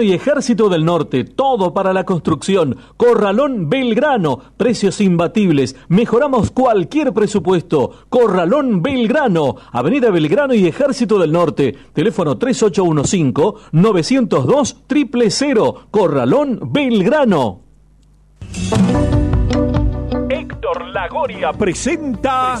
y 0.00 0.12
Ejército 0.12 0.68
del 0.68 0.84
Norte, 0.84 1.24
todo 1.24 1.74
para 1.74 1.92
la 1.92 2.04
construcción. 2.04 2.76
Corralón 2.96 3.68
Belgrano, 3.68 4.38
precios 4.56 5.00
imbatibles. 5.00 5.74
Mejoramos 5.88 6.52
cualquier 6.52 7.12
presupuesto. 7.12 7.90
Corralón 8.08 8.80
Belgrano, 8.80 9.56
Avenida 9.72 10.12
Belgrano 10.12 10.54
y 10.54 10.68
Ejército 10.68 11.18
del 11.18 11.32
Norte. 11.32 11.76
Teléfono 11.92 12.38
3815-902 12.38 15.32
000. 15.32 15.86
Corralón 15.90 16.60
Belgrano. 16.72 17.62
Héctor 20.30 20.86
Lagoria 20.92 21.52
presenta... 21.52 22.60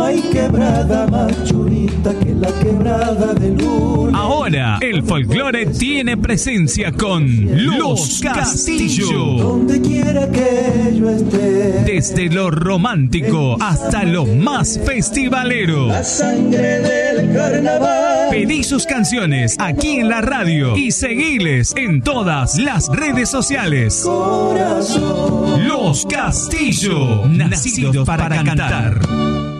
No 0.00 0.06
hay 0.06 0.22
quebrada 0.22 1.06
más 1.08 1.36
que 1.42 2.34
la 2.34 2.48
quebrada 2.60 3.34
de 3.34 3.50
luna. 3.50 4.18
Ahora, 4.18 4.78
el 4.80 5.02
folclore 5.02 5.66
tiene 5.66 6.16
presencia 6.16 6.90
con 6.90 7.28
Los 7.76 8.22
Castillo. 8.22 9.12
Donde 9.36 9.78
quiera 9.82 10.26
que 10.30 10.96
yo 10.98 11.10
esté. 11.10 11.84
Desde 11.84 12.30
lo 12.30 12.50
romántico 12.50 13.58
hasta 13.60 14.04
lo 14.04 14.24
más 14.24 14.80
festivalero. 14.86 15.88
La 15.88 16.02
sangre 16.02 16.80
del 16.80 17.34
carnaval. 17.34 18.30
Pedí 18.30 18.64
sus 18.64 18.86
canciones 18.86 19.54
aquí 19.58 19.98
en 19.98 20.08
la 20.08 20.22
radio 20.22 20.78
y 20.78 20.92
seguiles 20.92 21.74
en 21.76 22.00
todas 22.00 22.56
las 22.56 22.88
redes 22.88 23.28
sociales. 23.28 24.00
Corazón. 24.06 25.68
Los 25.68 26.06
Castillo, 26.06 27.26
nacidos 27.28 28.06
para, 28.06 28.42
cantar. 28.42 29.59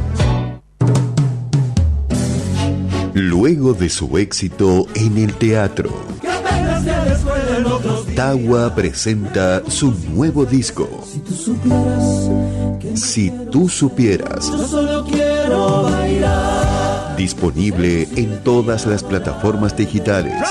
Luego 3.13 3.73
de 3.73 3.89
su 3.89 4.17
éxito 4.17 4.87
en 4.95 5.17
el 5.17 5.33
teatro, 5.33 5.91
Tawa 8.15 8.73
presenta 8.73 9.61
su 9.69 9.93
nuevo 10.13 10.45
disco. 10.45 10.87
Si 11.05 11.19
tú 11.19 11.33
supieras 11.35 12.29
que 12.79 12.97
Si 12.97 13.31
tú 13.51 13.69
supieras, 13.69 14.47
yo 14.47 14.67
solo 14.67 15.05
quiero 15.05 15.83
bailar. 15.83 17.15
disponible 17.17 18.07
en 18.15 18.41
todas 18.43 18.85
las 18.85 19.03
plataformas 19.03 19.75
digitales. 19.75 20.41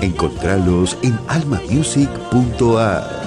Encontralos 0.00 0.96
en 1.02 1.18
almamusic.ar. 1.28 3.26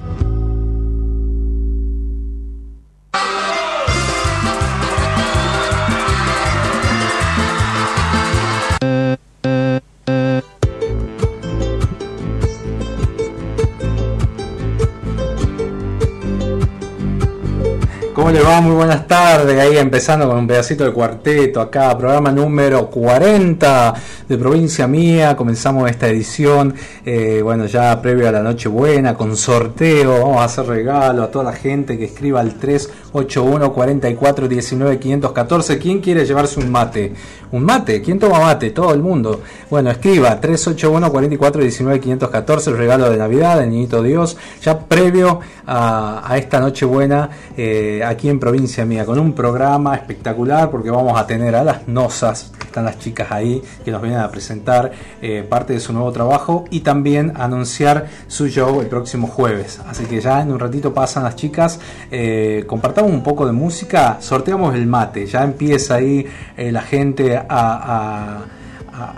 ¿Cómo 18.31 18.43
le 18.43 18.49
va? 18.49 18.61
Muy 18.61 18.75
buenas 18.75 19.07
tardes. 19.07 19.59
Ahí 19.59 19.75
empezando 19.77 20.25
con 20.25 20.37
un 20.37 20.47
pedacito 20.47 20.85
del 20.85 20.93
cuarteto 20.93 21.59
acá, 21.59 21.97
programa 21.97 22.31
número 22.31 22.89
40 22.89 23.93
de 24.25 24.37
Provincia 24.37 24.87
Mía. 24.87 25.35
Comenzamos 25.35 25.91
esta 25.91 26.07
edición, 26.07 26.73
eh, 27.05 27.41
bueno, 27.43 27.65
ya 27.65 28.01
previo 28.01 28.29
a 28.29 28.31
la 28.31 28.41
Nochebuena, 28.41 29.15
con 29.15 29.35
sorteo. 29.35 30.21
Vamos 30.21 30.37
a 30.37 30.45
hacer 30.45 30.65
regalo 30.65 31.23
a 31.23 31.27
toda 31.29 31.43
la 31.43 31.51
gente 31.51 31.97
que 31.97 32.05
escriba 32.05 32.39
al 32.39 32.53
381 32.53 33.00
44 33.11 34.47
19 34.47 34.99
514. 34.99 35.77
¿Quién 35.77 35.99
quiere 35.99 36.25
llevarse 36.25 36.59
un 36.59 36.71
mate? 36.71 37.13
¿Un 37.51 37.63
mate? 37.63 38.01
¿Quién 38.01 38.19
toma 38.19 38.39
mate? 38.39 38.71
Todo 38.71 38.93
el 38.93 39.01
mundo. 39.01 39.41
Bueno, 39.69 39.91
escriba 39.91 40.39
381 40.39 41.11
44 41.11 41.61
19 41.61 41.99
514, 41.99 42.69
el 42.69 42.77
regalo 42.77 43.09
de 43.09 43.17
Navidad, 43.17 43.59
del 43.59 43.69
Niñito 43.69 44.01
Dios, 44.01 44.37
ya 44.61 44.79
previo 44.79 45.39
a, 45.65 46.23
a 46.25 46.37
esta 46.37 46.59
Nochebuena 46.59 47.29
eh, 47.57 48.01
aquí 48.05 48.29
en 48.29 48.39
Provincia 48.39 48.85
Mía, 48.85 49.05
con 49.05 49.19
un 49.19 49.33
programa 49.33 49.95
espectacular 49.95 50.69
porque 50.69 50.89
vamos 50.89 51.19
a 51.19 51.27
tener 51.27 51.55
a 51.55 51.63
las 51.63 51.87
nosas 51.87 52.51
están 52.71 52.85
las 52.85 52.99
chicas 52.99 53.31
ahí 53.31 53.61
que 53.83 53.91
nos 53.91 54.01
vienen 54.01 54.21
a 54.21 54.31
presentar 54.31 54.91
eh, 55.21 55.45
parte 55.47 55.73
de 55.73 55.79
su 55.81 55.91
nuevo 55.91 56.11
trabajo 56.11 56.63
y 56.71 56.79
también 56.79 57.33
anunciar 57.35 58.07
su 58.27 58.47
show 58.47 58.79
el 58.79 58.87
próximo 58.87 59.27
jueves. 59.27 59.81
Así 59.87 60.05
que 60.05 60.21
ya 60.21 60.41
en 60.41 60.51
un 60.51 60.59
ratito 60.59 60.93
pasan 60.93 61.23
las 61.23 61.35
chicas, 61.35 61.79
eh, 62.09 62.63
compartamos 62.65 63.11
un 63.11 63.23
poco 63.23 63.45
de 63.45 63.51
música, 63.51 64.17
sorteamos 64.21 64.73
el 64.73 64.87
mate, 64.87 65.25
ya 65.25 65.43
empieza 65.43 65.95
ahí 65.95 66.25
eh, 66.55 66.71
la 66.71 66.81
gente 66.81 67.37
a, 67.37 67.45
a 67.49 68.45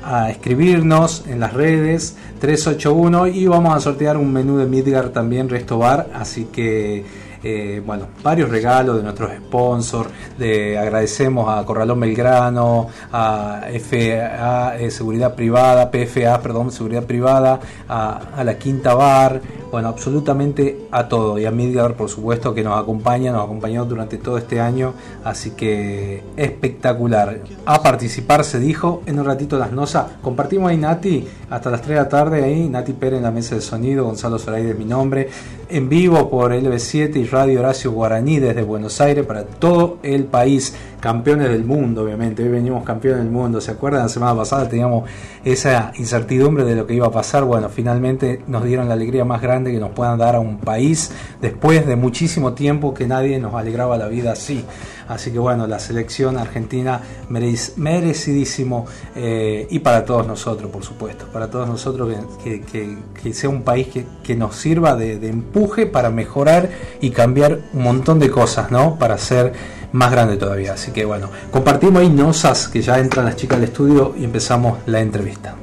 a, 0.04 0.30
escribirnos 0.30 1.26
en 1.28 1.40
las 1.40 1.54
redes 1.54 2.16
381 2.40 3.28
y 3.28 3.48
vamos 3.48 3.76
a 3.76 3.80
sortear 3.80 4.18
un 4.18 4.32
menú 4.32 4.58
de 4.58 4.66
Midgar 4.66 5.10
también 5.10 5.50
Resto 5.50 5.78
Bar 5.80 6.10
así 6.14 6.46
que 6.46 7.04
eh, 7.44 7.82
bueno, 7.86 8.08
varios 8.24 8.50
regalos 8.50 8.96
de 8.98 9.04
nuestros 9.04 9.32
sponsors, 9.32 10.10
de, 10.38 10.78
agradecemos 10.78 11.50
a 11.50 11.66
Corralón 11.66 12.00
Belgrano, 12.00 12.88
a 13.12 13.64
FA 13.80 14.78
eh, 14.78 14.90
Seguridad 14.90 15.36
Privada, 15.36 15.92
PFA, 15.92 16.42
perdón, 16.42 16.72
Seguridad 16.72 17.04
Privada, 17.04 17.60
a, 17.90 18.44
la 18.44 18.58
Quinta 18.58 18.94
Bar, 18.94 19.42
bueno, 19.72 19.90
absolutamente 19.90 20.88
a 20.92 21.08
todo, 21.10 21.38
y 21.38 21.46
a 21.46 21.52
Midgar, 21.52 21.96
por 21.96 22.10
supuesto, 22.10 22.54
que 22.54 22.64
nos 22.64 22.80
acompaña, 22.80 23.32
nos 23.32 23.44
acompañó 23.44 23.86
durante 23.86 24.18
todo 24.18 24.38
este 24.38 24.62
año, 24.62 24.94
así 25.24 25.52
que 25.52 26.24
espectacular. 26.38 27.42
A 27.66 27.84
participar 27.84 28.46
se 28.46 28.60
dijo, 28.60 29.02
en 29.06 29.20
un 29.20 29.26
ratito 29.26 29.58
las 29.58 29.72
nosas, 29.72 30.06
compartimos 30.22 30.70
ahí 30.70 30.78
Nati, 30.78 31.28
hasta 31.50 31.70
las 31.70 31.82
3 31.82 31.90
de 31.90 32.04
la 32.04 32.10
tarde 32.10 32.44
ahí, 32.44 32.70
Nati 32.70 32.94
Pérez 32.94 33.18
en 33.18 33.24
la 33.24 33.32
mesa 33.32 33.56
de 33.56 33.62
sonido, 33.62 34.06
Gonzalo 34.06 34.40
Zoraide 34.40 34.72
es 34.72 34.78
mi 34.78 34.86
nombre, 34.86 35.30
en 35.74 35.90
vivo 35.90 36.30
por 36.30 36.54
LB7 36.54 37.16
y 37.16 37.26
Radio 37.26 37.60
Horacio 37.62 37.92
Guaraní 37.92 38.38
desde 38.40 38.62
Buenos 38.62 39.02
Aires 39.02 39.26
para 39.26 39.44
todo 39.44 39.98
el 40.04 40.26
país. 40.26 40.76
Campeones 41.00 41.50
del 41.50 41.66
mundo, 41.66 42.04
obviamente. 42.04 42.44
Hoy 42.44 42.50
venimos 42.50 42.84
campeones 42.86 43.24
del 43.24 43.32
mundo. 43.32 43.60
¿Se 43.60 43.72
acuerdan? 43.72 44.04
La 44.04 44.10
semana 44.10 44.36
pasada 44.36 44.70
teníamos 44.70 45.10
esa 45.44 45.92
incertidumbre 45.96 46.64
de 46.64 46.76
lo 46.76 46.86
que 46.86 46.94
iba 46.94 47.08
a 47.08 47.12
pasar. 47.12 47.44
Bueno, 47.44 47.70
finalmente 47.70 48.44
nos 48.48 48.64
dieron 48.64 48.88
la 48.88 48.94
alegría 48.94 49.26
más 49.26 49.42
grande 49.42 49.72
que 49.72 49.80
nos 49.80 49.90
puedan 49.90 50.20
dar 50.20 50.36
a 50.36 50.40
un 50.40 50.60
país 50.60 51.12
después 51.42 51.88
de 51.88 51.96
muchísimo 51.96 52.54
tiempo 52.54 52.94
que 52.94 53.08
nadie 53.08 53.40
nos 53.40 53.56
alegraba 53.56 53.98
la 53.98 54.08
vida 54.08 54.34
así. 54.34 54.64
Así 55.14 55.32
que 55.32 55.40
bueno, 55.40 55.68
la 55.68 55.80
selección 55.80 56.38
argentina 56.38 57.02
merecidísimo 57.30 58.86
eh, 59.16 59.68
y 59.70 59.80
para 59.80 60.06
todos 60.06 60.26
nosotros, 60.28 60.72
por 60.72 60.84
supuesto, 60.84 61.26
para 61.32 61.50
todos 61.50 61.68
nosotros 61.68 62.14
que, 62.44 63.34
sea 63.34 63.50
un 63.50 63.64
país 63.64 63.88
que, 64.24 64.36
nos 64.36 64.56
sirva 64.56 64.96
de, 64.96 65.20
de, 65.20 65.30
empuje 65.30 65.86
para 65.86 66.10
mejorar 66.10 66.70
y 67.02 67.12
cambiar 67.12 67.60
un 67.74 67.84
montón 67.84 68.20
de 68.20 68.30
cosas, 68.30 68.72
¿no? 68.72 68.98
Para 68.98 69.18
ser 69.18 69.54
más 69.94 70.12
grande 70.12 70.38
todavía. 70.38 70.74
Así 70.74 70.92
que 70.92 71.06
bueno, 71.06 71.30
compartimos 71.52 72.02
ahí 72.02 72.10
nosas 72.10 72.68
que 72.68 72.82
ya 72.82 73.00
entran 73.00 73.26
las 73.26 73.36
chicas 73.36 73.58
al 73.58 73.64
estudio 73.64 74.14
y 74.18 74.24
empezamos 74.24 74.80
la 74.86 75.00
entrevista. 75.00 75.56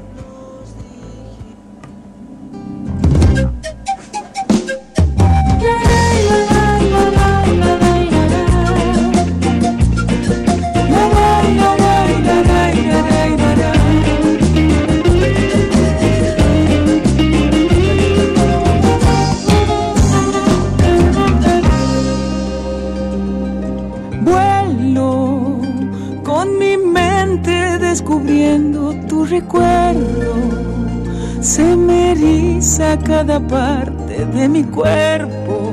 Cada 33.10 33.40
parte 33.40 34.24
de 34.24 34.48
mi 34.48 34.62
cuerpo 34.62 35.72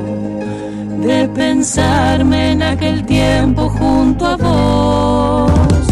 de 1.05 1.29
pensarme 1.29 2.53
en 2.53 2.63
aquel 2.63 3.05
tiempo 3.05 3.69
junto 3.69 4.25
a 4.25 4.35
vos. 4.37 5.85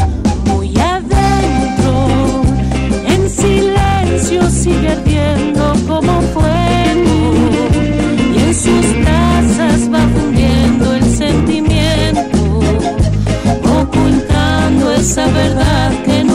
Muy 0.46 0.74
adentro, 0.78 1.94
en 3.14 3.30
silencio 3.30 4.50
sigue 4.50 4.90
ardiendo 4.90 5.64
como 5.88 6.14
fuego 6.34 7.18
y 8.36 8.38
en 8.48 8.54
sus 8.64 8.86
brasas 9.04 9.80
va 9.94 10.04
fundiendo 10.16 10.96
el 10.96 11.06
sentimiento, 11.24 12.42
ocultando 13.82 14.94
esa 14.94 15.28
verdad 15.28 15.92
que 16.06 16.24
nunca 16.24 16.35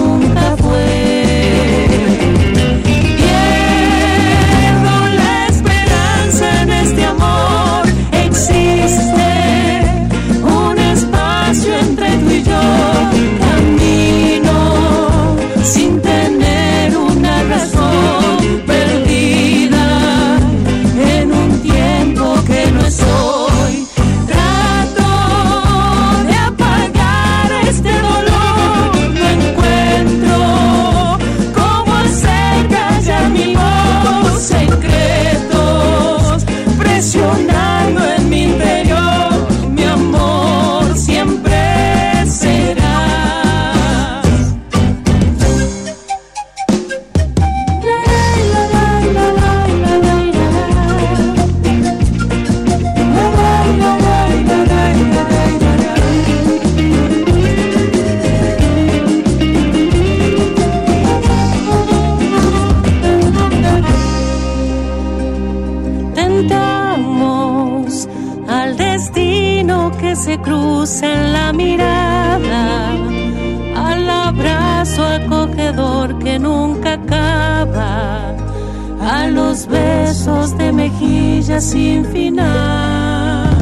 sin 81.59 82.05
final. 82.07 83.57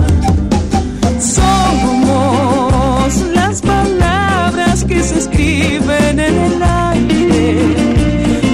Somos 1.18 3.14
las 3.34 3.62
palabras 3.62 4.84
que 4.84 5.02
se 5.02 5.18
escriben 5.18 6.20
en 6.20 6.36
el 6.38 6.62
aire, 6.62 7.56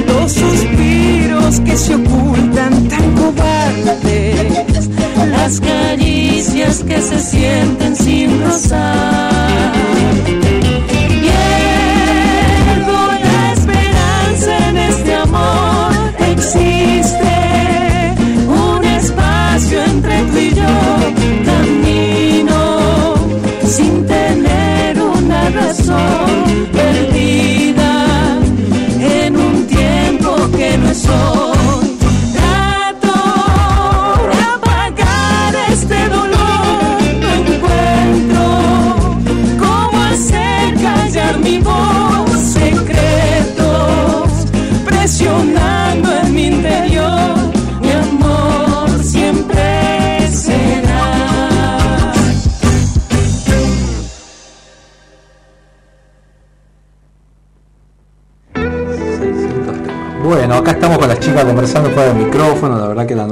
los 0.07 0.33
suspiros 0.33 1.61
que 1.61 1.77
se 1.77 1.95
ocultan 1.97 2.89
tan 2.89 3.15
cobardes, 3.17 4.89
las 5.31 5.61
caricias 5.61 6.85
que 6.85 7.01
se 7.03 7.19
sienten 7.19 7.97
sin 7.97 8.41
rozar. 8.43 9.44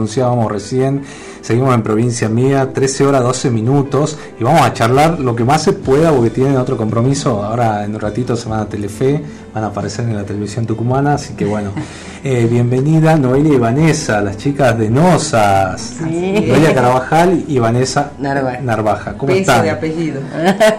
Anunciábamos 0.03 0.51
recién. 0.51 1.03
Seguimos 1.43 1.75
en 1.75 1.83
provincia 1.83 2.29
mía, 2.29 2.73
13 2.73 3.07
horas 3.07 3.23
12 3.23 3.51
minutos 3.51 4.19
y 4.39 4.45
vamos 4.45 4.63
a 4.63 4.73
charlar 4.73 5.21
lo 5.21 5.35
que 5.37 5.45
más 5.45 5.63
se 5.63 5.73
pueda 5.73 6.13
porque 6.13 6.31
tienen 6.31 6.57
otro 6.57 6.77
compromiso. 6.77 7.43
Ahora 7.43 7.85
en 7.85 7.95
un 7.95 8.01
ratito 8.01 8.37
se 8.37 8.49
van 8.49 8.61
a 8.61 8.69
Telefe, 8.69 9.23
van 9.55 9.65
a 9.65 9.69
aparecer 9.69 10.09
en 10.09 10.17
la 10.17 10.25
televisión 10.25 10.67
tucumana, 10.67 11.15
así 11.15 11.35
que 11.35 11.45
bueno, 11.45 11.71
eh, 12.25 12.47
bienvenida 12.49 13.17
Noelia 13.17 13.55
y 13.55 13.59
Vanessa, 13.59 14.21
las 14.21 14.37
chicas 14.37 14.79
de 14.79 14.88
Nosas. 14.88 15.81
Sí. 15.99 16.45
Noelia 16.47 16.73
Carabajal 16.73 17.43
y 17.49 17.59
Vanessa 17.59 18.12
Narvaja. 18.21 18.61
Narvaja. 18.61 19.12
¿Cómo 19.14 19.26
Peso 19.33 19.41
están? 19.41 19.62
de 19.62 19.71
apellido. 19.71 20.21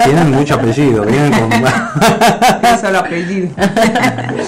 Tienen 0.05 0.31
mucho 0.31 0.55
apellido, 0.55 1.03
vienen 1.03 1.31
con... 1.33 1.49
Peso 2.61 2.91
de 2.91 2.97
apellido. 2.97 3.49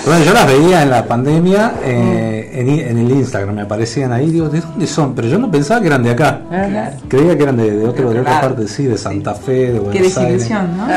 Bueno, 0.05 0.23
yo 0.23 0.33
las 0.33 0.47
veía 0.47 0.83
en 0.83 0.89
la 0.89 1.05
pandemia 1.05 1.73
eh, 1.83 2.49
en, 2.53 2.69
i- 2.69 2.79
en 2.81 2.97
el 2.97 3.11
Instagram, 3.11 3.55
me 3.55 3.61
aparecían 3.63 4.13
ahí, 4.13 4.29
digo, 4.29 4.47
¿de 4.47 4.61
dónde 4.61 4.87
son? 4.87 5.13
Pero 5.15 5.27
yo 5.27 5.37
no 5.37 5.51
pensaba 5.51 5.81
que 5.81 5.87
eran 5.87 6.01
de 6.03 6.11
acá. 6.11 6.41
Ajá. 6.49 6.91
Creía 7.09 7.35
que 7.35 7.43
eran 7.43 7.57
de, 7.57 7.71
de 7.71 7.85
otro, 7.85 8.09
de 8.11 8.21
otra 8.21 8.39
parte, 8.39 8.67
sí, 8.69 8.85
de 8.85 8.97
Santa 8.97 9.33
Fe, 9.33 9.73
de 9.73 9.79
Buenos 9.79 9.91
Qué 9.91 9.97
Aires. 9.99 10.15
desilusión, 10.49 10.77
¿no? 10.77 10.87
No, 10.87 10.93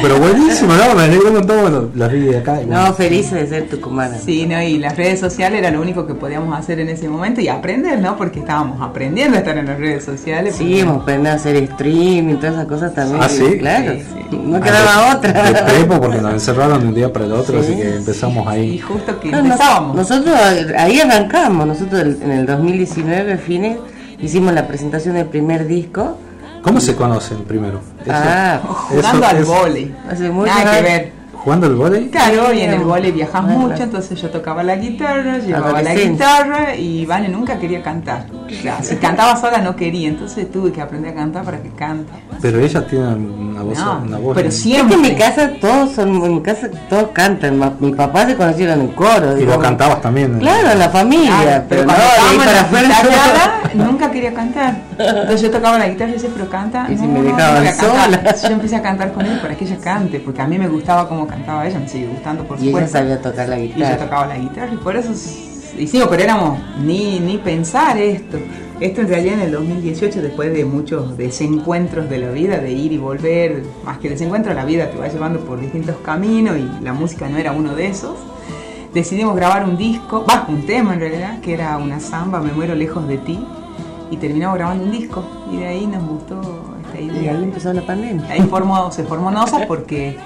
pero 0.00 0.18
buenísimo, 0.20 0.72
no, 0.74 0.94
me 0.94 1.02
alegro 1.02 1.32
montón, 1.32 1.60
bueno, 1.62 1.88
las 1.96 2.12
vi 2.12 2.20
de 2.20 2.38
acá. 2.38 2.60
y 2.62 2.66
bueno. 2.66 2.86
No, 2.86 2.94
felices 2.94 3.32
de 3.32 3.46
ser 3.48 3.68
tucumana. 3.68 4.16
Sí, 4.24 4.46
no, 4.46 4.62
y 4.62 4.78
las 4.92 4.96
redes 4.98 5.20
sociales 5.20 5.58
era 5.58 5.70
lo 5.70 5.80
único 5.80 6.06
que 6.06 6.14
podíamos 6.14 6.56
hacer 6.58 6.78
en 6.80 6.88
ese 6.88 7.08
momento 7.08 7.40
y 7.40 7.48
aprender, 7.48 7.98
¿no? 8.00 8.16
Porque 8.16 8.40
estábamos 8.40 8.80
aprendiendo 8.80 9.36
a 9.36 9.40
estar 9.40 9.56
en 9.56 9.66
las 9.66 9.78
redes 9.78 10.04
sociales. 10.04 10.54
Sí, 10.56 10.80
hemos 10.80 11.02
aprendido 11.02 11.32
a 11.32 11.36
hacer 11.36 11.56
streaming, 11.56 12.36
todas 12.36 12.54
esas 12.54 12.66
cosas 12.66 12.94
también. 12.94 13.22
Ah, 13.22 13.28
¿sí? 13.28 13.58
Claro, 13.58 13.92
Sí, 13.94 14.02
sí. 14.30 14.36
no 14.44 14.56
Ah, 14.56 14.60
quedaba 14.60 15.04
de- 15.10 15.16
otra. 15.16 15.42
De 15.50 15.62
prepo, 15.72 16.00
porque 16.00 16.18
nos 16.22 16.32
encerraron 16.34 16.80
de 16.82 16.88
un 16.88 16.94
día 16.94 17.12
para 17.12 17.24
el 17.24 17.32
otro, 17.32 17.62
Sí, 17.62 17.72
así 17.72 17.80
que 17.82 17.96
empezamos 17.96 18.44
Y 18.46 18.48
ahí. 18.58 18.78
justo 18.78 19.18
que 19.20 19.30
No, 19.30 19.38
empezábamos. 19.38 19.96
nosotros 19.96 20.34
ahí 20.76 21.00
arrancamos, 21.00 21.66
nosotros 21.66 22.02
en 22.22 22.30
el 22.32 22.46
2019, 22.46 23.36
fines, 23.38 23.78
hicimos 24.20 24.52
la 24.52 24.66
presentación 24.66 25.14
del 25.14 25.26
primer 25.26 25.66
disco. 25.66 26.18
¿Cómo 26.62 26.80
se 26.80 26.94
conoce 26.94 27.34
el 27.34 27.42
primero? 27.42 27.80
Eso- 28.02 28.12
Ah, 28.14 28.60
jugando 28.62 29.26
eso 29.26 29.36
al 29.36 29.44
vóley. 29.44 29.94
Hace 30.08 30.30
muchos 30.30 30.54
Nada 30.54 30.76
que 30.76 30.82
ver. 30.82 31.12
¿Jugando 31.42 31.66
al 31.66 31.74
vóley? 31.74 32.08
Claro, 32.08 32.52
y 32.52 32.60
en 32.60 32.72
el 32.72 32.84
vóley 32.84 33.10
viajas 33.10 33.42
Bueno. 33.42 33.58
mucho, 33.60 33.82
entonces 33.82 34.20
yo 34.20 34.30
tocaba 34.30 34.62
la 34.62 34.76
guitarra, 34.76 35.38
llevaba 35.38 35.82
la 35.82 35.92
guitarra 35.94 36.76
y 36.76 37.04
Vane 37.04 37.28
nunca 37.28 37.58
quería 37.58 37.82
cantar. 37.82 38.26
Claro, 38.60 38.84
si 38.84 38.94
cantaba 38.96 39.34
sola 39.40 39.58
no 39.58 39.74
quería, 39.74 40.08
entonces 40.08 40.50
tuve 40.52 40.70
que 40.70 40.80
aprender 40.80 41.10
a 41.12 41.14
cantar 41.16 41.42
para 41.44 41.60
que 41.60 41.70
cante. 41.70 42.12
Pero 42.40 42.60
ella 42.60 42.86
tiene 42.86 43.06
una 43.14 43.62
voz. 43.62 43.78
No, 43.78 44.02
una 44.06 44.18
voz 44.18 44.34
pero 44.36 44.48
Es 44.48 44.54
que 44.56 44.60
siempre. 44.62 44.94
en 44.96 45.02
mi 45.02 45.14
casa 45.16 45.50
todos 45.60 45.92
son, 45.92 46.08
en 46.24 46.34
mi 46.34 46.42
casa 46.42 46.68
todos 46.88 47.08
cantan. 47.12 47.58
Mi 47.80 47.92
papá 47.92 48.26
se 48.26 48.36
conocieron 48.36 48.80
en 48.80 48.88
coro. 48.88 49.32
Y 49.36 49.40
digo, 49.40 49.54
vos 49.54 49.62
cantabas 49.62 50.00
también. 50.00 50.38
Claro, 50.38 50.70
en 50.70 50.78
la 50.78 50.88
familia, 50.90 51.36
Claro, 51.42 51.64
pero, 51.68 51.86
pero 51.86 51.86
no, 51.86 51.92
cuando 51.92 52.04
estábamos 52.04 52.44
para 52.44 52.80
en 52.84 52.92
afuera. 52.92 53.90
nunca 53.90 54.10
quería 54.12 54.34
cantar. 54.34 54.76
Entonces 54.98 55.42
yo 55.42 55.50
tocaba 55.50 55.78
la 55.78 55.88
guitarra 55.88 56.10
y 56.10 56.14
decía, 56.14 56.30
pero 56.32 56.48
canta. 56.48 56.86
Y 56.88 56.96
si 56.96 57.02
No, 57.06 57.12
me 57.14 57.18
no, 57.20 57.30
no 57.30 57.36
dejaban 57.36 57.64
cantar. 57.64 58.04
sola. 58.04 58.34
Yo 58.48 58.54
empecé 58.54 58.76
a 58.76 58.82
cantar 58.82 59.12
con 59.12 59.26
él 59.26 59.38
para 59.40 59.54
que 59.56 59.64
ella 59.64 59.76
cante, 59.82 60.20
porque 60.20 60.40
a 60.42 60.46
mí 60.46 60.58
me 60.58 60.68
gustaba 60.68 61.08
cómo 61.08 61.26
cantaba 61.34 61.66
ella, 61.66 61.78
me 61.78 61.88
sigue 61.88 62.06
gustando 62.06 62.44
por 62.44 62.58
Y 62.58 62.62
ella 62.62 62.70
supuesto. 62.70 62.98
sabía 62.98 63.20
tocar 63.22 63.48
la 63.48 63.58
Y 63.58 63.68
yo 63.68 63.74
guitarra. 63.76 63.96
tocaba 63.98 64.26
la 64.26 64.38
guitarra 64.38 64.72
y 64.72 64.76
por 64.76 64.96
eso 64.96 65.10
hicimos, 65.78 66.08
pero 66.08 66.22
éramos 66.22 66.58
ni, 66.84 67.20
ni 67.20 67.38
pensar 67.38 67.96
esto. 67.98 68.38
Esto 68.80 69.00
en 69.02 69.08
realidad 69.08 69.34
en 69.34 69.40
el 69.42 69.52
2018, 69.52 70.22
después 70.22 70.52
de 70.52 70.64
muchos 70.64 71.16
desencuentros 71.16 72.08
de 72.10 72.18
la 72.18 72.30
vida, 72.30 72.58
de 72.58 72.72
ir 72.72 72.90
y 72.92 72.98
volver, 72.98 73.62
más 73.84 73.98
que 73.98 74.08
desencuentro, 74.10 74.52
la 74.54 74.64
vida 74.64 74.90
te 74.90 74.98
va 74.98 75.06
llevando 75.06 75.38
por 75.40 75.60
distintos 75.60 75.96
caminos 76.04 76.56
y 76.58 76.84
la 76.84 76.92
música 76.92 77.28
no 77.28 77.38
era 77.38 77.52
uno 77.52 77.74
de 77.76 77.86
esos. 77.86 78.16
Decidimos 78.92 79.36
grabar 79.36 79.64
un 79.64 79.76
disco, 79.76 80.24
va, 80.28 80.44
un 80.48 80.66
tema 80.66 80.94
en 80.94 81.00
realidad, 81.00 81.40
que 81.40 81.54
era 81.54 81.78
una 81.78 82.00
samba, 82.00 82.40
Me 82.40 82.52
muero 82.52 82.74
lejos 82.74 83.06
de 83.08 83.18
ti, 83.18 83.38
y 84.10 84.16
terminamos 84.16 84.56
grabando 84.58 84.84
un 84.84 84.90
disco. 84.90 85.24
Y 85.50 85.58
de 85.58 85.66
ahí 85.66 85.86
nos 85.86 86.04
gustó 86.06 86.40
esta 86.84 87.00
Y 87.00 87.04
idea. 87.06 87.32
ahí 87.32 87.44
empezó 87.44 87.72
la 87.72 87.82
pandemia. 87.86 88.26
Ahí 88.30 88.40
formó, 88.42 88.90
se 88.90 89.04
formó 89.04 89.30
Nosa 89.30 89.60
porque 89.66 90.16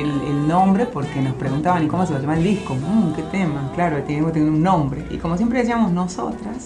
el, 0.00 0.10
el 0.28 0.48
nombre, 0.48 0.86
porque 0.86 1.20
nos 1.20 1.34
preguntaban, 1.34 1.84
¿y 1.84 1.86
cómo 1.86 2.04
se 2.06 2.12
va 2.12 2.18
a 2.18 2.22
llamar 2.22 2.38
el 2.38 2.44
disco? 2.44 2.74
Mm, 2.74 3.12
¿Qué 3.14 3.22
tema? 3.24 3.70
Claro, 3.74 3.98
tenemos 4.06 4.28
que 4.32 4.38
tener 4.40 4.50
un 4.50 4.62
nombre. 4.62 5.04
Y 5.10 5.16
como 5.18 5.36
siempre 5.36 5.58
decíamos 5.60 5.92
nosotras, 5.92 6.56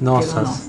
Nosas. 0.00 0.68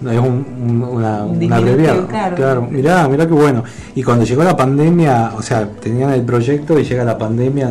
No, 0.00 0.10
es 0.10 0.18
un, 0.18 0.26
un- 0.26 0.82
una, 0.82 1.24
Un 1.24 1.42
una 1.44 1.56
abreviado. 1.56 2.06
claro. 2.34 2.62
mirá, 2.70 3.06
mirá 3.06 3.26
qué 3.26 3.34
bueno. 3.34 3.62
Y 3.94 4.02
cuando 4.02 4.24
llegó 4.24 4.42
la 4.42 4.56
pandemia, 4.56 5.32
o 5.36 5.42
sea, 5.42 5.68
tenían 5.68 6.10
el 6.12 6.22
proyecto 6.22 6.78
y 6.78 6.84
llega 6.84 7.04
la 7.04 7.18
pandemia, 7.18 7.70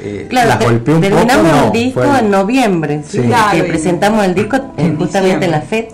eh, 0.00 0.26
Claro, 0.30 0.48
las 0.50 0.64
golpeó 0.64 0.94
un 0.94 1.00
poco. 1.02 1.14
terminamos 1.16 1.52
no, 1.52 1.64
el 1.66 1.72
disco 1.72 2.00
fue- 2.02 2.18
en 2.20 2.30
noviembre, 2.30 3.02
¿sí? 3.04 3.18
Sí. 3.22 3.26
Claro, 3.26 3.50
que 3.50 3.58
y- 3.66 3.68
presentamos 3.70 4.24
el 4.24 4.34
disco 4.36 4.56
en 4.76 4.96
justamente 4.96 5.44
en 5.46 5.50
la. 5.50 5.60
FED. 5.60 5.86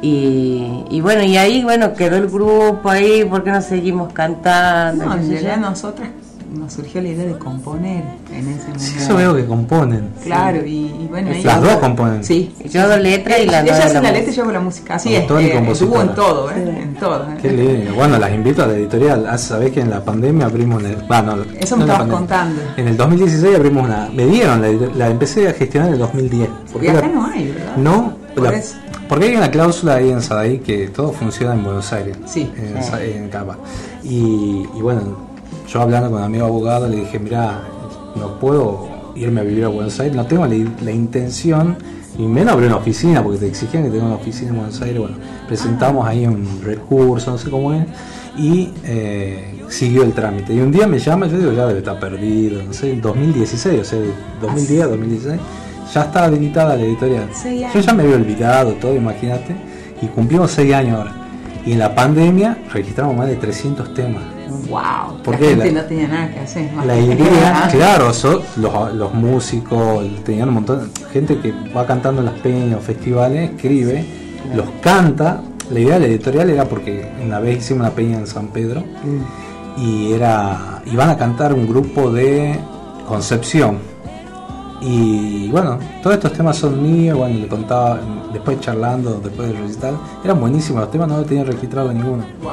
Y, 0.00 0.84
y 0.90 1.00
bueno, 1.00 1.22
y 1.24 1.36
ahí 1.36 1.62
bueno 1.64 1.92
quedó 1.94 2.16
el 2.16 2.28
grupo 2.28 2.88
ahí, 2.90 3.24
porque 3.28 3.50
no 3.50 3.60
seguimos 3.60 4.12
cantando? 4.12 5.04
No, 5.04 5.14
en 5.14 5.28
realidad 5.30 5.56
yo? 5.56 5.60
nosotras 5.62 6.08
nos 6.54 6.72
surgió 6.72 7.02
la 7.02 7.08
idea 7.08 7.26
de 7.26 7.36
componer 7.36 8.02
en 8.32 8.48
ese 8.48 8.60
momento. 8.68 8.78
Sí, 8.78 8.94
eso 9.00 9.16
veo 9.16 9.36
que 9.36 9.44
componen. 9.44 10.08
Claro, 10.24 10.64
y, 10.64 10.86
y 10.86 11.06
bueno, 11.10 11.30
ahí- 11.30 11.42
Las 11.42 11.60
dos 11.60 11.76
componen. 11.76 12.24
Sí. 12.24 12.54
Yo 12.70 12.82
hago 12.84 12.96
letra 12.96 13.38
y 13.38 13.44
la 13.46 13.60
Ella 13.60 13.76
hace 13.84 13.94
la 13.94 14.00
la 14.00 14.12
letra 14.12 14.32
y 14.32 14.34
yo 14.34 14.42
hago 14.44 14.52
la 14.52 14.60
música. 14.60 14.94
Así 14.94 15.14
es, 15.14 15.30
eh, 15.30 15.62
estuvo 15.70 16.00
en 16.00 16.14
todo, 16.14 16.50
¿eh? 16.52 16.78
En 16.82 16.94
todo. 16.94 17.24
¿eh? 17.24 17.36
Qué 17.42 17.52
lindo. 17.52 17.94
Bueno, 17.96 18.16
las 18.18 18.32
invito 18.32 18.62
a 18.62 18.66
la 18.68 18.74
editorial. 18.74 19.26
Ah, 19.28 19.36
Sabés 19.36 19.72
que 19.72 19.80
en 19.80 19.90
la 19.90 20.02
pandemia 20.02 20.46
abrimos. 20.46 20.82
En 20.84 20.90
el, 20.92 20.96
bah, 21.06 21.20
no, 21.20 21.32
Eso 21.34 21.76
no 21.76 21.84
me 21.84 21.92
estabas 21.92 22.08
pandemia. 22.08 22.16
contando. 22.16 22.62
En 22.78 22.88
el 22.88 22.96
2016 22.96 23.54
abrimos 23.56 23.84
una. 23.84 24.08
Me 24.14 24.24
dieron, 24.24 24.62
la, 24.62 24.68
la 24.96 25.08
empecé 25.10 25.48
a 25.48 25.52
gestionar 25.52 25.88
en 25.88 25.94
el 25.94 26.00
2010. 26.00 26.48
Porque 26.72 26.90
acá 26.90 27.00
la- 27.02 27.08
no 27.08 27.26
hay, 27.26 27.48
¿verdad? 27.50 27.76
No, 27.76 28.14
Por 28.34 28.44
la- 28.44 28.56
eso. 28.56 28.74
Porque 29.08 29.26
hay 29.26 29.36
una 29.36 29.50
cláusula 29.50 29.94
ahí 29.96 30.10
en 30.10 30.20
Sadaí 30.22 30.58
que 30.58 30.88
todo 30.88 31.12
funciona 31.12 31.54
en 31.54 31.64
Buenos 31.64 31.92
Aires. 31.92 32.16
Sí. 32.26 32.50
En, 32.56 32.82
Sí. 32.82 32.90
Sa- 32.90 33.02
en 33.04 33.28
Cava. 33.28 33.56
Y, 34.04 34.66
y 34.76 34.80
bueno, 34.82 35.00
yo 35.68 35.80
hablando 35.82 36.10
con 36.10 36.18
un 36.18 36.24
amigo 36.24 36.46
abogado 36.46 36.88
le 36.88 36.96
dije, 36.96 37.18
mira, 37.18 37.62
no 38.16 38.38
puedo 38.38 38.88
irme 39.16 39.40
a 39.40 39.44
vivir 39.44 39.64
a 39.64 39.68
Buenos 39.68 39.98
Aires, 40.00 40.16
no 40.16 40.26
tengo 40.26 40.46
la, 40.46 40.54
la 40.82 40.90
intención, 40.92 41.76
y 42.18 42.22
menos 42.22 42.54
abrir 42.54 42.68
una 42.68 42.76
oficina, 42.78 43.22
porque 43.22 43.38
te 43.38 43.46
exigían 43.48 43.84
que 43.84 43.90
tenga 43.90 44.04
una 44.06 44.14
oficina 44.16 44.50
en 44.50 44.56
Buenos 44.56 44.80
Aires. 44.82 44.98
Bueno, 45.00 45.16
presentamos 45.46 46.06
ahí 46.06 46.26
un 46.26 46.60
recurso, 46.64 47.30
no 47.32 47.38
sé 47.38 47.48
cómo 47.50 47.72
es, 47.72 47.84
y 48.36 48.70
eh, 48.84 49.54
siguió 49.68 50.02
el 50.04 50.12
trámite. 50.12 50.52
Y 50.54 50.60
un 50.60 50.70
día 50.72 50.86
me 50.86 50.98
llama, 50.98 51.26
yo 51.26 51.38
digo, 51.38 51.52
ya 51.52 51.66
debe 51.66 51.78
estar 51.80 51.98
perdido, 52.00 52.62
no 52.62 52.72
sé, 52.72 52.92
en 52.92 53.00
2016, 53.00 53.80
o 53.80 53.84
sea, 53.84 53.98
2010, 54.40 54.88
2016, 54.90 55.40
ya 55.92 56.02
está 56.02 56.24
habilitada 56.24 56.76
la 56.76 56.82
editorial. 56.84 57.28
Yo 57.74 57.80
ya 57.80 57.92
me 57.92 58.02
había 58.02 58.16
olvidado 58.16 58.72
todo, 58.74 58.94
imagínate, 58.94 59.54
y 60.02 60.06
cumplimos 60.06 60.50
seis 60.50 60.72
años 60.74 60.98
ahora. 60.98 61.12
Y 61.66 61.72
en 61.72 61.78
la 61.80 61.94
pandemia 61.94 62.56
registramos 62.72 63.16
más 63.16 63.26
de 63.28 63.36
300 63.36 63.92
temas. 63.94 64.22
Wow, 64.70 65.22
¿Por 65.22 65.34
la 65.34 65.40
qué? 65.40 65.48
gente 65.48 65.72
La- 65.72 65.82
no 65.82 65.88
tenía 65.88 66.08
nada 66.08 66.30
que 66.30 66.40
hacer. 66.40 66.72
más 66.72 66.86
La 66.86 66.94
que 66.94 67.02
idea, 67.02 67.52
cantar. 67.52 67.70
claro, 67.76 68.12
son 68.14 68.40
los, 68.56 68.94
los 68.94 69.14
músicos, 69.14 70.04
tenían 70.24 70.48
un 70.48 70.54
montón 70.54 70.90
de 70.92 71.04
gente 71.12 71.38
que 71.38 71.52
va 71.76 71.86
cantando 71.86 72.20
en 72.22 72.26
las 72.26 72.38
peñas 72.40 72.78
o 72.78 72.80
festivales, 72.80 73.50
escribe, 73.50 74.04
los 74.54 74.66
canta. 74.80 75.42
La 75.70 75.80
idea 75.80 75.94
de 75.94 76.00
la 76.00 76.06
editorial 76.06 76.48
era 76.48 76.64
porque 76.64 77.06
una 77.22 77.40
vez 77.40 77.58
hicimos 77.58 77.80
una 77.80 77.90
peña 77.90 78.16
en 78.18 78.26
San 78.26 78.48
Pedro 78.48 78.84
y 79.76 80.12
era 80.12 80.82
iban 80.86 81.10
a 81.10 81.16
cantar 81.18 81.52
un 81.52 81.66
grupo 81.68 82.10
de 82.10 82.58
Concepción. 83.06 83.78
Y 84.80 85.48
bueno, 85.48 85.78
todos 86.02 86.14
estos 86.16 86.32
temas 86.32 86.56
son 86.56 86.80
míos, 86.82 87.18
bueno, 87.18 87.38
le 87.38 87.48
contaba, 87.48 87.98
después 88.32 88.60
charlando, 88.60 89.20
después 89.22 89.48
del 89.48 89.58
recital, 89.58 89.96
eran 90.24 90.38
buenísimos, 90.40 90.82
los 90.82 90.90
temas 90.90 91.08
no 91.08 91.16
los 91.18 91.26
tenía 91.26 91.44
registrado 91.44 91.92
ninguno 91.92 92.24
Wow. 92.42 92.52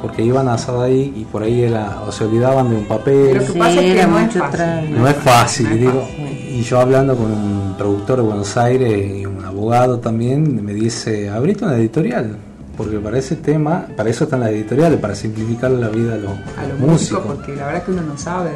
porque 0.00 0.22
iban 0.24 0.48
a 0.48 0.54
asado 0.54 0.80
ahí 0.82 1.12
y 1.14 1.24
por 1.24 1.42
ahí 1.42 1.62
era 1.62 2.00
o 2.06 2.10
se 2.12 2.24
olvidaban 2.24 2.70
de 2.70 2.76
un 2.76 2.84
papel 2.86 3.34
Lo 3.34 3.40
que 3.40 3.46
Sí, 3.52 3.58
pasa 3.58 3.72
es 3.72 3.80
que 3.80 3.92
era 3.92 4.06
no 4.06 4.18
es 4.18 4.26
mucho 4.26 4.38
fácil. 4.40 4.98
no 4.98 5.08
es 5.08 5.16
fácil 5.16 5.66
No 5.68 5.74
es 5.74 5.80
digo 5.80 6.00
fácil. 6.00 6.48
y 6.58 6.62
yo 6.62 6.80
hablando 6.80 7.14
con 7.16 7.26
un 7.30 7.74
productor 7.76 8.16
de 8.16 8.22
Buenos 8.22 8.56
Aires 8.56 9.20
y 9.20 9.26
un 9.26 9.44
abogado 9.44 9.98
también 9.98 10.64
me 10.64 10.72
dice 10.72 11.28
abrite 11.28 11.64
una 11.66 11.76
editorial 11.76 12.36
porque 12.80 12.98
para 12.98 13.18
ese 13.18 13.36
tema 13.36 13.86
para 13.94 14.08
eso 14.08 14.24
están 14.24 14.40
las 14.40 14.48
editoriales 14.48 14.98
para 14.98 15.14
simplificar 15.14 15.70
la 15.70 15.88
vida 15.88 16.14
a 16.14 16.16
los, 16.16 16.30
A 16.30 16.66
los 16.66 16.78
músicos 16.78 17.22
porque 17.26 17.54
la 17.54 17.66
verdad 17.66 17.82
que 17.82 17.90
uno 17.90 18.02
no 18.02 18.16
sabe 18.16 18.52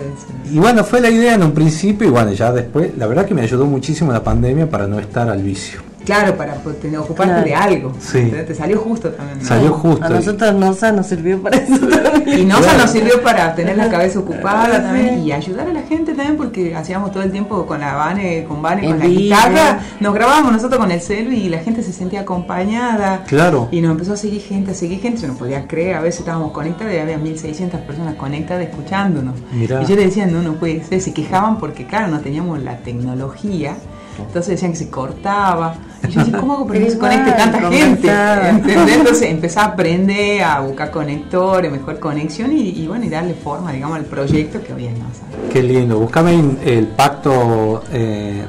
y 0.50 0.58
bueno 0.58 0.82
fue 0.82 1.02
la 1.02 1.10
idea 1.10 1.34
en 1.34 1.42
un 1.42 1.52
principio 1.52 2.08
y 2.08 2.10
bueno 2.10 2.32
ya 2.32 2.50
después 2.50 2.96
la 2.96 3.06
verdad 3.06 3.26
que 3.26 3.34
me 3.34 3.42
ayudó 3.42 3.66
muchísimo 3.66 4.12
la 4.12 4.24
pandemia 4.24 4.70
para 4.70 4.86
no 4.86 4.98
estar 4.98 5.28
al 5.28 5.42
vicio 5.42 5.80
Claro, 6.04 6.37
para 6.37 6.54
tener- 6.80 6.99
ocuparte 6.99 7.32
Claro. 7.32 7.46
de 7.46 7.54
algo. 7.54 7.92
Sí. 7.99 8.30
Te 8.46 8.54
salió 8.54 8.78
justo 8.78 9.11
también. 9.11 9.38
¿no? 9.38 9.44
salió 9.44 9.73
justo 9.73 10.04
A 10.04 10.11
y- 10.11 10.12
nosotros 10.14 10.54
NOSA 10.54 10.92
nos 10.92 11.06
sirvió 11.06 11.42
para 11.42 11.56
eso 11.58 11.78
también. 11.88 12.40
Y 12.40 12.44
Nosa 12.44 12.62
Claro. 12.62 12.78
nos 12.78 12.90
sirvió 12.90 13.23
para 13.23 13.54
tener 13.54 13.76
la 13.76 13.88
cabeza 13.88 14.18
ocupada 14.18 14.76
Sí. 14.76 14.82
también 14.82 15.18
y 15.25 15.32
ayudar 15.32 15.68
a 15.68 15.73
la 15.73 15.82
gente 15.82 16.12
también 16.14 16.37
porque 16.37 16.75
hacíamos 16.75 17.11
todo 17.12 17.23
el 17.23 17.32
tiempo 17.32 17.64
con 17.66 17.80
la 17.80 17.94
Vane, 17.94 18.44
con 18.44 18.61
Vane, 18.62 18.84
En 18.84 18.90
con 18.90 18.99
la 19.00 19.06
guitarra, 19.06 19.80
nos 20.00 20.14
grabábamos 20.14 20.52
nosotros 20.52 20.78
con 20.80 20.90
el 20.90 21.00
celu 21.00 21.30
y 21.32 21.49
la 21.49 21.58
gente 21.58 21.82
se 21.82 21.92
sentía 21.92 22.20
acompañada. 22.20 23.25
claro 23.26 23.68
Y 23.70 23.80
nos 23.80 23.92
empezó 23.92 24.12
a 24.14 24.16
seguir 24.16 24.40
gente, 24.42 24.70
a 24.73 24.75
seguir 24.75 25.00
gente, 25.00 25.20
se 25.20 25.26
nos 25.28 25.37
podía 25.37 25.66
creer, 25.66 25.96
a 25.96 26.00
veces 26.00 26.20
estábamos 26.20 26.52
conectados 26.52 26.92
y 26.94 26.99
había 26.99 27.18
1600 27.18 27.80
personas 27.80 28.14
conectadas 28.16 28.64
escuchándonos. 28.64 29.34
Mirá. 29.52 29.82
Y 29.82 29.87
yo 29.87 29.96
le 29.96 30.06
decía, 30.06 30.26
no, 30.26 30.42
no 30.42 30.54
puede 30.54 30.84
ser, 30.84 31.00
se 31.00 31.12
quejaban 31.12 31.58
porque 31.58 31.87
claro, 31.87 32.08
no 32.08 32.20
teníamos 32.20 32.62
la 32.62 32.76
tecnología 32.78 33.75
Entonces 34.18 34.49
decían 34.52 34.70
que 34.73 34.78
se 34.78 34.90
cortaba. 34.90 35.75
Y 36.08 36.12
yo 36.12 36.20
decía, 36.25 36.38
¿cómo 36.40 36.52
hago 36.54 36.66
para 36.66 36.78
que 36.78 36.84
Pero 36.87 36.92
se 36.92 36.99
conecte 36.99 37.30
igual, 37.30 37.50
tanta 37.52 37.70
gente? 37.70 38.49
¿Entendés? 38.50 38.96
Entonces 38.99 39.30
empecé 39.30 39.61
a 39.61 39.64
aprender 39.64 40.42
a 40.42 40.61
buscar 40.61 40.90
conectores, 40.90 41.70
mejor 41.73 41.99
conexión 41.99 42.52
y, 42.52 42.70
y 42.70 42.87
bueno, 42.87 43.04
y 43.04 43.08
darle 43.08 43.34
forma, 43.34 43.73
digamos, 43.73 43.96
al 43.96 44.04
proyecto 44.04 44.62
que 44.62 44.73
hoy 44.73 44.87
es 44.87 44.99
más. 44.99 45.20
Qué 45.52 45.62
lindo. 45.62 45.99
Buscame 45.99 46.34
en 46.34 46.58
el 46.64 46.87
pacto. 46.88 47.82
eh, 47.92 48.44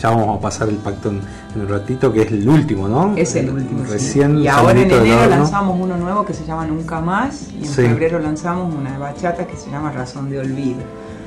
ya 0.00 0.08
vamos 0.10 0.38
a 0.38 0.40
pasar 0.40 0.68
el 0.70 0.76
pacto 0.76 1.10
en, 1.10 1.20
en 1.54 1.60
un 1.60 1.68
ratito, 1.68 2.10
que 2.10 2.22
es 2.22 2.32
el 2.32 2.48
último, 2.48 2.88
¿no? 2.88 3.14
Es 3.18 3.36
el 3.36 3.50
último. 3.50 3.84
sí. 3.84 3.92
Recién 3.92 4.38
Y 4.38 4.48
ahora 4.48 4.72
en 4.80 4.90
enero 4.90 5.26
lanzamos 5.28 5.76
uno 5.78 5.94
nuevo 5.98 6.24
que 6.24 6.32
se 6.32 6.46
llama 6.46 6.66
Nunca 6.66 7.02
Más 7.02 7.48
y 7.52 7.64
en 7.64 7.66
Sí. 7.66 7.82
febrero 7.82 8.18
lanzamos 8.18 8.74
una 8.74 8.98
bachata 8.98 9.46
que 9.46 9.56
se 9.56 9.70
llama 9.70 9.92
Razón 9.92 10.30
de 10.30 10.38
Olvido. 10.38 10.80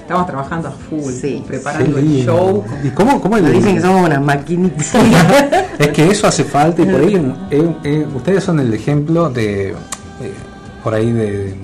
Estamos 0.04 0.28
trabajando 0.28 0.68
a 0.68 0.72
full, 0.72 1.12
Sí. 1.12 1.44
preparando 1.48 1.98
el 1.98 2.26
show. 2.26 2.64
¿Y 2.84 2.90
cómo, 2.90 3.20
cómo 3.22 3.38
el- 3.38 3.52
dicen 3.54 3.76
que 3.76 3.82
somos 3.82 4.06
unas 4.06 4.22
maquinitas. 4.22 4.94
Es 5.80 5.88
que 5.88 6.08
eso 6.08 6.28
hace 6.28 6.44
falta 6.44 6.82
y 6.84 6.86
por 6.86 7.02
ahí 7.02 7.16
eh, 7.50 7.76
eh, 7.84 8.08
ustedes 8.14 8.44
son 8.44 8.60
el 8.60 8.72
ejemplo 8.74 9.30
de 9.30 9.70
eh, 9.72 9.74
por 10.84 10.94
ahí 10.94 11.12
de, 11.12 11.56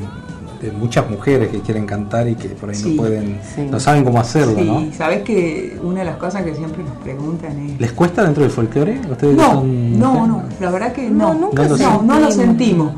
de 0.62 0.72
muchas 0.72 1.08
mujeres 1.10 1.50
que 1.50 1.60
quieren 1.60 1.86
cantar 1.86 2.28
y 2.28 2.36
que 2.36 2.50
por 2.50 2.70
ahí 2.70 2.76
Sí, 2.76 2.96
no 2.96 3.02
pueden, 3.04 3.40
sí. 3.56 3.62
no 3.70 3.80
saben 3.80 4.04
cómo 4.04 4.20
hacerlo, 4.20 4.56
Sí, 4.58 4.64
¿no? 4.66 4.92
sabes 4.98 5.22
que 5.24 5.78
una 5.84 6.00
de 6.00 6.06
las 6.06 6.16
cosas 6.18 6.44
que 6.44 6.56
siempre 6.56 6.84
nos 6.84 6.98
preguntan 6.98 7.52
es 7.70 7.80
¿Les 7.80 7.92
cuesta 7.92 8.24
dentro 8.24 8.42
del 8.44 8.52
folclore? 8.52 9.00
¿Ustedes 9.12 9.36
No, 9.38 9.52
son 9.52 10.00
no, 10.00 10.26
no, 10.28 10.44
la 10.60 10.72
verdad 10.72 10.92
que 10.92 11.08
no. 11.10 11.34
No, 11.34 11.40
nunca 11.42 11.64
No 11.64 11.70
lo 11.70 11.78
no, 11.78 12.02
no 12.02 12.20
lo 12.20 12.32
sentimos. 12.32 12.94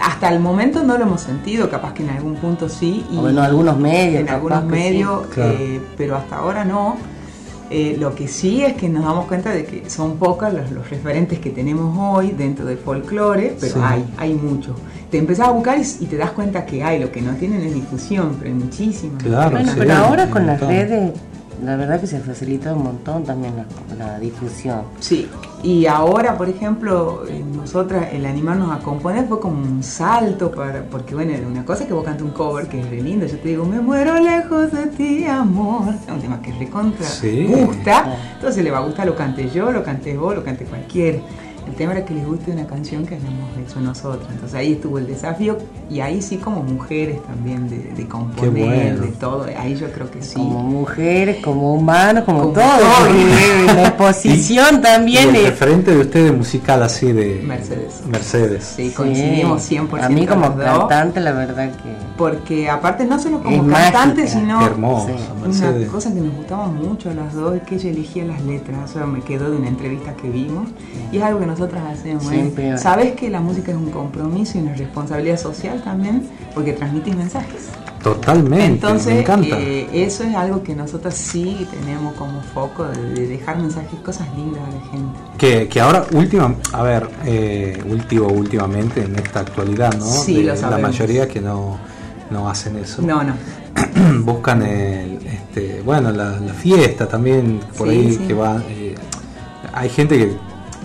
Hasta 0.00 0.28
el 0.32 0.40
momento 0.40 0.82
no 0.84 0.96
lo 0.96 1.04
hemos 1.04 1.20
sentido, 1.20 1.68
capaz 1.68 1.92
que 1.94 2.02
en 2.04 2.10
algún 2.10 2.36
punto 2.36 2.68
sí. 2.68 3.04
Y 3.10 3.16
O 3.16 3.28
en 3.28 3.38
algunos 3.38 3.76
medios, 3.78 4.20
En 4.20 4.26
capaz 4.26 4.36
algunos 4.36 4.60
que 4.62 4.66
medios, 4.68 5.22
sí. 5.26 5.32
Claro. 5.34 5.54
eh, 5.58 5.80
pero 5.96 6.16
hasta 6.16 6.36
ahora 6.36 6.64
no. 6.64 6.96
Eh, 7.70 7.96
lo 8.00 8.14
que 8.14 8.28
sí 8.28 8.64
es 8.64 8.72
que 8.74 8.88
nos 8.88 9.04
damos 9.04 9.26
cuenta 9.26 9.50
de 9.50 9.66
que 9.66 9.90
son 9.90 10.16
pocos 10.16 10.50
los, 10.54 10.70
los 10.70 10.88
referentes 10.88 11.38
que 11.38 11.50
tenemos 11.50 11.94
hoy 11.98 12.30
dentro 12.30 12.64
del 12.64 12.78
folclore, 12.78 13.56
pero 13.60 13.74
Sí. 13.74 13.80
hay, 13.82 14.04
hay 14.16 14.34
muchos. 14.34 14.74
Te 15.10 15.18
empezás 15.18 15.48
a 15.48 15.50
buscar 15.50 15.78
y, 15.78 15.82
y 16.04 16.06
te 16.06 16.16
das 16.16 16.30
cuenta 16.30 16.64
que 16.64 16.82
hay, 16.82 16.98
lo 16.98 17.12
que 17.12 17.20
no 17.20 17.32
tienen 17.34 17.60
es 17.62 17.74
difusión, 17.74 18.36
pero 18.38 18.50
hay 18.54 18.58
muchísimas. 18.58 19.22
Claro, 19.22 19.50
Bueno, 19.50 19.68
sí, 19.72 19.74
pero 19.78 19.94
ahora 19.94 20.30
con 20.30 20.46
las 20.46 20.60
redes, 20.60 21.12
la 21.64 21.76
verdad 21.76 22.00
que 22.00 22.06
se 22.06 22.20
facilita 22.20 22.72
un 22.74 22.82
montón 22.84 23.24
también 23.24 23.54
la, 23.56 24.06
la 24.06 24.18
difusión. 24.18 24.82
Sí, 25.00 25.28
y 25.62 25.86
ahora, 25.86 26.36
por 26.38 26.48
ejemplo, 26.48 27.24
eh, 27.28 27.42
nosotras, 27.56 28.08
el 28.12 28.24
animarnos 28.26 28.70
a 28.70 28.78
componer 28.78 29.26
fue 29.26 29.40
como 29.40 29.60
un 29.62 29.82
salto, 29.82 30.50
para, 30.50 30.82
porque 30.84 31.14
bueno, 31.14 31.32
era 31.32 31.46
una 31.46 31.64
cosa 31.64 31.86
que 31.86 31.92
vos 31.92 32.04
cantas 32.04 32.22
un 32.22 32.30
cover 32.30 32.68
que 32.68 32.80
es 32.80 32.88
re 32.88 33.02
lindo, 33.02 33.26
yo 33.26 33.38
te 33.38 33.48
digo, 33.48 33.64
me 33.64 33.80
muero 33.80 34.18
lejos 34.20 34.70
de 34.72 34.86
ti, 34.86 35.24
amor, 35.26 35.94
es 35.94 36.12
un 36.12 36.20
tema 36.20 36.40
que 36.40 36.52
recontra 36.52 37.06
Sí. 37.06 37.46
gusta, 37.46 38.16
entonces 38.34 38.62
le 38.62 38.70
va 38.70 38.78
a 38.78 38.82
gustar, 38.82 39.06
lo 39.06 39.16
cante 39.16 39.48
yo, 39.50 39.72
lo 39.72 39.82
cante 39.82 40.16
vos, 40.16 40.34
lo 40.34 40.44
cante 40.44 40.64
cualquiera. 40.64 41.18
El 41.68 41.74
tema 41.74 41.92
era 41.92 42.04
que 42.04 42.14
les 42.14 42.26
guste 42.26 42.50
una 42.50 42.66
canción 42.66 43.06
que 43.06 43.14
hayamos 43.16 43.50
hecho 43.58 43.80
nosotros, 43.80 44.26
entonces 44.32 44.54
ahí 44.58 44.72
estuvo 44.72 44.98
el 44.98 45.06
desafío 45.06 45.58
y 45.90 46.00
ahí 46.00 46.20
sí 46.22 46.38
como 46.38 46.62
mujeres 46.62 47.22
también 47.24 47.68
de, 47.68 47.78
de 47.94 48.08
componer, 48.08 48.50
bueno. 48.96 49.00
de 49.02 49.08
todo, 49.12 49.46
ahí 49.58 49.76
yo 49.76 49.90
creo 49.92 50.10
que 50.10 50.22
sí. 50.22 50.34
Como 50.34 50.62
mujeres, 50.62 51.36
como 51.44 51.74
humanos, 51.74 52.24
como, 52.24 52.40
Como 52.40 52.52
todo. 52.54 52.64
todo. 52.64 53.74
La 53.74 53.88
exposición 53.88 54.76
Y 54.78 54.82
también 54.82 55.28
el 55.30 55.36
es. 55.36 55.50
referente 55.50 55.90
de 55.94 55.98
ustedes 56.00 56.36
musical 56.36 56.82
así 56.82 57.12
de 57.12 57.42
Mercedes. 57.44 58.02
Mercedes. 58.06 58.64
Sí, 58.76 58.90
coincidimos 58.90 59.70
100% 59.70 60.02
A 60.02 60.08
mí 60.08 60.26
como 60.26 60.56
cantante, 60.56 61.20
la 61.20 61.32
verdad 61.32 61.70
que. 61.72 62.08
Porque 62.16 62.68
aparte 62.68 63.04
no 63.04 63.18
solo 63.18 63.40
como 63.42 63.54
Es 63.56 63.72
cantante, 63.72 64.22
mágica. 64.22 64.40
sino 64.40 64.58
Qué 64.58 64.64
hermoso, 64.64 65.06
Sí. 65.08 65.14
Mercedes. 65.42 65.82
una 65.84 65.92
cosa 65.92 66.12
que 66.14 66.20
nos 66.20 66.34
gustaba 66.34 66.66
mucho 66.66 67.10
a 67.10 67.14
las 67.14 67.34
dos 67.34 67.54
es 67.56 67.62
que 67.62 67.76
ella 67.76 67.90
elegía 67.90 68.24
las 68.24 68.42
letras. 68.42 68.90
Eso 68.90 69.06
me 69.06 69.20
quedó 69.20 69.50
de 69.50 69.56
una 69.58 69.68
entrevista 69.68 70.14
que 70.14 70.28
vimos. 70.28 70.68
Y 71.12 71.18
es 71.18 71.22
algo 71.22 71.40
que 71.40 71.46
nosotras 71.58 71.98
hacemos. 71.98 72.24
¿eh? 72.26 72.28
Siempre. 72.28 72.78
Sabes 72.78 73.12
que 73.12 73.30
la 73.30 73.40
música 73.40 73.70
es 73.72 73.76
un 73.76 73.90
compromiso 73.90 74.58
y 74.58 74.62
una 74.62 74.74
responsabilidad 74.74 75.38
social 75.38 75.82
también, 75.82 76.28
porque 76.54 76.72
transmitís 76.72 77.16
mensajes. 77.16 77.68
Totalmente, 78.02 78.56
me 78.56 78.64
Entonces, 78.66 79.20
encanta. 79.20 79.58
eh, 79.58 79.88
eso 79.92 80.22
es 80.22 80.34
algo 80.36 80.62
que 80.62 80.74
nosotros 80.74 81.14
sí 81.14 81.66
tenemos 81.80 82.14
como 82.14 82.40
foco 82.42 82.84
de, 82.84 83.10
de 83.14 83.26
dejar 83.26 83.58
mensajes, 83.58 83.98
cosas 84.04 84.28
lindas 84.36 84.62
a 84.62 84.70
la 84.70 84.90
gente. 84.92 85.18
Que, 85.36 85.68
que 85.68 85.80
ahora, 85.80 86.06
última, 86.12 86.54
a 86.72 86.82
ver, 86.84 87.08
eh, 87.26 87.82
último, 87.90 88.28
últimamente 88.28 89.02
en 89.02 89.16
esta 89.16 89.40
actualidad, 89.40 89.92
¿no? 89.98 90.04
Sí, 90.06 90.36
De 90.36 90.42
lo 90.44 90.48
la 90.54 90.56
sabemos. 90.56 90.90
mayoría 90.92 91.26
que 91.26 91.40
no, 91.40 91.76
no 92.30 92.48
hacen 92.48 92.76
eso. 92.76 93.02
No, 93.02 93.24
no. 93.24 93.34
Buscan 94.24 94.62
el, 94.62 95.18
este, 95.26 95.82
bueno, 95.84 96.12
la, 96.12 96.38
la 96.38 96.54
fiesta 96.54 97.08
también, 97.08 97.58
por 97.76 97.88
Sí, 97.88 97.94
ahí 97.96 98.12
sí. 98.12 98.18
que 98.28 98.34
va. 98.34 98.62
eh, 98.68 98.94
hay 99.72 99.88
gente 99.90 100.16
que 100.16 100.36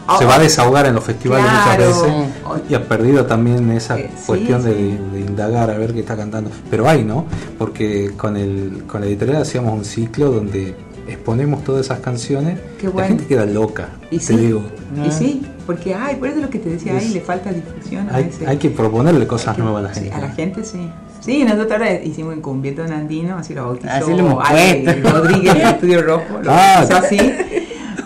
Ah, 0.08 0.18
se 0.20 0.26
va 0.26 0.36
a 0.36 0.40
desahogar 0.40 0.86
en 0.86 0.96
los 0.96 1.04
festivales 1.04 1.46
claro. 1.46 1.86
muchas 1.86 2.04
veces 2.04 2.64
y 2.70 2.74
ha 2.76 2.88
perdido 2.88 3.26
también 3.26 3.72
esa 3.72 3.98
Eh, 3.98 4.10
sí, 4.18 4.24
cuestión 4.28 4.64
de, 4.64 4.74
sí. 4.74 5.00
de 5.14 5.20
indagar 5.22 5.70
a 5.70 5.78
ver 5.78 5.94
qué 5.94 6.02
está 6.02 6.18
cantando. 6.18 6.50
Pero 6.70 6.88
hay, 6.90 7.04
¿no? 7.04 7.26
Porque 7.58 8.12
con, 8.18 8.36
el, 8.36 8.84
con 8.88 9.02
la 9.02 9.08
editorial 9.08 9.42
hacíamos 9.42 9.74
un 9.74 9.86
ciclo 9.86 10.30
donde 10.32 10.76
exponemos 11.08 11.64
todas 11.64 11.86
esas 11.86 12.00
canciones. 12.00 12.60
Qué 12.80 12.88
La 12.88 12.94
bueno. 12.94 13.08
gente 13.10 13.26
queda 13.26 13.46
loca, 13.46 13.90
Y 14.12 14.18
te 14.18 14.24
sí, 14.26 14.36
digo. 14.38 14.64
y 15.06 15.12
sí, 15.12 15.42
porque 15.66 15.94
ay, 15.96 16.16
por 16.16 16.28
eso 16.28 16.38
es 16.38 16.44
lo 16.44 16.50
que 16.50 16.60
te 16.60 16.70
decía, 16.70 16.98
ahí 16.98 17.10
le 17.10 17.22
falta 17.22 17.52
difusión 17.52 18.10
a 18.10 18.16
Hay, 18.16 18.24
veces. 18.26 18.48
hay 18.48 18.58
que 18.58 18.70
proponerle 18.70 19.26
cosas 19.28 19.56
Que- 19.56 19.62
nuevas 19.62 19.86
a 19.86 19.88
la 19.88 19.94
sí, 19.94 20.02
gente. 20.02 20.16
a 20.16 20.20
la 20.20 20.30
gente 20.32 20.64
sí. 20.66 20.90
Sí, 21.22 21.46
nosotros 21.46 21.72
ahora 21.72 21.94
hicimos 22.04 22.36
un 22.36 22.42
cumbiento 22.42 22.84
andino, 22.84 23.38
así 23.38 23.54
lo 23.54 23.64
bautizó 23.68 23.90
Así 23.94 24.12
lo 24.12 24.18
hemos 24.20 24.50
Ale 24.50 24.82
puesto. 24.84 25.10
Rodríguez 25.12 25.56
Estudio 25.56 26.02
Rojo, 26.02 26.40
lo 26.44 26.52
Ah. 26.52 26.80
así, 26.82 27.18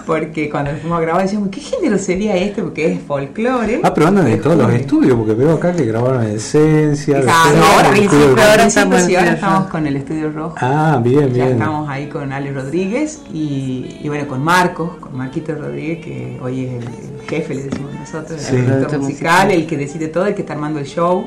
porque 0.07 0.49
cuando 0.49 0.71
fuimos 0.71 0.97
a 0.97 1.01
grabar 1.01 1.21
decíamos, 1.23 1.49
¿qué 1.49 1.59
género 1.59 1.97
sería 1.99 2.35
este? 2.37 2.63
Porque 2.63 2.93
es 2.93 3.01
folclore. 3.01 3.81
Ah, 3.83 3.93
pero 3.93 4.07
andan 4.07 4.25
en 4.27 4.41
todos 4.41 4.55
los 4.57 4.73
estudios, 4.73 5.15
porque 5.17 5.33
veo 5.33 5.51
acá 5.53 5.73
que 5.75 5.83
grabaron 5.85 6.23
en 6.23 6.37
Esencia. 6.37 7.19
Exacto, 7.19 7.49
después 7.49 7.69
ahora 7.75 7.89
Rojo. 7.91 8.41
ahora 8.49 8.65
estamos 8.65 9.01
sí, 9.01 9.15
ahora 9.17 9.31
estamos 9.33 9.67
con 9.69 9.85
el 9.85 9.97
Estudio 9.97 10.31
Rojo. 10.31 10.55
Ah, 10.61 10.99
bien, 11.03 11.27
Ya 11.33 11.45
bien. 11.45 11.47
estamos 11.49 11.89
ahí 11.89 12.07
con 12.07 12.31
Ale 12.31 12.51
Rodríguez 12.53 13.21
y, 13.33 13.97
y 14.01 14.07
bueno, 14.07 14.27
con 14.27 14.41
Marcos, 14.43 14.95
con 15.01 15.15
Marquito 15.15 15.53
Rodríguez, 15.53 15.99
que 16.03 16.39
hoy 16.41 16.65
es 16.65 16.71
el, 16.71 16.83
el 16.83 17.27
jefe, 17.29 17.53
le 17.53 17.63
decimos 17.63 17.91
nosotros, 17.93 18.41
Sí. 18.41 18.55
el 18.55 18.63
Productor 18.65 18.99
musical, 18.99 19.33
musical. 19.47 19.51
el 19.51 19.67
que 19.67 19.77
decide 19.77 20.07
todo, 20.07 20.25
el 20.25 20.33
que 20.35 20.41
está 20.41 20.53
armando 20.53 20.79
el 20.79 20.85
show. 20.85 21.25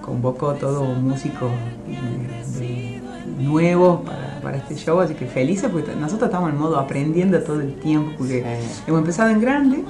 Convocó 0.00 0.54
todo 0.54 0.84
músicos 0.96 1.52
de- 1.86 2.60
de- 2.66 3.00
nuevos 3.44 4.00
para, 4.04 4.31
para 4.42 4.56
este 4.58 4.74
show, 4.74 5.00
así 5.00 5.14
que 5.14 5.26
felices 5.26 5.70
porque 5.72 5.94
nosotros 5.94 6.28
estamos 6.28 6.50
en 6.50 6.58
modo 6.58 6.78
aprendiendo 6.78 7.40
todo 7.40 7.60
el 7.60 7.74
tiempo, 7.76 8.12
porque 8.18 8.44
hemos 8.86 9.00
empezado 9.00 9.30
en 9.30 9.40
grande, 9.40 9.84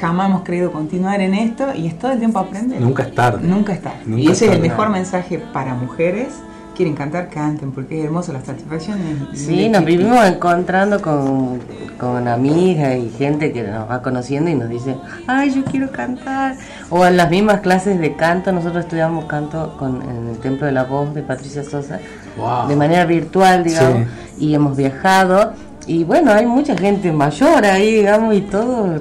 jamás 0.00 0.28
hemos 0.28 0.42
querido 0.42 0.70
continuar 0.72 1.20
en 1.20 1.34
esto 1.34 1.74
y 1.74 1.86
es 1.86 1.98
todo 1.98 2.12
el 2.12 2.18
tiempo 2.18 2.38
aprender. 2.38 2.80
Nunca 2.80 3.04
es 3.04 3.14
tarde. 3.14 3.46
Nunca 3.46 3.72
es 3.72 3.82
tarde. 3.82 3.98
Nunca 4.06 4.22
y 4.22 4.28
ese 4.28 4.46
es 4.46 4.52
el 4.52 4.60
mejor 4.60 4.90
mensaje 4.90 5.38
para 5.52 5.74
mujeres. 5.74 6.28
Quieren 6.76 6.94
cantar, 6.96 7.30
canten, 7.30 7.70
porque 7.70 8.00
es 8.00 8.04
hermoso 8.04 8.32
las 8.32 8.46
satisfacciones. 8.46 9.04
y- 9.32 9.36
Sí, 9.36 9.68
nos 9.68 9.82
y- 9.82 9.84
vivimos 9.84 10.26
encontrando 10.26 11.00
con, 11.00 11.60
con 12.00 12.26
amigas 12.26 12.96
y 12.96 13.10
gente 13.10 13.52
que 13.52 13.62
nos 13.62 13.88
va 13.88 14.02
conociendo 14.02 14.50
y 14.50 14.54
nos 14.56 14.68
dice, 14.68 14.96
ay, 15.28 15.54
yo 15.54 15.64
quiero 15.64 15.92
cantar. 15.92 16.56
O 16.90 17.06
en 17.06 17.16
las 17.16 17.30
mismas 17.30 17.60
clases 17.60 18.00
de 18.00 18.16
canto, 18.16 18.50
nosotros 18.50 18.82
estudiamos 18.86 19.26
canto 19.26 19.76
con, 19.78 20.02
en 20.02 20.26
el 20.30 20.38
Templo 20.38 20.66
de 20.66 20.72
la 20.72 20.82
Voz 20.82 21.14
de 21.14 21.22
Patricia 21.22 21.62
Sosa, 21.62 22.00
Wow. 22.36 22.68
de 22.68 22.76
manera 22.76 23.04
virtual, 23.06 23.62
digamos, 23.64 24.08
y 24.38 24.54
hemos 24.54 24.76
viajado. 24.76 25.52
Y 25.86 26.04
bueno, 26.04 26.32
hay 26.32 26.46
mucha 26.46 26.76
gente 26.76 27.12
mayor 27.12 27.64
ahí, 27.64 27.96
digamos, 27.96 28.34
y 28.34 28.40
todo. 28.42 28.98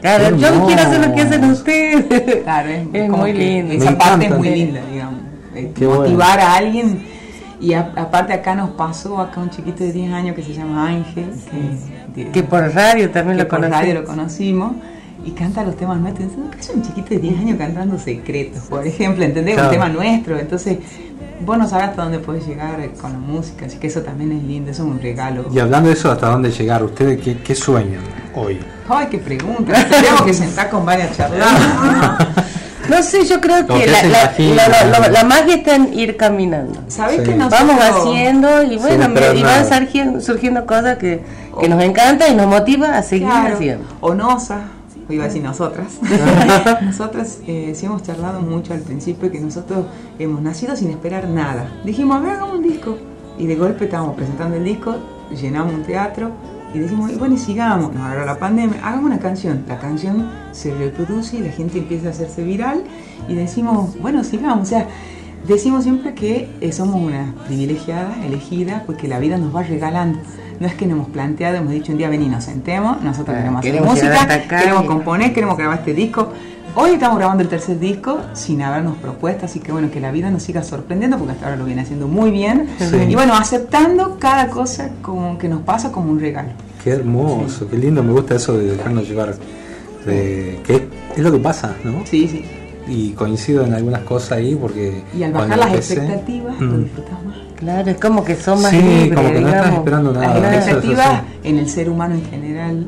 Claro, 0.00 0.36
yo 0.36 0.66
quiero 0.66 0.82
hacer 0.82 1.06
lo 1.08 1.14
que 1.14 1.20
hacen 1.22 1.44
ustedes. 1.44 2.42
Claro, 2.42 2.68
es, 2.70 2.86
Es 2.92 3.08
como 3.10 3.22
muy 3.22 3.32
lindo. 3.32 3.72
Esa 3.74 3.96
parte 3.96 4.26
es 4.26 4.36
muy 4.36 4.48
linda, 4.50 4.80
digamos. 4.90 5.20
Qué 5.74 5.86
motivar 5.86 6.40
a 6.40 6.54
alguien. 6.56 7.06
Y 7.60 7.74
a- 7.74 7.92
aparte 7.94 8.32
acá 8.32 8.54
nos 8.56 8.70
pasó 8.70 9.20
acá 9.20 9.40
un 9.40 9.50
chiquito 9.50 9.84
de 9.84 9.92
10 9.92 10.12
años 10.12 10.34
que 10.34 10.42
se 10.42 10.52
llama 10.54 10.88
Ángel, 10.88 11.26
que, 12.14 12.24
de- 12.24 12.30
Que 12.32 12.42
por 12.42 12.60
radio 12.74 13.10
también 13.10 13.36
que 13.36 13.44
lo 13.44 13.48
por 13.48 13.60
conocí. 13.60 13.72
radio 13.80 13.94
lo 14.00 14.04
conocimos. 14.04 14.72
Y 15.24 15.30
canta 15.30 15.62
los 15.62 15.76
temas 15.76 16.00
nuestros. 16.00 16.32
Entonces, 16.32 16.50
¿qué 16.56 16.60
es 16.60 16.70
un 16.76 16.82
chiquito 16.82 17.10
de 17.10 17.20
10 17.20 17.38
años 17.38 17.56
cantando 17.58 17.96
secretos? 17.96 18.62
Por 18.62 18.84
ejemplo, 18.84 19.22
¿entendés? 19.24 19.54
Claro. 19.54 19.68
Un 19.68 19.72
tema 19.74 19.88
nuestro. 19.88 20.36
Entonces, 20.36 20.78
vos 21.44 21.58
no 21.58 21.68
sabes 21.68 21.88
hasta 21.90 22.02
dónde 22.02 22.18
puedes 22.18 22.46
llegar 22.46 22.78
con 23.00 23.12
la 23.12 23.18
música. 23.18 23.66
Así 23.66 23.78
que 23.78 23.86
eso 23.88 24.00
también 24.02 24.32
es 24.32 24.42
lindo, 24.42 24.70
eso 24.70 24.82
es 24.84 24.88
un 24.88 25.00
regalo. 25.00 25.46
Y 25.52 25.58
hablando 25.58 25.88
de 25.88 25.94
eso, 25.94 26.10
¿hasta 26.10 26.28
dónde 26.28 26.50
llegar? 26.50 26.82
¿Ustedes 26.82 27.20
qué, 27.20 27.38
qué 27.38 27.54
sueñan 27.54 28.02
hoy? 28.34 28.58
Ay, 28.88 29.06
qué 29.10 29.18
pregunta. 29.18 29.72
Nos 29.72 29.88
Tendríamos 29.88 30.22
que 30.22 30.34
sentar 30.34 30.70
con 30.70 30.84
varias 30.84 31.16
charlas. 31.16 31.48
No 32.88 33.00
sé, 33.00 33.24
yo 33.24 33.40
creo 33.40 33.64
que 33.64 33.74
que 33.74 33.86
la, 33.86 34.02
la, 34.02 34.68
la- 34.68 34.98
la- 34.98 35.08
la 35.08 35.24
magia 35.24 35.54
está 35.54 35.76
en 35.76 35.94
ir 35.94 36.16
caminando. 36.16 36.80
¿Sabés 36.88 37.18
Sí. 37.18 37.22
que 37.30 37.34
nosotros 37.36 37.68
Vamos 37.68 37.84
haciendo 37.84 38.62
y 38.64 38.76
bueno, 38.76 39.08
me- 39.08 39.38
y 39.38 39.42
van 39.44 39.66
surgiendo, 39.68 40.20
surgiendo 40.20 40.66
cosas 40.66 40.98
que, 40.98 41.22
que 41.60 41.68
nos 41.68 41.80
encantan 41.82 42.32
y 42.32 42.34
nos 42.34 42.48
motiva 42.48 42.98
a 42.98 43.02
seguir 43.04 43.28
Claro, 43.28 43.54
haciendo. 43.54 43.84
O 44.00 44.14
nosa, 44.14 44.62
o 44.81 44.81
iba 45.08 45.24
a 45.24 45.26
decir 45.26 45.42
nosotras. 45.42 45.98
nosotras 46.82 47.40
eh, 47.46 47.72
sí 47.74 47.86
hemos 47.86 48.02
charlado 48.02 48.40
mucho 48.40 48.72
al 48.72 48.80
principio 48.80 49.30
que 49.30 49.40
nosotros 49.40 49.86
hemos 50.18 50.40
nacido 50.42 50.76
sin 50.76 50.90
esperar 50.90 51.28
nada. 51.28 51.70
Dijimos, 51.84 52.16
a 52.16 52.20
ver, 52.20 52.30
hagamos 52.32 52.56
un 52.56 52.62
disco. 52.62 52.96
Y 53.38 53.46
de 53.46 53.56
golpe 53.56 53.84
estábamos 53.84 54.14
presentando 54.14 54.56
el 54.56 54.64
disco, 54.64 54.94
llenamos 55.34 55.72
un 55.72 55.84
teatro 55.84 56.32
Y 56.74 56.78
decimos, 56.78 57.16
bueno, 57.18 57.34
y 57.34 57.38
sigamos, 57.38 57.92
nos 57.92 58.02
agarra 58.02 58.26
la 58.26 58.38
pandemia, 58.38 58.78
hagamos 58.86 59.06
una 59.06 59.18
canción. 59.18 59.64
La 59.68 59.78
canción 59.78 60.30
se 60.52 60.74
reproduce 60.74 61.36
y 61.38 61.40
la 61.40 61.50
gente 61.50 61.78
empieza 61.78 62.08
a 62.08 62.10
hacerse 62.10 62.44
viral 62.44 62.84
y 63.28 63.34
decimos, 63.34 63.98
bueno, 64.00 64.24
sigamos. 64.24 64.62
O 64.62 64.70
sea, 64.70 64.88
decimos 65.46 65.84
siempre 65.84 66.14
que 66.14 66.48
eh, 66.60 66.72
somos 66.72 66.96
una 66.96 67.34
privilegiada, 67.46 68.24
elegida, 68.24 68.84
porque 68.86 69.08
la 69.08 69.18
vida 69.18 69.38
nos 69.38 69.54
va 69.54 69.62
regalando. 69.62 70.18
No 70.62 70.68
es 70.68 70.74
que 70.74 70.86
nos 70.86 70.94
hemos 70.96 71.08
planteado, 71.08 71.56
hemos 71.56 71.72
dicho 71.72 71.90
un 71.90 71.98
día 71.98 72.08
ven 72.08 72.22
y 72.22 72.28
nos 72.28 72.44
sentemos, 72.44 73.02
nosotros 73.02 73.34
Ah, 73.36 73.40
queremos 73.40 73.58
hacer 73.58 73.72
queremos 73.72 73.90
música, 73.90 74.42
queremos 74.48 74.84
y- 74.84 74.86
componer, 74.86 75.32
queremos 75.34 75.58
grabar 75.58 75.78
este 75.80 75.92
disco. 75.92 76.28
Hoy 76.76 76.90
estamos 76.92 77.18
grabando 77.18 77.42
el 77.42 77.48
tercer 77.48 77.80
disco 77.80 78.20
sin 78.32 78.62
habernos 78.62 78.96
propuesto, 78.98 79.46
así 79.46 79.58
que 79.58 79.72
bueno, 79.72 79.90
que 79.90 79.98
la 80.00 80.12
vida 80.12 80.30
nos 80.30 80.44
siga 80.44 80.62
sorprendiendo 80.62 81.18
porque 81.18 81.32
hasta 81.32 81.46
ahora 81.46 81.56
lo 81.56 81.64
viene 81.64 81.82
haciendo 81.82 82.06
muy 82.06 82.30
bien. 82.30 82.68
Sí. 82.78 82.94
Y 83.08 83.14
bueno, 83.16 83.34
aceptando 83.34 84.18
cada 84.20 84.50
cosa 84.50 84.90
como 85.02 85.36
que 85.36 85.48
nos 85.48 85.62
pasa 85.62 85.90
como 85.90 86.12
un 86.12 86.20
regalo. 86.20 86.50
Qué 86.84 86.90
hermoso, 86.90 87.68
qué 87.68 87.76
lindo, 87.76 88.04
me 88.04 88.12
gusta 88.12 88.36
eso 88.36 88.56
de 88.56 88.76
dejarnos 88.76 89.08
llevar. 89.08 89.34
De, 90.06 90.60
que 90.64 90.76
es, 91.16 91.18
lo 91.24 91.32
que 91.32 91.38
pasa, 91.40 91.74
¿no? 91.82 92.06
Sí, 92.06 92.28
sí. 92.28 92.44
Y 92.86 93.10
coincido 93.14 93.64
en 93.64 93.74
algunas 93.74 94.02
cosas 94.02 94.32
ahí 94.38 94.54
porque. 94.54 95.02
Y 95.18 95.24
al 95.24 95.32
bajar 95.32 95.58
las 95.58 95.68
empecé- 95.72 95.94
expectativas, 95.94 96.60
Mm. 96.60 96.64
lo 96.70 96.78
disfrutas 96.78 97.24
más. 97.24 97.36
Claro, 97.62 97.90
es 97.90 97.96
como 97.98 98.24
que 98.24 98.34
son 98.36 98.60
más 98.60 98.70
Sí, 98.72 98.76
libres, 98.78 99.14
como 99.14 99.28
que 99.32 99.40
no 99.40 99.46
estás 99.48 99.60
digamos. 99.62 99.78
esperando 99.78 100.12
nada. 100.12 100.38
Eso, 100.38 100.56
expectativas 100.56 101.06
eso, 101.06 101.24
en 101.44 101.58
el 101.58 101.68
ser 101.70 101.88
humano 101.88 102.14
en 102.16 102.24
general 102.24 102.86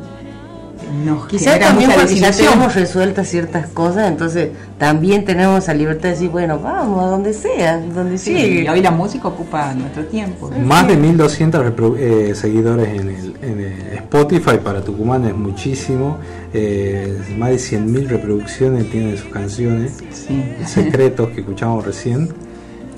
nos 1.05 1.27
Quizás 1.27 1.59
también 1.59 1.91
mucha 1.91 2.03
porque 2.03 2.17
ya 2.21 2.31
tenemos 2.31 2.75
resueltas 2.75 3.29
ciertas 3.29 3.67
cosas, 3.69 4.09
entonces 4.09 4.51
también 4.79 5.25
tenemos 5.25 5.67
la 5.67 5.75
libertad 5.75 6.05
de 6.05 6.11
decir, 6.11 6.31
bueno, 6.31 6.59
vamos 6.61 7.03
a 7.03 7.07
donde 7.09 7.33
sea, 7.33 7.79
donde 7.79 8.17
Sí, 8.17 8.33
llegue. 8.35 8.63
y 8.63 8.69
hoy 8.69 8.81
la 8.81 8.91
música 8.93 9.27
ocupa 9.29 9.75
nuestro 9.75 10.05
tiempo. 10.07 10.51
Más 10.65 10.87
de 10.87 10.97
1200 10.97 11.65
repro- 11.67 11.97
eh, 11.99 12.35
seguidores 12.37 12.89
en, 12.89 13.09
el, 13.09 13.35
en 13.43 13.61
el 13.61 13.93
Spotify 13.95 14.59
para 14.63 14.83
Tucumán 14.83 15.25
es 15.25 15.35
muchísimo. 15.35 16.19
Eh, 16.53 17.19
más 17.39 17.51
de 17.51 17.57
100.000 17.57 18.07
reproducciones 18.09 18.89
tiene 18.91 19.17
sus 19.17 19.31
canciones. 19.33 19.95
Sí. 20.13 20.45
Secretos 20.65 21.31
que 21.31 21.41
escuchamos 21.41 21.85
recién. 21.85 22.29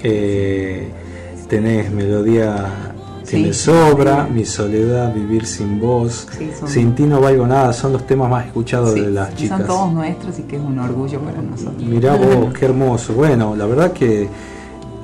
Eh, 0.02 0.88
tenés 1.48 1.90
Melodía 1.90 2.92
que 3.22 3.30
Sí. 3.36 3.42
me 3.42 3.52
sobra, 3.52 4.28
Mi 4.32 4.44
soledad, 4.44 5.12
Vivir 5.12 5.44
sin 5.46 5.80
vos, 5.80 6.28
Sí, 6.38 6.50
son- 6.58 6.68
Sin 6.68 6.94
ti 6.94 7.02
no 7.04 7.20
valgo 7.20 7.46
nada. 7.46 7.72
Son 7.72 7.92
los 7.92 8.06
temas 8.06 8.30
más 8.30 8.46
escuchados 8.46 8.92
Sí, 8.94 9.00
de 9.00 9.10
las 9.10 9.34
chicas. 9.34 9.58
son 9.58 9.66
todos 9.66 9.92
nuestros 9.92 10.38
y 10.38 10.42
que 10.42 10.56
es 10.56 10.62
un 10.62 10.78
orgullo 10.78 11.20
para 11.20 11.42
nosotros. 11.42 11.82
Mirá 11.82 12.14
vos, 12.16 12.54
qué 12.54 12.66
hermoso. 12.66 13.14
Bueno, 13.14 13.56
la 13.56 13.66
verdad 13.66 13.92
que 13.92 14.28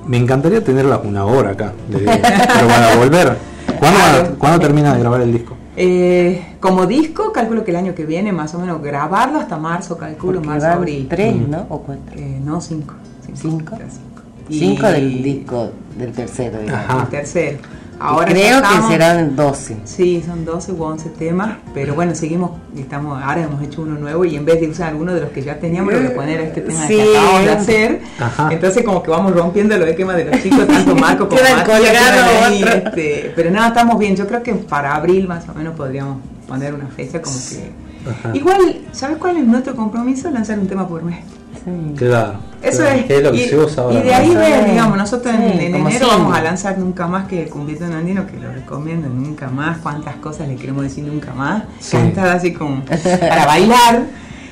me 0.06 0.16
encantaría 0.18 0.62
tenerlas 0.62 1.00
una 1.04 1.24
hora 1.24 1.50
acá, 1.50 1.72
pero 1.90 2.68
para 2.68 2.96
volver. 2.96 3.36
¿Cuándo, 3.78 3.98
Claro. 3.98 4.34
¿cuándo 4.38 4.60
termina 4.60 4.94
de 4.94 5.00
grabar 5.00 5.20
el 5.22 5.32
disco? 5.32 5.56
Eh, 5.76 6.56
como 6.60 6.86
disco, 6.86 7.32
calculo 7.32 7.64
que 7.64 7.70
el 7.72 7.76
año 7.78 7.94
que 7.94 8.04
viene, 8.06 8.30
más 8.32 8.54
o 8.54 8.58
menos, 8.60 8.80
grabarlo 8.82 9.38
hasta 9.40 9.56
marzo, 9.56 9.96
calculo, 9.96 10.34
Porque 10.34 10.48
marzo, 10.48 10.66
abril. 10.68 11.06
tres, 11.08 11.34
Mm. 11.34 11.50
¿no? 11.50 11.66
O 11.70 11.80
cuatro. 11.80 12.14
Eh, 12.16 12.40
no, 12.44 12.60
cinco. 12.60 12.94
¿Cinco? 13.34 13.74
ya 13.78 13.86
cinco. 13.90 14.11
Y- 14.48 14.58
Cinco 14.58 14.86
del 14.88 15.22
disco, 15.22 15.70
del 15.96 16.12
tercero. 16.12 16.58
Ajá. 16.72 17.02
El 17.02 17.08
tercero. 17.08 17.58
Ahora 18.00 18.26
creo 18.32 18.60
que 18.60 18.88
serán 18.88 19.36
12. 19.36 19.76
Sí, 19.84 20.24
son 20.26 20.44
12 20.44 20.72
u 20.72 20.82
11 20.82 21.08
temas, 21.10 21.58
pero 21.72 21.94
bueno, 21.94 22.16
seguimos, 22.16 22.50
estamos, 22.76 23.22
ahora 23.22 23.42
hemos 23.44 23.62
hecho 23.62 23.82
uno 23.82 23.94
nuevo 23.94 24.24
y 24.24 24.34
en 24.34 24.44
vez 24.44 24.60
de 24.60 24.68
usar 24.68 24.88
alguno 24.88 25.14
de 25.14 25.20
los 25.20 25.30
que 25.30 25.40
ya 25.40 25.60
teníamos, 25.60 25.92
lo 25.92 26.00
voy 26.00 26.08
a 26.08 26.14
poner 26.16 26.40
a 26.40 26.42
este 26.42 26.62
tema 26.62 26.84
Sí. 26.88 26.96
que 26.96 27.02
acabamos 27.16 27.44
de 27.44 27.52
hacer. 27.52 28.00
Ajá. 28.18 28.48
Entonces 28.52 28.82
como 28.82 29.04
que 29.04 29.10
vamos 29.12 29.32
rompiendo 29.32 29.78
los 29.78 29.86
esquemas 29.86 30.16
de 30.16 30.24
los 30.24 30.42
chicos, 30.42 30.66
tanto 30.66 30.96
Marco 30.96 31.28
como 31.28 31.40
otros. 31.40 32.74
este, 32.74 33.32
pero 33.36 33.50
no, 33.52 33.64
estamos 33.66 33.96
bien, 34.00 34.16
yo 34.16 34.26
creo 34.26 34.42
que 34.42 34.54
para 34.54 34.96
abril 34.96 35.28
más 35.28 35.48
o 35.48 35.54
menos 35.54 35.76
podríamos 35.76 36.18
poner 36.48 36.74
una 36.74 36.88
fecha 36.88 37.22
como 37.22 37.36
que... 37.36 37.70
Ajá. 38.10 38.30
Igual, 38.36 38.80
¿sabes 38.90 39.18
cuál 39.18 39.36
es 39.36 39.44
nuestro 39.46 39.76
compromiso? 39.76 40.28
Lanzar 40.28 40.58
un 40.58 40.66
tema 40.66 40.88
por 40.88 41.04
mes. 41.04 41.20
Sí. 41.64 41.94
Claro. 41.96 42.34
Eso 42.62 42.84
es. 42.86 43.10
es 43.10 43.22
lo 43.22 43.32
que 43.32 43.44
y, 43.44 43.48
se 43.48 43.56
usa 43.58 43.82
ahora. 43.84 43.98
y 43.98 44.02
de 44.02 44.10
¿no? 44.10 44.40
ahí 44.40 44.70
digamos, 44.70 44.96
nosotros 44.98 45.34
en, 45.34 45.40
Sí, 45.58 45.64
en 45.66 45.72
como 45.72 45.88
enero 45.88 46.04
siempre. 46.06 46.06
vamos 46.08 46.36
a 46.38 46.42
lanzar 46.42 46.78
Nunca 46.78 47.06
Más 47.08 47.26
que 47.28 47.46
Cumplito 47.48 47.84
en 47.84 47.92
Andino, 47.92 48.26
que 48.26 48.36
lo 48.38 48.52
recomiendo, 48.52 49.08
Nunca 49.08 49.48
Más, 49.48 49.78
cuántas 49.78 50.16
cosas 50.16 50.48
le 50.48 50.56
queremos 50.56 50.82
decir 50.84 51.04
Nunca 51.04 51.32
Más, 51.34 51.64
Sí. 51.80 51.96
cantada 51.96 52.34
así 52.34 52.52
como 52.52 52.82
para 52.84 53.46
bailar. 53.46 54.02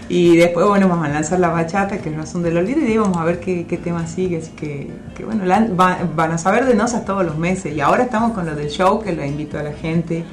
Y 0.09 0.37
después, 0.37 0.66
bueno, 0.66 0.88
vamos 0.88 1.07
a 1.07 1.09
lanzar 1.09 1.38
la 1.38 1.51
bachata, 1.51 1.99
que 1.99 2.09
es 2.11 2.16
Razón 2.16 2.42
del 2.42 2.57
Olvido, 2.57 2.81
y 2.81 2.83
de 2.83 2.88
ahí 2.88 2.99
vamos 2.99 3.16
a 3.16 3.25
ver 3.25 3.38
qué, 3.38 3.64
qué 3.68 3.77
tema 3.77 4.09
sigue. 4.09 4.38
Así 4.38 4.51
que, 4.57 4.90
que 5.16 5.25
bueno, 5.25 5.44
la- 5.44 5.68
va- 5.81 5.99
van 6.16 6.33
a 6.33 6.38
saber 6.38 6.66
de 6.66 6.75
nosas 6.75 7.05
todos 7.05 7.25
los 7.25 7.38
meses. 7.38 7.73
Y 7.77 7.81
ahora 7.81 8.03
estamos 8.03 8.33
con 8.33 8.44
lo 8.44 8.57
del 8.57 8.70
show, 8.70 9.01
que 9.01 9.12
lo 9.12 9.25
invito 9.25 9.57
a 9.57 9.62
la 9.62 9.73
gente. 9.73 10.25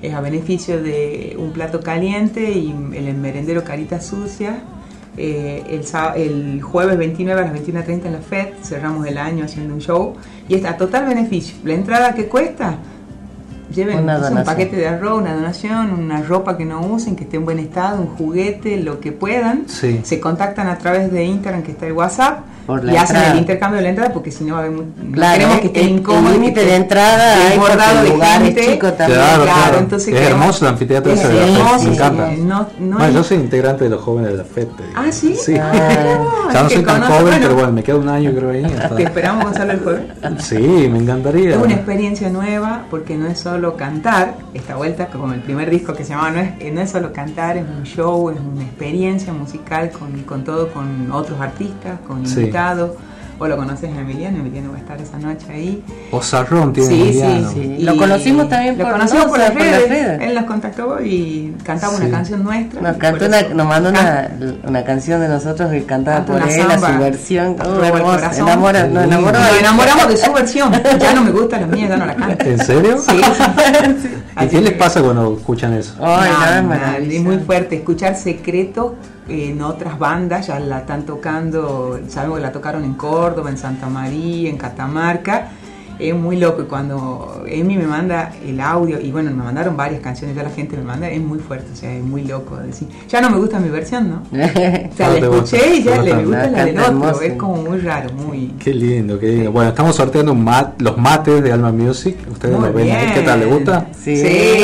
Es 0.00 0.14
a 0.14 0.22
beneficio 0.22 0.82
de 0.82 1.36
un 1.38 1.52
plato 1.52 1.80
caliente 1.80 2.52
y 2.52 2.70
el 2.94 3.12
merendero 3.14 3.62
Carita 3.62 4.00
Sucia. 4.00 4.62
Eh, 5.16 5.62
el, 5.68 6.22
el 6.22 6.62
jueves 6.62 6.96
29 6.96 7.40
a 7.40 7.44
las 7.44 7.54
21.30 7.54 8.06
en 8.06 8.12
la 8.12 8.20
FED 8.20 8.54
cerramos 8.62 9.06
el 9.06 9.18
año 9.18 9.44
haciendo 9.44 9.74
un 9.74 9.80
show 9.80 10.14
y 10.48 10.54
está 10.54 10.70
a 10.70 10.76
total 10.76 11.06
beneficio. 11.06 11.56
La 11.64 11.74
entrada 11.74 12.14
que 12.14 12.26
cuesta, 12.28 12.78
lleven 13.74 14.08
un 14.08 14.44
paquete 14.44 14.76
de 14.76 14.88
arroz, 14.88 15.20
una 15.20 15.34
donación, 15.34 15.92
una 15.92 16.22
ropa 16.22 16.56
que 16.56 16.64
no 16.64 16.80
usen, 16.80 17.16
que 17.16 17.24
esté 17.24 17.36
en 17.36 17.44
buen 17.44 17.58
estado, 17.58 18.00
un 18.00 18.08
juguete, 18.08 18.78
lo 18.78 19.00
que 19.00 19.12
puedan. 19.12 19.68
Sí. 19.68 20.00
Se 20.02 20.20
contactan 20.20 20.68
a 20.68 20.78
través 20.78 21.12
de 21.12 21.24
Instagram, 21.24 21.62
que 21.62 21.72
está 21.72 21.86
el 21.86 21.92
WhatsApp, 21.92 22.40
Por 22.66 22.84
la 22.84 22.92
y 22.92 22.96
hacen 22.96 23.16
el 23.16 23.38
intercambio 23.38 23.76
de 23.78 23.82
la 23.82 23.88
entrada 23.90 24.12
porque 24.12 24.30
si 24.30 24.44
no 24.44 24.54
va 24.54 24.60
a 24.60 24.64
haber 24.64 24.76
muy, 24.76 24.84
no 24.84 25.12
Claro, 25.12 25.34
queremos 25.34 25.60
que 25.72 25.80
el 25.80 25.88
incómodos. 25.88 26.32
límite 26.32 26.64
de 26.64 26.74
entrada 26.76 27.34
hay 27.34 27.58
el 27.58 28.18
de 28.50 28.54
gente. 28.54 28.72
chico 28.72 28.92
también. 28.92 29.20
Claro, 29.20 29.42
claro. 29.44 29.78
entonces 29.78 30.08
es 30.08 30.14
queremos- 30.14 30.40
hermoso 30.42 30.64
el 30.66 30.72
anfiteatro 30.72 31.12
es 31.12 31.18
ese 31.20 31.28
de 31.28 31.34
la 31.34 31.40
FED, 31.46 31.54
hermoso, 31.56 31.74
me 31.74 31.80
sí, 31.82 31.88
encanta. 31.94 32.30
No, 32.38 32.44
no 32.44 32.68
Bueno, 32.78 33.04
hay- 33.04 33.14
yo 33.14 33.24
soy 33.24 33.36
integrante 33.38 33.84
de 33.84 33.90
los 33.90 34.00
jóvenes 34.02 34.30
de 34.32 34.36
la 34.38 34.44
FED. 34.44 34.68
Ah, 34.94 35.10
¿sí? 35.10 35.34
Sí. 35.34 35.56
Ah. 35.58 35.72
ya 36.52 36.62
no 36.62 36.70
soy 36.70 36.82
tan 36.82 37.00
conoce- 37.02 37.06
joven, 37.12 37.22
bueno. 37.24 37.38
pero 37.42 37.54
bueno, 37.54 37.72
me 37.72 37.82
queda 37.82 37.96
un 37.96 38.08
año 38.08 38.32
creo 38.32 38.50
ahí. 38.50 38.64
hasta- 38.64 38.96
Te 38.96 39.02
esperamos 39.02 39.44
Gonzalo 39.44 39.72
el 39.72 39.80
jueves. 39.80 40.02
Sí, 40.38 40.56
me 40.58 40.98
encantaría. 40.98 41.50
Es 41.50 41.56
una 41.56 41.74
experiencia 41.74 42.28
nueva 42.30 42.84
porque 42.90 43.16
no 43.16 43.26
es 43.26 43.38
solo 43.40 43.76
cantar, 43.76 44.34
esta 44.54 44.76
vuelta 44.76 45.06
como 45.06 45.32
el 45.32 45.40
primer 45.40 45.68
disco 45.70 45.94
que 45.94 46.04
se 46.04 46.10
llamaba, 46.10 46.30
no 46.30 46.40
es, 46.40 46.50
eh, 46.60 46.70
no 46.72 46.80
es 46.80 46.90
solo 46.90 47.12
cantar, 47.12 47.56
es 47.56 47.64
un 47.64 47.82
show, 47.84 48.30
es 48.30 48.36
una 48.38 48.62
experiencia 48.62 49.32
musical 49.32 49.90
con, 49.90 50.12
con 50.22 50.44
todo, 50.44 50.68
con 50.72 51.10
otros 51.10 51.40
artistas, 51.40 51.98
con 52.06 52.26
Sí. 52.26 52.51
Invitados. 52.52 52.90
Vos 53.38 53.48
lo 53.48 53.56
conoces 53.56 53.90
a 53.90 54.00
Emiliano, 54.00 54.38
Emiliano 54.38 54.70
va 54.70 54.76
a 54.76 54.80
estar 54.80 55.00
esa 55.00 55.18
noche 55.18 55.46
ahí. 55.50 55.82
Ozarrón 56.12 56.72
tiene 56.72 56.88
Sí, 56.88 57.12
sí, 57.14 57.20
Emiliano. 57.22 57.50
sí. 57.50 57.76
Lo 57.80 57.96
conocimos 57.96 58.48
también 58.48 58.78
lo 58.78 58.84
por 58.84 58.92
conocimos 58.92 59.24
por, 59.24 59.38
Nosa, 59.38 59.42
las 59.48 59.50
por 59.58 59.66
las 59.66 59.88
redes. 59.88 60.20
Él 60.22 60.34
nos 60.36 60.44
contactó 60.44 61.00
y 61.02 61.56
cantaba 61.64 61.96
Sí. 61.96 62.02
una 62.02 62.10
canción 62.10 62.44
nuestra. 62.44 62.80
Nos 62.82 62.96
cantó 62.98 63.18
por 63.18 63.28
una, 63.28 63.42
nos 63.42 63.66
mandó 63.66 63.88
una, 63.88 64.30
una 64.64 64.84
canción 64.84 65.20
de 65.22 65.28
nosotros 65.28 65.70
que 65.72 65.82
cantaba 65.84 66.18
Canta 66.18 66.32
por 66.34 66.48
él, 66.48 66.60
a 66.60 66.70
samba. 66.78 66.92
su 66.92 66.98
versión. 67.00 67.56
Oh, 67.66 67.82
hermosa. 67.82 68.02
corazón. 68.16 68.46
Enamora, 68.48 68.86
nos 68.86 69.04
enamoró. 69.06 69.38
Nos 69.40 69.58
enamoramos 69.58 70.08
de 70.08 70.16
su 70.18 70.32
versión. 70.34 70.72
Ya 71.00 71.14
no 71.14 71.22
me 71.24 71.30
gusta 71.32 71.58
la 71.60 71.66
mía, 71.66 71.88
ya 71.88 71.96
no 71.96 72.06
la 72.06 72.14
canto. 72.14 72.44
¿En 72.44 72.58
serio? 72.64 72.96
Sí. 72.98 73.20
¿Y 74.40 74.46
qué 74.46 74.60
les 74.60 74.72
pasa 74.74 75.02
cuando 75.02 75.36
escuchan 75.36 75.72
eso? 75.74 75.94
Ay, 76.00 76.30
No, 76.30 76.38
no, 76.38 76.46
es 76.56 76.62
no, 76.62 76.68
maravilloso. 76.68 77.16
es 77.16 77.22
muy 77.24 77.38
fuerte. 77.38 77.76
Escuchar 77.76 78.14
secretos 78.14 78.92
en 79.28 79.62
otras 79.62 79.98
bandas, 79.98 80.48
ya 80.48 80.58
la 80.58 80.80
están 80.80 81.04
tocando, 81.04 82.00
sabemos 82.08 82.38
que 82.38 82.42
la 82.42 82.52
tocaron 82.52 82.84
en 82.84 82.94
Córdoba, 82.94 83.50
en 83.50 83.58
Santa 83.58 83.88
María, 83.88 84.50
en 84.50 84.58
Catamarca. 84.58 85.48
Es 86.08 86.14
muy 86.14 86.36
loco 86.36 86.62
y 86.62 86.64
cuando 86.66 87.44
Emi 87.46 87.76
me 87.76 87.86
manda 87.86 88.32
el 88.44 88.60
audio, 88.60 89.00
y 89.00 89.10
bueno, 89.12 89.30
me 89.30 89.42
mandaron 89.42 89.76
varias 89.76 90.00
canciones, 90.00 90.34
ya 90.36 90.42
la 90.42 90.50
gente 90.50 90.76
me 90.76 90.82
manda, 90.84 91.08
es 91.08 91.20
muy 91.20 91.38
fuerte, 91.38 91.66
o 91.72 91.76
sea, 91.76 91.92
es 91.94 92.02
muy 92.02 92.22
loco 92.24 92.56
decir. 92.56 92.88
Ya 93.08 93.20
no 93.20 93.30
me 93.30 93.36
gusta 93.38 93.58
mi 93.60 93.68
versión, 93.68 94.08
¿no? 94.10 94.22
O 94.32 94.96
sea, 94.96 95.08
No 95.08 95.18
la 95.20 95.26
gusta, 95.28 95.56
escuché 95.56 95.76
y 95.76 95.82
ya 95.82 96.02
le 96.02 96.10
gusta. 96.12 96.16
me 96.16 96.22
gusta 96.24 96.50
La 96.50 96.64
del 96.64 96.78
otro, 96.78 97.20
es 97.22 97.32
como 97.34 97.56
muy 97.56 97.78
raro, 97.78 98.10
muy... 98.14 98.54
Qué 98.58 98.74
lindo, 98.74 99.18
qué 99.18 99.26
lindo. 99.28 99.52
Bueno, 99.52 99.70
estamos 99.70 99.94
sorteando 99.96 100.32
un 100.32 100.44
mat- 100.44 100.80
los 100.80 100.96
mates 100.98 101.42
de 101.42 101.52
Alma 101.52 101.72
Music. 101.72 102.16
Ustedes 102.30 102.56
Muy 102.58 102.66
lo 102.68 102.72
ven 102.74 102.90
ahí. 102.90 103.12
¿Qué 103.14 103.20
tal? 103.22 103.40
¿Le 103.40 103.46
gusta? 103.46 103.86
Sí. 103.98 104.16
Sí. 104.22 104.62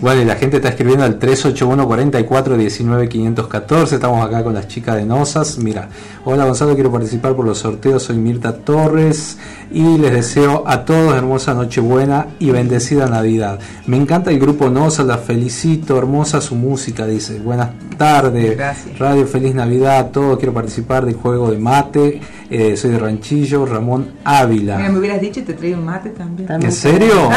Bueno, 0.00 0.22
y 0.22 0.24
la 0.24 0.36
gente 0.36 0.56
está 0.56 0.68
escribiendo 0.70 1.04
al 1.04 1.18
381 1.18 1.86
44 1.86 2.56
19 2.56 3.08
514. 3.08 3.94
Estamos 3.94 4.24
acá 4.26 4.42
con 4.44 4.54
las 4.54 4.68
chicas 4.68 4.96
de 4.96 5.04
Nosas. 5.04 5.58
Mira, 5.58 5.88
hola 6.28 6.44
Gonzalo, 6.44 6.74
quiero 6.74 6.90
participar 6.90 7.34
por 7.36 7.44
los 7.46 7.58
sorteos. 7.58 8.02
Soy 8.02 8.16
Mirta 8.16 8.52
Torres 8.56 9.38
y 9.70 9.96
les 9.98 10.10
deseo 10.12 10.64
a 10.66 10.84
todos 10.84 11.14
hermosa 11.14 11.54
Nochebuena 11.54 12.26
y 12.40 12.50
bendecida 12.50 13.06
Navidad. 13.06 13.58
Me 13.86 13.96
encanta 13.96 14.30
el 14.32 14.38
grupo 14.40 14.68
Nosas, 14.68 15.06
la 15.06 15.18
felicito, 15.18 15.96
hermosa 15.96 16.40
su 16.40 16.54
música, 16.56 17.06
dice. 17.06 17.38
Buenas, 17.38 17.70
tarde. 17.96 18.54
Gracias. 18.56 18.98
Radio 18.98 19.26
Feliz 19.26 19.54
Navidad, 19.54 20.10
todo. 20.10 20.36
Quiero 20.36 20.52
participar 20.52 21.04
del 21.06 21.14
juego 21.14 21.50
de 21.50 21.58
mate. 21.58 22.20
Eh, 22.48 22.76
soy 22.76 22.90
de 22.92 22.98
Ranchillo, 23.00 23.66
Ramón 23.66 24.12
Ávila. 24.24 24.76
Mira, 24.76 24.88
me 24.90 24.98
hubieras 25.00 25.20
dicho 25.20 25.40
y 25.40 25.42
te 25.42 25.54
traigo 25.54 25.78
un 25.78 25.84
mate 25.86 26.10
también. 26.10 26.48
¿En 26.62 26.70
serio? 26.70 27.28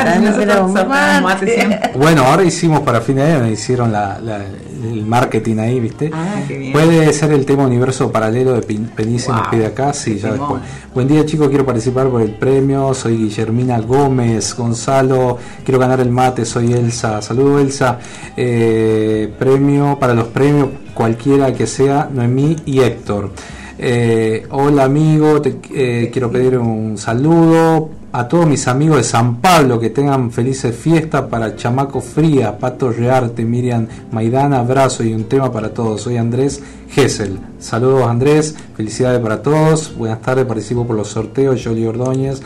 Bueno, 1.98 2.24
ahora 2.26 2.44
hicimos 2.44 2.82
para 2.82 3.02
fin 3.02 3.16
de 3.16 3.24
año, 3.24 3.44
me 3.44 3.52
hicieron 3.52 3.92
la- 3.92 4.20
la- 4.20 4.46
el 4.84 5.06
marketing 5.06 5.58
ahí, 5.58 5.80
¿viste? 5.80 6.12
Ah, 6.14 6.36
qué 6.48 6.58
bien. 6.60 6.74
Puede 6.74 7.12
ser 7.12 7.32
el 7.32 7.44
tema 7.46 7.64
Universo 7.66 8.12
Paralelo 8.12 8.54
de 8.54 8.62
Nos 8.80 9.48
pide 9.50 9.66
acá, 9.66 9.94
sí, 9.94 10.18
ya 10.18 10.32
después. 10.32 10.62
Buen 10.94 11.08
día 11.08 11.26
chicos, 11.26 11.50
quiero 11.50 11.66
participar 11.66 12.08
por 12.10 12.22
el 12.22 12.32
premio, 12.32 12.94
soy 12.94 13.18
Guillermina 13.18 13.80
Gómez, 13.80 14.56
Gonzalo, 14.56 15.38
quiero 15.64 15.80
ganar 15.80 16.00
el 16.00 16.10
mate, 16.10 16.46
soy 16.46 16.74
Elsa, 16.74 17.22
saludo 17.22 17.60
Elsa, 17.60 18.00
Eh, 18.36 19.34
premio 19.38 19.98
para 20.00 20.14
los 20.14 20.28
premios, 20.28 20.70
cualquiera 20.94 21.54
que 21.54 21.68
sea, 21.68 22.10
Noemí 22.12 22.56
y 22.66 22.80
Héctor. 22.80 23.32
Eh, 23.78 24.46
hola 24.52 24.84
amigo, 24.86 25.42
te, 25.42 25.58
eh, 25.74 26.10
quiero 26.12 26.30
pedir 26.32 26.58
un 26.58 26.98
saludo 26.98 27.90
a 28.12 28.28
todos 28.28 28.48
mis 28.48 28.68
amigos 28.68 28.98
de 28.98 29.04
San 29.04 29.38
Pablo 29.38 29.80
que 29.80 29.92
tengan 29.92 30.32
felices 30.32 30.76
fiestas 30.76 31.24
para 31.24 31.56
Chamaco 31.56 32.02
Fría, 32.02 32.58
Pato 32.58 32.92
Rearte, 32.92 33.46
Miriam 33.46 33.88
Maidana, 34.12 34.60
abrazo 34.60 35.04
y 35.04 35.14
un 35.14 35.26
tema 35.26 35.52
para 35.52 35.74
todos. 35.74 36.02
Soy 36.02 36.18
Andrés 36.18 36.62
Gessel. 36.90 37.40
Saludos 37.60 38.08
Andrés, 38.08 38.56
felicidades 38.76 39.20
para 39.20 39.42
todos. 39.42 39.96
Buenas 39.96 40.22
tardes, 40.22 40.46
participo 40.46 40.88
por 40.88 40.96
los 40.96 41.10
sorteos, 41.10 41.62
Jolie 41.64 41.88
Ordóñez. 41.88 42.42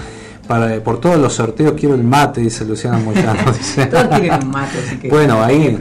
Para, 0.47 0.83
por 0.83 0.99
todos 0.99 1.17
los 1.17 1.33
sorteos 1.33 1.73
quiero 1.79 1.95
el 1.95 2.03
mate, 2.03 2.41
dice 2.41 2.65
Luciana 2.65 2.97
Moyano. 2.97 3.51
dice. 3.57 3.85
Todos 3.85 4.07
quieren 4.07 4.43
un 4.43 4.51
mate, 4.51 4.77
así 4.85 4.97
que. 4.97 5.09
Bueno, 5.09 5.41
ahí. 5.41 5.77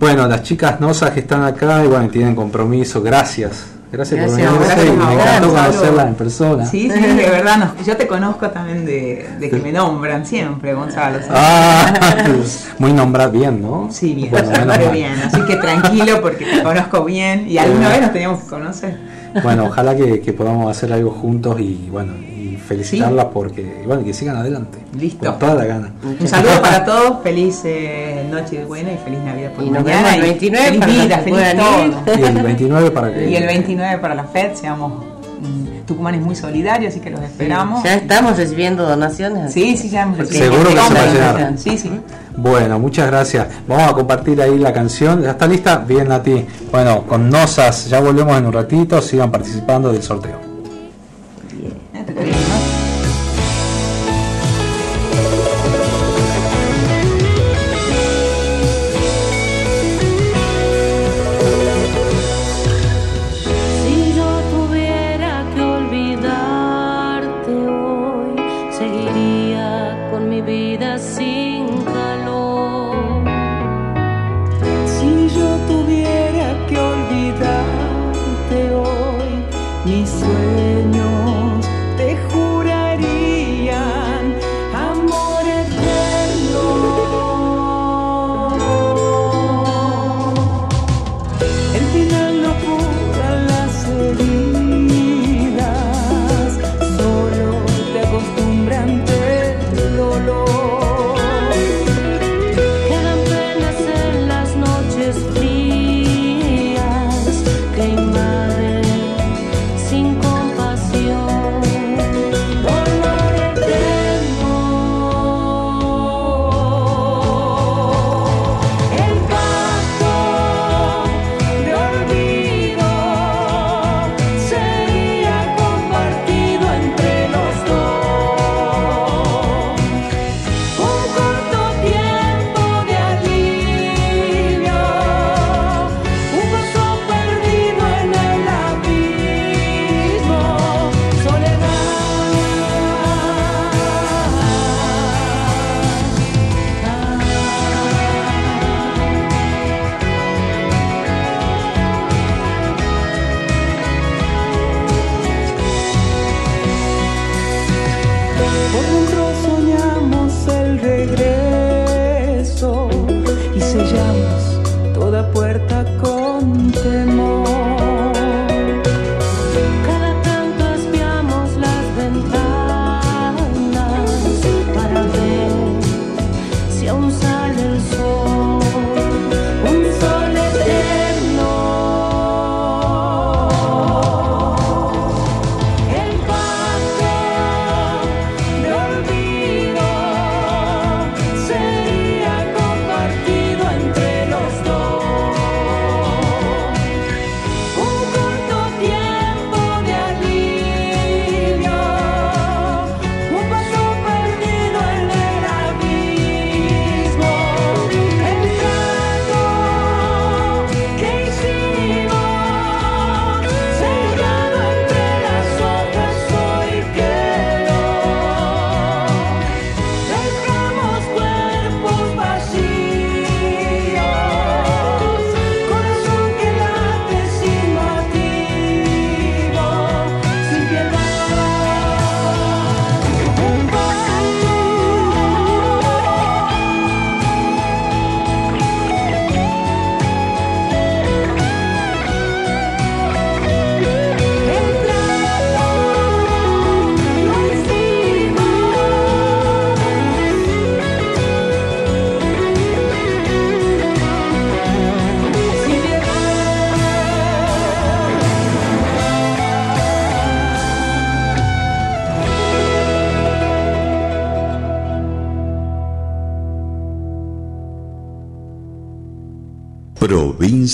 Bueno, 0.00 0.26
las 0.26 0.42
chicas 0.42 0.80
nosas 0.80 1.10
que 1.10 1.20
están 1.20 1.42
acá 1.42 1.84
y 1.84 1.88
bueno, 1.88 2.08
tienen 2.08 2.34
compromiso. 2.34 3.02
Gracias. 3.02 3.77
Gracias, 3.90 4.20
Gracias, 4.20 4.50
por 4.52 4.60
a 4.70 4.76
me 4.76 5.14
encantó 5.14 5.48
Gonzalo. 5.48 5.70
conocerlas 5.72 6.06
en 6.08 6.14
persona. 6.14 6.66
Sí, 6.66 6.90
sí, 6.92 7.00
de 7.00 7.30
verdad. 7.30 7.56
nos- 7.56 7.86
yo 7.86 7.96
te 7.96 8.06
conozco 8.06 8.50
también 8.50 8.84
de, 8.84 9.26
de 9.40 9.48
que 9.50 9.56
me 9.56 9.72
nombran 9.72 10.26
siempre, 10.26 10.74
Gonzalo. 10.74 11.18
¿sabes? 11.26 11.30
Ah, 11.32 11.94
muy 12.78 12.92
nombrado 12.92 13.30
bien, 13.30 13.62
¿no? 13.62 13.88
Sí, 13.90 14.12
bien, 14.14 14.30
Bueno, 14.30 14.50
menos 14.50 14.64
siempre 14.76 14.84
mal. 14.86 14.94
bien. 14.94 15.12
Así 15.24 15.40
que 15.42 15.56
tranquilo 15.56 16.20
porque 16.20 16.44
te 16.44 16.62
conozco 16.62 17.04
bien 17.04 17.48
y 17.48 17.56
alguna 17.58 17.88
vez 17.88 18.02
nos 18.02 18.12
teníamos 18.12 18.42
que 18.42 18.48
conocer. 18.50 18.98
Bueno, 19.42 19.64
ojalá 19.66 19.96
que, 19.96 20.20
que 20.20 20.32
podamos 20.32 20.70
hacer 20.70 20.92
algo 20.92 21.10
juntos 21.10 21.58
y 21.60 21.88
bueno, 21.90 22.12
y 22.38 22.56
felicitarlas 22.56 23.26
porque 23.26 23.82
bueno, 23.86 24.04
que 24.04 24.12
sigan 24.12 24.36
adelante. 24.36 24.78
Listo. 24.98 25.26
Con 25.26 25.38
toda 25.38 25.54
la 25.54 25.64
gana. 25.64 25.92
Un 26.20 26.28
saludo 26.28 26.62
para 26.62 26.84
todos, 26.84 27.22
feliz 27.22 27.60
eh, 27.64 28.26
noche 28.30 28.58
de 28.58 28.64
buena 28.64 28.92
y 28.92 28.98
feliz 28.98 29.18
Navidad 29.20 29.52
por 29.52 29.64
Y 29.64 29.70
mañana. 29.70 30.14
el 30.14 30.20
y 30.20 30.28
29 30.28 30.66
feliz 30.66 30.80
para 30.80 30.92
los 30.92 31.04
vida, 31.04 31.18
feliz 31.18 31.38
todo. 31.56 32.16
Y 32.16 32.24
el 32.24 32.42
29 32.42 32.90
para 32.90 33.12
que 33.12 33.30
Y 33.30 33.36
el 33.36 33.46
29 33.46 33.98
para 33.98 34.14
la 34.14 34.24
FED, 34.24 34.54
seamos 34.54 35.04
mm, 35.40 35.86
Tucumán 35.86 36.14
es 36.14 36.20
muy 36.20 36.36
solidario, 36.36 36.88
así 36.88 37.00
que 37.00 37.10
los 37.10 37.20
esperamos. 37.20 37.82
Ya 37.82 37.94
estamos 37.94 38.36
recibiendo 38.36 38.86
donaciones. 38.86 39.52
Sí, 39.52 39.76
sí, 39.76 39.88
ya 39.88 40.02
hemos 40.02 40.18
recibido 40.18 40.52
Seguro 40.52 40.70
que 40.70 40.76
se 40.76 40.94
va 40.94 41.00
a 41.00 41.06
llenar. 41.34 41.58
Sí, 41.58 41.78
sí. 41.78 41.90
Bueno, 42.36 42.78
muchas 42.78 43.08
gracias. 43.08 43.48
Vamos 43.66 43.90
a 43.90 43.94
compartir 43.94 44.40
ahí 44.40 44.58
la 44.58 44.72
canción. 44.72 45.22
¿Ya 45.22 45.30
está 45.30 45.46
lista? 45.46 45.78
Bien, 45.78 46.06
Nati. 46.06 46.46
Bueno, 46.70 47.04
con 47.04 47.28
Nosas, 47.28 47.88
ya 47.88 48.00
volvemos 48.00 48.36
en 48.36 48.46
un 48.46 48.52
ratito. 48.52 49.02
Sigan 49.02 49.30
participando 49.30 49.90
del 49.92 50.02
sorteo. 50.02 50.47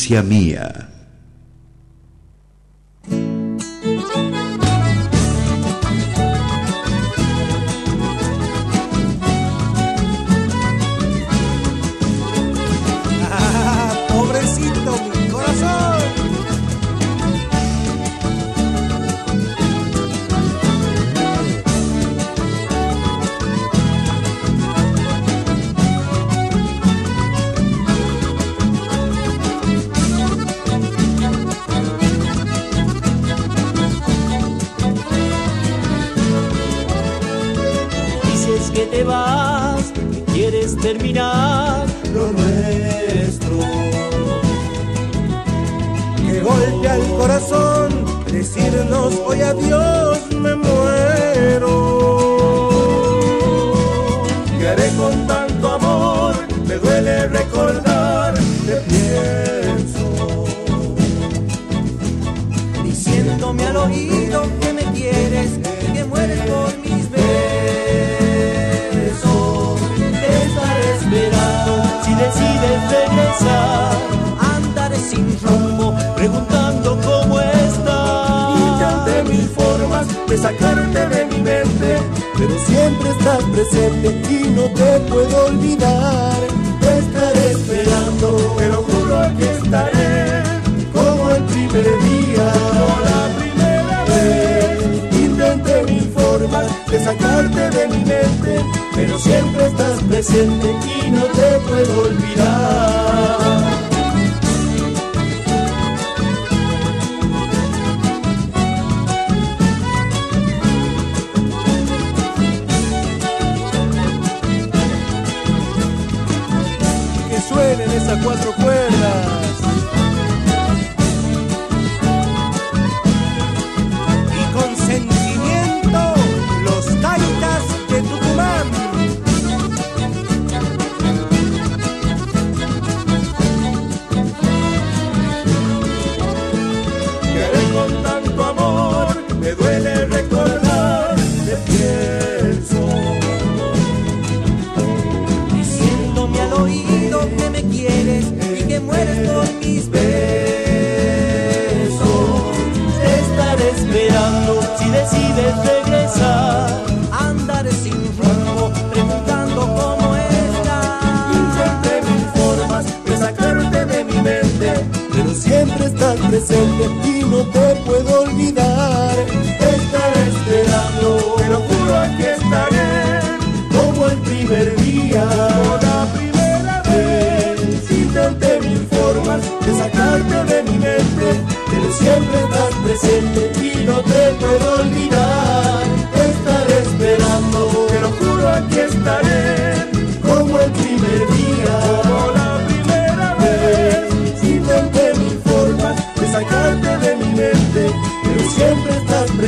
ciência 0.04 0.22
minha. 0.22 0.83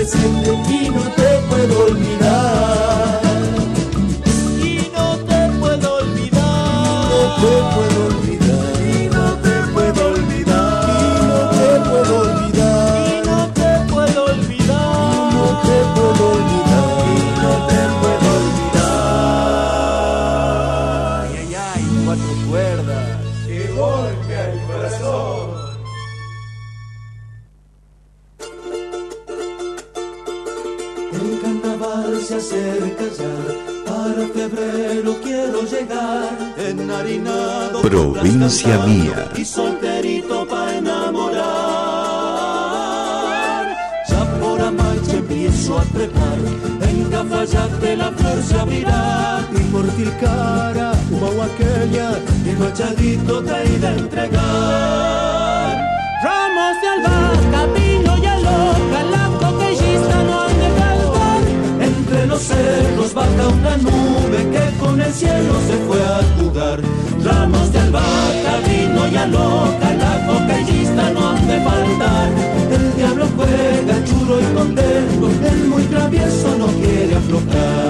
presente 0.07 0.85
y 0.85 0.90
no 0.90 1.06
entregar. 54.07 55.68
Ramos 56.22 56.74
de 56.82 56.88
albahaca, 56.96 57.61
pino 57.74 58.12
y 58.22 58.26
aloca, 58.26 58.98
la 59.14 59.24
coquellista 59.40 60.16
no 60.28 60.34
han 60.42 60.54
de 60.62 60.70
faltar. 60.80 61.42
Entre 61.88 62.26
los 62.26 62.40
cerros 62.40 63.14
baja 63.14 63.44
una 63.59 63.76
nube 63.86 64.38
que 64.52 64.64
con 64.78 65.00
el 65.00 65.12
cielo 65.12 65.54
se 65.68 65.76
fue 65.86 66.00
a 66.16 66.20
jugar. 66.36 66.78
Ramos 67.24 67.72
de 67.72 67.78
albahaca, 67.80 68.52
vino 68.66 69.00
y 69.09 69.16
aloca, 69.16 69.88
la 70.02 70.14
coquellista 70.28 71.04
no 71.14 71.20
han 71.30 71.46
de 71.46 71.59
faltar. 71.68 72.28
El 72.76 72.84
diablo 72.96 73.26
juega 73.36 73.94
churo 74.09 74.34
y 74.40 74.46
contento, 74.54 75.24
el 75.50 75.61
muy 75.68 75.82
travieso 75.84 76.48
no 76.59 76.66
quiere 76.80 77.14
aflojar. 77.16 77.86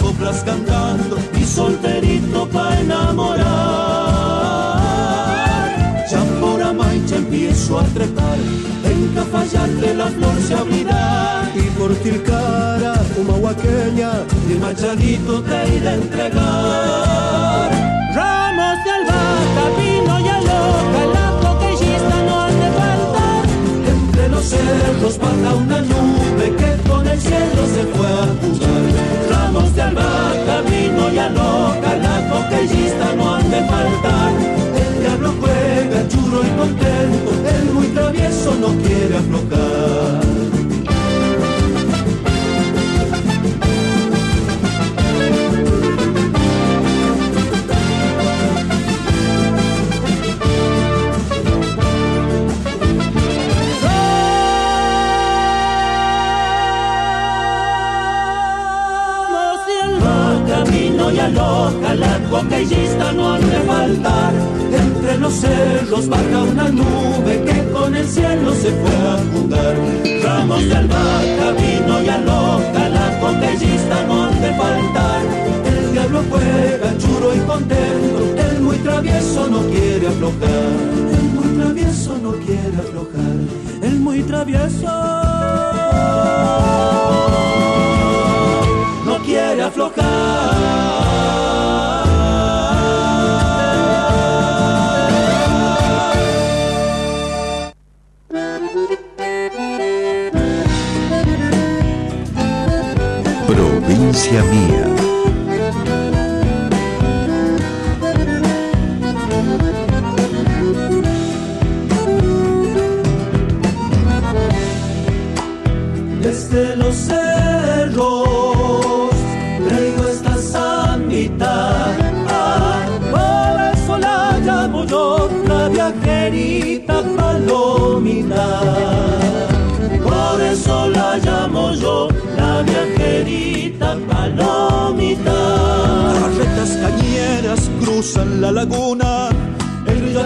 coplas 0.00 0.42
cantando 0.44 1.16
y 1.38 1.44
solterito 1.44 2.48
pa' 2.48 2.80
enamorar. 2.80 3.46
Ya 6.10 6.18
Champora 6.18 6.72
mancha 6.72 7.16
empiezo 7.16 7.78
a 7.78 7.84
trepar, 7.84 8.38
en 8.84 9.08
Cafayate 9.14 9.94
la 9.94 10.06
flor 10.06 10.40
se 10.46 10.54
abrirá. 10.54 11.50
Y 11.54 11.70
por 11.78 11.94
Tilcara, 11.96 12.94
Humahuaqueña, 13.18 14.10
y 14.48 14.52
el 14.52 14.60
machadito 14.60 15.42
te 15.42 15.76
irá 15.76 15.90
a 15.90 15.94
entregar. 15.94 17.70
Ramos 18.14 18.84
de 18.84 18.90
albahaca, 18.90 19.64
pino 19.76 20.20
y 20.20 20.28
aloca, 20.28 21.02
la 21.14 21.26
coquillista 21.42 22.16
no 22.26 22.40
hace 22.40 22.68
falta. 22.78 23.24
Entre 23.92 24.28
los 24.28 24.44
cerros 24.44 25.18
baja 25.18 25.54
una 25.54 25.80
nube 25.80 26.56
que 26.56 26.88
con 26.88 27.06
el 27.06 27.20
cielo 27.20 27.62
se 27.74 27.82
fue 27.94 28.06
a 28.06 28.26
jugar. 28.40 28.61
Ramos 29.52 29.74
de 29.74 29.82
albahaca, 29.82 30.62
vino 30.62 31.12
y 31.12 31.18
aloca, 31.18 31.96
la 31.96 32.26
coquillista 32.30 33.14
no 33.14 33.34
han 33.34 33.50
de 33.50 33.60
faltar. 33.64 34.32
El 34.74 35.00
diablo 35.00 35.34
juega 35.38 36.08
churro 36.08 36.40
y 36.42 36.50
contento, 36.56 37.32
el 37.58 37.72
muy 37.74 37.86
travieso 37.88 38.54
no 38.54 38.68
quiere 38.82 39.14
aflojar. 39.14 40.31
Y 61.14 61.18
aloja, 61.18 61.94
la 61.94 62.18
coquillista 62.30 63.12
no 63.12 63.32
han 63.32 63.40
de 63.40 63.60
faltar. 63.60 64.32
Entre 64.72 65.18
los 65.18 65.34
cerros 65.34 66.08
baja 66.08 66.42
una 66.42 66.68
nube 66.68 67.42
que 67.44 67.72
con 67.72 67.94
el 67.94 68.06
cielo 68.06 68.52
se 68.54 68.70
fue 68.70 68.96
a 69.12 69.18
jugar. 69.32 69.76
Ramos 70.22 70.64
de 70.68 70.74
albahaca, 70.74 71.52
vino 71.60 72.02
y 72.02 72.08
aloja, 72.08 72.88
la 72.88 73.20
coquillista 73.20 74.06
no 74.06 74.24
han 74.24 74.32
faltar. 74.56 75.22
El 75.64 75.92
diablo 75.92 76.22
juega 76.30 76.98
churo 76.98 77.34
y 77.34 77.38
contento, 77.40 78.34
el 78.36 78.60
muy 78.60 78.76
travieso 78.78 79.48
no 79.48 79.60
quiere 79.68 80.08
aflojar. 80.08 80.72
El 81.16 81.28
muy 81.34 81.48
travieso 81.58 82.18
no 82.22 82.32
quiere 82.32 82.76
aflojar. 82.78 83.36
El 83.82 84.00
muy 84.00 84.22
travieso 84.22 84.88
quiere 89.52 89.62
aflojar. 89.64 91.11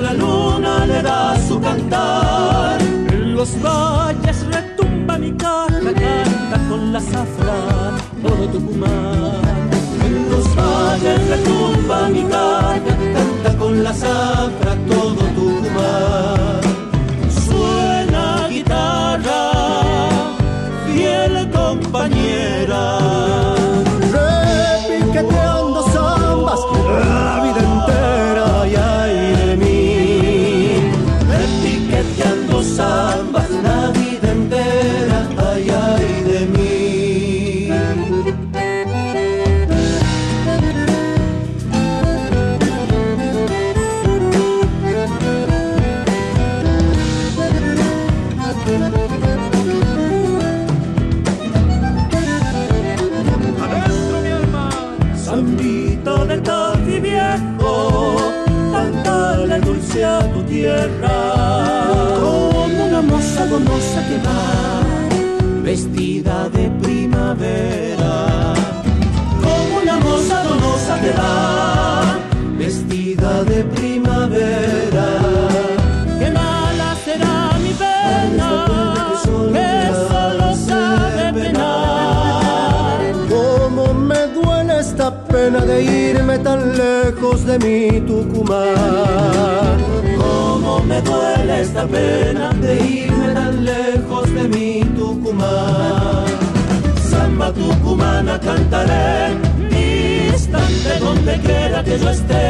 La 0.03 0.13
luna 0.13 0.85
le 0.85 1.01
da 1.03 1.37
su 1.49 1.59
cantar. 1.59 2.79
En 3.09 3.35
los 3.35 3.61
valles 3.63 4.47
retumba 4.47 5.17
mi 5.17 5.33
caja, 5.33 5.81
canta 5.83 6.59
con 6.69 6.93
la 6.93 7.01
zafra 7.01 7.57
todo 8.23 8.47
Tucumán. 8.49 9.41
En 10.05 10.31
los 10.31 10.55
valles 10.55 11.29
retumba 11.29 12.09
mi 12.11 12.23
caña, 12.25 12.95
canta 13.15 13.59
con 13.59 13.83
la 13.83 13.93
zafra 13.95 14.77
todo 14.87 15.23
Tucumán. 15.35 16.61
Suena 17.47 18.49
guitarra, 18.49 19.51
fiel 20.87 21.51
compañera. 21.51 23.06
Tan 86.57 86.77
lejos 86.77 87.45
de 87.45 87.59
mi 87.59 88.01
Tucumán. 88.01 89.77
Cómo 90.17 90.81
me 90.81 91.01
duele 91.03 91.61
esta 91.61 91.87
pena 91.87 92.53
de 92.55 92.73
irme 93.05 93.29
tan 93.35 93.65
lejos 93.65 94.35
de 94.35 94.49
mi 94.49 94.81
Tucumán. 94.97 96.25
Samba 97.11 97.53
tucumana 97.53 98.39
cantaré, 98.41 99.37
distante 99.71 100.99
donde 101.01 101.39
quiera 101.41 101.85
que 101.85 101.99
yo 101.99 102.11
esté. 102.11 102.47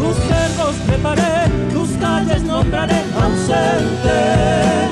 Tus 0.00 0.16
cerros 0.28 0.76
preparé, 0.86 1.34
tus 1.72 1.90
calles 2.00 2.42
nombraré 2.42 3.00
ausente. 3.24 4.91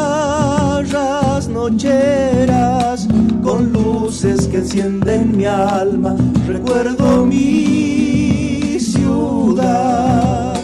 Guitarras 0.00 1.48
nocheras, 1.48 3.06
con 3.42 3.72
luces 3.72 4.46
que 4.48 4.58
encienden 4.58 5.36
mi 5.36 5.44
alma, 5.46 6.16
recuerdo 6.46 7.24
mi 7.26 8.78
ciudad. 8.78 10.54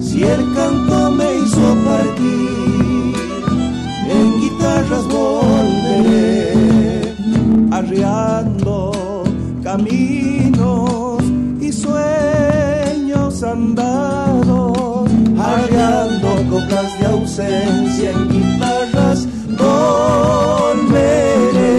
Si 0.00 0.22
el 0.22 0.52
canto 0.54 1.10
me 1.10 1.34
hizo 1.36 1.76
partir, 1.84 3.14
en 4.08 4.40
guitarras 4.40 5.06
volveré, 5.08 6.52
arriando 7.70 8.92
caminos 9.62 11.22
y 11.60 11.72
sueños 11.72 13.42
andados, 13.42 15.08
arriando 15.38 16.28
coplas 16.50 16.98
de 16.98 17.06
ausencia, 17.06 18.10
en 18.10 18.28
guitarras 18.28 18.51
volveré. 20.72 21.74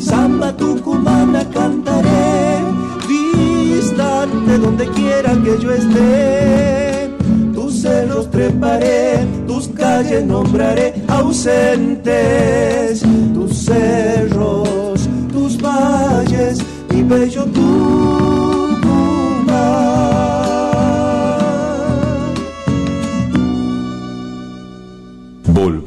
Samba 0.00 0.52
tucumana 0.56 1.44
cantaré, 1.50 2.62
distante 3.08 4.58
donde 4.58 4.88
quiera 4.88 5.32
que 5.42 5.58
yo 5.62 5.72
esté. 5.72 7.10
Tus 7.54 7.82
cerros 7.82 8.30
treparé, 8.30 9.26
tus 9.46 9.68
calles 9.68 10.24
nombraré 10.24 10.94
ausentes. 11.08 13.02
Tus 13.34 13.52
cerros, 13.66 15.08
tus 15.32 15.60
valles, 15.60 16.58
mi 16.90 17.02
bello 17.02 17.44
Tucumán. 17.44 18.17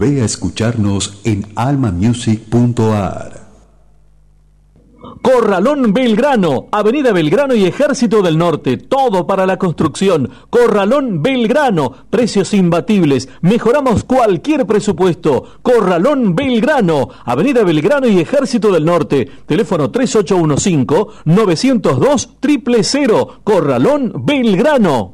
Volvé 0.02 0.24
a 0.24 0.26
escucharnos 0.26 1.22
en 1.26 1.46
almamusic.ar. 1.56 3.40
Corralón 5.22 5.94
Belgrano, 5.94 6.70
Avenida 6.72 7.12
Belgrano 7.12 7.54
y 7.54 7.66
Ejército 7.66 8.24
del 8.24 8.36
Norte, 8.36 8.78
todo 8.78 9.28
para 9.28 9.46
la 9.46 9.58
construcción. 9.58 10.32
Corralón 10.50 11.22
Belgrano, 11.22 11.94
precios 12.10 12.56
imbatibles, 12.56 13.30
mejoramos 13.42 14.04
cualquier 14.04 14.66
presupuesto. 14.66 15.44
Corralón 15.62 16.34
Belgrano, 16.34 17.10
Avenida 17.24 17.64
Belgrano 17.64 18.08
y 18.08 18.22
Ejército 18.22 18.72
del 18.72 18.86
Norte, 18.86 19.30
teléfono 19.46 19.92
3815-902 19.92 22.82
000. 22.82 23.42
Corralón 23.44 24.14
Belgrano. 24.26 25.14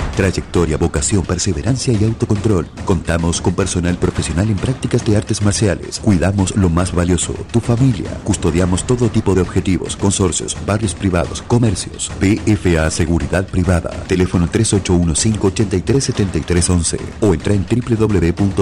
Trayectoria, 0.15 0.77
vocación, 0.77 1.23
perseverancia 1.23 1.93
y 1.93 2.03
autocontrol. 2.03 2.67
Contamos 2.85 3.41
con 3.41 3.53
personal 3.53 3.97
profesional 3.97 4.49
en 4.49 4.57
prácticas 4.57 5.05
de 5.05 5.17
artes 5.17 5.41
marciales. 5.41 5.99
Cuidamos 5.99 6.55
lo 6.55 6.69
más 6.69 6.93
valioso, 6.93 7.33
tu 7.51 7.59
familia. 7.59 8.11
Custodiamos 8.23 8.85
todo 8.85 9.09
tipo 9.09 9.33
de 9.35 9.41
objetivos, 9.41 9.95
consorcios, 9.95 10.57
barrios 10.65 10.93
privados, 10.93 11.41
comercios. 11.41 12.11
PFA 12.19 12.91
Seguridad 12.91 13.47
Privada. 13.47 13.89
Teléfono 14.07 14.47
3815-837311 14.47 16.99
o 17.21 17.33
entra 17.33 17.53
en 17.53 17.65
www.pfa.com.ar. 17.65 18.61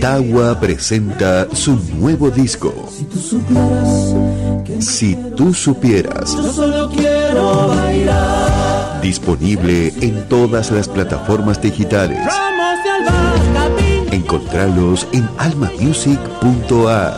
Tawa 0.00 0.58
presenta 0.60 1.48
su 1.54 1.78
nuevo 1.96 2.30
disco. 2.30 2.72
Si 2.90 3.04
tú 3.04 3.18
supieras 3.18 4.26
Si 4.80 5.14
tú 5.36 5.54
supieras. 5.54 6.32
Yo 6.32 6.52
solo 6.52 6.90
quiero 6.90 7.68
bailar. 7.68 9.00
Disponible 9.00 9.92
en 10.00 10.28
todas 10.28 10.70
las 10.70 10.88
plataformas 10.88 11.60
digitales. 11.60 12.26
Encontralos 14.10 15.06
en 15.12 15.28
almamusic.ar. 15.38 17.16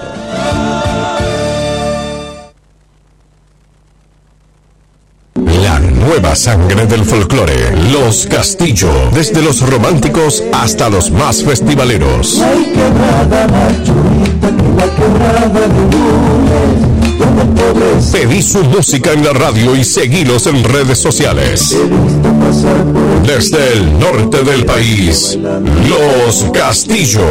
La 5.80 5.90
nueva 5.92 6.34
sangre 6.34 6.86
del 6.86 7.04
folclore, 7.04 7.76
los 7.92 8.26
Castillo, 8.26 8.90
desde 9.14 9.40
los 9.40 9.60
románticos 9.60 10.42
hasta 10.52 10.88
los 10.88 11.12
más 11.12 11.44
festivaleros. 11.44 12.42
Pedí 18.10 18.42
su 18.42 18.64
música 18.64 19.12
en 19.12 19.24
la 19.24 19.32
radio 19.32 19.76
y 19.76 19.84
seguilos 19.84 20.48
en 20.48 20.64
redes 20.64 20.98
sociales. 20.98 21.76
Desde 23.24 23.74
el 23.74 24.00
norte 24.00 24.42
del 24.42 24.64
país, 24.64 25.38
los 25.88 26.44
Castillo, 26.52 27.22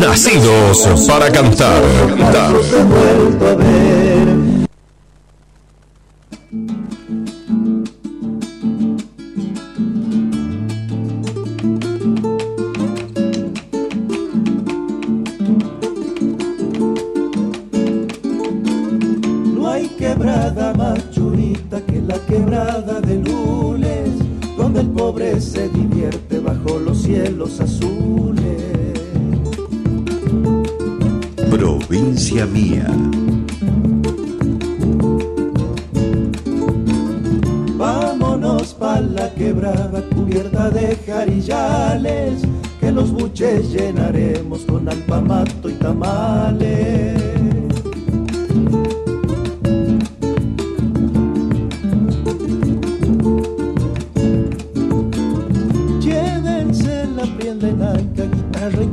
nacidos 0.00 0.88
para 1.06 1.30
cantar. 1.30 1.82
Quebrada 22.50 23.00
de 23.00 23.16
lunes, 23.16 24.10
donde 24.56 24.80
el 24.80 24.88
pobre 24.88 25.40
se 25.40 25.68
divierte 25.68 26.40
bajo 26.40 26.80
los 26.80 27.02
cielos 27.02 27.60
azules. 27.60 28.60
Provincia 31.48 32.46
mía. 32.46 32.88
Vámonos 37.76 38.74
pa' 38.74 39.00
la 39.00 39.32
quebrada 39.34 40.02
cubierta 40.12 40.70
de 40.70 40.96
jarillales, 41.06 42.42
que 42.80 42.90
los 42.90 43.12
buches 43.12 43.70
llenaremos 43.70 44.62
con 44.62 44.88
alpamato 44.88 45.70
y 45.70 45.74
tamales. 45.74 47.29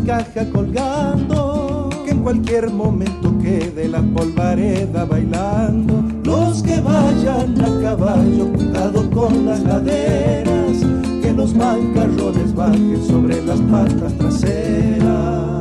Caja 0.07 0.49
colgando, 0.51 1.89
que 2.05 2.11
en 2.11 2.23
cualquier 2.23 2.71
momento 2.71 3.37
quede 3.39 3.89
la 3.89 4.01
polvareda 4.01 5.03
bailando. 5.03 6.01
Los 6.23 6.63
que 6.63 6.79
vayan 6.79 7.61
a 7.61 7.81
caballo, 7.81 8.53
cuidado 8.53 9.09
con 9.11 9.45
las 9.45 9.59
laderas, 9.63 10.77
que 11.21 11.33
los 11.33 11.53
mancarrones 11.53 12.55
bajen 12.55 13.03
sobre 13.05 13.43
las 13.43 13.59
patas 13.59 14.13
traseras. 14.13 15.56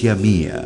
mía. 0.00 0.64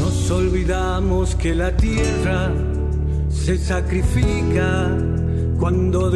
Nos 0.00 0.30
olvidamos 0.30 1.34
que 1.34 1.54
la 1.54 1.76
tierra 1.76 2.52
se 3.28 3.58
sacrifica 3.58 4.96
cuando 5.58 6.10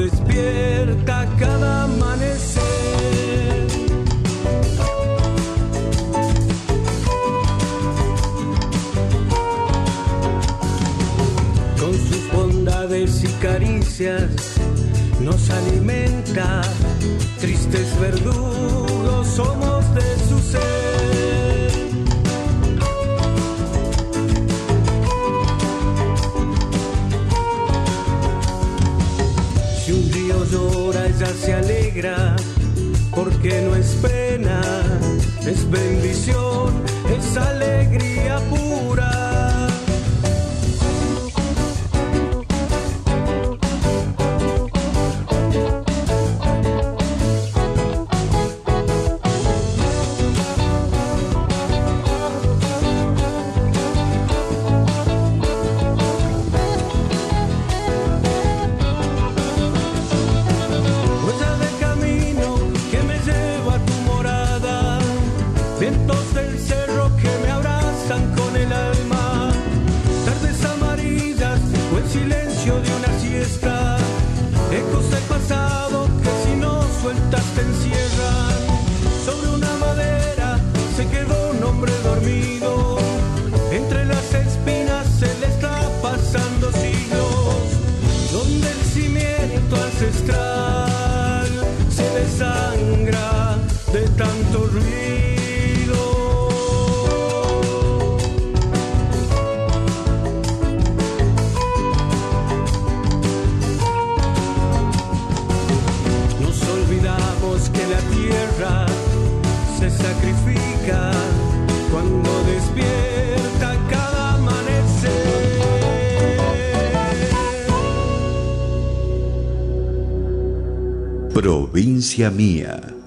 provincia 121.41 122.31
mía. 122.31 123.00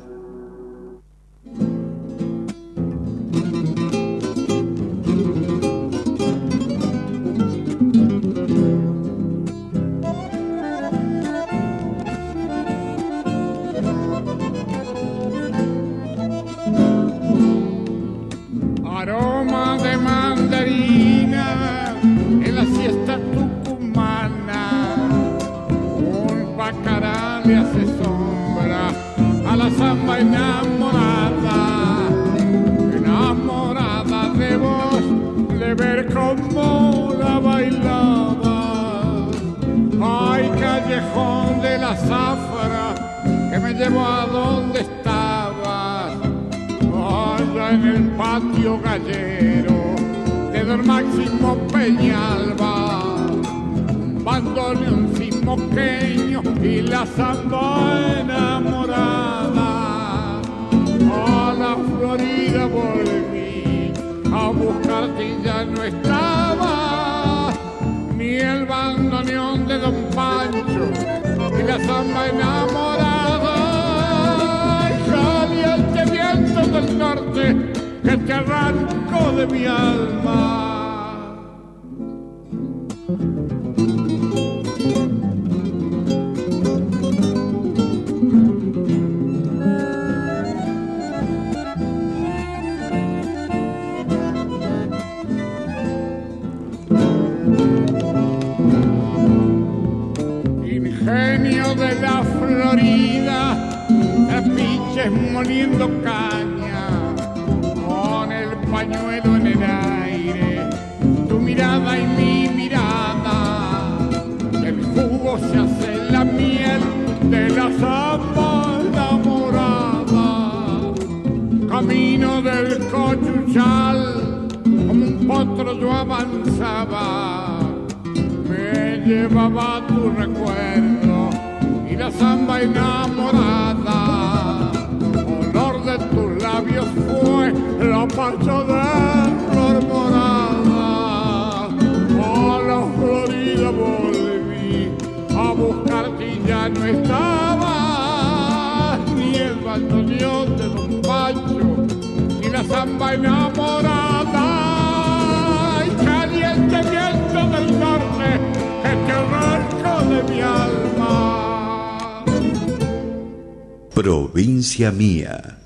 Provincia 164.83 164.91
mía. 164.91 165.57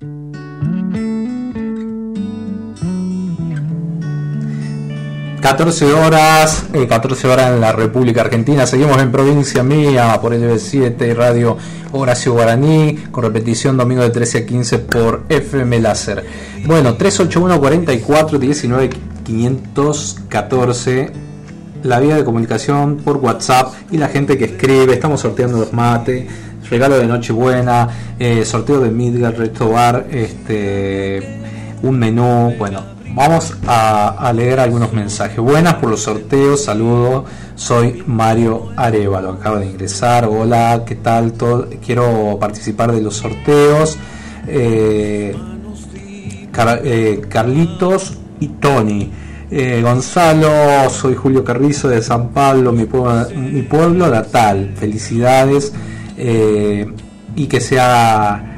Mm. 0.00 0.40
14 5.40 5.92
horas, 5.94 6.66
eh, 6.74 6.86
14 6.86 7.26
horas 7.26 7.52
en 7.52 7.60
la 7.60 7.72
República 7.72 8.20
Argentina. 8.20 8.66
Seguimos 8.66 9.00
en 9.00 9.10
provincia 9.10 9.62
mía 9.62 10.18
por 10.20 10.34
LB7 10.34 11.08
y 11.08 11.14
Radio 11.14 11.56
Horacio 11.92 12.34
Guaraní, 12.34 13.04
con 13.10 13.24
repetición 13.24 13.78
domingo 13.78 14.02
de 14.02 14.10
13 14.10 14.38
a 14.38 14.46
15 14.46 14.78
por 14.80 15.24
FM 15.28 15.80
Láser. 15.80 16.24
Bueno, 16.66 16.94
381 16.94 17.58
44 17.58 18.38
19 18.38 18.90
514 19.24 21.30
la 21.82 21.98
vía 21.98 22.16
de 22.16 22.24
comunicación 22.24 22.98
por 22.98 23.16
WhatsApp 23.18 23.72
y 23.90 23.96
la 23.96 24.08
gente 24.08 24.36
que 24.36 24.44
escribe. 24.44 24.92
Estamos 24.92 25.20
sorteando 25.20 25.58
los 25.58 25.72
mates, 25.72 26.26
regalo 26.70 26.98
de 26.98 27.06
Nochebuena, 27.06 27.88
eh, 28.18 28.44
sorteo 28.44 28.80
de 28.80 28.90
Midgar 28.90 29.36
Resto 29.36 29.70
Bar, 29.70 30.06
este, 30.10 31.20
un 31.82 31.98
menú. 31.98 32.54
Bueno, 32.56 32.82
vamos 33.08 33.54
a, 33.66 34.32
leer 34.32 34.60
algunos 34.60 34.92
mensajes. 34.92 35.38
Buenas 35.38 35.74
por 35.74 35.90
los 35.90 36.00
sorteos, 36.00 36.64
saludos. 36.64 37.24
Soy 37.56 38.04
Mario 38.06 38.68
Arevalo, 38.76 39.32
acaba 39.32 39.58
de 39.58 39.66
ingresar. 39.66 40.24
Hola, 40.24 40.84
¿qué 40.86 40.94
tal? 40.94 41.32
Todo, 41.32 41.68
quiero 41.84 42.38
participar 42.40 42.92
de 42.92 43.02
los 43.02 43.16
sorteos. 43.16 43.98
Eh, 44.46 45.36
eh, 46.84 47.22
Carlitos 47.28 48.16
y 48.38 48.46
Tony. 48.48 49.10
Gonzalo, 49.82 50.88
soy 50.90 51.16
Julio 51.16 51.42
Carrizo 51.42 51.88
de 51.88 52.00
San 52.02 52.28
Pablo, 52.28 52.70
mi 52.70 52.86
mi 53.34 53.62
pueblo 53.62 54.08
natal. 54.08 54.74
Felicidades 54.76 55.72
y 57.36 57.46
que 57.46 57.60
sea 57.60 58.50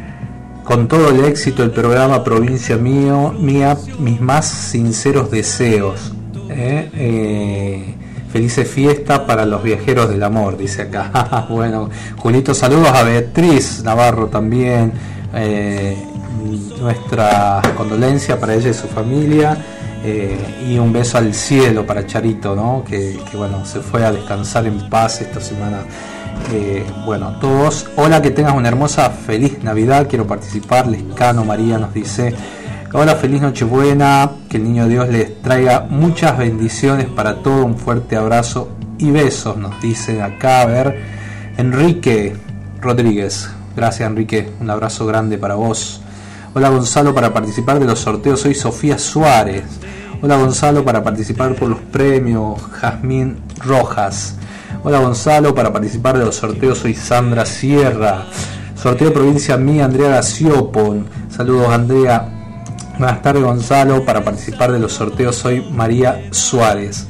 con 0.64 0.86
todo 0.88 1.10
el 1.10 1.24
éxito 1.24 1.62
el 1.62 1.70
programa 1.70 2.22
Provincia 2.22 2.76
Mío, 2.76 3.34
Mía, 3.38 3.76
mis 3.98 4.20
más 4.20 4.46
sinceros 4.48 5.30
deseos. 5.30 6.12
eh. 6.48 6.90
Eh, 6.94 7.94
felices 8.32 8.66
fiestas 8.66 9.20
para 9.20 9.44
los 9.44 9.62
viajeros 9.62 10.08
del 10.08 10.22
amor, 10.22 10.56
dice 10.56 10.82
acá. 10.82 11.46
bueno, 11.50 11.90
Julito, 12.16 12.54
saludos 12.54 12.88
a 12.88 13.02
Beatriz 13.02 13.82
Navarro 13.84 14.28
también. 14.28 14.92
eh, 15.34 15.96
nuestra 16.80 17.60
condolencia 17.76 18.38
para 18.40 18.54
ella 18.54 18.70
y 18.70 18.74
su 18.74 18.88
familia. 18.88 19.56
y 20.68 20.78
un 20.78 20.92
beso 20.92 21.18
al 21.18 21.32
cielo 21.32 21.86
para 21.86 22.04
Charito, 22.06 22.56
¿no? 22.56 22.82
Que, 22.84 23.20
que, 23.30 23.36
bueno, 23.36 23.64
se 23.64 23.80
fue 23.80 24.04
a 24.04 24.10
descansar 24.10 24.66
en 24.66 24.88
paz 24.88 25.20
esta 25.20 25.40
semana. 25.40 25.84
Eh, 26.50 26.84
bueno, 27.04 27.36
todos, 27.40 27.88
hola, 27.96 28.20
que 28.20 28.30
tengas 28.30 28.54
una 28.54 28.68
hermosa, 28.68 29.10
feliz 29.10 29.62
Navidad. 29.62 30.06
Quiero 30.08 30.26
participar. 30.26 30.86
Lescano 30.86 31.44
María 31.44 31.78
nos 31.78 31.94
dice: 31.94 32.34
Hola, 32.92 33.16
feliz 33.16 33.40
Nochebuena. 33.40 34.30
Que 34.48 34.56
el 34.56 34.64
niño 34.64 34.88
Dios 34.88 35.08
les 35.08 35.40
traiga 35.42 35.86
muchas 35.88 36.36
bendiciones 36.36 37.06
para 37.06 37.36
todo. 37.36 37.64
Un 37.64 37.76
fuerte 37.76 38.16
abrazo 38.16 38.70
y 38.98 39.10
besos, 39.10 39.56
nos 39.56 39.80
dice 39.80 40.22
acá. 40.22 40.62
A 40.62 40.66
ver, 40.66 41.00
Enrique 41.56 42.36
Rodríguez. 42.80 43.48
Gracias, 43.76 44.08
Enrique. 44.08 44.50
Un 44.60 44.70
abrazo 44.70 45.06
grande 45.06 45.38
para 45.38 45.54
vos. 45.54 46.02
Hola 46.54 46.68
Gonzalo, 46.68 47.14
para 47.14 47.32
participar 47.32 47.80
de 47.80 47.86
los 47.86 48.00
sorteos 48.00 48.40
soy 48.40 48.54
Sofía 48.54 48.98
Suárez. 48.98 49.64
Hola 50.20 50.36
Gonzalo, 50.36 50.84
para 50.84 51.02
participar 51.02 51.54
por 51.54 51.70
los 51.70 51.78
premios 51.78 52.60
Jazmín 52.72 53.38
Rojas. 53.64 54.36
Hola 54.84 54.98
Gonzalo, 54.98 55.54
para 55.54 55.72
participar 55.72 56.18
de 56.18 56.24
los 56.24 56.34
sorteos 56.34 56.78
soy 56.78 56.94
Sandra 56.94 57.46
Sierra. 57.46 58.26
Sorteo 58.74 59.10
de 59.10 59.14
provincia 59.14 59.56
mía, 59.56 59.84
Andrea 59.84 60.08
Gaciopon. 60.08 61.06
Saludos 61.30 61.68
Andrea. 61.68 62.28
Buenas 62.98 63.22
tardes 63.22 63.44
Gonzalo, 63.44 64.04
para 64.04 64.24
participar 64.24 64.72
de 64.72 64.80
los 64.80 64.92
sorteos 64.92 65.36
soy 65.36 65.60
María 65.70 66.24
Suárez. 66.32 67.06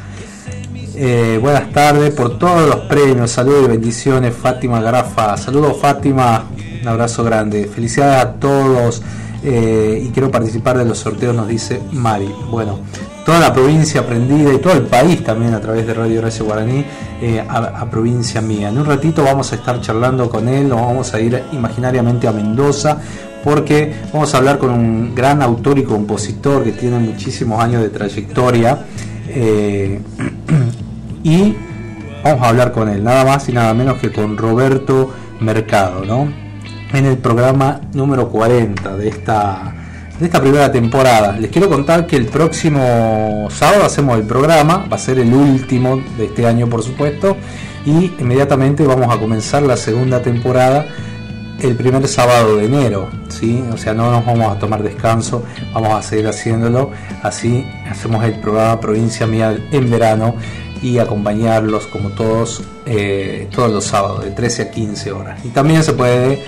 Eh, 0.95 1.39
buenas 1.41 1.73
tardes 1.73 2.12
por 2.12 2.39
todos 2.39 2.68
los 2.68 2.81
premios, 2.81 3.31
saludos 3.31 3.64
y 3.64 3.68
bendiciones 3.68 4.35
Fátima 4.35 4.83
Grafa. 4.83 5.39
Saludos 5.39 5.79
Fátima, 5.81 6.45
un 6.83 6.87
abrazo 6.87 7.25
grande. 7.25 7.70
Felicidades 7.75 8.23
a 8.23 8.33
todos 8.35 9.03
eh, 9.43 10.03
y 10.05 10.11
quiero 10.11 10.31
participar 10.31 10.77
de 10.77 10.85
los 10.85 10.99
sorteos, 10.99 11.35
nos 11.35 11.49
dice 11.49 11.81
Mari. 11.91 12.31
Bueno, 12.51 12.81
toda 13.25 13.41
la 13.41 13.53
provincia 13.53 14.01
aprendida 14.01 14.53
y 14.53 14.59
todo 14.59 14.75
el 14.75 14.83
país 14.83 15.23
también 15.23 15.55
a 15.55 15.61
través 15.61 15.87
de 15.87 15.95
Radio 15.95 16.18
Horacio 16.18 16.45
Guaraní 16.45 16.85
eh, 17.20 17.45
a, 17.49 17.85
provincia 17.87 18.41
mía. 18.41 18.68
En 18.68 18.79
un 18.79 18.85
ratito 18.85 19.23
vamos 19.23 19.53
a 19.53 19.57
estar 19.57 19.81
charlando 19.81 20.29
con 20.29 20.49
él, 20.49 20.68
nos 20.68 20.81
vamos 20.81 21.14
a 21.14 21.20
ir 21.20 21.43
imaginariamente 21.53 22.27
a 22.27 22.33
Mendoza 22.33 22.99
porque 23.45 23.93
vamos 24.12 24.33
a 24.35 24.39
hablar 24.39 24.59
con 24.59 24.70
un 24.70 25.14
gran 25.14 25.43
autor 25.43 25.79
y 25.79 25.85
compositor 25.85 26.64
que 26.64 26.73
tiene 26.73 26.99
muchísimos 26.99 27.62
años 27.62 27.83
de 27.83 27.91
trayectoria. 27.91 28.87
Eh, 29.29 30.01
y 31.25 31.57
vamos 32.23 32.43
a 32.43 32.49
hablar 32.49 32.73
con 32.73 32.89
él, 32.89 33.03
nada 33.03 33.25
más 33.25 33.49
y 33.49 33.53
nada 33.53 33.75
menos 33.75 33.99
que 33.99 34.12
con 34.12 34.37
Roberto 34.37 35.12
Mercado, 35.41 36.05
¿no? 36.05 36.33
En 36.93 37.07
el 37.07 37.18
programa 37.18 37.81
número 37.95 38.29
40 38.29 38.97
de 38.97 39.09
esta, 39.09 39.82
de 40.23 40.29
esta 40.29 40.41
primera 40.41 40.70
temporada. 40.70 41.37
Les 41.37 41.51
quiero 41.51 41.68
contar 41.68 42.07
que 42.07 42.16
el 42.16 42.27
próximo 42.27 43.49
sábado 43.51 43.85
hacemos 43.85 44.16
el 44.16 44.25
programa, 44.25 44.87
va 44.91 44.97
a 44.97 44.99
ser 44.99 45.18
el 45.18 45.35
último 45.35 46.01
de 46.16 46.27
este 46.27 46.47
año 46.47 46.68
por 46.68 46.83
supuesto, 46.83 47.37
y 47.85 48.12
inmediatamente 48.20 48.87
vamos 48.87 49.12
a 49.12 49.18
comenzar 49.18 49.64
la 49.64 49.77
segunda 49.77 50.23
temporada 50.23 50.87
el 51.61 51.75
primer 51.75 52.07
sábado 52.07 52.57
de 52.57 52.66
enero, 52.66 53.09
¿sí? 53.29 53.64
O 53.73 53.77
sea, 53.77 53.95
no 53.95 54.12
nos 54.12 54.25
vamos 54.25 54.57
a 54.57 54.59
tomar 54.61 54.83
descanso, 54.83 55.45
vamos 55.75 55.93
a 55.93 56.03
seguir 56.03 56.29
haciéndolo, 56.29 56.93
así 57.23 57.66
hacemos 57.91 58.25
el 58.25 58.35
programa 58.35 58.81
Provincia 58.81 59.27
Mía 59.27 59.57
en 59.73 59.91
verano 59.91 60.37
y 60.83 60.99
acompañarlos 60.99 61.87
como 61.89 62.11
todos 62.11 62.62
eh, 62.87 63.49
todos 63.53 63.73
los 63.73 63.85
sábados 63.85 64.25
de 64.25 64.31
13 64.31 64.62
a 64.62 64.70
15 64.70 65.12
horas. 65.12 65.45
Y 65.45 65.49
también 65.49 65.83
se 65.83 65.93
puede 65.93 66.45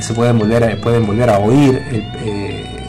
se 0.00 0.14
pueden 0.14 0.38
volver 0.38 0.64
a, 0.64 0.80
pueden 0.80 1.06
volver 1.06 1.30
a 1.30 1.38
oír 1.38 1.82
el, 1.90 2.02
eh, 2.24 2.81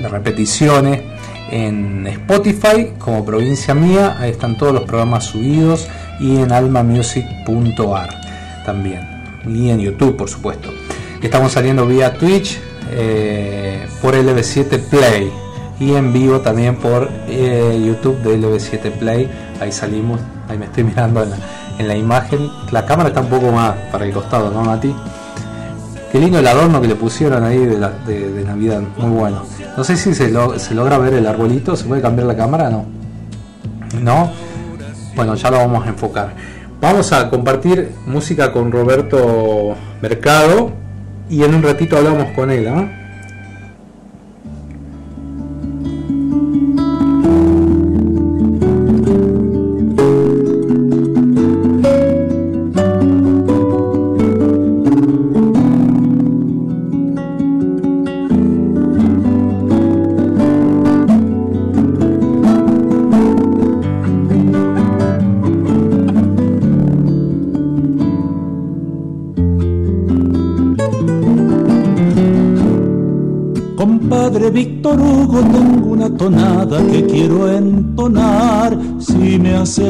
las 0.00 0.10
repeticiones 0.10 1.02
en 1.50 2.06
Spotify 2.06 2.92
como 2.98 3.24
provincia 3.24 3.74
mía, 3.74 4.16
ahí 4.18 4.30
están 4.30 4.56
todos 4.56 4.72
los 4.72 4.84
programas 4.84 5.24
subidos 5.24 5.88
y 6.20 6.36
en 6.38 6.52
almamusic.ar 6.52 8.20
también 8.64 9.20
y 9.46 9.70
en 9.70 9.80
YouTube 9.80 10.16
por 10.16 10.28
supuesto. 10.28 10.70
Estamos 11.22 11.52
saliendo 11.52 11.86
vía 11.86 12.14
Twitch 12.14 12.58
eh, 12.92 13.86
por 14.00 14.14
LB7 14.14 14.80
Play 14.88 15.30
y 15.78 15.94
en 15.94 16.12
vivo 16.12 16.40
también 16.40 16.76
por 16.76 17.08
eh, 17.28 17.82
YouTube 17.84 18.18
de 18.22 18.38
LB7 18.38 18.90
Play. 18.92 19.30
Ahí 19.60 19.72
salimos, 19.72 20.20
ahí 20.48 20.58
me 20.58 20.66
estoy 20.66 20.84
mirando 20.84 21.22
en 21.22 21.30
la, 21.30 21.36
en 21.78 21.88
la 21.88 21.96
imagen. 21.96 22.48
La 22.70 22.86
cámara 22.86 23.08
está 23.08 23.20
un 23.20 23.28
poco 23.28 23.50
más 23.50 23.74
para 23.90 24.04
el 24.04 24.12
costado, 24.12 24.50
¿no, 24.50 24.62
Mati? 24.62 24.94
Qué 26.12 26.18
lindo 26.18 26.38
el 26.38 26.46
adorno 26.46 26.80
que 26.80 26.88
le 26.88 26.96
pusieron 26.96 27.44
ahí 27.44 27.58
de, 27.58 27.78
Navidad, 28.44 28.80
muy 28.98 29.10
bueno. 29.10 29.42
No 29.76 29.84
sé 29.84 29.96
si 29.96 30.12
se, 30.14 30.28
lo- 30.30 30.58
se 30.58 30.74
logra 30.74 30.98
ver 30.98 31.14
el 31.14 31.26
arbolito, 31.26 31.76
¿se 31.76 31.84
puede 31.84 32.02
cambiar 32.02 32.26
la 32.26 32.36
cámara? 32.36 32.68
No. 32.68 32.84
¿No? 34.02 34.30
Bueno, 35.14 35.34
ya 35.36 35.50
lo 35.50 35.58
vamos 35.58 35.86
a 35.86 35.90
enfocar. 35.90 36.34
Vamos 36.80 37.12
a 37.12 37.28
compartir 37.30 37.92
música 38.06 38.52
con 38.52 38.72
Roberto 38.72 39.76
Mercado 40.02 40.72
y 41.28 41.44
en 41.44 41.54
un 41.54 41.62
ratito 41.62 41.96
hablamos 41.96 42.28
con 42.34 42.50
él, 42.50 42.66
¿ah? 42.68 42.88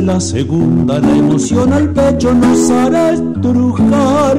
La 0.00 0.20
segunda, 0.20 0.98
la 0.98 1.16
emoción 1.16 1.72
al 1.72 1.90
pecho 1.90 2.34
nos 2.34 2.70
hará 2.70 3.12
estrujar. 3.12 4.38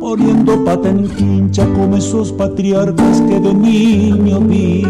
Poniendo 0.00 0.64
pata 0.64 0.90
en 0.90 1.08
quincha 1.08 1.66
como 1.72 1.96
esos 1.96 2.30
patriarcas 2.32 3.22
que 3.22 3.40
de 3.40 3.54
niño 3.54 4.40
vi. 4.40 4.84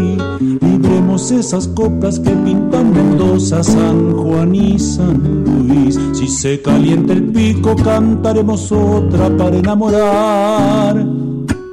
Libremos 0.61 1.31
esas 1.31 1.67
coplas 1.69 2.19
que 2.19 2.31
pintan 2.31 2.91
Mendoza, 2.91 3.63
San 3.63 4.13
Juan 4.13 4.53
y 4.53 4.77
San 4.77 5.45
Luis. 5.45 5.97
Si 6.13 6.27
se 6.27 6.61
calienta 6.61 7.13
el 7.13 7.23
pico, 7.23 7.75
cantaremos 7.75 8.71
otra 8.71 9.35
para 9.37 9.55
enamorar. 9.55 10.97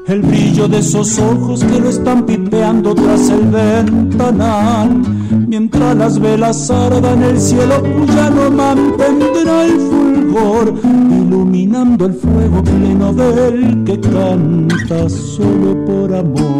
El 0.06 0.22
brillo 0.22 0.68
de 0.68 0.78
esos 0.78 1.18
ojos 1.18 1.64
que 1.64 1.80
lo 1.80 1.88
están 1.88 2.24
pipeando 2.24 2.94
tras 2.94 3.28
el 3.28 3.42
ventanal. 3.48 5.02
Mientras 5.32 5.96
las 5.96 6.18
velas 6.18 6.70
ardan, 6.70 7.22
el 7.22 7.40
cielo 7.40 7.82
ya 8.14 8.30
no 8.30 8.50
mantendrá 8.50 9.64
el 9.64 9.80
fulgor, 9.80 10.74
iluminando 10.84 12.06
el 12.06 12.14
fuego 12.14 12.62
pleno 12.62 13.12
del 13.14 13.84
que 13.84 14.00
canta 14.00 15.08
solo 15.08 15.84
por 15.84 16.14
amor. 16.14 16.52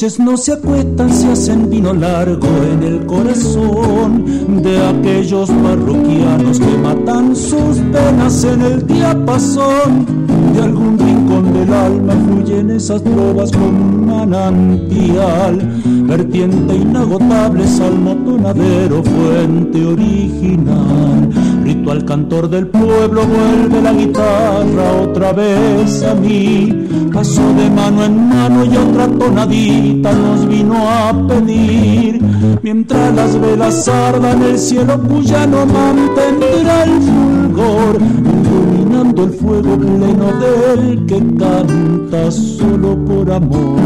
Noches 0.00 0.18
no 0.18 0.34
se 0.38 0.52
acuestan, 0.54 1.12
se 1.12 1.30
hacen 1.30 1.68
vino 1.68 1.92
largo 1.92 2.48
en 2.72 2.82
el 2.82 3.04
corazón 3.04 4.62
de 4.62 4.82
aquellos 4.86 5.50
parroquianos 5.50 6.58
que 6.58 6.78
matan 6.78 7.36
sus 7.36 7.76
penas 7.92 8.44
en 8.44 8.62
el 8.62 8.86
diapasón. 8.86 10.06
De 10.54 10.62
algún 10.62 10.98
rincón 10.98 11.52
del 11.52 11.74
alma 11.74 12.14
fluyen 12.14 12.70
esas 12.70 13.04
trovas 13.04 13.52
con 13.52 13.62
un 13.62 14.06
manantial, 14.06 15.58
vertiente 16.06 16.76
inagotable, 16.76 17.66
salmo 17.66 18.16
tonadero, 18.24 19.02
fuente 19.02 19.84
original. 19.84 21.28
Ritual 21.62 22.06
cantor 22.06 22.48
del 22.48 22.68
pueblo, 22.68 23.26
vuelve 23.26 23.82
la 23.82 23.92
guitarra 23.92 24.92
otra 25.02 25.34
vez 25.34 26.02
a 26.04 26.14
mí. 26.14 26.89
Pasó 27.20 27.52
de 27.52 27.68
mano 27.68 28.02
en 28.02 28.30
mano 28.30 28.64
y 28.64 28.74
otra 28.74 29.06
tonadita 29.06 30.10
nos 30.10 30.48
vino 30.48 30.88
a 30.88 31.12
pedir. 31.28 32.18
Mientras 32.62 33.14
las 33.14 33.38
velas 33.38 33.86
ardan, 33.88 34.42
el 34.42 34.58
cielo 34.58 34.98
cuya 35.02 35.46
no 35.46 35.66
mantendrá 35.66 36.84
el 36.84 37.02
fulgor, 37.02 37.98
iluminando 38.00 39.24
el 39.24 39.32
fuego 39.34 39.76
pleno 39.76 40.32
del 40.40 41.04
que 41.04 41.18
canta 41.36 42.30
solo 42.30 42.96
por 43.04 43.30
amor. 43.30 43.76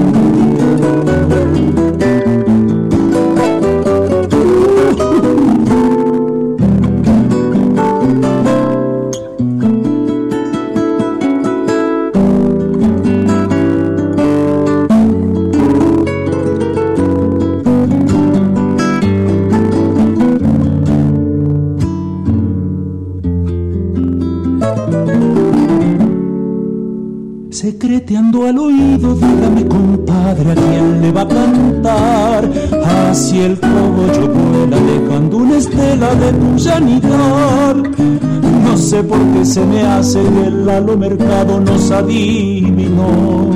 No 38.63 38.77
sé 38.77 39.03
por 39.03 39.19
qué 39.33 39.45
se 39.45 39.65
me 39.65 39.83
hace 39.83 40.21
que 40.23 40.47
el 40.47 40.69
halo 40.69 40.97
mercado 40.97 41.61
nos 41.61 41.91
adivinó. 41.91 43.51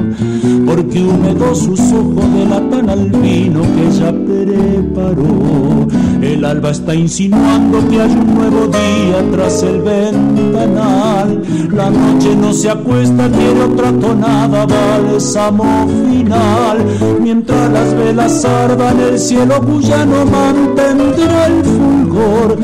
Porque 0.67 1.03
humedó 1.03 1.55
sus 1.55 1.81
ojos 1.93 2.25
de 2.35 2.47
tan 2.71 2.91
albino 2.91 3.63
que 3.63 3.87
ella 3.87 4.13
preparó. 4.13 5.89
El 6.21 6.45
alba 6.45 6.71
está 6.71 6.95
insinuando 6.95 7.89
que 7.89 8.01
hay 8.01 8.11
un 8.11 8.35
nuevo 8.35 8.67
día 8.67 9.31
tras 9.33 9.63
el 9.63 9.81
ventanal. 9.83 11.43
La 11.73 11.91
noche 11.91 12.35
no 12.35 12.53
se 12.53 12.71
acuesta, 12.71 13.29
quiere 13.29 13.63
otra 13.63 13.93
tonada, 13.93 14.67
bálsamo 14.67 15.87
final. 16.11 16.85
Mientras 17.21 17.71
las 17.73 17.95
velas 17.95 18.45
ardan, 18.45 19.01
el 19.01 19.19
cielo 19.19 19.61
cuyano 19.63 20.25
mantendrá 20.27 21.47
el 21.47 21.65
fulgor, 21.65 22.59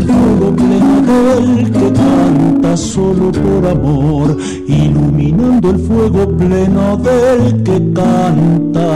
el 0.00 0.06
fuego 0.06 0.56
pleno 0.56 1.02
del 1.02 1.70
que 1.70 1.92
canta 1.92 2.76
solo 2.76 3.32
por 3.32 3.66
amor, 3.66 4.36
iluminando 4.66 5.70
el 5.70 5.78
fuego 5.78 6.28
pleno 6.36 6.96
del 6.96 7.62
que 7.62 7.92
canta 7.92 8.90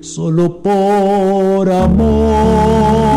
solo 0.00 0.62
por 0.62 1.70
amor. 1.70 3.11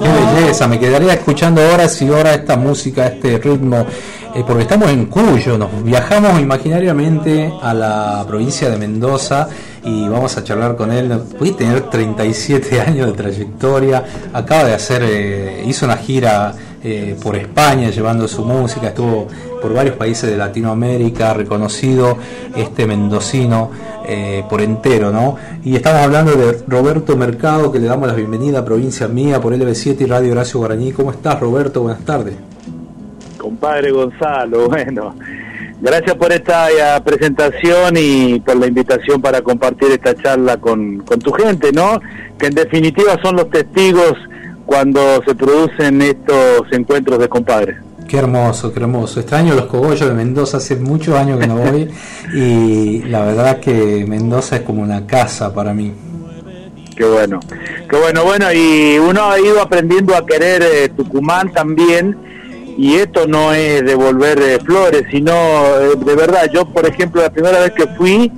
Qué 0.00 0.08
belleza, 0.08 0.66
me 0.66 0.78
quedaría 0.78 1.12
escuchando 1.12 1.60
horas 1.72 2.00
y 2.00 2.08
horas 2.08 2.38
esta 2.38 2.56
música, 2.56 3.06
este 3.06 3.38
ritmo, 3.38 3.86
eh, 4.34 4.42
porque 4.46 4.62
estamos 4.62 4.90
en 4.90 5.06
Cuyo, 5.06 5.58
nos 5.58 5.82
viajamos 5.84 6.40
imaginariamente 6.40 7.52
a 7.62 7.74
la 7.74 8.24
provincia 8.26 8.70
de 8.70 8.78
Mendoza 8.78 9.48
y 9.84 10.08
vamos 10.08 10.36
a 10.36 10.44
charlar 10.44 10.76
con 10.76 10.90
él. 10.90 11.10
Puede 11.38 11.52
tener 11.52 11.82
37 11.82 12.80
años 12.80 13.06
de 13.08 13.12
trayectoria, 13.12 14.04
acaba 14.32 14.64
de 14.64 14.74
hacer, 14.74 15.02
eh, 15.04 15.64
hizo 15.66 15.84
una 15.84 15.96
gira 15.96 16.54
eh, 16.82 17.16
por 17.22 17.34
España 17.36 17.90
llevando 17.90 18.28
su 18.28 18.44
música, 18.44 18.88
estuvo 18.88 19.26
por 19.60 19.74
varios 19.74 19.96
países 19.96 20.30
de 20.30 20.36
Latinoamérica, 20.36 21.34
reconocido 21.34 22.16
este 22.54 22.86
mendocino 22.86 23.70
eh, 24.06 24.44
por 24.48 24.60
entero, 24.60 25.10
¿no? 25.10 25.36
Y 25.64 25.76
estamos 25.76 26.02
hablando 26.02 26.32
de 26.32 26.62
Roberto 26.66 27.16
Mercado, 27.16 27.72
que 27.72 27.78
le 27.78 27.86
damos 27.86 28.08
la 28.08 28.14
bienvenida 28.14 28.60
a 28.60 28.64
Provincia 28.64 29.08
Mía 29.08 29.40
por 29.40 29.52
LB7 29.52 30.00
y 30.00 30.06
Radio 30.06 30.32
Horacio 30.32 30.60
Guaraní. 30.60 30.92
¿Cómo 30.92 31.10
estás, 31.10 31.40
Roberto? 31.40 31.82
Buenas 31.82 32.04
tardes. 32.04 32.34
Compadre 33.38 33.90
Gonzalo, 33.90 34.68
bueno, 34.68 35.14
gracias 35.80 36.16
por 36.16 36.32
esta 36.32 36.70
eh, 36.70 37.00
presentación 37.04 37.94
y 37.98 38.40
por 38.40 38.56
la 38.56 38.66
invitación 38.66 39.20
para 39.20 39.42
compartir 39.42 39.90
esta 39.90 40.14
charla 40.14 40.58
con, 40.58 40.98
con 40.98 41.18
tu 41.18 41.32
gente, 41.32 41.72
¿no? 41.72 42.00
Que 42.38 42.46
en 42.46 42.54
definitiva 42.54 43.18
son 43.22 43.36
los 43.36 43.50
testigos 43.50 44.14
cuando 44.68 45.00
se 45.26 45.34
producen 45.34 46.02
estos 46.02 46.70
encuentros 46.72 47.18
de 47.18 47.26
compadres. 47.26 47.78
Qué 48.06 48.18
hermoso, 48.18 48.70
qué 48.70 48.80
hermoso. 48.80 49.18
Extraño 49.18 49.54
los 49.54 49.64
cogollos 49.64 50.06
de 50.06 50.14
Mendoza, 50.14 50.58
hace 50.58 50.76
muchos 50.76 51.14
años 51.14 51.40
que 51.40 51.46
no 51.46 51.56
voy 51.56 51.88
y 52.34 53.02
la 53.04 53.24
verdad 53.24 53.60
que 53.60 54.04
Mendoza 54.06 54.56
es 54.56 54.62
como 54.62 54.82
una 54.82 55.06
casa 55.06 55.54
para 55.54 55.72
mí. 55.72 55.94
Qué 56.94 57.04
bueno, 57.06 57.40
qué 57.88 57.96
bueno, 57.96 58.24
bueno, 58.24 58.52
y 58.52 58.98
uno 58.98 59.30
ha 59.30 59.40
ido 59.40 59.62
aprendiendo 59.62 60.14
a 60.14 60.26
querer 60.26 60.62
eh, 60.62 60.90
Tucumán 60.90 61.50
también, 61.50 62.14
y 62.76 62.96
esto 62.96 63.26
no 63.26 63.54
es 63.54 63.82
devolver 63.86 64.38
eh, 64.38 64.58
flores, 64.62 65.04
sino 65.10 65.32
eh, 65.32 65.94
de 65.96 66.14
verdad, 66.14 66.50
yo 66.52 66.66
por 66.66 66.86
ejemplo 66.86 67.22
la 67.22 67.30
primera 67.30 67.60
vez 67.60 67.72
que 67.72 67.86
fui, 67.96 68.30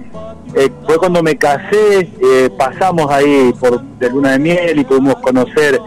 eh, 0.55 0.69
fue 0.87 0.97
cuando 0.99 1.23
me 1.25 1.37
casé, 1.37 2.09
eh, 2.23 2.51
pasamos 2.57 3.11
ahí 3.11 3.53
por 3.59 3.83
de 3.83 4.11
luna 4.11 4.33
de 4.33 4.39
miel 4.39 4.79
y 4.79 4.85
pudimos 4.85 5.17
conocer 5.17 5.81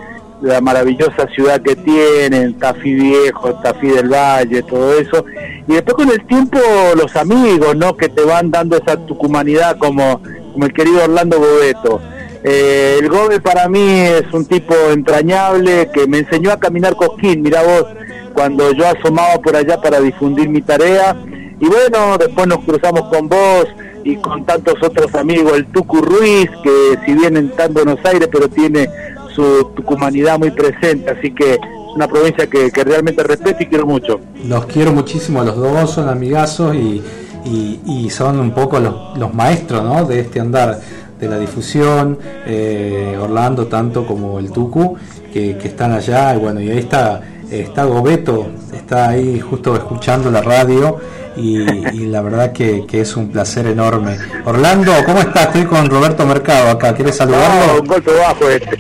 la 0.44 0.60
maravillosa 0.60 1.28
ciudad 1.34 1.62
que 1.62 1.76
tienen, 1.78 2.60
Tafí 2.60 2.94
Viejo, 2.94 3.56
Tafí 3.56 3.88
del 3.88 4.10
Valle, 4.10 4.62
todo 4.64 4.94
eso. 5.00 5.24
Y 5.68 5.74
después 5.74 5.96
con 5.96 6.10
el 6.10 6.26
tiempo 6.28 6.60
los 6.98 7.16
amigos, 7.16 7.76
¿no? 7.78 7.96
Que 7.96 8.10
te 8.10 8.24
van 8.24 8.52
dando 8.52 8.76
esa 8.76 8.98
tucumanidad 8.98 9.78
como, 9.78 10.22
como 10.52 10.66
el 10.66 10.74
querido 10.74 11.06
Orlando 11.06 11.40
Bobeto. 11.40 12.02
Eh, 12.44 12.98
el 13.00 13.08
Gobe 13.08 13.40
para 13.40 13.70
mí 13.70 14.02
es 14.02 14.34
un 14.34 14.46
tipo 14.46 14.76
entrañable 14.92 15.90
que 15.94 16.08
me 16.08 16.20
enseñó 16.20 16.52
a 16.52 16.60
caminar 16.60 16.98
cosquín, 16.98 17.42
mira 17.42 17.64
vos, 17.64 17.86
cuando 18.34 18.74
yo 18.74 18.86
asomaba 18.86 19.36
por 19.42 19.56
allá 19.56 19.80
para 19.80 20.02
difundir 20.02 20.50
mi 20.50 20.62
tarea. 20.62 21.16
Y 21.58 21.66
bueno, 21.68 22.18
después 22.18 22.48
nos 22.48 22.66
cruzamos 22.66 23.04
con 23.04 23.30
vos 23.30 23.68
y 24.04 24.18
con 24.18 24.46
tantos 24.46 24.76
otros 24.84 25.16
amigos, 25.16 25.54
el 25.54 25.68
Tucu 25.68 26.02
Ruiz, 26.02 26.50
que 26.62 26.98
si 27.06 27.14
bien 27.14 27.38
está 27.38 27.66
en 27.66 27.74
Buenos 27.74 28.00
Aires, 28.04 28.28
pero 28.30 28.50
tiene 28.50 28.90
su 29.34 29.72
tucumanidad 29.76 30.38
muy 30.40 30.52
presente, 30.52 31.10
así 31.12 31.34
que 31.34 31.54
es 31.54 31.60
una 31.96 32.08
provincia 32.08 32.48
que, 32.48 32.72
que 32.72 32.84
realmente 32.84 33.24
respeto 33.24 33.64
y 33.64 33.66
quiero 33.68 33.86
mucho. 33.86 34.20
Los 34.48 34.66
quiero 34.66 34.92
muchísimo 34.94 35.44
los 35.44 35.56
dos, 35.56 35.92
son 35.92 36.10
amigazos 36.10 36.76
y, 36.76 37.02
y- 37.46 37.80
y 37.86 38.10
son 38.10 38.40
un 38.40 38.52
poco 38.52 38.80
los, 38.80 39.18
los 39.18 39.34
maestros 39.34 39.84
¿no? 39.84 40.06
de 40.06 40.20
este 40.22 40.40
andar 40.40 40.80
de 41.20 41.28
la 41.30 41.38
difusión, 41.38 42.18
eh, 42.46 43.18
Orlando 43.22 43.68
tanto 43.68 44.06
como 44.06 44.40
el 44.40 44.52
Tucu, 44.52 44.98
que, 45.32 45.58
que 45.58 45.68
están 45.70 45.92
allá, 45.94 46.36
y 46.36 46.40
bueno, 46.40 46.60
y 46.62 46.70
ahí 46.70 46.80
está, 46.80 47.22
está 47.50 47.86
Gobeto, 47.86 48.48
está 48.74 49.10
ahí 49.10 49.40
justo 49.40 49.76
escuchando 49.76 50.30
la 50.32 50.42
radio, 50.42 50.98
y, 51.36 51.62
y 51.62 52.06
la 52.08 52.22
verdad 52.22 52.52
que, 52.52 52.86
que 52.88 53.02
es 53.02 53.16
un 53.16 53.32
placer 53.32 53.68
enorme. 53.68 54.18
Orlando, 54.46 54.94
¿cómo 55.06 55.20
estás? 55.20 55.48
Estoy 55.48 55.66
con 55.66 55.90
Roberto 55.90 56.26
Mercado 56.26 56.70
acá, 56.72 56.94
¿quieres 56.94 57.16
saludarlo? 57.16 57.82
un 57.82 57.88
golpe 57.88 58.12
bajo 58.14 58.50
este. 58.50 58.78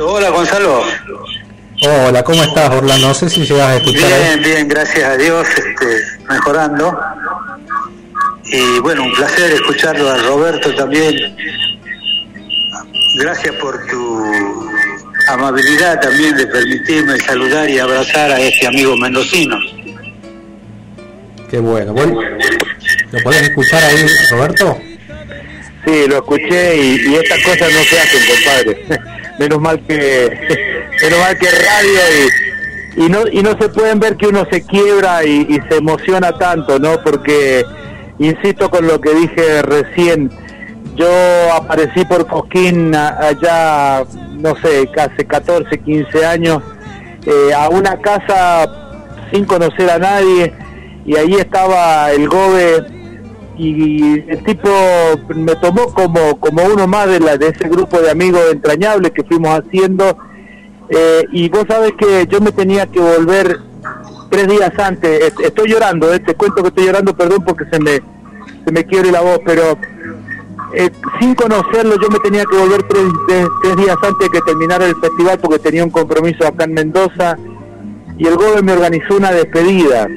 Hola 0.00 0.30
Gonzalo. 0.30 0.82
Hola, 1.82 2.22
¿cómo 2.22 2.42
estás 2.42 2.70
Orlando? 2.70 3.08
No 3.08 3.14
sé 3.14 3.28
si 3.28 3.44
llegas 3.44 3.68
a 3.68 3.76
escuchar 3.76 4.12
ahí. 4.12 4.22
Bien, 4.22 4.42
bien, 4.42 4.68
gracias 4.68 5.04
a 5.04 5.16
Dios, 5.16 5.46
este, 5.48 6.02
mejorando. 6.28 6.98
Y 8.44 8.78
bueno, 8.80 9.02
un 9.04 9.12
placer 9.12 9.52
escucharlo 9.52 10.08
a 10.08 10.16
Roberto 10.18 10.74
también. 10.74 11.16
Gracias 13.18 13.54
por 13.56 13.86
tu 13.86 14.70
amabilidad 15.28 16.00
también 16.00 16.36
de 16.36 16.46
permitirme 16.46 17.18
saludar 17.18 17.68
y 17.68 17.78
abrazar 17.78 18.30
a 18.30 18.40
este 18.40 18.66
amigo 18.66 18.96
mendocino. 18.96 19.56
Qué 21.50 21.60
bueno. 21.60 21.92
Bueno, 21.92 22.20
¿Lo 23.12 23.22
podés 23.22 23.42
escuchar 23.42 23.84
ahí, 23.84 24.06
Roberto? 24.30 24.78
Sí, 25.84 26.06
lo 26.08 26.16
escuché 26.16 26.76
y, 26.76 27.14
estas 27.14 27.42
cosas 27.44 27.72
no 27.72 27.80
se 27.84 27.98
hacen, 27.98 28.20
compadre. 28.26 29.02
menos 29.38 29.60
mal 29.60 29.80
que 29.86 30.30
menos 31.02 31.18
mal 31.20 31.38
que 31.38 31.46
radio 31.46 32.00
y, 32.96 33.04
y 33.04 33.08
no 33.08 33.28
y 33.30 33.42
no 33.42 33.50
se 33.60 33.68
pueden 33.68 34.00
ver 34.00 34.16
que 34.16 34.26
uno 34.26 34.46
se 34.50 34.62
quiebra 34.62 35.24
y, 35.24 35.60
se 35.68 35.76
emociona 35.76 36.32
tanto, 36.32 36.78
¿no? 36.78 37.00
Porque 37.04 37.64
insisto 38.18 38.68
con 38.70 38.86
lo 38.86 39.00
que 39.00 39.14
dije 39.14 39.62
recién, 39.62 40.30
yo 40.96 41.08
aparecí 41.54 42.04
por 42.06 42.26
Cosquín 42.26 42.94
allá, 42.94 44.04
no 44.32 44.56
sé, 44.56 44.88
hace 44.98 45.24
14, 45.24 45.78
15 45.78 46.26
años, 46.26 46.62
eh, 47.24 47.54
a 47.54 47.68
una 47.68 48.00
casa 48.00 48.66
sin 49.30 49.44
conocer 49.44 49.90
a 49.90 49.98
nadie 49.98 50.52
y 51.06 51.16
ahí 51.16 51.34
estaba 51.34 52.10
el 52.12 52.28
Gobe 52.28 52.84
y 53.58 54.20
el 54.30 54.42
tipo 54.44 54.68
me 55.34 55.54
tomó 55.56 55.86
como 55.94 56.38
como 56.38 56.62
uno 56.64 56.86
más 56.86 57.08
de 57.08 57.20
la 57.20 57.36
de 57.38 57.48
ese 57.48 57.68
grupo 57.68 57.98
de 58.00 58.10
amigos 58.10 58.42
entrañables 58.52 59.12
que 59.12 59.24
fuimos 59.24 59.58
haciendo. 59.58 60.18
Eh, 60.88 61.24
y 61.32 61.48
vos 61.48 61.64
sabes 61.68 61.92
que 61.98 62.26
yo 62.28 62.40
me 62.40 62.52
tenía 62.52 62.86
que 62.86 63.00
volver 63.00 63.58
tres 64.30 64.46
días 64.48 64.72
antes. 64.78 65.20
Est- 65.24 65.40
estoy 65.40 65.70
llorando 65.70 66.12
eh, 66.12 66.20
te 66.20 66.34
cuento 66.34 66.62
que 66.62 66.68
estoy 66.68 66.86
llorando 66.86 67.16
perdón 67.16 67.42
porque 67.46 67.64
se 67.72 67.78
me 67.80 68.00
se 68.64 68.72
me 68.72 68.84
quiebre 68.84 69.10
la 69.10 69.20
voz 69.20 69.40
pero 69.44 69.78
eh, 70.74 70.90
sin 71.20 71.34
conocerlo 71.34 71.96
yo 72.00 72.08
me 72.10 72.18
tenía 72.20 72.44
que 72.44 72.56
volver 72.56 72.82
tres- 72.84 73.48
tres 73.62 73.76
días 73.76 73.96
antes 74.02 74.18
de 74.18 74.30
que 74.30 74.40
terminara 74.44 74.84
el 74.86 74.96
festival 74.96 75.38
porque 75.38 75.58
tenía 75.60 75.82
un 75.84 75.90
compromiso 75.90 76.46
acá 76.46 76.64
en 76.64 76.74
Mendoza 76.74 77.36
y 78.18 78.26
el 78.26 78.34
Gobe 78.36 78.62
me 78.62 78.72
organizó 78.72 79.16
una 79.16 79.30
despedida 79.32 80.08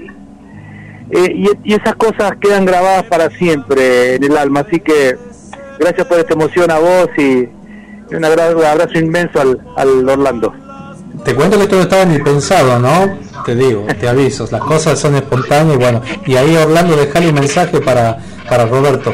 eh, 1.12 1.34
y, 1.36 1.50
y 1.64 1.74
esas 1.74 1.96
cosas 1.96 2.34
quedan 2.40 2.66
grabadas 2.66 3.04
para 3.04 3.30
siempre 3.32 4.16
en 4.16 4.24
el 4.24 4.38
alma. 4.38 4.62
Así 4.68 4.80
que 4.80 5.18
gracias 5.80 6.08
por 6.08 6.20
esta 6.20 6.34
emoción 6.34 6.72
a 6.72 6.80
vos 6.80 7.10
y 7.18 7.48
un 8.14 8.26
abrazo, 8.26 8.66
abrazo 8.66 8.98
inmenso 8.98 9.40
al, 9.40 9.60
al 9.76 10.10
Orlando. 10.10 10.54
Te 11.24 11.36
cuento 11.36 11.58
que 11.58 11.64
esto 11.64 11.76
no 11.76 11.82
estaba 11.84 12.06
ni 12.06 12.20
pensado, 12.20 12.80
¿no? 12.80 13.18
Te 13.46 13.56
digo, 13.56 13.86
te 14.00 14.08
aviso, 14.08 14.48
las 14.52 14.62
cosas 14.62 15.00
son 15.00 15.16
espontáneas 15.16 15.76
y 15.76 15.78
bueno, 15.78 16.02
y 16.26 16.36
ahí 16.36 16.56
Orlando 16.56 16.96
dejale 16.96 17.30
un 17.30 17.36
mensaje 17.36 17.80
para, 17.82 18.18
para 18.48 18.66
Roberto. 18.66 19.14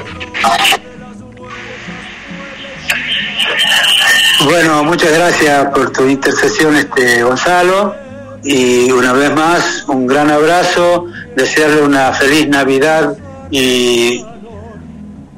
Bueno, 4.45 4.83
muchas 4.83 5.11
gracias 5.11 5.65
por 5.73 5.91
tu 5.91 6.07
intercesión, 6.07 6.75
este 6.75 7.23
Gonzalo. 7.23 7.95
Y 8.43 8.91
una 8.91 9.11
vez 9.13 9.33
más, 9.33 9.85
un 9.87 10.05
gran 10.05 10.29
abrazo, 10.29 11.07
desearle 11.35 11.83
una 11.83 12.13
feliz 12.13 12.47
Navidad 12.47 13.17
y 13.51 14.23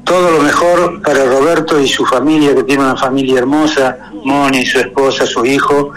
todo 0.04 0.30
lo 0.30 0.42
mejor 0.42 1.02
para 1.02 1.24
Roberto 1.24 1.78
y 1.80 1.86
su 1.86 2.04
familia, 2.06 2.54
que 2.54 2.62
tiene 2.62 2.82
una 2.82 2.96
familia 2.96 3.38
hermosa, 3.38 3.98
Moni, 4.24 4.64
su 4.64 4.78
esposa, 4.78 5.26
su 5.26 5.44
hijo. 5.44 5.92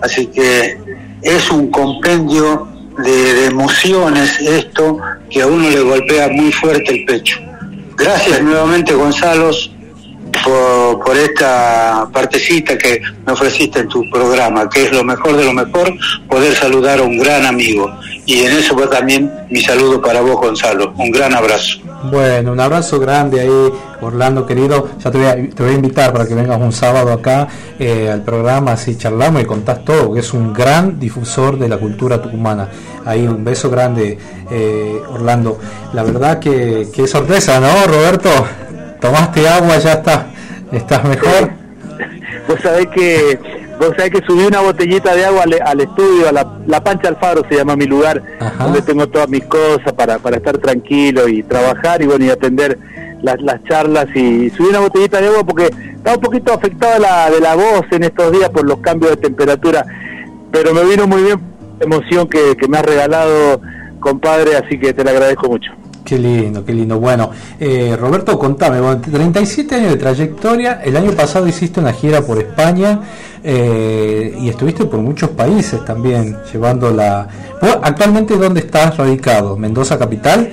Así 0.00 0.26
que 0.26 0.78
es 1.22 1.50
un 1.50 1.70
compendio 1.70 2.68
de, 2.98 3.46
emociones 3.46 4.40
esto 4.40 4.98
que 5.28 5.42
a 5.42 5.46
uno 5.46 5.68
le 5.68 5.80
golpea 5.80 6.28
muy 6.28 6.52
fuerte 6.52 6.92
el 6.92 7.04
pecho. 7.04 7.40
Gracias 7.96 8.42
nuevamente, 8.42 8.94
Gonzalo, 8.94 9.50
por 10.44 11.16
esta 11.16 12.08
partecita 12.12 12.78
que 12.78 13.00
me 13.26 13.32
ofreciste 13.32 13.80
en 13.80 13.88
tu 13.88 14.08
programa, 14.10 14.68
que 14.68 14.84
es 14.84 14.92
lo 14.92 15.02
mejor 15.02 15.36
de 15.36 15.44
lo 15.44 15.52
mejor, 15.52 15.92
poder 16.28 16.54
saludar 16.54 17.00
a 17.00 17.02
un 17.02 17.18
gran 17.18 17.44
amigo. 17.46 17.90
Y 18.26 18.42
en 18.42 18.52
eso 18.52 18.76
va 18.76 18.90
también 18.90 19.32
mi 19.50 19.60
saludo 19.60 20.02
para 20.02 20.20
vos, 20.20 20.36
Gonzalo. 20.40 20.92
Un 20.98 21.12
gran 21.12 21.32
abrazo. 21.32 21.78
Bueno, 22.10 22.52
un 22.52 22.60
abrazo 22.60 22.98
grande 22.98 23.40
ahí, 23.40 23.72
Orlando 24.00 24.44
querido. 24.44 24.88
Ya 24.98 25.12
te 25.12 25.18
voy 25.18 25.26
a, 25.28 25.34
te 25.34 25.62
voy 25.62 25.72
a 25.72 25.74
invitar 25.74 26.12
para 26.12 26.26
que 26.26 26.34
vengas 26.34 26.60
un 26.60 26.72
sábado 26.72 27.12
acá 27.12 27.46
eh, 27.78 28.10
al 28.10 28.22
programa, 28.22 28.72
así 28.72 28.98
charlamos 28.98 29.42
y 29.42 29.44
contás 29.44 29.84
todo, 29.84 30.12
que 30.12 30.20
es 30.20 30.34
un 30.34 30.52
gran 30.52 30.98
difusor 30.98 31.56
de 31.56 31.68
la 31.68 31.78
cultura 31.78 32.20
tucumana. 32.20 32.68
Ahí 33.04 33.26
un 33.28 33.44
beso 33.44 33.70
grande, 33.70 34.18
eh, 34.50 35.00
Orlando. 35.08 35.60
La 35.92 36.02
verdad 36.02 36.40
que, 36.40 36.88
que 36.92 37.06
sorpresa, 37.06 37.60
¿no, 37.60 37.86
Roberto? 37.86 38.28
Tomaste 39.00 39.48
agua, 39.48 39.78
ya 39.78 39.92
está, 39.92 40.26
estás 40.72 41.04
mejor. 41.04 41.50
Vos 42.48 42.58
sabés 42.60 42.88
que 42.88 43.38
vos 43.78 43.92
sabés 43.96 44.10
que 44.10 44.26
subí 44.26 44.44
una 44.44 44.60
botellita 44.60 45.14
de 45.14 45.24
agua 45.24 45.42
al, 45.44 45.54
al 45.64 45.80
estudio, 45.80 46.28
a 46.28 46.32
la, 46.32 46.58
la 46.66 46.82
Pancha 46.82 47.08
Alfaro 47.08 47.42
se 47.48 47.56
llama 47.56 47.76
mi 47.76 47.86
lugar, 47.86 48.22
donde 48.58 48.82
tengo 48.82 49.06
todas 49.08 49.28
mis 49.28 49.44
cosas 49.44 49.92
para, 49.92 50.18
para 50.18 50.36
estar 50.36 50.58
tranquilo 50.58 51.28
y 51.28 51.42
trabajar 51.42 52.02
y 52.02 52.06
bueno 52.06 52.24
y 52.24 52.30
atender 52.30 52.78
las, 53.22 53.40
las 53.40 53.62
charlas 53.64 54.06
y 54.14 54.50
subí 54.50 54.68
una 54.68 54.80
botellita 54.80 55.20
de 55.20 55.28
agua 55.28 55.44
porque 55.44 55.66
estaba 55.66 56.16
un 56.16 56.22
poquito 56.22 56.52
afectada 56.52 56.98
la, 56.98 57.30
de 57.30 57.40
la 57.40 57.54
voz 57.54 57.84
en 57.90 58.04
estos 58.04 58.32
días 58.32 58.50
por 58.50 58.64
los 58.64 58.78
cambios 58.78 59.12
de 59.12 59.16
temperatura, 59.16 59.84
pero 60.52 60.72
me 60.72 60.84
vino 60.84 61.06
muy 61.06 61.22
bien 61.22 61.40
la 61.78 61.84
emoción 61.84 62.28
que, 62.28 62.56
que 62.56 62.68
me 62.68 62.78
has 62.78 62.86
regalado, 62.86 63.60
compadre, 64.00 64.56
así 64.56 64.78
que 64.78 64.92
te 64.92 65.04
la 65.04 65.10
agradezco 65.10 65.48
mucho. 65.48 65.72
Qué 66.06 66.20
lindo, 66.20 66.64
qué 66.64 66.72
lindo. 66.72 67.00
Bueno, 67.00 67.30
eh, 67.58 67.96
Roberto, 67.98 68.38
contame, 68.38 68.80
bueno, 68.80 69.00
37 69.00 69.74
años 69.74 69.90
de 69.90 69.96
trayectoria, 69.96 70.80
el 70.84 70.96
año 70.96 71.10
pasado 71.10 71.48
hiciste 71.48 71.80
una 71.80 71.92
gira 71.92 72.22
por 72.22 72.38
España 72.38 73.00
eh, 73.42 74.32
y 74.40 74.48
estuviste 74.48 74.84
por 74.84 75.00
muchos 75.00 75.30
países 75.30 75.84
también, 75.84 76.36
llevando 76.52 76.92
la... 76.92 77.26
¿Vos 77.60 77.78
actualmente 77.82 78.36
dónde 78.36 78.60
estás 78.60 78.96
radicado? 78.96 79.56
¿Mendoza 79.56 79.98
capital? 79.98 80.48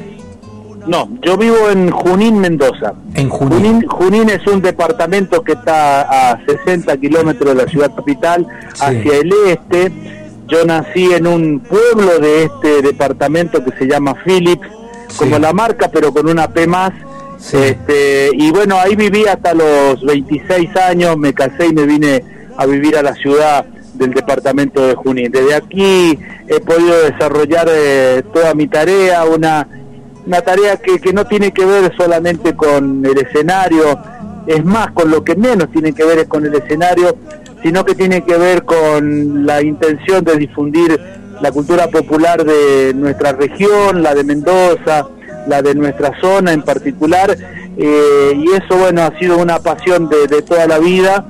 No, 0.88 1.08
yo 1.22 1.38
vivo 1.38 1.70
en 1.70 1.92
Junín, 1.92 2.40
Mendoza. 2.40 2.96
En 3.14 3.30
Junín. 3.30 3.86
Junín, 3.88 4.32
es 4.32 4.48
un 4.48 4.60
departamento 4.60 5.44
que 5.44 5.52
está 5.52 6.32
a 6.32 6.44
60 6.48 6.98
kilómetros 6.98 7.56
de 7.56 7.64
la 7.64 7.70
ciudad 7.70 7.94
capital, 7.96 8.48
hacia 8.80 9.18
el 9.20 9.32
este. 9.46 9.92
Yo 10.48 10.66
nací 10.66 11.14
en 11.14 11.28
un 11.28 11.60
pueblo 11.60 12.18
de 12.18 12.46
este 12.46 12.82
departamento 12.82 13.64
que 13.64 13.72
se 13.78 13.86
llama 13.86 14.16
Phillips, 14.26 14.68
como 15.18 15.40
la 15.40 15.54
marca, 15.54 15.90
pero 15.92 16.14
con 16.14 16.28
una 16.28 16.48
P 16.48 16.68
más. 16.68 16.92
Este, 17.52 18.30
y 18.34 18.52
bueno, 18.52 18.78
ahí 18.80 18.96
viví 18.96 19.26
hasta 19.26 19.54
los 19.54 20.04
26 20.06 20.76
años, 20.78 21.18
me 21.18 21.34
casé 21.34 21.68
y 21.68 21.74
me 21.74 21.86
vine 21.86 22.24
a 22.58 22.66
vivir 22.66 22.98
a 22.98 23.04
la 23.04 23.14
ciudad 23.16 23.66
del 23.94 24.12
departamento 24.12 24.86
de 24.88 24.96
Junín. 24.96 25.32
Desde 25.32 25.56
aquí 25.56 26.18
he 26.48 26.60
podido 26.62 27.04
desarrollar 27.04 27.68
eh, 27.70 28.24
toda 28.34 28.54
mi 28.54 28.68
tarea, 28.68 29.26
una, 29.26 29.68
una 30.26 30.42
tarea 30.42 30.78
que, 30.78 31.00
que 31.00 31.12
no 31.12 31.26
tiene 31.26 31.52
que 31.52 31.66
ver 31.66 31.94
solamente 31.98 32.56
con 32.56 33.06
el 33.06 33.18
escenario, 33.18 34.00
es 34.48 34.64
más, 34.64 34.92
con 34.92 35.12
lo 35.12 35.24
que 35.24 35.36
menos 35.36 35.70
tiene 35.72 35.94
que 35.94 36.04
ver 36.04 36.20
es 36.20 36.28
con 36.28 36.46
el 36.46 36.54
escenario, 36.56 37.18
sino 37.62 37.86
que 37.86 37.96
tiene 37.96 38.24
que 38.24 38.38
ver 38.38 38.64
con 38.64 39.46
la 39.46 39.62
intención 39.62 40.24
de 40.24 40.38
difundir 40.38 41.00
la 41.44 41.52
cultura 41.52 41.90
popular 41.90 42.46
de 42.46 42.94
nuestra 42.96 43.34
región, 43.34 44.02
la 44.02 44.16
de 44.16 44.24
Mendoza, 44.24 45.10
la 45.46 45.62
de 45.62 45.76
nuestra 45.76 46.14
zona 46.22 46.54
en 46.54 46.62
particular, 46.62 47.36
eh, 47.78 48.32
y 48.34 48.50
eso, 48.54 48.78
bueno, 48.78 49.02
ha 49.02 49.20
sido 49.20 49.38
una 49.38 49.60
pasión 49.60 50.08
de, 50.08 50.42
toda 50.42 50.66
la 50.68 50.80
vida, 50.80 51.26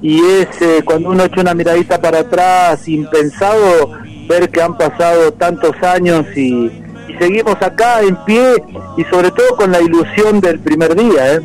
y 0.00 0.20
es 0.20 0.48
eh, 0.62 0.80
cuando 0.86 1.10
uno 1.10 1.24
echa 1.24 1.42
una 1.42 1.52
miradita 1.52 2.00
para 2.00 2.20
atrás, 2.20 2.88
impensado, 2.88 3.90
ver 4.26 4.48
que 4.48 4.62
han 4.62 4.74
pasado 4.78 5.34
tantos 5.34 5.76
años 5.82 6.24
y, 6.34 6.70
y 7.06 7.14
seguimos 7.18 7.56
acá 7.60 8.00
en 8.00 8.16
pie, 8.24 8.54
y 8.96 9.04
sobre 9.04 9.30
todo 9.32 9.54
con 9.54 9.70
la 9.70 9.82
ilusión 9.82 10.40
del 10.40 10.60
primer 10.60 10.96
día, 10.96 11.34
¿eh? 11.34 11.40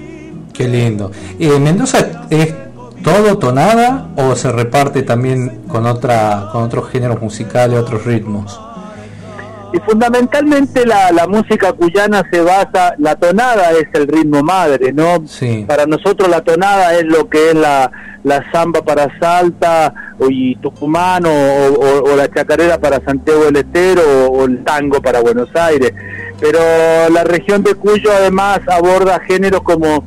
Qué 0.53 0.65
lindo. 0.69 1.11
Eh, 1.39 1.59
¿Mendoza 1.59 2.25
es 2.29 2.53
todo 3.03 3.37
tonada 3.37 4.07
o 4.15 4.35
se 4.35 4.51
reparte 4.51 5.03
también 5.03 5.61
con 5.67 5.85
otra 5.85 6.49
con 6.51 6.63
otros 6.63 6.89
géneros 6.89 7.21
musicales, 7.21 7.79
otros 7.79 8.05
ritmos? 8.05 8.59
Y 9.73 9.79
fundamentalmente 9.79 10.85
la, 10.85 11.11
la 11.11 11.25
música 11.27 11.73
cuyana 11.73 12.23
se 12.31 12.41
basa, 12.41 12.93
la 12.99 13.15
tonada 13.15 13.71
es 13.71 13.85
el 13.93 14.07
ritmo 14.07 14.43
madre, 14.43 14.93
¿no? 14.93 15.23
Sí. 15.27 15.65
Para 15.67 15.87
nosotros 15.87 16.29
la 16.29 16.41
tonada 16.41 16.93
es 16.93 17.05
lo 17.05 17.27
que 17.27 17.49
es 17.49 17.55
la, 17.55 17.91
la 18.23 18.43
samba 18.51 18.83
para 18.83 19.07
Salta 19.19 19.91
o, 20.19 20.27
y 20.29 20.55
Tucumán 20.57 21.25
o, 21.25 21.29
o- 21.31 22.03
o 22.11 22.15
la 22.15 22.29
chacarera 22.31 22.77
para 22.79 23.03
Santiago 23.03 23.45
del 23.45 23.55
Estero 23.55 24.03
o, 24.27 24.41
o 24.41 24.45
el 24.45 24.63
tango 24.63 25.01
para 25.01 25.21
Buenos 25.21 25.49
Aires. 25.55 25.91
Pero 26.39 26.59
la 27.11 27.23
región 27.23 27.63
de 27.63 27.73
Cuyo 27.73 28.11
además 28.11 28.59
aborda 28.67 29.19
géneros 29.27 29.63
como 29.63 30.03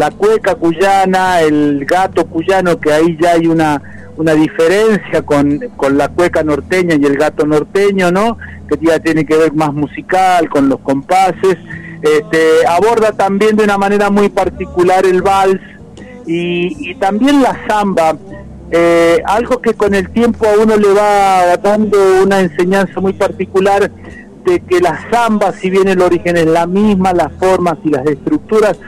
la 0.00 0.10
cueca 0.10 0.54
cuyana, 0.54 1.42
el 1.42 1.84
gato 1.84 2.24
cuyano, 2.24 2.80
que 2.80 2.90
ahí 2.90 3.18
ya 3.20 3.32
hay 3.32 3.46
una, 3.46 3.82
una 4.16 4.32
diferencia 4.32 5.20
con, 5.26 5.60
con 5.76 5.98
la 5.98 6.08
cueca 6.08 6.42
norteña 6.42 6.94
y 6.94 7.04
el 7.04 7.18
gato 7.18 7.44
norteño, 7.46 8.10
¿no? 8.10 8.38
Que 8.66 8.78
ya 8.80 8.98
tiene 8.98 9.26
que 9.26 9.36
ver 9.36 9.52
más 9.52 9.74
musical, 9.74 10.48
con 10.48 10.70
los 10.70 10.80
compases. 10.80 11.58
Este, 12.00 12.66
aborda 12.66 13.12
también 13.12 13.56
de 13.56 13.64
una 13.64 13.76
manera 13.76 14.08
muy 14.08 14.30
particular 14.30 15.04
el 15.04 15.20
vals 15.20 15.60
y, 16.26 16.94
también 16.94 17.42
la 17.42 17.54
samba. 17.68 18.16
Eh, 18.70 19.20
algo 19.26 19.60
que 19.60 19.74
con 19.74 19.94
el 19.94 20.08
tiempo 20.08 20.46
a 20.46 20.62
uno 20.62 20.78
le 20.78 20.94
va 20.94 21.58
dando 21.58 21.98
una 22.24 22.40
enseñanza 22.40 23.00
muy 23.00 23.12
particular 23.12 23.90
de 24.46 24.60
que 24.60 24.80
la 24.80 24.98
samba, 25.10 25.52
si 25.52 25.68
bien 25.68 25.88
el 25.88 26.00
origen 26.00 26.38
es 26.38 26.46
la 26.46 26.66
misma, 26.66 27.12
las 27.12 27.32
formas 27.34 27.76
y 27.84 27.90
las 27.90 28.06
estructuras 28.06 28.78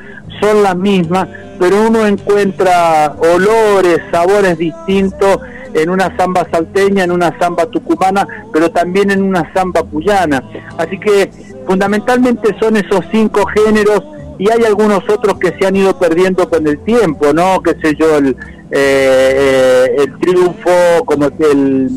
son 0.40 0.62
las 0.62 0.76
mismas, 0.76 1.28
pero 1.58 1.86
uno 1.86 2.06
encuentra 2.06 3.14
olores, 3.18 4.00
sabores 4.10 4.58
distintos 4.58 5.38
en 5.74 5.90
una 5.90 6.14
samba 6.16 6.46
salteña, 6.50 7.04
en 7.04 7.12
una 7.12 7.38
samba 7.38 7.66
tucumana, 7.66 8.26
pero 8.52 8.70
también 8.70 9.10
en 9.10 9.22
una 9.22 9.52
samba 9.54 9.82
cuyana. 9.82 10.42
Así 10.78 10.98
que 10.98 11.30
fundamentalmente 11.66 12.54
son 12.60 12.76
esos 12.76 13.04
cinco 13.10 13.46
géneros 13.46 14.02
y 14.38 14.50
hay 14.50 14.64
algunos 14.64 15.08
otros 15.08 15.38
que 15.38 15.54
se 15.58 15.66
han 15.66 15.76
ido 15.76 15.98
perdiendo 15.98 16.48
con 16.48 16.66
el 16.66 16.78
tiempo, 16.80 17.32
¿no? 17.32 17.62
Qué 17.62 17.76
sé 17.82 17.94
yo, 17.94 18.18
el, 18.18 18.36
eh, 18.70 18.74
eh, 18.74 19.96
el 19.98 20.18
triunfo, 20.18 21.04
como 21.04 21.26
el, 21.26 21.90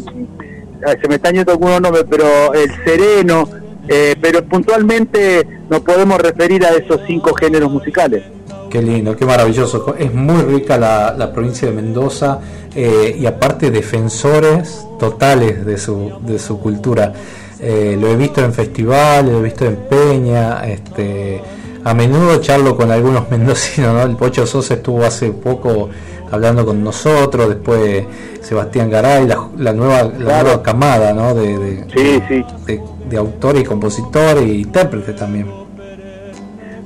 se 1.01 1.07
me 1.07 1.15
están 1.15 1.33
yendo 1.33 1.51
algunos 1.51 1.81
nombres, 1.81 2.05
pero 2.09 2.53
el 2.53 2.69
sereno, 2.83 3.47
eh, 3.87 4.15
pero 4.19 4.43
puntualmente 4.45 5.47
nos 5.69 5.81
podemos 5.81 6.19
referir 6.19 6.65
a 6.65 6.69
esos 6.69 7.01
cinco 7.07 7.33
géneros 7.33 7.71
musicales. 7.71 8.23
Qué 8.69 8.81
lindo, 8.81 9.15
qué 9.15 9.25
maravilloso. 9.25 9.95
Es 9.97 10.13
muy 10.13 10.41
rica 10.41 10.77
la, 10.77 11.15
la 11.17 11.31
provincia 11.31 11.67
de 11.69 11.73
Mendoza 11.73 12.39
eh, 12.75 13.15
y 13.17 13.25
aparte 13.25 13.71
defensores 13.71 14.85
totales 14.99 15.65
de 15.65 15.77
su, 15.77 16.11
de 16.21 16.37
su 16.39 16.59
cultura. 16.59 17.13
Eh, 17.59 17.97
lo 17.99 18.07
he 18.09 18.15
visto 18.17 18.43
en 18.43 18.53
festivales, 18.53 19.31
lo 19.31 19.39
he 19.39 19.43
visto 19.43 19.65
en 19.65 19.77
Peña, 19.77 20.65
este, 20.65 21.41
a 21.85 21.93
menudo 21.93 22.41
charlo 22.41 22.75
con 22.75 22.91
algunos 22.91 23.29
mendocinos, 23.31 23.93
¿no? 23.93 24.03
El 24.03 24.17
Pocho 24.17 24.45
Sosa 24.45 24.73
estuvo 24.73 25.03
hace 25.05 25.31
poco 25.31 25.89
hablando 26.31 26.65
con 26.65 26.83
nosotros, 26.83 27.49
después 27.49 28.05
Sebastián 28.41 28.89
Garay, 28.89 29.27
la, 29.27 29.47
la 29.57 29.73
nueva, 29.73 30.03
la 30.03 30.43
nueva 30.43 30.63
camada, 30.63 31.13
¿no? 31.13 31.33
De, 31.33 31.57
de, 31.57 32.43
de, 32.65 32.81
de 33.09 33.17
autores 33.17 33.61
y 33.61 33.65
compositores 33.65 34.45
y 34.45 34.61
intérpretes 34.61 35.15
también. 35.15 35.47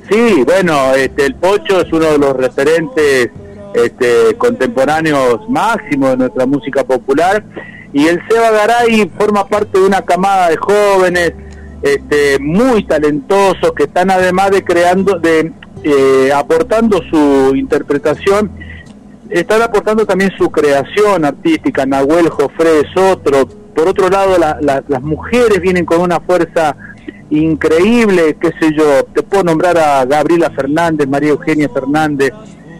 Sí, 0.10 0.44
bueno, 0.44 0.94
este, 0.95 1.26
el 1.28 1.36
Pocho 1.36 1.82
es 1.82 1.94
uno 1.94 2.06
de 2.06 2.18
los 2.18 2.36
referentes 2.36 3.30
este, 3.74 4.36
contemporáneos 4.38 5.48
máximos 5.49 6.11
de 6.11 6.18
nuestra 6.18 6.45
música 6.48 6.84
popular 6.84 7.44
y 7.94 8.07
el 8.07 8.20
Seba 8.28 8.49
Garay 8.52 9.10
forma 9.18 9.48
parte 9.48 9.80
de 9.80 9.86
una 9.86 10.02
camada 10.02 10.49
de 10.49 10.57
jóvenes 10.57 11.34
este, 11.84 12.40
muy 12.40 12.84
talentosos 12.86 13.72
que 13.76 13.84
están 13.84 14.10
además 14.10 14.52
de 14.52 14.64
creando, 14.64 15.20
de 15.20 15.53
eh, 15.84 16.32
aportando 16.34 17.02
su 17.10 17.56
interpretación, 17.56 18.52
están 19.30 19.61
aportando 19.61 20.06
también 20.06 20.31
su 20.38 20.49
creación 20.49 21.26
artística. 21.26 21.85
Nahuel 21.85 22.30
Jofré 22.30 22.80
es 22.81 22.97
otro. 22.97 23.47
Por 23.76 23.88
otro 23.88 24.10
lado, 24.10 24.38
la- 24.38 24.57
la- 24.61 24.84
las 24.88 25.01
mujeres 25.01 25.60
vienen 25.61 25.85
con 25.85 26.01
una 26.01 26.19
fuerza 26.19 26.76
increíble, 27.30 28.38
qué 28.41 28.51
sé 28.60 28.72
yo, 28.76 29.03
te 29.14 29.22
puedo 29.23 29.43
nombrar 29.43 29.77
a 29.77 30.06
Gabriela 30.06 30.49
Fernández, 30.49 31.07
María 31.07 31.30
Eugenia 31.30 31.69
Fernández, 31.69 32.31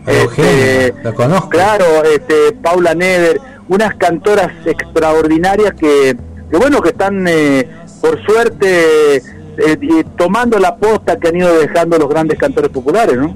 este, 0.08 0.94
la 1.04 1.14
conozco. 1.14 1.50
claro, 1.50 1.86
este, 2.04 2.54
Paula 2.62 2.96
Neder, 2.96 3.40
unas 3.68 3.94
cantoras 3.96 4.52
extraordinarias 4.66 5.74
que, 5.76 6.18
que 6.50 6.58
bueno, 6.58 6.82
que 6.82 6.90
están 6.90 7.28
eh, 7.28 7.70
por 8.02 8.20
suerte 8.26 9.18
eh, 9.18 10.04
tomando 10.18 10.58
la 10.58 10.76
posta 10.78 11.18
que 11.20 11.28
han 11.28 11.36
ido 11.38 11.60
dejando 11.60 11.98
los 12.00 12.10
grandes 12.10 12.40
cantores 12.40 12.72
populares, 12.72 13.18
¿no? 13.18 13.36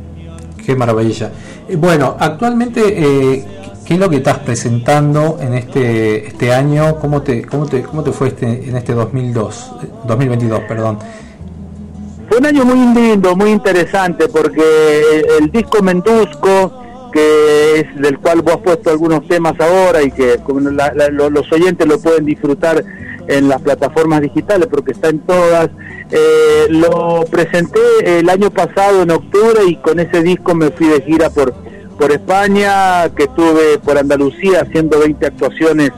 Qué 0.66 0.76
maravilla. 0.76 1.32
Eh, 1.68 1.76
Bueno, 1.76 2.16
actualmente, 2.20 2.82
eh, 2.86 3.46
¿qué 3.86 3.94
es 3.96 4.00
lo 4.00 4.10
que 4.10 4.18
estás 4.18 4.40
presentando 4.40 5.38
en 5.42 5.54
este 5.54 6.28
este 6.28 6.54
año? 6.54 6.98
¿Cómo 7.00 7.22
te 7.22 7.44
cómo 7.44 7.66
te 7.66 7.84
cómo 7.84 8.04
te 8.04 8.12
fue 8.12 8.30
este 8.30 8.70
en 8.70 8.76
este 8.78 8.94
2002, 8.94 9.72
eh, 9.84 9.88
2022, 10.08 10.62
perdón? 10.68 11.00
Fue 12.30 12.38
un 12.38 12.46
año 12.46 12.66
muy 12.66 12.96
lindo, 13.02 13.36
muy 13.36 13.52
interesante, 13.52 14.28
porque 14.28 15.22
el, 15.40 15.52
disco 15.52 15.84
Mendusco, 15.84 16.72
que 17.12 17.80
es 17.82 18.02
del 18.02 18.18
cual 18.18 18.42
vos 18.42 18.54
has 18.56 18.60
puesto 18.62 18.90
algunos 18.90 19.28
temas 19.28 19.54
ahora 19.60 20.02
y 20.02 20.10
que 20.12 20.40
la- 20.72 20.94
la- 20.96 21.10
lo- 21.10 21.30
los 21.30 21.52
oyentes 21.52 21.86
lo 21.86 22.00
pueden 22.00 22.26
disfrutar 22.26 22.84
en 23.28 23.48
las 23.50 23.62
plataformas 23.62 24.22
digitales, 24.22 24.68
porque 24.72 24.94
está 24.94 25.10
en 25.10 25.20
todas, 25.20 25.70
eh, 26.16 26.68
lo 26.70 27.26
presenté 27.30 27.80
el 28.20 28.30
año 28.30 28.52
pasado 28.52 29.02
en 29.02 29.10
octubre 29.12 29.64
y 29.68 29.76
con 29.78 30.00
ese 30.00 30.22
disco 30.22 30.54
me 30.54 30.70
fui 30.70 30.88
de 30.88 31.02
gira 31.02 31.30
por, 31.32 31.54
por 32.00 32.12
España, 32.12 33.10
que 33.16 33.24
estuve 33.24 33.80
por 33.80 33.98
Andalucía 33.98 34.62
haciendo 34.62 35.00
20 35.00 35.26
actuaciones 35.26 35.92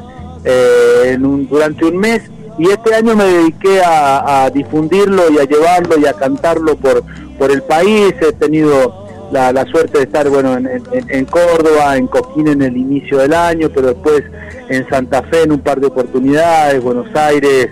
eh, 0.46 1.12
en 1.14 1.26
un- 1.26 1.48
durante 1.50 1.86
un 1.86 1.98
mes 1.98 2.22
y 2.58 2.70
este 2.70 2.96
año 2.96 3.16
me 3.16 3.26
dediqué 3.26 3.82
a, 3.86 4.50
difundirlo 4.54 5.24
y 5.30 5.40
a 5.40 5.44
llevarlo 5.44 5.98
y 6.00 6.06
a 6.06 6.14
cantarlo 6.14 6.78
por, 6.78 7.04
por 7.38 7.52
el 7.52 7.62
país. 7.64 8.14
He 8.22 8.32
tenido 8.32 9.06
la, 9.34 9.52
la 9.52 9.66
suerte 9.66 9.98
de 9.98 10.04
estar 10.06 10.30
bueno 10.30 10.56
en, 10.56 10.66
en- 10.68 10.82
en 11.10 11.26
Córdoba, 11.26 11.98
en 11.98 12.08
Coquín 12.08 12.48
en 12.48 12.62
el 12.62 12.78
inicio 12.78 13.18
del 13.18 13.34
año, 13.34 13.70
pero 13.76 13.88
después 13.88 14.24
en 14.70 14.88
Santa 14.90 15.24
Fe 15.24 15.44
en 15.44 15.52
un 15.52 15.60
par 15.60 15.82
de 15.82 15.88
oportunidades, 15.88 16.82
Buenos 16.82 17.14
Aires, 17.14 17.68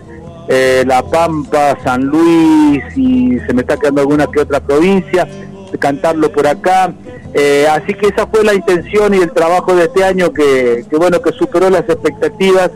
eh, 0.48 0.84
La 0.86 1.04
Pampa, 1.04 1.78
San 1.84 2.06
Luis 2.06 2.84
y 2.96 3.40
se 3.40 3.54
me 3.54 3.62
está 3.62 3.78
quedando 3.78 4.02
alguna 4.02 4.28
que 4.28 4.42
otra 4.42 4.60
provincia, 4.60 5.28
de 5.72 5.78
cantarlo 5.78 6.32
por 6.32 6.48
acá. 6.48 6.94
Eh, 7.34 7.66
así 7.70 7.94
que 7.94 8.08
esa 8.08 8.28
fue 8.28 8.44
la 8.44 8.54
intención 8.54 9.14
y 9.14 9.18
el 9.18 9.32
trabajo 9.32 9.76
de 9.76 9.86
este 9.86 10.04
año 10.04 10.32
que, 10.34 10.86
bueno 10.92 11.22
que 11.22 11.32
superó 11.32 11.70
las 11.70 11.82
expectativas 11.90 12.70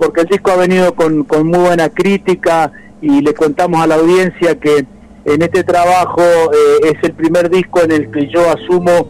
porque 0.00 0.22
el 0.22 0.26
disco 0.26 0.50
ha 0.50 0.56
venido 0.56 0.94
con, 0.94 1.22
con 1.22 1.46
muy 1.46 1.60
buena 1.60 1.88
crítica 1.88 2.72
y 3.00 3.20
le 3.20 3.32
contamos 3.32 3.80
a 3.80 3.86
la 3.86 3.94
audiencia 3.94 4.58
que 4.58 4.84
en 5.24 5.42
este 5.42 5.64
trabajo 5.64 6.22
eh, 6.22 6.94
es 6.94 7.02
el 7.02 7.12
primer 7.12 7.48
disco 7.48 7.80
en 7.82 7.92
el 7.92 8.10
que 8.10 8.28
yo 8.28 8.50
asumo 8.50 9.08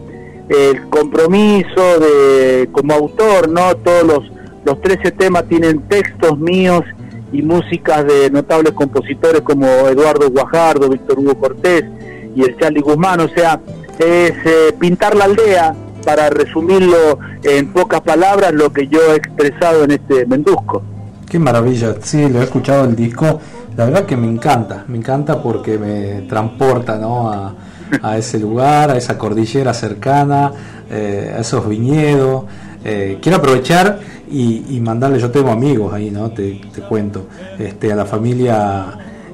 el 0.49 0.87
compromiso 0.89 1.99
de 1.99 2.69
como 2.71 2.93
autor, 2.93 3.49
¿no? 3.49 3.75
Todos 3.77 4.03
los, 4.03 4.31
los 4.63 4.81
13 4.81 5.11
temas 5.11 5.47
tienen 5.47 5.81
textos 5.87 6.37
míos 6.39 6.83
y 7.31 7.41
músicas 7.41 8.05
de 8.05 8.29
notables 8.29 8.73
compositores 8.73 9.41
como 9.41 9.65
Eduardo 9.65 10.29
Guajardo, 10.29 10.89
Víctor 10.89 11.19
Hugo 11.19 11.35
Cortés 11.39 11.83
y 12.35 12.43
el 12.43 12.57
Charlie 12.57 12.81
Guzmán, 12.81 13.19
o 13.19 13.27
sea, 13.29 13.59
es 13.99 14.31
eh, 14.45 14.75
pintar 14.79 15.15
la 15.15 15.25
aldea 15.25 15.75
para 16.05 16.29
resumirlo 16.29 17.19
en 17.43 17.73
pocas 17.73 18.01
palabras 18.01 18.53
lo 18.53 18.71
que 18.71 18.87
yo 18.87 18.99
he 19.11 19.17
expresado 19.17 19.83
en 19.83 19.91
este 19.91 20.25
Mendusco. 20.25 20.81
Qué 21.29 21.39
maravilla, 21.39 21.95
sí, 22.01 22.29
lo 22.29 22.39
he 22.39 22.43
escuchado 22.43 22.85
el 22.85 22.95
disco, 22.95 23.41
la 23.75 23.85
verdad 23.85 24.05
que 24.05 24.15
me 24.15 24.27
encanta, 24.27 24.85
me 24.87 24.97
encanta 24.97 25.41
porque 25.41 25.77
me 25.77 26.21
transporta 26.21 26.97
¿no? 26.97 27.29
a, 27.29 28.17
ese 28.17 28.39
lugar, 28.39 28.91
a 28.91 28.97
esa 28.97 29.17
cordillera 29.17 29.73
cercana, 29.73 30.51
eh, 30.89 31.33
a 31.35 31.41
esos 31.41 31.67
viñedos. 31.67 32.45
Eh, 32.89 33.17
quiero 33.21 33.37
aprovechar 33.39 33.99
y, 34.31 34.63
y 34.75 34.79
mandarle, 34.79 35.19
yo 35.19 35.29
tengo 35.29 35.49
amigos 35.51 35.93
ahí, 35.93 36.09
¿no? 36.09 36.31
Te, 36.31 36.61
te 36.73 36.81
cuento, 36.81 37.27
este, 37.59 37.91
a 37.91 37.95
la 37.95 38.05
familia 38.05 38.85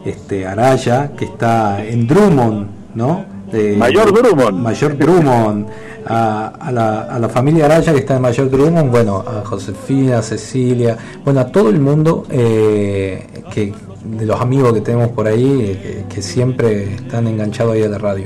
este, 0.04 0.46
Araya, 0.48 1.12
que 1.16 1.26
está 1.26 1.86
en 1.86 2.08
Drummond, 2.08 2.68
¿no? 2.96 3.26
De- 3.52 3.78
Mayor 3.78 4.12
Drummond. 4.12 4.60
Mayor 4.60 4.98
Drummond, 4.98 5.68
a, 6.08 6.48
a 6.60 6.72
la, 6.72 7.02
a 7.04 7.20
la 7.20 7.30
familia 7.30 7.66
Araya 7.66 7.94
que 7.94 8.00
está 8.00 8.16
en 8.16 8.24
Mayor 8.24 8.50
Drummond, 8.50 8.90
bueno, 8.90 9.24
a 9.26 9.46
Josefina, 9.46 10.18
a 10.18 10.22
Cecilia, 10.24 10.98
bueno, 11.24 11.40
a 11.42 11.46
todo 11.48 11.70
el 11.70 11.80
mundo 11.80 12.26
eh, 12.32 13.44
que 13.54 13.72
de 14.04 14.26
los 14.26 14.42
amigos 14.42 14.74
que 14.74 14.82
tenemos 14.82 15.10
por 15.10 15.28
ahí, 15.28 15.62
eh, 15.62 16.06
que, 16.10 16.16
que 16.16 16.22
siempre 16.24 16.96
están 16.96 17.28
enganchados 17.28 17.74
ahí 17.76 17.84
a 17.84 17.88
la 17.88 18.00
radio. 18.00 18.26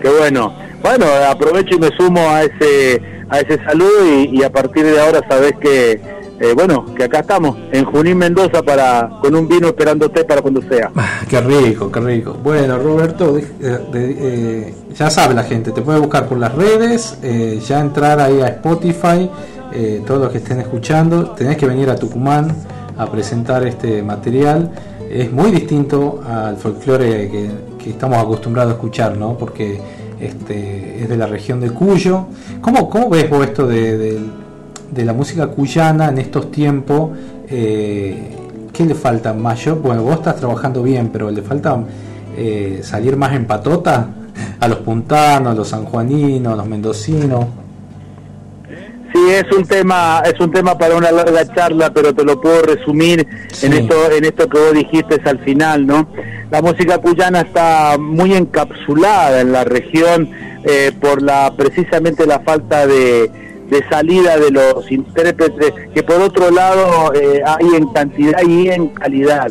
Qué 0.00 0.08
bueno. 0.10 0.52
Bueno, 0.82 1.06
aprovecho 1.30 1.74
y 1.76 1.78
me 1.78 1.88
sumo 1.96 2.20
a 2.20 2.42
ese 2.44 3.00
a 3.28 3.40
ese 3.40 3.62
saludo 3.64 4.06
y, 4.06 4.42
a 4.42 4.50
partir 4.50 4.84
de 4.84 5.00
ahora 5.00 5.20
sabés 5.28 5.52
que 5.60 6.00
eh, 6.40 6.52
bueno 6.54 6.84
que 6.94 7.04
acá 7.04 7.20
estamos 7.20 7.56
en 7.72 7.84
Junín 7.84 8.16
Mendoza 8.16 8.62
para 8.62 9.10
con 9.20 9.34
un 9.34 9.48
vino 9.48 9.68
esperándote 9.68 10.24
para 10.24 10.40
cuando 10.40 10.62
sea. 10.62 10.90
Qué 11.28 11.40
rico, 11.40 11.90
qué 11.90 12.00
rico. 12.00 12.36
Bueno, 12.42 12.78
Roberto, 12.78 13.36
eh, 13.36 13.44
eh, 13.60 14.74
ya 14.94 15.10
sabe 15.10 15.34
la 15.34 15.42
gente, 15.42 15.72
te 15.72 15.82
puede 15.82 15.98
buscar 15.98 16.26
por 16.26 16.38
las 16.38 16.54
redes, 16.54 17.18
ya 17.66 17.80
entrar 17.80 18.20
ahí 18.20 18.40
a 18.40 18.48
Spotify, 18.48 19.28
todos 20.06 20.20
los 20.20 20.32
que 20.32 20.38
estén 20.38 20.60
escuchando, 20.60 21.30
tenés 21.30 21.56
que 21.56 21.66
venir 21.66 21.90
a 21.90 21.96
Tucumán 21.96 22.54
a 22.96 23.10
presentar 23.10 23.66
este 23.66 24.02
material. 24.02 24.70
Es 25.10 25.32
muy 25.32 25.50
distinto 25.50 26.20
al 26.26 26.56
folclore 26.56 27.30
que, 27.30 27.50
que 27.82 27.90
estamos 27.90 28.18
acostumbrados 28.18 28.72
a 28.72 28.74
escuchar, 28.74 29.16
¿no? 29.16 29.38
Porque 29.38 29.80
este, 30.20 31.02
es 31.02 31.08
de 31.08 31.16
la 31.16 31.26
región 31.26 31.60
de 31.60 31.70
Cuyo. 31.70 32.26
¿Cómo, 32.60 33.08
ves 33.08 33.28
vos 33.30 33.44
esto 33.46 33.66
de 33.66 34.20
la 34.92 35.12
música 35.12 35.46
cuyana 35.48 36.08
en 36.08 36.18
estos 36.18 36.50
tiempos? 36.50 37.10
Eh, 37.50 38.34
¿Qué 38.72 38.84
le 38.84 38.94
falta 38.94 39.32
más? 39.32 39.64
Yo, 39.64 39.76
bueno, 39.76 40.02
vos 40.02 40.16
estás 40.16 40.36
trabajando 40.36 40.82
bien, 40.82 41.10
pero 41.12 41.30
le 41.30 41.42
falta 41.42 41.78
eh, 42.36 42.80
salir 42.82 43.16
más 43.16 43.32
en 43.32 43.46
patota 43.46 44.08
a 44.60 44.68
los 44.68 44.78
puntanos, 44.78 45.52
a 45.52 45.54
los 45.54 45.68
sanjuaninos, 45.68 46.52
a 46.52 46.56
los 46.56 46.66
mendocinos. 46.66 47.46
Sí, 49.18 49.30
es 49.30 49.50
un 49.52 49.64
tema, 49.64 50.22
es 50.24 50.38
un 50.38 50.52
tema 50.52 50.78
para 50.78 50.96
una 50.96 51.10
larga 51.10 51.44
charla, 51.52 51.92
pero 51.92 52.14
te 52.14 52.22
lo 52.24 52.40
puedo 52.40 52.62
resumir 52.62 53.26
en 53.62 53.72
esto, 53.72 54.12
en 54.12 54.24
esto 54.24 54.48
que 54.48 54.58
vos 54.58 54.72
dijiste 54.72 55.20
al 55.24 55.40
final, 55.40 55.86
¿no? 55.86 56.08
La 56.52 56.62
música 56.62 56.98
cuyana 56.98 57.40
está 57.40 57.96
muy 57.98 58.34
encapsulada 58.34 59.40
en 59.40 59.50
la 59.50 59.64
región 59.64 60.30
eh, 60.64 60.92
por 61.00 61.20
la 61.20 61.52
precisamente 61.56 62.26
la 62.26 62.38
falta 62.40 62.86
de, 62.86 63.28
de 63.68 63.88
salida 63.90 64.36
de 64.36 64.52
los 64.52 64.88
intérpretes, 64.92 65.72
que 65.92 66.02
por 66.04 66.20
otro 66.20 66.52
lado 66.52 67.12
eh, 67.14 67.42
hay 67.44 67.74
en 67.74 67.88
cantidad 67.88 68.40
y 68.46 68.70
en 68.70 68.88
calidad. 68.88 69.50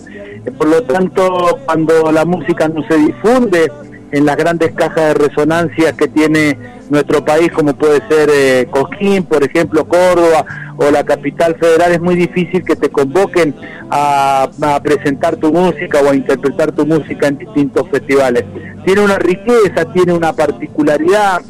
Por 0.58 0.70
lo 0.70 0.84
tanto, 0.84 1.60
cuando 1.66 2.10
la 2.14 2.24
música 2.24 2.70
no 2.70 2.88
se 2.88 2.96
difunde 2.96 3.70
en 4.14 4.26
las 4.26 4.38
grandes 4.38 4.72
cajas 4.72 5.08
de 5.08 5.28
resonancia 5.28 5.92
que 5.92 6.08
tiene 6.08 6.58
nuestro 6.90 7.24
país, 7.24 7.52
como 7.52 7.76
puede 7.76 8.02
ser 8.08 8.30
eh, 8.32 8.68
Cosquín, 8.70 9.24
por 9.24 9.44
ejemplo, 9.44 9.86
Córdoba 9.86 10.46
o 10.78 10.92
la 10.92 11.04
capital 11.04 11.56
federal, 11.60 11.92
es 11.92 12.02
muy 12.02 12.16
difícil 12.16 12.64
que 12.64 12.76
te 12.76 12.90
convoquen 12.90 13.56
a, 13.90 14.48
presentar 14.84 15.36
tu 15.38 15.52
música 15.52 16.00
o 16.02 16.10
a 16.12 16.16
interpretar 16.16 16.72
tu 16.72 16.86
música 16.86 17.28
en 17.28 17.38
distintos 17.38 17.88
festivales. 17.90 18.44
Tiene 18.86 19.02
una 19.02 19.18
riqueza, 19.18 19.86
tiene 19.94 20.14
una 20.14 20.34
particularidad, 20.34 21.42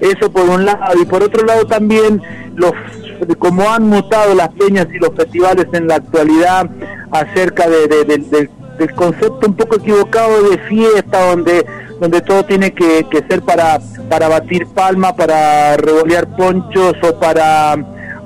eso 0.00 0.30
por 0.30 0.48
un 0.48 0.64
lado, 0.66 0.80
y 1.00 1.04
por 1.06 1.22
otro 1.22 1.44
lado 1.46 1.66
también 1.66 2.20
los 2.56 2.72
como 3.38 3.70
han 3.70 3.84
mutado 3.84 4.34
las 4.34 4.48
peñas 4.50 4.86
y 4.92 4.98
los 4.98 5.14
festivales 5.14 5.66
en 5.72 5.86
la 5.88 5.94
actualidad 5.96 6.68
acerca 7.10 7.68
de, 7.68 7.86
de- 7.88 8.04
de- 8.04 8.50
del 8.78 8.92
concepto 8.94 9.46
un 9.46 9.54
poco 9.54 9.76
equivocado 9.76 10.50
de 10.50 10.58
fiesta 10.58 11.30
donde 11.30 11.64
donde 12.00 12.20
todo 12.20 12.44
tiene 12.44 12.72
que, 12.72 13.06
ser 13.28 13.42
para 13.42 13.80
para 14.08 14.28
batir 14.28 14.66
palma 14.68 15.14
para 15.16 15.76
revolear 15.76 16.26
ponchos 16.36 16.94
o 17.02 17.18
para 17.18 17.76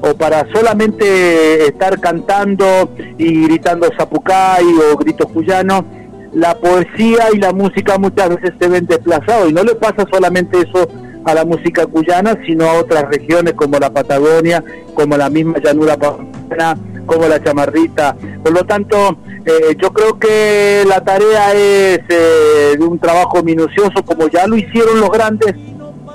o 0.01 0.15
para 0.15 0.47
solamente 0.53 1.69
estar 1.69 1.99
cantando 2.01 2.91
y 3.17 3.45
gritando 3.45 3.89
zapucay 3.97 4.65
o 4.65 4.97
gritos 4.97 5.31
cuyanos 5.33 5.85
la 6.33 6.55
poesía 6.57 7.29
y 7.33 7.39
la 7.39 7.53
música 7.53 7.99
muchas 7.99 8.29
veces 8.31 8.53
se 8.61 8.69
ven 8.69 8.87
desplazados 8.87 9.51
y 9.51 9.53
no 9.53 9.63
le 9.63 9.75
pasa 9.75 10.05
solamente 10.11 10.59
eso 10.59 10.89
a 11.25 11.35
la 11.35 11.45
música 11.45 11.87
cuyana, 11.87 12.39
sino 12.47 12.65
a 12.69 12.75
otras 12.75 13.05
regiones 13.11 13.55
como 13.55 13.79
la 13.79 13.91
Patagonia, 13.91 14.63
como 14.95 15.17
la 15.17 15.29
misma 15.29 15.59
llanura 15.59 15.97
pampeana, 15.97 16.77
como 17.07 17.27
la 17.27 17.43
chamarrita. 17.43 18.17
Por 18.43 18.53
lo 18.53 18.65
tanto, 18.65 19.19
eh, 19.45 19.77
yo 19.81 19.93
creo 19.93 20.19
que 20.19 20.85
la 20.87 21.03
tarea 21.03 21.53
es 21.55 22.01
eh, 22.09 22.77
de 22.79 22.85
un 22.85 22.99
trabajo 22.99 23.43
minucioso, 23.43 24.05
como 24.05 24.29
ya 24.29 24.47
lo 24.47 24.57
hicieron 24.57 25.01
los 25.01 25.11
grandes 25.11 25.55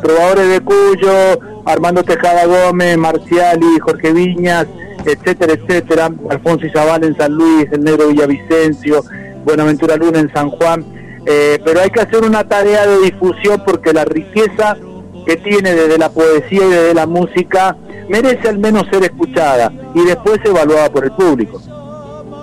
probadores 0.02 0.50
de 0.50 0.62
Cuyo, 0.62 1.40
Armando 1.66 2.04
Tejada 2.04 2.46
Gómez, 2.46 2.98
Marciali, 2.98 3.80
Jorge 3.80 4.12
Viñas, 4.12 4.68
etcétera, 5.06 5.54
etcétera, 5.54 6.12
Alfonso 6.30 6.66
Izabal 6.66 7.04
en 7.04 7.18
San 7.18 7.34
Luis, 7.34 7.68
el 7.72 7.84
Negro 7.84 8.08
Villavicencio, 8.08 9.04
Buenaventura 9.46 9.96
Luna 9.96 10.20
en 10.20 10.32
San 10.34 10.50
Juan, 10.50 10.86
eh, 11.26 11.60
pero 11.64 11.82
hay 11.82 11.90
que 11.90 12.02
hacer 12.02 12.24
una 12.24 12.44
tarea 12.48 12.86
de 12.86 13.00
difusión 13.00 13.62
porque 13.66 13.94
la 13.94 14.06
riqueza 14.06 14.78
que 15.26 15.38
tiene 15.38 15.74
desde 15.74 15.98
la 15.98 16.10
poesía 16.10 16.66
y 16.66 16.70
desde 16.70 16.94
la 16.94 17.06
música 17.08 17.76
merece 18.10 18.50
al 18.50 18.60
menos 18.60 18.84
ser 18.92 19.04
escuchada 19.04 19.72
y 19.96 20.04
después 20.06 20.40
evaluada 20.44 20.90
por 20.92 21.06
el 21.06 21.12
público. 21.12 21.62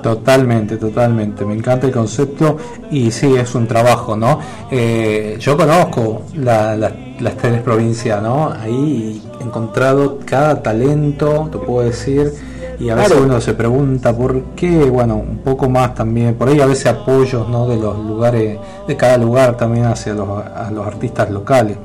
Totalmente, 0.03 0.77
totalmente. 0.79 1.45
Me 1.45 1.55
encanta 1.55 1.87
el 1.87 1.93
concepto 1.93 2.57
y 2.91 3.11
sí, 3.11 3.37
es 3.37 3.55
un 3.55 3.67
trabajo, 3.67 4.17
¿no? 4.17 4.39
Eh, 4.71 5.37
yo 5.39 5.57
conozco 5.59 6.23
la- 6.37 6.75
la- 6.75 6.93
las 7.21 7.37
tres 7.37 7.61
provincias, 7.61 8.23
¿no? 8.23 8.51
Ahí 8.51 9.23
he 9.39 9.43
encontrado 9.45 10.19
cada 10.25 10.63
talento, 10.63 11.49
te 11.53 11.59
puedo 11.59 11.87
decir, 11.87 12.33
y 12.79 12.89
a 12.89 12.95
veces 12.95 13.11
Claro. 13.13 13.27
uno 13.27 13.41
se 13.43 13.53
pregunta 13.53 14.17
por 14.17 14.41
qué, 14.57 14.85
bueno, 14.87 15.17
un 15.17 15.39
poco 15.45 15.69
más 15.69 15.95
también, 15.95 16.35
por 16.35 16.49
ahí 16.49 16.61
a 16.61 16.67
veces 16.67 16.87
apoyos, 16.87 17.47
¿no? 17.51 17.69
De 17.69 17.77
los 17.77 17.99
lugares, 17.99 18.59
de 18.89 18.97
cada 18.97 19.19
lugar 19.19 19.59
también 19.59 19.85
hacia 19.85 20.15
los, 20.15 20.29
a 20.47 20.71
los 20.71 20.87
artistas 20.87 21.29
locales. 21.31 21.77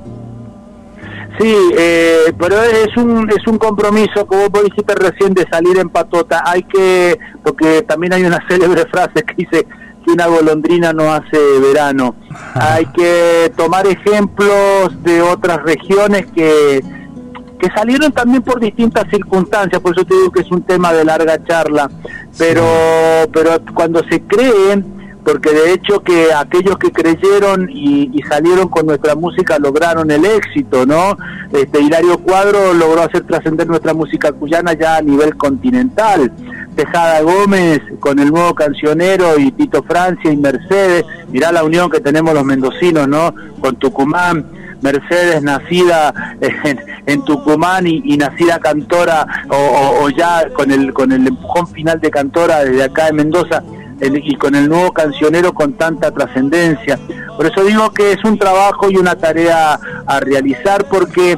Sí, 1.40 1.54
eh, 1.78 2.34
pero 2.40 2.62
es 2.62 2.96
un 2.96 3.30
es 3.30 3.46
un 3.48 3.58
compromiso, 3.58 4.26
como 4.26 4.50
vos 4.50 4.64
dijiste 4.64 4.96
recién, 4.96 5.34
de 5.34 5.46
salir 5.52 5.78
en 5.78 5.90
patota. 5.90 6.44
Hay 6.46 6.64
que, 6.64 7.20
porque 7.44 7.82
también 7.82 8.14
hay 8.14 8.24
una 8.24 8.40
célebre 8.50 8.86
frase 8.86 9.24
que 9.24 9.34
dice 9.38 9.68
que 10.06 10.12
una 10.12 10.28
golondrina 10.28 10.94
no 10.94 11.12
hace 11.12 11.38
verano. 11.60 12.16
Hay 12.54 12.86
que 12.88 13.52
tomar 13.58 13.88
ejemplos 13.88 15.04
de 15.04 15.22
otras 15.22 15.64
regiones 15.64 16.28
que 16.28 16.84
que 17.60 17.70
salieron 17.72 18.12
también 18.12 18.44
por 18.44 18.60
distintas 18.60 19.06
circunstancias, 19.10 19.82
por 19.82 19.94
eso 19.94 20.06
te 20.06 20.14
digo 20.14 20.30
que 20.30 20.42
es 20.42 20.52
un 20.52 20.62
tema 20.64 20.92
de 20.92 21.06
larga 21.06 21.42
charla, 21.46 21.90
pero 22.38 22.64
pero 23.32 23.52
cuando 23.74 24.04
se 24.10 24.22
creen, 24.22 24.95
porque 25.26 25.52
de 25.52 25.74
hecho 25.74 26.02
que 26.02 26.32
aquellos 26.34 26.78
que 26.78 26.92
creyeron 26.92 27.68
y, 27.70 28.12
y 28.14 28.22
salieron 28.30 28.70
con 28.70 28.86
nuestra 28.86 29.16
música 29.16 29.58
lograron 29.60 30.12
el 30.12 30.24
éxito, 30.24 30.86
¿no? 30.86 31.18
Este 31.52 31.82
Hilario 31.82 32.20
Cuadro 32.20 32.74
logró 32.74 33.02
hacer 33.02 33.24
trascender 33.24 33.68
nuestra 33.68 33.94
música 33.94 34.32
cuyana 34.32 34.74
ya 34.74 34.98
a 34.98 35.02
nivel 35.02 35.36
continental. 35.36 36.32
Tejada 36.76 37.22
Gómez 37.22 37.80
con 38.00 38.20
el 38.20 38.30
nuevo 38.32 38.54
cancionero 38.54 39.40
y 39.40 39.52
Tito 39.54 39.82
Francia 39.84 40.32
y 40.32 40.38
Mercedes, 40.38 41.06
mirá 41.30 41.52
la 41.52 41.64
unión 41.64 41.90
que 41.90 42.02
tenemos 42.02 42.34
los 42.34 42.44
mendocinos, 42.46 43.08
¿no? 43.08 43.34
Con 43.62 43.78
Tucumán, 43.78 44.46
Mercedes 44.82 45.42
nacida 45.42 46.14
en, 47.08 47.24
Tucumán 47.24 47.88
y, 47.88 48.18
nacida 48.18 48.60
cantora 48.60 49.26
o, 49.50 49.56
o- 49.56 50.04
o 50.04 50.10
ya 50.10 50.50
con 50.54 50.70
el 50.70 50.94
con 50.94 51.12
el 51.14 51.26
empujón 51.26 51.66
final 51.68 52.00
de 52.02 52.12
cantora 52.12 52.64
desde 52.66 52.84
acá 52.84 53.06
de 53.06 53.14
Mendoza 53.14 53.64
el- 54.00 54.18
y 54.18 54.36
con 54.36 54.56
el 54.56 54.68
nuevo 54.70 54.92
cancionero 54.92 55.54
con 55.54 55.74
tanta 55.74 56.12
trascendencia. 56.12 57.00
Por 57.38 57.46
eso 57.46 57.64
digo 57.64 57.92
que 57.92 58.12
es 58.14 58.24
un 58.24 58.38
trabajo 58.38 58.90
y 58.90 58.98
una 58.98 59.16
tarea 59.16 59.80
a 60.06 60.20
realizar 60.20 60.86
porque 60.86 61.38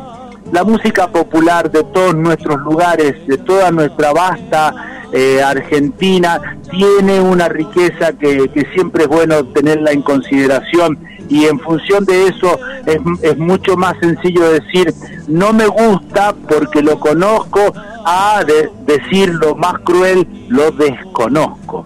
la 0.51 0.63
música 0.63 1.07
popular 1.07 1.69
de 1.71 1.83
todos 1.83 2.15
nuestros 2.15 2.59
lugares, 2.61 3.15
de 3.27 3.37
toda 3.37 3.69
nuestra 3.71 4.13
vasta 4.13 4.73
eh, 5.11 5.41
Argentina, 5.41 6.39
tiene 6.71 7.19
una 7.21 7.47
riqueza 7.49 8.13
que, 8.13 8.49
que 8.49 8.65
siempre 8.73 9.03
es 9.03 9.09
bueno 9.09 9.45
tenerla 9.47 9.91
en 9.91 10.01
consideración 10.01 10.97
y 11.29 11.45
en 11.45 11.59
función 11.59 12.05
de 12.05 12.27
eso 12.27 12.57
es, 12.85 12.97
es 13.21 13.37
mucho 13.37 13.75
más 13.75 13.95
sencillo 13.99 14.49
decir 14.49 14.93
no 15.27 15.51
me 15.53 15.67
gusta 15.67 16.33
porque 16.47 16.81
lo 16.81 16.99
conozco 16.99 17.73
a 18.05 18.43
de- 18.45 18.69
decir 18.85 19.33
lo 19.33 19.55
más 19.55 19.75
cruel 19.83 20.25
lo 20.49 20.71
desconozco. 20.71 21.85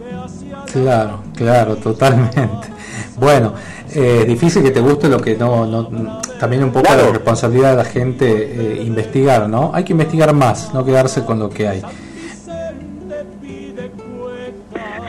Claro, 0.73 1.19
claro, 1.35 1.75
totalmente. 1.77 2.41
Bueno, 3.17 3.53
eh, 3.93 4.19
es 4.21 4.27
difícil 4.27 4.63
que 4.63 4.71
te 4.71 4.79
guste 4.79 5.09
lo 5.09 5.19
que 5.19 5.35
no, 5.35 5.65
no 5.65 6.19
también 6.39 6.63
un 6.63 6.71
poco 6.71 6.85
Claro. 6.87 7.07
la 7.07 7.11
responsabilidad 7.13 7.71
de 7.71 7.77
la 7.77 7.85
gente 7.85 8.27
eh, 8.29 8.83
investigar, 8.83 9.47
¿no? 9.49 9.71
Hay 9.73 9.83
que 9.83 9.91
investigar 9.91 10.33
más, 10.33 10.73
no 10.73 10.83
quedarse 10.85 11.23
con 11.23 11.39
lo 11.39 11.49
que 11.49 11.67
hay. 11.67 11.81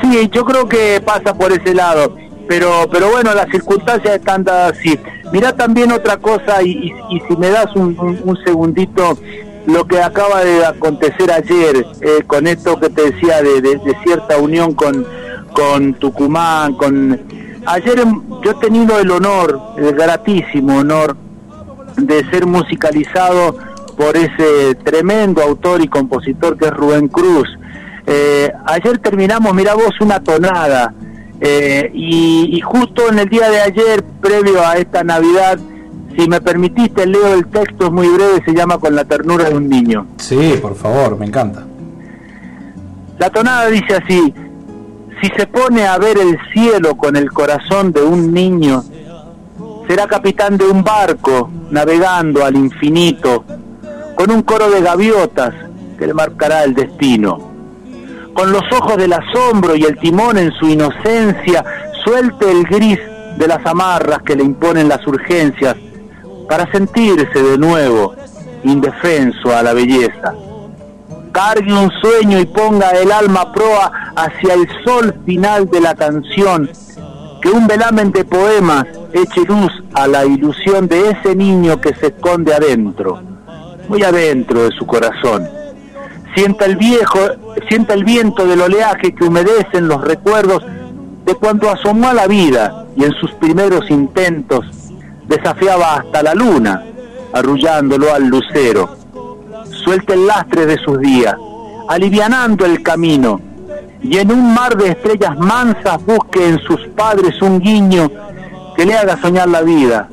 Sí, 0.02 0.28
yo 0.32 0.44
creo 0.44 0.68
que 0.68 1.00
pasa 1.04 1.32
por 1.34 1.52
ese 1.52 1.74
lado, 1.74 2.14
pero 2.48 2.88
pero 2.90 3.10
bueno, 3.10 3.32
las 3.34 3.48
circunstancias 3.50 4.16
están 4.16 4.44
dadas 4.44 4.76
así. 4.78 4.98
Mirá 5.32 5.52
también 5.54 5.92
otra 5.92 6.16
cosa, 6.18 6.62
y, 6.62 6.70
y- 6.70 7.16
y 7.16 7.20
si 7.28 7.36
me 7.36 7.48
das 7.50 7.74
un, 7.76 7.96
un- 7.98 8.20
un 8.24 8.36
segundito, 8.44 9.16
lo 9.66 9.86
que 9.86 10.02
acaba 10.02 10.44
de 10.44 10.66
acontecer 10.66 11.30
ayer, 11.30 11.86
eh, 12.00 12.22
con 12.26 12.46
esto 12.46 12.78
que 12.80 12.90
te 12.90 13.12
decía 13.12 13.40
de, 13.42 13.60
de- 13.62 13.78
de 13.78 13.96
cierta 14.04 14.36
unión 14.38 14.74
con, 14.74 15.06
con 15.52 15.94
Tucumán, 15.94 16.74
con... 16.74 17.20
Ayer 17.66 18.00
em, 18.00 18.20
yo 18.44 18.50
he 18.50 18.54
tenido 18.54 18.98
el 18.98 19.10
honor, 19.10 19.60
el 19.76 19.92
gratísimo 19.94 20.78
honor, 20.78 21.16
de 21.96 22.24
ser 22.30 22.46
musicalizado 22.46 23.56
por 23.96 24.16
ese 24.16 24.74
tremendo 24.82 25.42
autor 25.42 25.82
y 25.82 25.88
compositor 25.88 26.56
que 26.56 26.66
es 26.66 26.72
Rubén 26.72 27.08
Cruz. 27.08 27.48
Eh, 28.06 28.50
ayer 28.66 28.98
terminamos, 28.98 29.54
mira 29.54 29.74
vos, 29.74 29.92
una 30.00 30.20
tonada. 30.20 30.92
eh, 31.40 31.90
y, 31.94 32.56
y 32.56 32.60
justo 32.60 33.08
en 33.10 33.18
el 33.20 33.28
día 33.28 33.48
de 33.50 33.60
ayer, 33.60 34.02
previo 34.20 34.64
a 34.66 34.76
esta 34.76 35.02
Navidad, 35.04 35.58
si 36.16 36.28
me 36.28 36.40
permitiste, 36.40 37.06
leo 37.06 37.34
el 37.34 37.46
texto, 37.46 37.86
es 37.86 37.92
muy 37.92 38.08
breve, 38.08 38.42
se 38.44 38.52
llama 38.54 38.78
Con 38.78 38.94
la 38.94 39.04
ternura 39.04 39.48
de 39.48 39.56
un 39.56 39.68
niño. 39.68 40.06
Sí, 40.18 40.58
por 40.60 40.74
favor, 40.76 41.18
me 41.18 41.26
encanta. 41.26 41.64
La 43.18 43.30
tonada 43.30 43.68
dice 43.68 43.94
así, 43.94 44.34
si 45.22 45.28
se 45.36 45.46
pone 45.46 45.86
a 45.86 45.98
ver 45.98 46.18
el 46.18 46.36
cielo 46.52 46.96
con 46.96 47.14
el 47.14 47.30
corazón 47.30 47.92
de 47.92 48.02
un 48.02 48.34
niño, 48.34 48.82
será 49.86 50.08
capitán 50.08 50.58
de 50.58 50.64
un 50.64 50.82
barco 50.82 51.48
navegando 51.70 52.44
al 52.44 52.56
infinito, 52.56 53.44
con 54.16 54.32
un 54.32 54.42
coro 54.42 54.68
de 54.68 54.80
gaviotas 54.80 55.54
que 55.96 56.08
le 56.08 56.12
marcará 56.12 56.64
el 56.64 56.74
destino. 56.74 57.38
Con 58.34 58.50
los 58.50 58.62
ojos 58.72 58.96
del 58.96 59.12
asombro 59.12 59.76
y 59.76 59.84
el 59.84 59.96
timón 59.96 60.38
en 60.38 60.50
su 60.54 60.68
inocencia, 60.68 61.64
suelte 62.02 62.50
el 62.50 62.64
gris 62.64 62.98
de 63.38 63.46
las 63.46 63.64
amarras 63.64 64.22
que 64.22 64.34
le 64.34 64.42
imponen 64.42 64.88
las 64.88 65.06
urgencias, 65.06 65.76
para 66.48 66.70
sentirse 66.72 67.40
de 67.40 67.58
nuevo 67.58 68.12
indefenso 68.64 69.56
a 69.56 69.62
la 69.62 69.72
belleza 69.72 70.34
cargue 71.32 71.72
un 71.72 71.90
sueño 72.00 72.38
y 72.38 72.46
ponga 72.46 72.90
el 72.90 73.10
alma 73.10 73.52
proa 73.52 74.12
hacia 74.14 74.54
el 74.54 74.68
sol 74.84 75.14
final 75.24 75.68
de 75.70 75.80
la 75.80 75.94
canción, 75.94 76.70
que 77.40 77.48
un 77.48 77.66
velamen 77.66 78.12
de 78.12 78.24
poemas 78.24 78.86
eche 79.12 79.40
luz 79.46 79.72
a 79.94 80.06
la 80.06 80.24
ilusión 80.24 80.86
de 80.86 81.10
ese 81.10 81.34
niño 81.34 81.80
que 81.80 81.94
se 81.94 82.08
esconde 82.08 82.54
adentro, 82.54 83.20
muy 83.88 84.02
adentro 84.04 84.64
de 84.64 84.70
su 84.72 84.86
corazón. 84.86 85.48
Sienta 86.34 86.66
el 86.66 86.76
viejo, 86.76 87.18
sienta 87.68 87.94
el 87.94 88.04
viento 88.04 88.46
del 88.46 88.60
oleaje 88.60 89.14
que 89.14 89.24
humedece 89.24 89.78
en 89.78 89.88
los 89.88 90.00
recuerdos 90.02 90.64
de 91.24 91.34
cuando 91.34 91.70
asomó 91.70 92.08
a 92.08 92.14
la 92.14 92.26
vida 92.26 92.86
y 92.96 93.04
en 93.04 93.12
sus 93.12 93.32
primeros 93.32 93.90
intentos 93.90 94.64
desafiaba 95.26 95.96
hasta 95.96 96.22
la 96.22 96.34
luna, 96.34 96.84
arrullándolo 97.32 98.12
al 98.12 98.26
lucero 98.26 99.01
suelte 99.84 100.14
el 100.14 100.26
lastre 100.26 100.66
de 100.66 100.78
sus 100.78 100.98
días, 101.00 101.34
alivianando 101.88 102.64
el 102.64 102.82
camino, 102.82 103.40
y 104.02 104.18
en 104.18 104.32
un 104.32 104.54
mar 104.54 104.76
de 104.76 104.90
estrellas 104.90 105.38
mansas 105.38 106.04
busque 106.04 106.48
en 106.48 106.58
sus 106.60 106.80
padres 106.96 107.40
un 107.40 107.60
guiño 107.60 108.10
que 108.76 108.84
le 108.84 108.94
haga 108.96 109.20
soñar 109.20 109.48
la 109.48 109.62
vida 109.62 110.08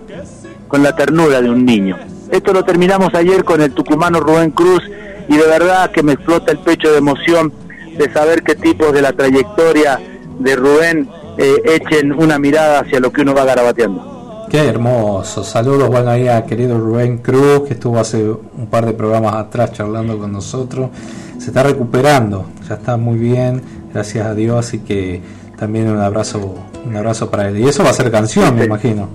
con 0.68 0.84
la 0.84 0.96
ternura 0.96 1.42
de 1.42 1.50
un 1.50 1.66
niño. 1.66 1.98
Esto 2.32 2.54
lo 2.54 2.64
terminamos 2.64 3.14
ayer 3.16 3.44
con 3.44 3.62
el 3.62 3.74
tucumano 3.74 4.20
Rubén 4.20 4.52
Cruz 4.52 4.84
y 5.28 5.36
de 5.36 5.48
verdad 5.48 5.92
que 5.92 6.04
me 6.04 6.14
explota 6.14 6.52
el 6.52 6.60
pecho 6.60 6.92
de 6.92 7.00
emoción 7.00 7.52
de 7.98 8.12
saber 8.14 8.44
qué 8.44 8.56
tipos 8.56 8.94
de 8.94 9.02
la 9.02 9.14
trayectoria 9.14 10.00
de 10.40 10.56
Rubén 10.56 11.10
eh, 11.38 11.56
echen 11.66 12.14
una 12.14 12.38
mirada 12.38 12.82
hacia 12.82 13.00
lo 13.00 13.12
que 13.12 13.22
uno 13.22 13.34
va 13.34 13.46
garabateando. 13.46 14.19
Qué 14.50 14.66
hermoso. 14.66 15.44
Saludos, 15.44 15.90
bueno, 15.90 16.10
ahí 16.10 16.28
a 16.28 16.44
querido 16.46 16.80
Rubén 16.80 17.20
Cruz, 17.20 17.68
que 17.68 17.74
estuvo 17.76 18.00
hace 18.00 18.24
un 18.30 18.68
par 18.70 18.86
de 18.86 18.94
programas 18.94 19.36
atrás 19.36 19.74
charlando 19.74 20.18
con 20.18 20.32
nosotros. 20.32 20.90
Se 21.38 21.48
está 21.48 21.62
recuperando, 21.64 22.46
ya 22.68 22.76
está 22.76 22.98
muy 22.98 23.18
bien, 23.20 23.62
gracias 23.94 24.26
a 24.26 24.34
Dios, 24.34 24.58
así 24.66 24.80
que 24.80 25.22
también 25.58 25.90
un 25.90 26.00
abrazo, 26.00 26.56
un 26.84 26.96
abrazo 26.96 27.30
para 27.30 27.48
él. 27.50 27.60
Y 27.60 27.68
eso 27.68 27.84
va 27.84 27.92
a 27.92 27.94
ser 27.94 28.10
canción, 28.12 28.56
me 28.56 28.66
imagino. 28.66 29.08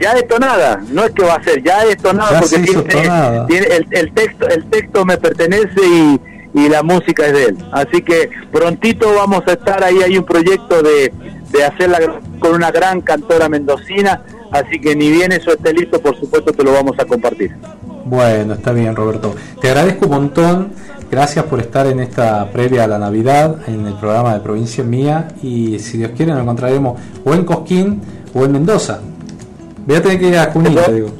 ya 0.00 0.12
es 0.12 0.26
tonada, 0.26 0.80
no 0.90 1.04
es 1.04 1.10
que 1.10 1.22
va 1.22 1.34
a 1.34 1.44
ser, 1.44 1.62
ya 1.62 1.84
es 1.84 1.98
tonada 1.98 2.32
Ya 2.32 2.40
porque 2.40 2.58
tiene, 2.60 2.82
tonada. 2.82 3.46
tiene- 3.48 3.66
el, 3.66 3.86
el 3.90 4.12
texto, 4.14 4.48
el 4.48 4.64
texto 4.70 5.04
me 5.04 5.18
pertenece 5.18 5.80
y, 5.86 6.20
y 6.54 6.68
la 6.70 6.82
música 6.82 7.26
es 7.26 7.32
de 7.34 7.44
él. 7.44 7.58
Así 7.72 8.00
que 8.00 8.30
prontito 8.50 9.14
vamos 9.14 9.42
a 9.46 9.52
estar 9.52 9.84
ahí, 9.84 9.98
hay 10.02 10.16
un 10.16 10.24
proyecto 10.24 10.82
de, 10.82 11.12
de 11.52 11.64
hacerla 11.64 11.98
con 12.40 12.54
una 12.54 12.70
gran 12.72 13.02
cantora 13.02 13.48
mendocina, 13.50 14.22
así 14.52 14.78
que 14.80 14.94
ni 14.94 15.10
bien 15.10 15.32
eso 15.32 15.52
esté 15.52 15.72
listo, 15.72 16.00
por 16.00 16.18
supuesto 16.18 16.52
que 16.52 16.62
lo 16.62 16.72
vamos 16.72 16.98
a 16.98 17.04
compartir. 17.04 17.52
Bueno, 18.04 18.54
está 18.54 18.72
bien, 18.72 18.94
Roberto. 18.94 19.34
Te 19.60 19.68
agradezco 19.68 20.06
un 20.06 20.12
montón 20.12 20.72
gracias 21.10 21.44
por 21.44 21.60
estar 21.60 21.86
en 21.86 22.00
esta 22.00 22.50
previa 22.50 22.84
a 22.84 22.86
la 22.86 22.98
Navidad 22.98 23.68
en 23.68 23.86
el 23.86 23.94
programa 23.94 24.32
de 24.32 24.40
Provincia 24.40 24.82
Mía 24.82 25.28
y 25.42 25.78
si 25.78 25.98
Dios 25.98 26.12
quiere 26.16 26.32
nos 26.32 26.40
encontraremos 26.40 26.98
o 27.22 27.34
en 27.34 27.44
Cosquín 27.44 28.00
o 28.34 28.44
en 28.44 28.52
Mendoza. 28.52 29.00
Voy 29.86 29.96
a 29.96 30.02
tener 30.02 30.18
que 30.18 30.28
ir 30.28 30.36
a 30.38 30.50
Junín, 30.50 30.74
te 30.74 30.92
digo. 30.94 31.10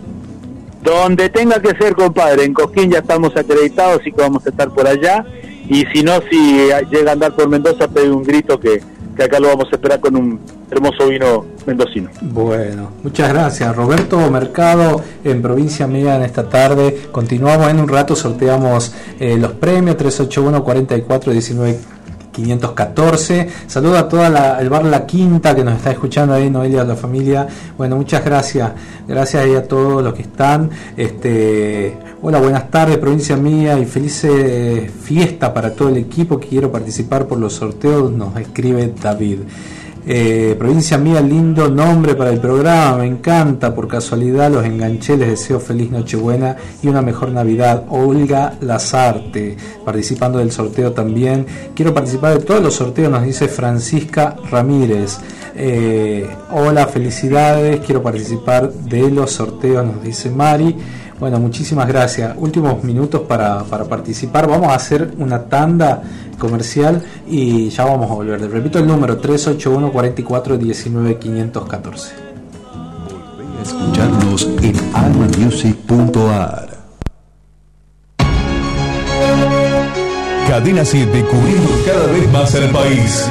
Donde 0.83 1.29
tenga 1.29 1.61
que 1.61 1.77
ser, 1.77 1.95
compadre. 1.95 2.45
En 2.45 2.55
Cosquín 2.55 2.91
ya 2.91 2.99
estamos 2.99 3.37
acreditados, 3.37 4.01
así 4.01 4.11
que 4.11 4.23
vamos 4.23 4.47
a 4.47 4.49
estar 4.49 4.71
por 4.71 4.87
allá. 4.87 5.25
Y 5.69 5.85
si 5.93 6.03
no, 6.03 6.21
si 6.31 6.69
llega 6.91 7.11
a 7.11 7.13
andar 7.13 7.35
por 7.35 7.49
Mendoza, 7.49 7.87
pegue 7.89 8.11
un 8.11 8.23
grito 8.23 8.59
que, 8.59 8.83
que 9.17 9.23
acá 9.23 9.39
lo 9.39 9.49
vamos 9.49 9.69
a 9.71 9.77
esperar 9.77 10.01
con 10.01 10.17
un 10.17 10.41
hermoso 10.73 11.09
vino 11.09 11.45
mendocino. 11.67 12.11
Bueno, 12.23 12.93
muchas 13.03 13.29
gracias. 13.29 13.77
Roberto 13.77 14.31
Mercado 14.31 15.03
en 15.23 15.43
Provincia 15.43 15.87
Mía 15.87 16.17
en 16.17 16.23
esta 16.23 16.49
tarde. 16.49 17.09
Continuamos 17.13 17.69
en 17.69 17.79
un 17.79 17.89
rato, 17.89 18.17
sorteamos 18.17 18.95
eh, 19.21 19.37
los 19.37 19.53
premios 19.53 19.97
381 19.99 20.65
44 20.65 21.33
19 21.33 21.79
514. 22.33 23.49
Saludo 23.67 23.99
a 23.99 24.09
toda 24.09 24.31
la, 24.31 24.59
el 24.61 24.71
bar 24.71 24.85
La 24.85 25.05
Quinta 25.05 25.55
que 25.55 25.63
nos 25.63 25.77
está 25.77 25.91
escuchando 25.91 26.33
ahí, 26.33 26.49
Noelia, 26.49 26.83
la 26.85 26.97
familia. 26.97 27.47
Bueno, 27.77 27.97
muchas 27.97 28.25
gracias. 28.25 28.73
Gracias 29.07 29.45
a 29.55 29.63
todos 29.65 30.03
los 30.03 30.15
que 30.15 30.23
están. 30.23 30.71
Este, 30.97 31.95
hola, 32.23 32.41
buenas 32.41 32.71
tardes, 32.71 32.97
provincia 32.97 33.37
mía 33.37 33.79
y 33.79 33.85
feliz 33.85 34.25
eh, 34.25 34.91
fiesta 35.03 35.53
para 35.53 35.75
todo 35.75 35.91
el 35.91 35.99
equipo 35.99 36.41
que 36.41 36.49
quiero 36.49 36.73
participar 36.73 37.27
por 37.27 37.39
los 37.39 37.53
sorteos. 37.53 38.11
Nos 38.11 38.35
escribe 38.39 38.95
David. 39.01 39.41
Eh, 40.05 40.57
provincia 40.59 40.99
mía, 40.99 41.21
lindo 41.21 41.69
nombre 41.69 42.17
para 42.17 42.31
el 42.31 42.41
programa, 42.41 42.99
me 42.99 43.07
encanta, 43.07 43.73
por 43.73 43.87
casualidad 43.87 44.51
los 44.51 44.65
enganché, 44.65 45.17
les 45.17 45.29
deseo 45.29 45.61
feliz 45.61 45.93
Nochebuena 45.93 46.57
y 46.83 46.89
una 46.89 47.03
mejor 47.03 47.31
Navidad. 47.31 47.85
Olga 47.89 48.55
Lazarte, 48.61 49.57
participando 49.85 50.39
del 50.39 50.51
sorteo 50.51 50.93
también. 50.93 51.47
Quiero 51.75 51.95
participar 51.95 52.39
de 52.39 52.45
todos 52.45 52.61
los 52.61 52.75
sorteos, 52.75 53.13
nos 53.13 53.23
dice 53.23 53.47
Francisca 53.47 54.37
Ramírez. 54.51 55.19
Eh, 55.55 56.29
hola, 56.51 56.89
felicidades, 56.89 57.81
quiero 57.81 58.03
participar 58.03 58.73
de 58.73 59.09
los 59.09 59.31
sorteos, 59.31 59.87
nos 59.87 60.03
dice 60.03 60.31
Mari. 60.31 60.77
Bueno, 61.21 61.39
muchísimas 61.39 61.87
gracias. 61.87 62.35
Últimos 62.37 62.83
minutos 62.83 63.21
para, 63.21 63.63
para 63.63 63.85
participar. 63.85 64.49
Vamos 64.49 64.73
a 64.73 64.75
hacer 64.75 65.15
una 65.19 65.45
tanda 65.45 66.03
comercial 66.43 67.01
y 67.29 67.69
ya 67.71 67.85
vamos 67.85 68.11
a 68.11 68.15
volver. 68.15 68.41
Les 68.41 68.51
repito 68.51 68.81
el 68.81 68.87
número 68.89 69.17
381 69.19 69.93
44 69.93 70.59
19 70.59 71.19
514. 71.19 72.15
Escucharnos 73.63 74.49
en 74.61 74.75
almamusic.ar. 74.93 76.69
Cadena 80.49 80.85
7 80.85 81.25
cubriendo 81.31 81.71
cada 81.87 82.07
vez 82.09 82.33
más 82.33 82.55
al 82.57 82.71
país. 82.71 83.31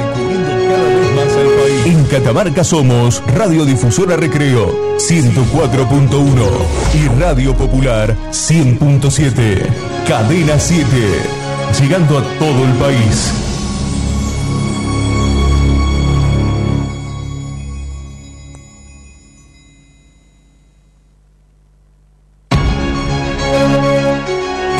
En 1.84 2.04
Catamarca 2.04 2.64
somos 2.64 3.22
Radiodifusora 3.26 4.16
Recreo 4.16 4.96
104.1 4.96 6.48
y 6.94 7.20
Radio 7.20 7.54
Popular 7.54 8.16
100.7. 8.30 9.66
Cadena 10.08 10.58
7, 10.58 10.86
llegando 11.80 12.18
a 12.18 12.22
todo 12.38 12.64
el 12.64 12.72
país. 12.74 13.32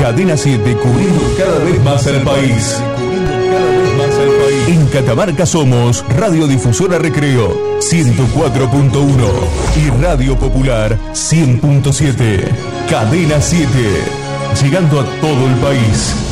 Cadena 0.00 0.36
7 0.36 0.76
cubriendo 0.76 1.22
cada 1.38 1.58
vez 1.58 1.82
más 1.84 2.06
al 2.06 2.20
país. 2.22 2.82
En 4.66 4.86
Catamarca 4.88 5.46
somos 5.46 6.04
Radiodifusora 6.08 6.98
Recreo 6.98 7.78
104.1 7.80 9.30
y 9.76 10.02
Radio 10.02 10.36
Popular 10.36 10.98
100.7. 11.12 12.48
Cadena 12.90 13.40
7, 13.40 13.68
llegando 14.62 15.00
a 15.00 15.04
todo 15.20 15.46
el 15.46 15.54
país. 15.56 16.31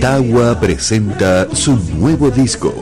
Tawa 0.00 0.58
presenta 0.60 1.46
su 1.54 1.76
nuevo 1.96 2.30
disco. 2.30 2.72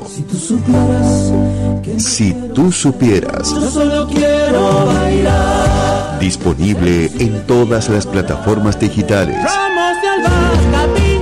Si 1.98 2.32
tú 2.54 2.72
supieras. 2.72 3.50
Yo 3.50 3.70
solo 3.70 4.08
quiero 4.08 4.86
bailar. 4.86 6.18
Disponible 6.18 7.10
en 7.18 7.46
todas 7.46 7.88
las 7.88 8.06
plataformas 8.06 8.78
digitales. 8.78 9.38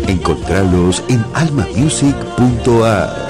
Encontralos 0.06 1.02
en 1.08 1.24
almamusic.ar. 1.34 3.28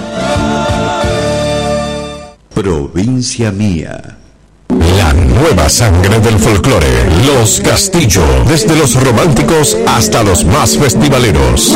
Provincia 2.54 3.50
Mía. 3.50 4.19
La 4.96 5.12
nueva 5.12 5.68
sangre 5.68 6.18
del 6.20 6.38
folclore. 6.38 6.86
Los 7.26 7.60
Castillo. 7.60 8.22
Desde 8.48 8.74
los 8.76 8.94
románticos 9.02 9.76
hasta 9.86 10.22
los 10.22 10.44
más 10.44 10.76
festivaleros. 10.76 11.74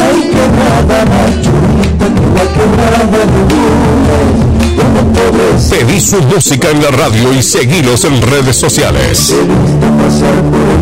Pedí 5.71 6.01
su 6.01 6.21
música 6.23 6.71
en 6.71 6.83
la 6.83 6.91
radio 6.91 7.33
y 7.33 7.43
seguilos 7.43 8.05
en 8.05 8.23
redes 8.23 8.57
sociales. 8.57 9.35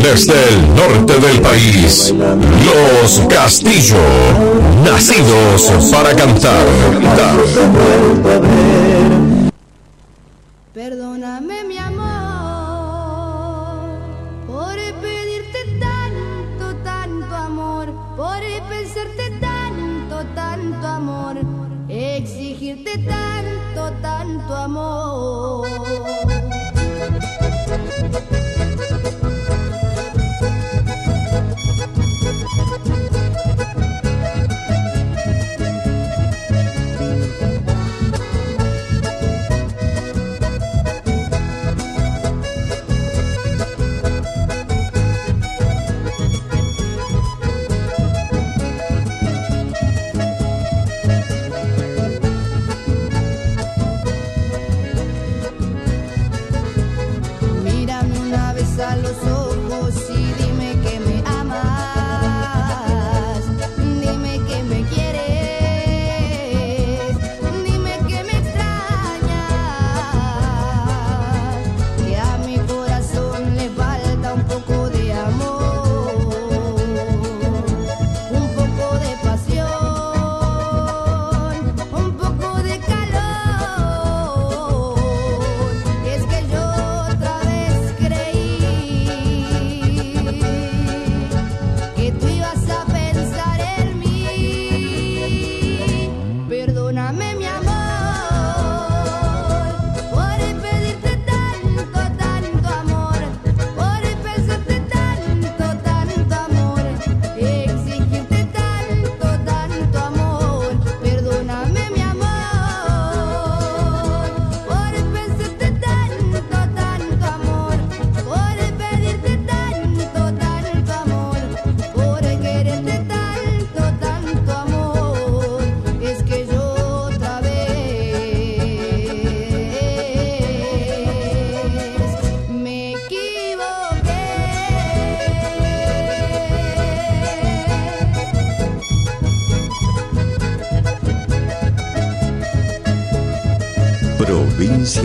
Desde 0.03 0.35
el 0.49 0.75
norte 0.75 1.19
del 1.19 1.41
país, 1.41 2.15
Los 2.15 3.21
Castillo, 3.29 3.97
nacidos 4.85 5.91
para 5.91 6.15
cantar. 6.15 6.67
Perdóname 10.75 11.65
mi 11.65 11.79
amor 11.79 11.92
tanto, 22.99 23.93
tanto 24.01 24.55
amor. 24.55 26.22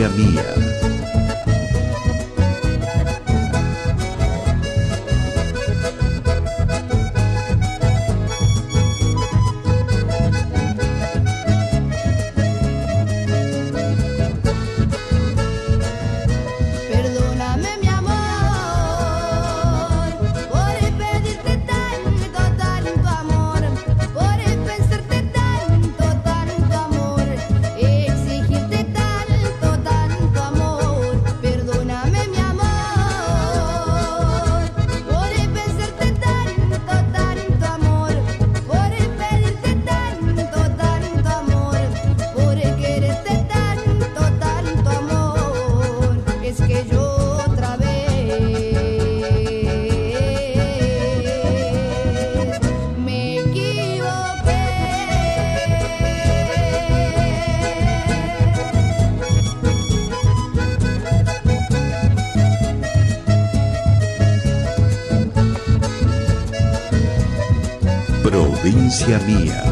Provincia 0.07 0.46
Provincia 69.07 69.25
Mía. 69.25 69.66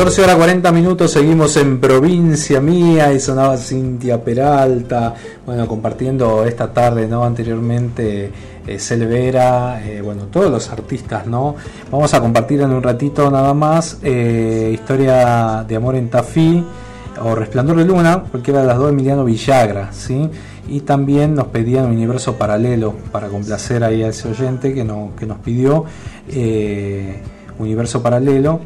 14 0.00 0.22
horas 0.22 0.36
40 0.36 0.72
minutos, 0.72 1.10
seguimos 1.10 1.58
en 1.58 1.78
provincia 1.78 2.58
mía 2.58 3.12
y 3.12 3.20
sonaba 3.20 3.58
Cintia 3.58 4.24
Peralta, 4.24 5.12
bueno, 5.44 5.68
compartiendo 5.68 6.42
esta 6.46 6.72
tarde, 6.72 7.06
¿no? 7.06 7.22
Anteriormente 7.22 8.32
eh, 8.66 8.78
eh, 8.88 10.00
bueno, 10.02 10.22
todos 10.32 10.50
los 10.50 10.70
artistas, 10.70 11.26
¿no? 11.26 11.54
Vamos 11.90 12.14
a 12.14 12.20
compartir 12.22 12.62
en 12.62 12.70
un 12.70 12.82
ratito 12.82 13.30
nada 13.30 13.52
más 13.52 13.98
eh, 14.02 14.70
Historia 14.72 15.66
de 15.68 15.76
Amor 15.76 15.96
en 15.96 16.08
Tafí 16.08 16.64
o 17.22 17.34
Resplandor 17.34 17.76
de 17.76 17.84
Luna, 17.84 18.24
cualquiera 18.30 18.62
de 18.62 18.68
las 18.68 18.78
dos, 18.78 18.88
Emiliano 18.88 19.26
Villagra, 19.26 19.92
¿sí? 19.92 20.30
Y 20.70 20.80
también 20.80 21.34
nos 21.34 21.48
pedían 21.48 21.84
un 21.84 21.90
universo 21.90 22.36
paralelo 22.36 22.94
para 23.12 23.28
complacer 23.28 23.84
ahí 23.84 24.02
a 24.02 24.08
ese 24.08 24.28
oyente 24.28 24.72
que, 24.72 24.82
no, 24.82 25.10
que 25.18 25.26
nos 25.26 25.40
pidió 25.40 25.84
eh, 26.30 27.20
universo 27.60 28.02
paralelo 28.02 28.60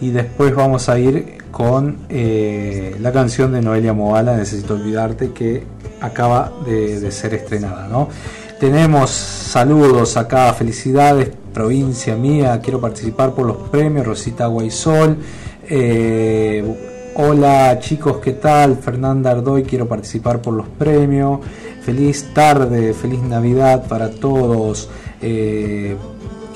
y 0.00 0.10
después 0.10 0.54
vamos 0.54 0.88
a 0.88 0.98
ir 0.98 1.38
con 1.50 1.98
eh, 2.08 2.96
la 3.00 3.12
canción 3.12 3.52
de 3.52 3.60
Noelia 3.60 3.92
Moala, 3.92 4.36
Necesito 4.36 4.74
Olvidarte, 4.74 5.32
que 5.32 5.62
acaba 6.00 6.52
de, 6.64 7.10
ser 7.10 7.34
estrenada. 7.34 7.86
¿no? 7.88 8.08
Tenemos 8.58 9.10
saludos 9.10 10.16
acá, 10.16 10.52
felicidades, 10.54 11.30
provincia 11.52 12.16
mía, 12.16 12.60
quiero 12.62 12.80
participar 12.80 13.34
por 13.34 13.46
los 13.46 13.56
premios, 13.68 14.06
Rosita 14.06 14.46
Guaysol. 14.46 15.18
Eh, 15.68 17.12
hola 17.16 17.78
chicos, 17.80 18.18
¿qué 18.18 18.32
tal? 18.32 18.76
Fernanda 18.76 19.32
Ardoy, 19.32 19.64
quiero 19.64 19.86
participar 19.86 20.40
por 20.40 20.54
los 20.54 20.66
premios. 20.66 21.40
Feliz 21.82 22.32
tarde, 22.34 22.94
feliz 22.94 23.20
Navidad 23.22 23.86
para 23.88 24.10
todos. 24.10 24.88
Eh, 25.20 25.96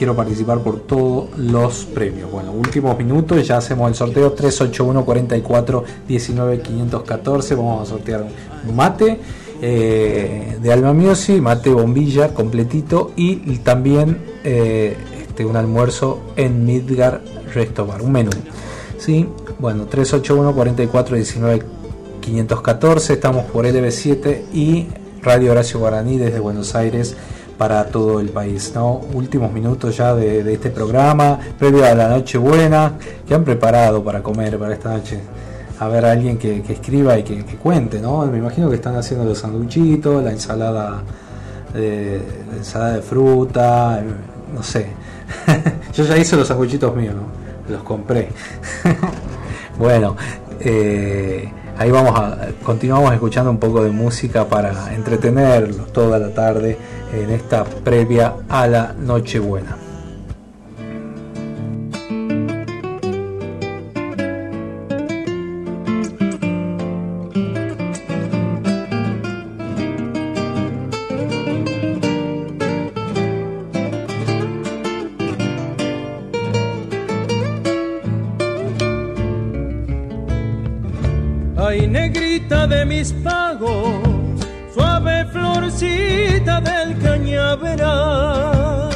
quiero 0.04 0.16
participar 0.16 0.58
por 0.58 0.80
todos 0.80 1.30
los 1.38 1.86
premios. 1.86 2.30
Bueno, 2.30 2.52
últimos 2.52 2.98
minutos, 2.98 3.46
ya 3.46 3.56
hacemos 3.56 3.88
el 3.88 3.94
sorteo 3.94 4.32
381 4.32 5.02
44 5.02 5.84
19 6.06 6.60
514. 6.60 7.54
Vamos 7.54 7.88
a 7.88 7.90
sortear 7.90 8.26
un 8.68 8.76
mate 8.76 9.18
eh, 9.62 10.58
de 10.60 10.72
Alma 10.74 10.92
Miosi, 10.92 11.40
mate 11.40 11.70
bombilla 11.70 12.34
completito 12.34 13.12
y 13.16 13.36
también 13.60 14.18
eh, 14.44 14.94
este, 15.22 15.46
un 15.46 15.56
almuerzo 15.56 16.20
en 16.36 16.66
Midgar 16.66 17.22
Resto 17.54 17.86
Bar, 17.86 18.02
un 18.02 18.12
menú. 18.12 18.30
¿sí? 18.98 19.26
Bueno, 19.58 19.86
381 19.86 20.54
44 20.54 21.16
19 21.16 21.62
514. 22.20 23.14
Estamos 23.14 23.44
por 23.46 23.64
LB7 23.64 24.52
y 24.52 24.86
Radio 25.22 25.52
Horacio 25.52 25.80
Guaraní 25.80 26.18
desde 26.18 26.40
Buenos 26.40 26.74
Aires 26.74 27.16
para 27.58 27.84
todo 27.86 28.20
el 28.20 28.30
país. 28.30 28.72
¿no? 28.74 29.00
Últimos 29.12 29.52
minutos 29.52 29.96
ya 29.96 30.14
de, 30.14 30.52
este 30.52 30.70
programa, 30.70 31.38
previo 31.58 31.84
a 31.84 31.94
la 31.94 32.08
noche 32.08 32.38
buena, 32.38 32.92
que 33.26 33.34
han 33.34 33.44
preparado 33.44 34.02
para 34.02 34.22
comer 34.22 34.58
para 34.58 34.74
esta 34.74 34.90
noche. 34.90 35.20
A 35.80 35.88
ver 35.88 36.04
a 36.04 36.12
alguien 36.12 36.38
que, 36.38 36.62
escriba 36.68 37.18
y 37.18 37.24
que, 37.24 37.42
cuente, 37.56 38.00
¿no? 38.00 38.24
Me 38.26 38.38
imagino 38.38 38.68
que 38.68 38.76
están 38.76 38.96
haciendo 38.96 39.24
los 39.24 39.38
sanduchitos, 39.38 40.22
la 40.22 40.30
ensalada 40.30 41.02
de, 41.72 42.22
la 42.50 42.56
ensalada 42.58 42.94
de 42.94 43.02
fruta, 43.02 44.02
no 44.54 44.62
sé. 44.62 44.86
Yo 45.94 46.04
ya 46.04 46.16
hice 46.16 46.36
los 46.36 46.46
sanduchitos 46.46 46.94
míos, 46.94 47.14
¿no? 47.14 47.72
Los 47.74 47.82
compré. 47.82 48.28
bueno, 49.78 50.16
eh, 50.60 51.50
ahí 51.78 51.90
vamos 51.90 52.18
a 52.18 52.48
continuamos 52.64 53.12
escuchando 53.12 53.50
un 53.50 53.58
poco 53.58 53.82
de 53.82 53.90
música 53.90 54.46
para 54.48 54.94
entretenerlos 54.94 55.92
toda 55.92 56.18
la 56.18 56.30
tarde 56.30 56.78
en 57.12 57.30
esta 57.30 57.64
previa 57.64 58.34
a 58.48 58.66
la 58.66 58.94
Nochebuena. 58.98 59.83
Ay, 81.66 81.86
negrita 81.86 82.66
de 82.66 82.84
mis 82.84 83.10
pagos, 83.24 83.96
suave 84.74 85.24
florcita 85.32 86.60
del 86.60 86.98
cañaveral. 86.98 88.90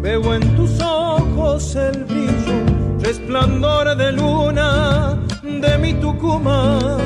Veo 0.00 0.34
en 0.34 0.56
tus 0.56 0.80
ojos 0.80 1.76
el 1.76 2.04
brillo, 2.04 2.64
resplandor 3.00 3.94
de 3.94 4.12
luna 4.12 5.18
de 5.42 5.76
mi 5.76 5.92
Tucumán. 6.00 6.96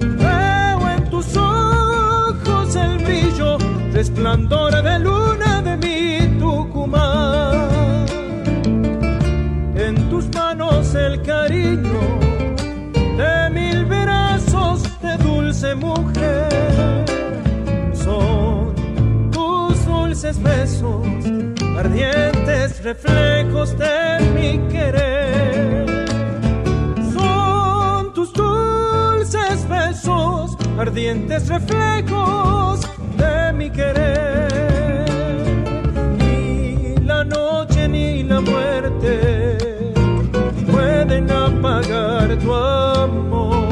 Veo 0.00 0.90
en 0.90 1.08
tus 1.08 1.36
ojos 1.36 2.74
el 2.74 2.98
brillo, 2.98 3.58
resplandor 3.92 4.82
de 4.82 4.98
luna 4.98 5.62
de 5.62 5.76
mi 5.76 6.26
Tucumán. 6.40 8.06
En 9.76 9.94
tus 10.10 10.28
manos 10.34 10.92
el 10.96 11.22
cariño 11.22 12.21
mujer. 15.74 17.04
Son 17.94 18.74
tus 19.30 19.84
dulces 19.86 20.42
besos, 20.42 21.06
ardientes 21.78 22.82
reflejos 22.82 23.76
de 23.78 24.20
mi 24.34 24.58
querer. 24.70 26.06
Son 27.14 28.12
tus 28.12 28.32
dulces 28.32 29.68
besos, 29.68 30.56
ardientes 30.78 31.48
reflejos 31.48 32.80
de 33.16 33.52
mi 33.52 33.70
querer. 33.70 35.06
Ni 36.18 36.96
la 37.04 37.24
noche 37.24 37.88
ni 37.88 38.22
la 38.22 38.40
muerte 38.40 39.58
pueden 40.70 41.30
apagar 41.30 42.36
tu 42.38 42.54
amor. 42.54 43.71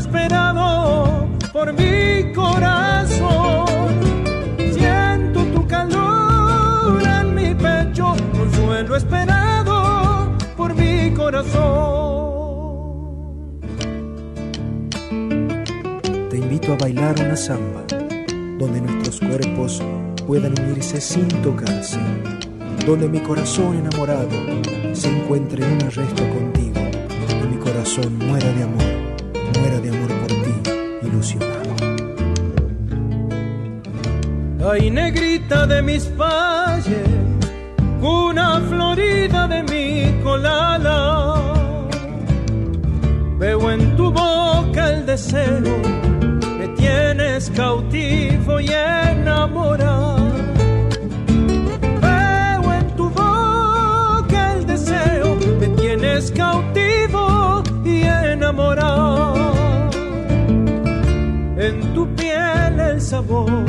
Esperado 0.00 1.28
por 1.52 1.72
mi 1.74 2.32
corazón. 2.32 3.66
Siento 4.72 5.44
tu 5.54 5.66
calor 5.66 7.02
en 7.02 7.34
mi 7.34 7.54
pecho, 7.54 8.16
consuelo 8.32 8.96
esperado 8.96 10.32
por 10.56 10.74
mi 10.74 11.12
corazón. 11.12 11.60
Te 16.30 16.36
invito 16.38 16.72
a 16.72 16.76
bailar 16.76 17.14
una 17.20 17.36
samba, 17.36 17.82
donde 18.58 18.80
nuestros 18.80 19.20
cuerpos 19.20 19.82
puedan 20.26 20.58
unirse 20.60 20.98
sin 21.00 21.28
tocarse, 21.42 22.00
donde 22.86 23.06
mi 23.06 23.20
corazón 23.20 23.76
enamorado 23.76 24.30
se 24.94 25.08
encuentre 25.08 25.62
en 25.62 25.72
un 25.72 25.82
arresto 25.82 26.22
contigo 26.30 26.80
y 27.42 27.46
mi 27.48 27.56
corazón 27.58 28.18
muera 28.18 28.50
de 28.52 28.62
amor, 28.62 29.09
ilusionado. 31.20 31.74
Ay, 34.70 34.90
negrita 34.90 35.66
de 35.66 35.82
mis 35.82 36.10
valles, 36.16 37.08
una 38.00 38.60
florida 38.68 39.46
de 39.48 39.62
mi 39.62 40.22
colala. 40.22 41.36
Veo 43.38 43.70
en 43.70 43.96
tu 43.96 44.10
boca 44.10 44.90
el 44.90 45.06
deseo, 45.06 45.78
me 46.58 46.68
tienes 46.76 47.50
cautivo 47.50 48.60
y 48.60 48.68
enamorado. 48.68 50.19
Sabor 63.20 63.66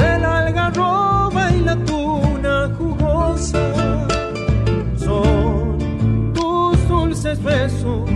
de 0.00 0.18
la 0.18 0.38
algarroba 0.46 1.50
y 1.52 1.60
la 1.60 1.76
tuna 1.90 2.70
jugosa 2.78 3.64
son 4.96 6.32
tus 6.32 6.88
dulces 6.88 7.42
besos, 7.42 8.08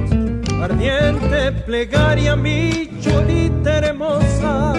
ardiente 0.62 1.52
plegaria, 1.66 2.36
mi 2.36 2.88
cholita 3.02 3.70
hermosa. 3.78 4.72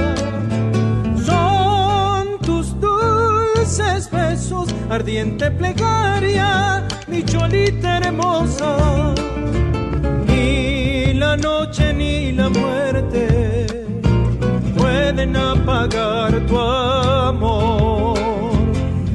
Son 1.30 2.24
tus 2.48 2.68
dulces 2.80 4.10
besos, 4.10 4.68
ardiente 4.90 5.52
plegaria, 5.52 6.88
mi 7.08 7.24
cholita 7.24 7.98
hermosa. 7.98 9.14
Ni 10.28 11.14
la 11.14 11.38
noche 11.38 11.94
ni 11.94 12.32
la 12.32 12.50
muerte 12.50 13.35
apagar 15.34 16.46
tu 16.46 16.60
amor. 16.60 18.18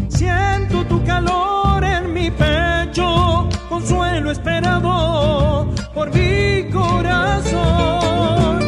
Siento 0.08 0.84
tu 0.86 1.04
calor 1.04 1.84
en 1.84 2.12
mi 2.14 2.30
pecho, 2.30 3.48
consuelo 3.68 4.30
esperado 4.30 5.68
por 5.92 6.08
mi 6.14 6.70
corazón. 6.70 8.60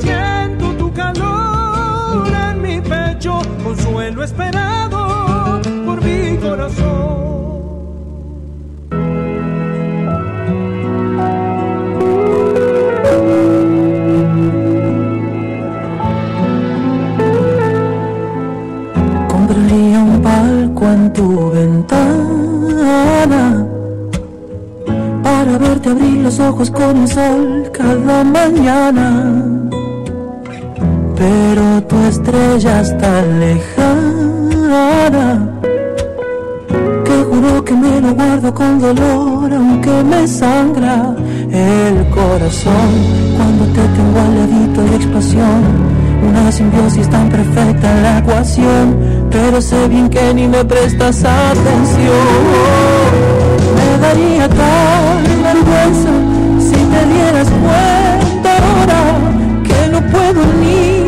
Siento 0.00 0.74
tu 0.76 0.92
calor 0.92 2.26
en 2.28 2.62
mi 2.62 2.80
pecho, 2.80 3.40
consuelo 3.62 4.24
esperado 4.24 5.60
por 5.86 6.02
mi 6.02 6.36
corazón. 6.38 7.19
Tu 21.20 21.50
ventana 21.50 23.44
para 25.22 25.58
verte 25.58 25.90
abrir 25.90 26.18
los 26.26 26.40
ojos 26.40 26.70
con 26.70 26.96
el 27.02 27.08
sol 27.08 27.70
cada 27.72 28.24
mañana. 28.24 29.06
Pero 31.20 31.64
tu 31.88 31.96
estrella 32.12 32.80
está 32.80 33.12
lejana 33.44 34.40
que 37.06 37.16
juro 37.28 37.64
que 37.66 37.74
me 37.74 38.00
lo 38.00 38.14
guardo 38.14 38.54
con 38.54 38.80
dolor 38.80 39.52
aunque 39.52 39.94
me 40.12 40.26
sangra 40.26 41.14
el 41.50 41.96
corazón 42.18 42.90
cuando 43.36 43.64
te 43.76 43.82
tengo 43.96 44.18
al 44.24 44.32
ladito 44.38 44.80
de 44.88 44.96
explosión 44.96 45.60
una 46.28 46.50
simbiosis 46.50 47.08
tan 47.10 47.28
perfecta 47.28 47.86
en 47.94 48.02
la 48.02 48.18
ecuación 48.20 49.19
pero 49.30 49.60
sé 49.62 49.88
bien 49.88 50.08
que 50.08 50.34
ni 50.34 50.48
me 50.48 50.64
prestas 50.64 51.24
atención. 51.24 52.30
Me 53.76 53.98
daría 53.98 54.48
tal 54.48 55.24
vergüenza 55.42 56.12
si 56.58 56.78
te 56.92 57.00
dieras 57.12 57.48
cuenta 57.48 58.50
ahora 58.68 59.02
que 59.62 59.88
no 59.92 60.00
puedo 60.12 60.40
ni 60.60 61.04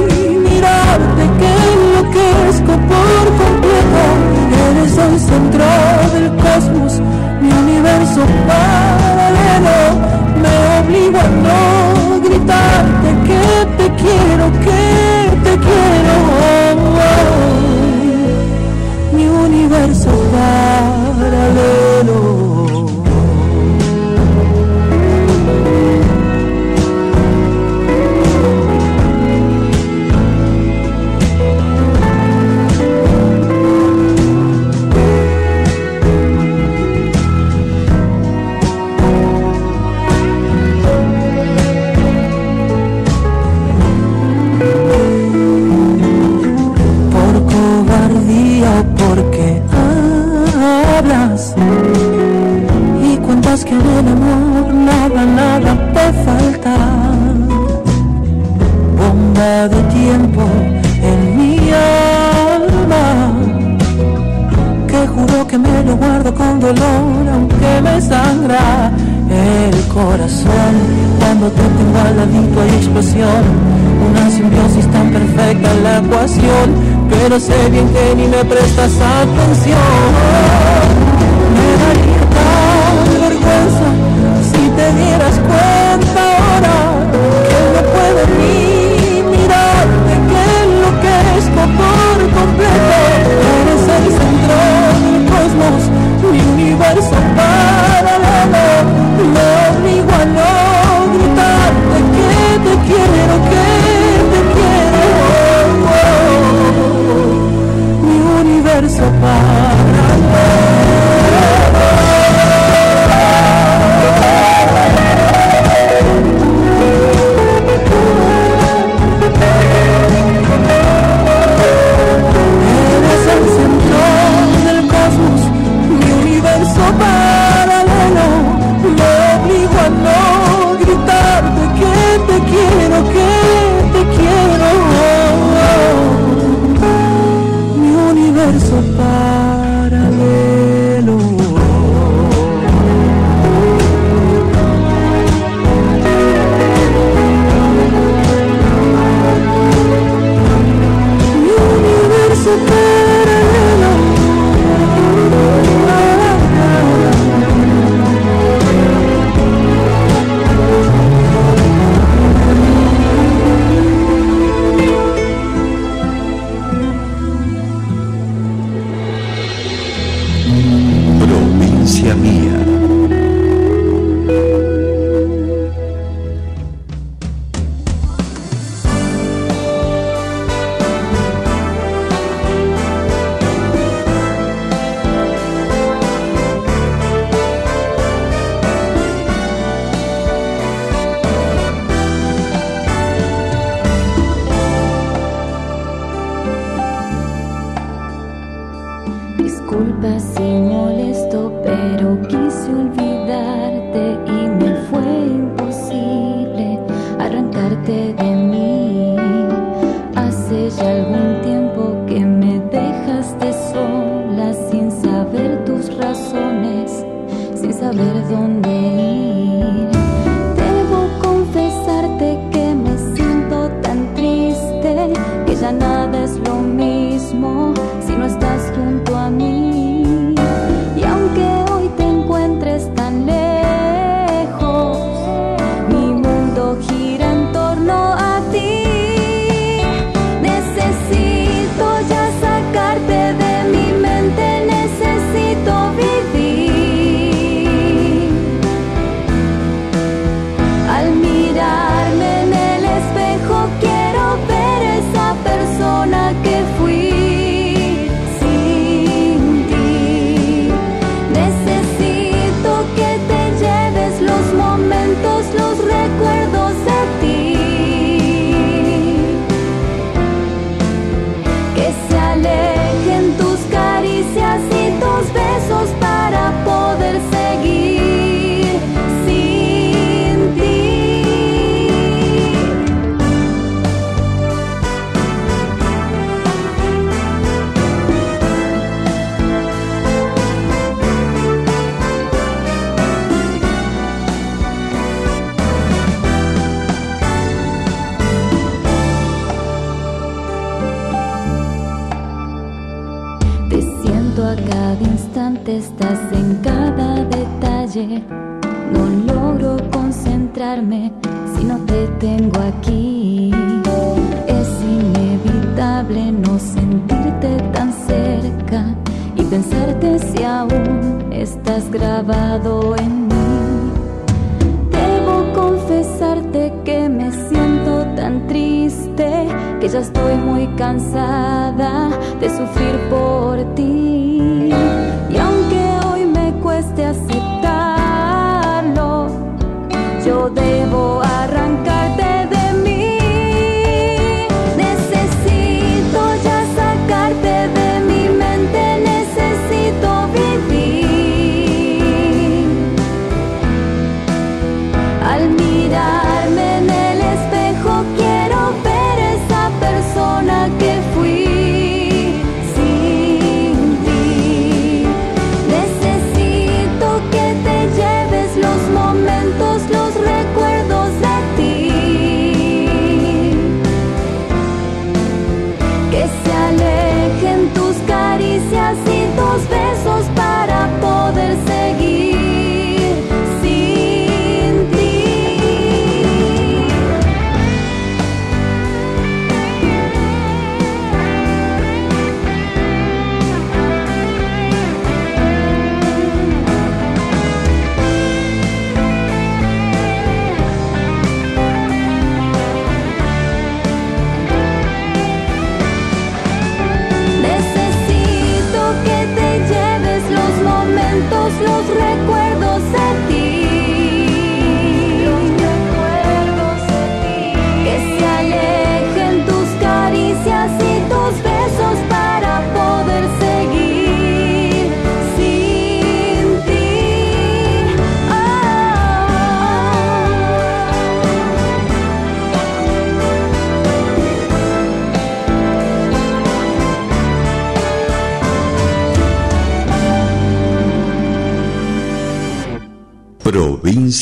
mirarte 0.48 1.22
que 1.38 1.50
enloquezco 1.72 2.72
por 2.90 3.24
completo. 3.42 4.02
Eres 4.70 4.98
el 4.98 5.20
centro 5.20 5.64
del 6.14 6.28
cosmos 6.36 7.00
mi 7.40 7.50
universo 7.50 8.20
paralelo. 8.46 9.76
Me 10.42 10.80
obligo 10.80 11.18
a 11.18 11.28
no 11.28 11.91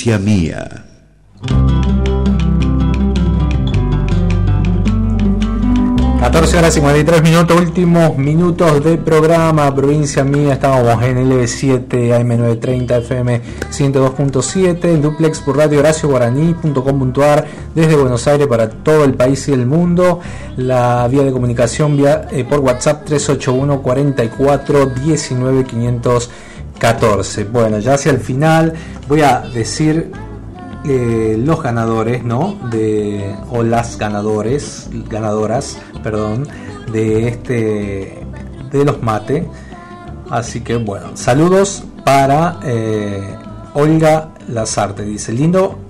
Mía. 0.07 0.87
14 6.21 6.59
horas 6.59 6.75
53 6.75 7.23
minutos, 7.23 7.61
últimos 7.61 8.17
minutos 8.17 8.83
de 8.85 8.97
programa, 8.97 9.75
provincia 9.75 10.25
mía, 10.25 10.55
estábamos 10.55 11.03
en 11.03 11.29
LB7, 11.29 11.89
AM930, 11.89 12.99
FM 12.99 13.41
102.7, 13.71 14.85
en 14.85 15.03
duplex 15.03 15.41
por 15.41 15.59
radio 15.59 15.81
Horacio 15.81 16.09
Guaraní.com.ar, 16.09 17.47
desde 17.75 17.97
Buenos 17.97 18.27
Aires 18.27 18.47
para 18.47 18.71
todo 18.71 19.05
el 19.05 19.15
país 19.15 19.49
y 19.49 19.53
el 19.53 19.67
mundo, 19.67 20.21
la 20.57 21.09
vía 21.09 21.25
de 21.25 21.33
comunicación 21.33 21.97
vía, 21.97 22.29
eh, 22.31 22.45
por 22.45 22.61
WhatsApp 22.61 23.05
381 23.05 23.83
44 23.83 24.87
19 24.87 25.65
514. 25.65 27.45
Bueno, 27.45 27.79
ya 27.79 27.95
hacia 27.95 28.13
el 28.13 28.19
final 28.19 28.75
voy 29.11 29.23
a 29.23 29.41
decir 29.41 30.12
eh, 30.85 31.37
los 31.37 31.61
ganadores, 31.61 32.23
¿no? 32.23 32.57
De, 32.70 33.35
o 33.51 33.65
las 33.65 33.99
ganadores, 33.99 34.89
ganadoras, 35.09 35.78
perdón, 36.01 36.47
de 36.93 37.27
este, 37.27 38.24
de 38.70 38.85
los 38.85 39.03
mate. 39.03 39.49
Así 40.31 40.61
que 40.61 40.77
bueno, 40.77 41.16
saludos 41.16 41.82
para 42.05 42.61
eh, 42.65 43.37
Olga 43.74 44.28
Lazarte. 44.47 45.05
Dice, 45.05 45.32
lindo 45.32 45.81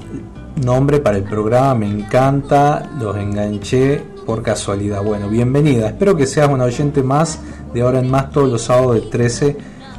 nombre 0.65 0.99
para 0.99 1.19
el 1.19 1.25
programa, 1.25 1.75
me 1.75 1.91
encanta, 1.91 2.89
los 2.99 3.17
enganché 3.17 4.03
por 4.25 4.43
casualidad. 4.43 5.03
Bueno, 5.03 5.29
bienvenida. 5.29 5.89
Espero 5.89 6.17
que 6.17 6.27
seas 6.27 6.49
un 6.49 6.63
oyente 6.63 7.03
más 7.03 7.39
de 7.75 7.83
ahora 7.83 7.99
en 7.99 8.11
más 8.11 8.31
todos 8.31 8.51
los 8.51 8.63
sábados 8.63 8.95
de 8.95 9.03
13 9.03 9.57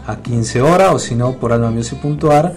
a 0.07 0.15
15 0.15 0.61
horas 0.64 0.95
o 0.95 0.98
si 0.98 1.14
no 1.14 1.34
por 1.34 1.53
almamusic.ar 1.53 2.56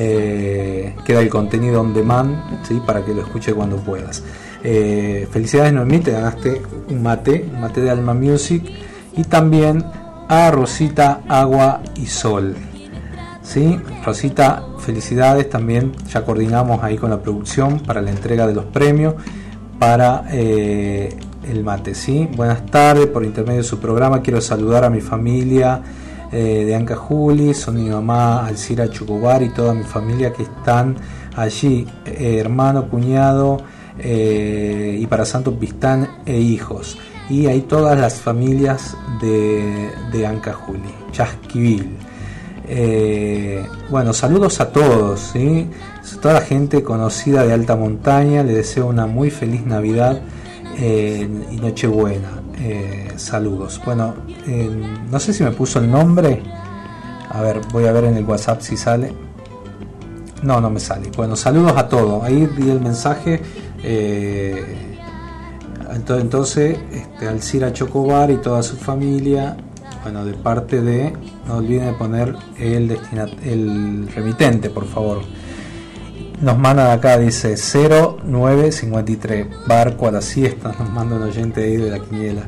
eh, 0.00 0.94
queda 1.04 1.20
el 1.20 1.28
contenido 1.28 1.80
on 1.80 1.92
demand 1.92 2.62
¿sí? 2.62 2.80
para 2.86 3.04
que 3.04 3.12
lo 3.12 3.22
escuche 3.22 3.52
cuando 3.52 3.78
puedas. 3.78 4.22
Eh, 4.62 5.26
felicidades 5.30 5.72
Noemí, 5.72 5.98
te 5.98 6.12
ganaste 6.12 6.62
un 6.88 7.02
mate, 7.02 7.44
un 7.52 7.60
mate 7.60 7.80
de 7.80 7.90
Alma 7.90 8.14
Music 8.14 8.62
y 9.16 9.24
también 9.24 9.84
a 10.28 10.52
Rosita 10.52 11.22
Agua 11.28 11.82
y 11.96 12.06
Sol. 12.06 12.54
¿Sí? 13.42 13.80
Rosita, 14.04 14.62
felicidades 14.78 15.50
también, 15.50 15.92
ya 16.08 16.24
coordinamos 16.24 16.84
ahí 16.84 16.96
con 16.96 17.10
la 17.10 17.20
producción 17.20 17.80
para 17.80 18.00
la 18.00 18.10
entrega 18.10 18.46
de 18.46 18.54
los 18.54 18.66
premios 18.66 19.14
para 19.80 20.26
eh, 20.30 21.16
el 21.50 21.64
mate. 21.64 21.96
¿sí? 21.96 22.28
Buenas 22.36 22.66
tardes, 22.66 23.06
por 23.06 23.24
intermedio 23.24 23.62
de 23.62 23.68
su 23.68 23.80
programa 23.80 24.22
quiero 24.22 24.40
saludar 24.40 24.84
a 24.84 24.90
mi 24.90 25.00
familia 25.00 25.82
eh, 26.30 26.64
de 26.66 26.74
Anca 26.74 26.94
Juli, 26.94 27.54
son 27.54 27.82
mi 27.82 27.88
mamá 27.88 28.46
Alcira 28.46 28.90
Chucubar 28.90 29.42
y 29.42 29.48
toda 29.48 29.72
mi 29.72 29.84
familia 29.84 30.32
que 30.32 30.42
están 30.42 30.96
allí, 31.34 31.86
eh, 32.04 32.38
hermano, 32.38 32.88
cuñado 32.88 33.58
eh, 33.98 34.98
y 35.00 35.06
para 35.06 35.24
Santo 35.24 35.58
Pistán 35.58 36.08
e 36.26 36.38
hijos. 36.38 36.98
Y 37.30 37.46
hay 37.46 37.62
todas 37.62 37.98
las 37.98 38.20
familias 38.20 38.96
de, 39.20 39.90
de 40.12 40.26
Anca 40.26 40.52
Juli, 40.52 40.94
Chasquivil. 41.12 41.96
Bueno, 43.90 44.12
saludos 44.12 44.60
a 44.60 44.70
todos, 44.70 45.30
¿sí? 45.32 45.66
toda 46.20 46.34
la 46.34 46.40
gente 46.42 46.82
conocida 46.82 47.44
de 47.44 47.54
alta 47.54 47.76
montaña, 47.76 48.42
les 48.42 48.56
deseo 48.56 48.86
una 48.86 49.06
muy 49.06 49.30
feliz 49.30 49.64
Navidad 49.64 50.20
y 50.78 51.56
Nochebuena. 51.56 52.47
Eh, 52.60 53.12
saludos. 53.16 53.80
Bueno, 53.84 54.14
eh, 54.46 54.70
no 55.10 55.20
sé 55.20 55.32
si 55.32 55.44
me 55.44 55.50
puso 55.52 55.78
el 55.78 55.90
nombre. 55.90 56.42
A 57.30 57.40
ver, 57.40 57.60
voy 57.72 57.86
a 57.86 57.92
ver 57.92 58.04
en 58.04 58.16
el 58.16 58.24
WhatsApp 58.24 58.60
si 58.60 58.76
sale. 58.76 59.12
No, 60.42 60.60
no 60.60 60.70
me 60.70 60.80
sale. 60.80 61.10
Bueno, 61.16 61.36
saludos 61.36 61.74
a 61.76 61.88
todos. 61.88 62.22
Ahí 62.24 62.46
di 62.56 62.70
el 62.70 62.80
mensaje. 62.80 63.40
eh, 63.82 64.96
ento- 65.92 66.20
entonces, 66.20 66.78
este, 66.92 67.28
Alcira 67.28 67.72
Chocobar 67.72 68.30
y 68.30 68.36
toda 68.38 68.62
su 68.62 68.76
familia. 68.76 69.56
Bueno, 70.02 70.24
de 70.24 70.34
parte 70.34 70.80
de. 70.80 71.12
No 71.46 71.56
olviden 71.58 71.86
de 71.86 71.92
poner 71.92 72.34
el, 72.58 72.98
el 73.44 74.08
remitente, 74.14 74.70
por 74.70 74.86
favor. 74.86 75.20
Nos 76.40 76.56
manda 76.56 76.92
acá, 76.92 77.18
dice 77.18 77.56
0953, 77.56 79.46
barco 79.66 80.06
a 80.06 80.12
la 80.12 80.22
siesta, 80.22 80.72
nos 80.78 80.88
manda 80.90 81.16
un 81.16 81.22
oyente 81.22 81.64
ahí 81.64 81.76
de 81.76 81.90
la 81.90 81.98
quiniela. 81.98 82.42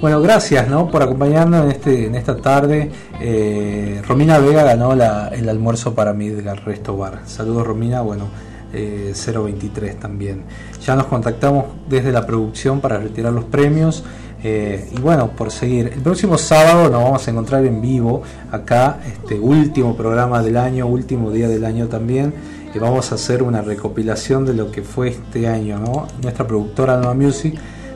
Bueno, 0.00 0.20
gracias 0.22 0.66
¿no? 0.68 0.90
por 0.90 1.02
acompañarnos 1.02 1.64
en, 1.64 1.70
este, 1.70 2.06
en 2.06 2.14
esta 2.14 2.36
tarde. 2.36 2.90
Eh, 3.20 4.00
Romina 4.06 4.38
Vega 4.38 4.62
ganó 4.64 4.94
la- 4.94 5.28
el 5.28 5.48
almuerzo 5.48 5.94
para 5.94 6.12
Midgar 6.14 6.64
Resto 6.64 6.96
Bar. 6.96 7.20
Saludos 7.26 7.66
Romina, 7.66 8.00
bueno, 8.00 8.28
eh, 8.72 9.12
023 9.14 10.00
también. 10.00 10.42
Ya 10.84 10.96
nos 10.96 11.06
contactamos 11.06 11.66
desde 11.88 12.12
la 12.12 12.26
producción 12.26 12.80
para 12.80 12.98
retirar 12.98 13.32
los 13.32 13.44
premios. 13.44 14.04
eh, 14.46 14.90
y 14.94 15.00
bueno, 15.00 15.28
por 15.30 15.50
seguir, 15.50 15.90
el 15.94 16.02
próximo 16.02 16.36
sábado 16.36 16.90
nos 16.90 17.02
vamos 17.02 17.26
a 17.26 17.30
encontrar 17.30 17.64
en 17.64 17.80
vivo 17.80 18.22
acá, 18.52 18.98
este 19.06 19.40
último 19.40 19.96
programa 19.96 20.42
del 20.42 20.58
año, 20.58 20.86
último 20.86 21.30
día 21.30 21.48
del 21.48 21.64
año 21.64 21.86
también, 21.86 22.34
y 22.74 22.78
vamos 22.78 23.12
a 23.12 23.14
hacer 23.14 23.42
una 23.42 23.62
recopilación 23.62 24.44
de 24.44 24.54
lo 24.54 24.70
que 24.70 24.82
fue 24.82 25.08
este 25.08 25.46
año. 25.46 26.06
Nuestra 26.22 26.46
productora 26.46 26.94
Alma 26.94 27.14
Music, 27.14 27.54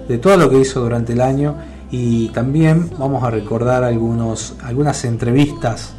de 0.08 0.18
todo 0.18 0.36
lo 0.36 0.48
que 0.48 0.58
hizo 0.60 0.80
durante 0.80 1.12
el 1.12 1.20
año 1.20 1.56
y 1.90 2.28
también 2.28 2.90
vamos 2.98 3.24
a 3.24 3.30
recordar 3.30 3.82
algunos, 3.84 4.54
algunas 4.62 5.04
entrevistas 5.04 5.92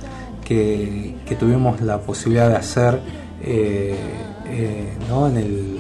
que, 0.46 1.16
que 1.26 1.36
tuvimos 1.36 1.82
la 1.82 2.00
posibilidad 2.00 2.50
de 2.50 2.56
hacer 2.56 3.00
eh, 3.42 3.96
eh, 4.48 4.94
¿no? 5.10 5.28
en 5.28 5.38
el, 5.38 5.78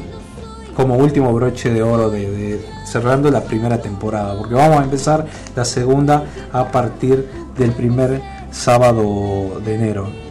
como 0.76 0.96
último 0.96 1.34
broche 1.34 1.72
de 1.72 1.82
oro 1.82 2.10
de- 2.10 2.60
cerrando 2.86 3.30
la 3.32 3.42
primera 3.44 3.80
temporada 3.82 4.38
porque 4.38 4.56
vamos 4.56 4.80
a 4.80 4.84
empezar 4.84 5.26
la 5.56 5.64
segunda 5.66 6.24
a 6.52 6.72
partir 6.72 7.28
del 7.58 7.72
primer 7.72 8.22
sábado 8.52 9.60
de 9.64 9.76
enero 9.76 10.29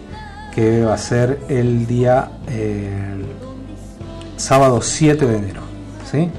que 0.55 0.85
va 0.85 0.95
a 0.95 0.99
ser 0.99 1.41
el 1.49 1.87
día 1.87 2.31
eh, 2.49 3.25
sábado 4.37 4.81
7 4.83 5.27
de 5.27 5.37
enero 5.37 5.61
¿sí? 6.11 6.31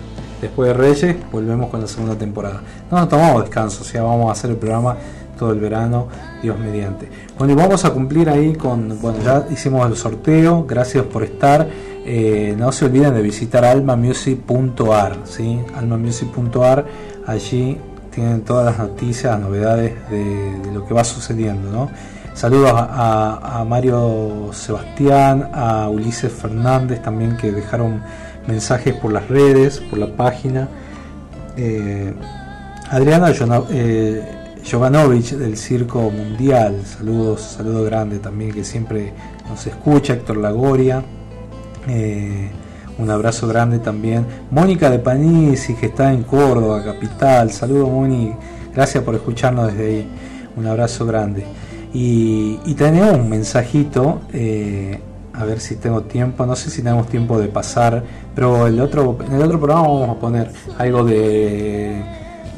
después 0.41 0.69
de 0.69 0.73
Reyes 0.73 1.15
volvemos 1.31 1.69
con 1.69 1.81
la 1.81 1.87
segunda 1.87 2.15
temporada 2.15 2.61
no 2.89 2.97
nos 2.97 3.09
tomamos 3.09 3.41
descanso 3.43 3.81
o 3.81 3.85
sea 3.85 4.03
vamos 4.03 4.29
a 4.29 4.31
hacer 4.33 4.51
el 4.51 4.57
programa 4.57 4.97
todo 5.37 5.51
el 5.51 5.59
verano 5.59 6.07
Dios 6.41 6.57
mediante 6.59 7.09
bueno 7.37 7.53
y 7.53 7.55
vamos 7.55 7.85
a 7.85 7.91
cumplir 7.91 8.29
ahí 8.29 8.55
con 8.55 9.01
bueno 9.01 9.19
ya 9.23 9.45
hicimos 9.51 9.89
el 9.89 9.95
sorteo 9.95 10.65
gracias 10.65 11.05
por 11.05 11.23
estar 11.23 11.67
Eh, 12.11 12.55
no 12.57 12.71
se 12.71 12.85
olviden 12.85 13.13
de 13.13 13.21
visitar 13.21 13.63
almamusic.ar 13.63 15.17
¿sí? 15.25 15.59
almamusic.ar 15.75 16.85
allí 17.27 17.77
tienen 18.09 18.41
todas 18.41 18.65
las 18.65 18.79
noticias 18.79 19.33
las 19.33 19.41
novedades 19.41 19.93
de, 20.09 20.59
de 20.59 20.71
lo 20.71 20.85
que 20.85 20.93
va 20.95 21.03
sucediendo 21.03 21.69
¿no? 21.69 21.89
Saludos 22.39 22.71
a, 22.73 23.65
Mario 23.67 24.51
Sebastián, 24.53 25.49
a 25.51 25.89
Ulises 25.89 26.31
Fernández 26.31 27.01
también 27.01 27.35
que 27.35 27.51
dejaron 27.51 28.01
mensajes 28.47 28.93
por 28.93 29.11
las 29.11 29.27
redes, 29.27 29.81
por 29.81 29.99
la 29.99 30.07
página. 30.15 30.69
Eh, 31.57 32.13
Adriana 32.89 33.33
eh, 33.71 34.23
del 35.37 35.57
Circo 35.57 36.09
Mundial, 36.09 36.81
saludos, 36.85 37.41
saludo 37.41 37.83
grande 37.83 38.19
también 38.19 38.53
que 38.53 38.63
siempre 38.63 39.11
nos 39.49 39.67
escucha, 39.67 40.13
Héctor 40.13 40.37
Lagoria. 40.37 41.03
Eh, 41.89 42.49
un 42.99 43.09
abrazo 43.09 43.49
grande 43.49 43.79
también. 43.79 44.25
Mónica 44.49 44.89
de 44.89 44.99
Panisi, 44.99 45.73
que 45.73 45.87
está 45.87 46.13
en 46.13 46.23
Córdoba, 46.23 46.85
capital. 46.85 47.51
Saludos, 47.51 47.89
Moni. 47.89 48.33
Gracias 48.73 49.03
por 49.03 49.13
escucharnos 49.15 49.73
desde 49.73 49.85
ahí. 49.85 50.07
Un 50.55 50.67
abrazo 50.67 51.05
grande. 51.05 51.43
Y, 51.93 52.59
y 52.65 52.73
tenemos 52.75 53.13
un 53.15 53.29
mensajito. 53.29 54.21
eh, 54.33 54.99
a 55.33 55.45
ver 55.45 55.61
si 55.61 55.75
tengo 55.77 56.01
tiempo. 56.01 56.45
No 56.45 56.55
sé 56.55 56.69
si 56.69 56.81
tenemos 56.81 57.07
tiempo 57.07 57.39
de 57.39 57.47
pasar. 57.47 58.03
Pero 58.35 58.67
el 58.67 58.79
otro, 58.81 59.17
en 59.25 59.35
el 59.35 59.41
otro 59.41 59.59
programa 59.59 59.87
vamos 59.87 60.17
a 60.17 60.19
poner 60.19 60.51
algo 60.77 61.03
de, 61.03 62.03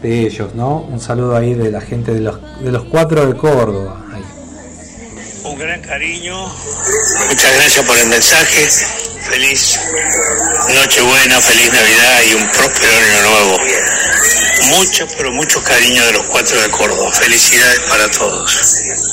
de 0.01 0.19
ellos, 0.25 0.53
¿no? 0.55 0.79
Un 0.81 0.99
saludo 0.99 1.35
ahí 1.35 1.53
de 1.53 1.71
la 1.71 1.81
gente 1.81 2.13
de 2.13 2.21
los, 2.21 2.39
de 2.61 2.71
los 2.71 2.83
cuatro 2.85 3.25
de 3.25 3.35
Córdoba. 3.35 4.03
Ahí. 4.13 4.23
Un 5.43 5.57
gran 5.57 5.81
cariño, 5.81 6.35
muchas 7.29 7.55
gracias 7.55 7.85
por 7.85 7.97
el 7.97 8.07
mensaje, 8.07 8.67
feliz 9.29 9.79
Nochebuena, 10.75 11.41
feliz 11.41 11.71
Navidad 11.73 12.19
y 12.29 12.33
un 12.35 12.51
próspero 12.51 12.93
año 12.93 13.29
nuevo. 13.29 13.57
Mucho, 14.77 15.07
pero 15.17 15.31
mucho 15.31 15.63
cariño 15.63 16.05
de 16.05 16.13
los 16.13 16.23
cuatro 16.23 16.61
de 16.61 16.69
Córdoba. 16.69 17.11
Felicidades 17.11 17.79
para 17.89 18.07
todos. 18.11 19.10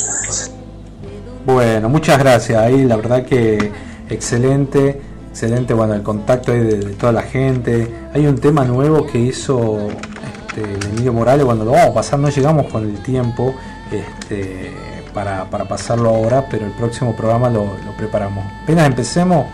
Bueno, 1.49 1.89
muchas 1.89 2.19
gracias. 2.19 2.61
Ahí 2.61 2.85
la 2.85 2.97
verdad 2.97 3.25
que 3.25 3.73
excelente, 4.11 5.01
excelente. 5.31 5.73
Bueno, 5.73 5.95
el 5.95 6.03
contacto 6.03 6.53
de, 6.53 6.77
toda 6.95 7.11
la 7.11 7.23
gente. 7.23 7.91
Hay 8.13 8.27
un 8.27 8.37
tema 8.37 8.67
nuevo 8.67 9.07
que 9.07 9.19
hizo 9.19 9.89
este, 9.89 10.89
Emilio 10.91 11.15
Morales. 11.15 11.47
Cuando 11.47 11.65
lo 11.65 11.71
vamos 11.71 11.89
a 11.89 11.95
pasar, 11.95 12.19
no 12.19 12.29
llegamos 12.29 12.71
con 12.71 12.85
el 12.85 13.03
tiempo 13.03 13.55
este, 13.91 14.73
para, 15.15 15.49
para 15.49 15.65
pasarlo 15.65 16.11
ahora, 16.11 16.47
pero 16.51 16.67
el 16.67 16.73
próximo 16.73 17.17
programa 17.17 17.49
lo, 17.49 17.65
lo 17.65 17.97
preparamos. 17.97 18.45
Apenas 18.65 18.87
empecemos, 18.87 19.47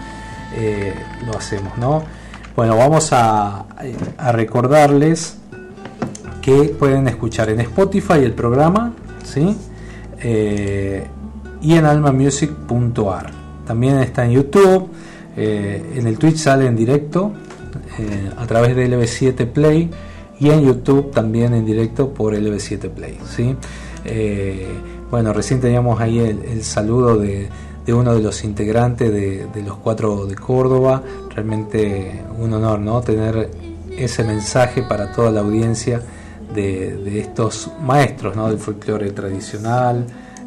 eh, 0.57 0.93
lo 1.25 1.39
hacemos, 1.39 1.79
¿no? 1.79 2.03
Bueno, 2.57 2.77
vamos 2.77 3.13
a, 3.13 3.67
a 4.19 4.33
recordarles 4.33 5.37
que 6.43 6.75
pueden 6.77 7.07
escuchar 7.07 7.51
en 7.51 7.61
Spotify 7.61 8.15
el 8.15 8.33
programa, 8.33 8.95
¿sí? 9.23 9.57
Eh, 10.27 11.07
y 11.65 11.75
en 11.75 11.87
almamusic.ar. 11.87 13.31
También 13.67 13.99
está 13.99 14.27
en 14.27 14.33
YouTube, 14.33 14.91
eh, 15.37 15.95
en 15.97 16.07
el 16.07 16.19
Twitch 16.19 16.37
sale 16.37 16.67
en 16.67 16.77
directo 16.77 17.33
eh, 17.99 18.31
a 18.37 18.47
través 18.47 18.77
de 18.77 18.87
LB7 18.89 19.51
Play 19.51 19.91
y 20.39 20.51
en 20.51 20.63
YouTube 20.63 21.11
también 21.11 21.55
en 21.55 21.65
directo 21.65 22.13
por 22.13 22.35
LB7 22.35 22.91
Play. 22.91 23.19
¿sí? 23.25 23.57
Eh, 24.05 24.69
bueno, 25.11 25.33
recién 25.33 25.61
teníamos 25.61 26.01
ahí 26.01 26.19
el, 26.19 26.63
saludo 26.63 27.17
de, 27.17 27.49
de 27.87 27.95
uno 27.95 28.15
de 28.15 28.21
los 28.21 28.45
integrantes 28.45 29.11
de, 29.11 29.47
de 29.47 29.63
los 29.63 29.79
cuatro 29.79 30.27
de 30.27 30.35
Córdoba. 30.35 31.03
Realmente 31.35 32.23
un 32.39 32.53
honor 32.53 32.79
¿no? 32.79 33.01
tener 33.01 33.51
ese 33.97 34.23
mensaje 34.23 34.83
para 34.83 35.13
toda 35.13 35.31
la 35.31 35.41
audiencia 35.41 36.03
de, 36.55 36.95
de 36.99 37.21
estos 37.21 37.71
maestros 37.81 38.37
¿no? 38.37 38.51
del 38.51 38.59
folclore 38.59 39.13
tradicional 39.13 40.05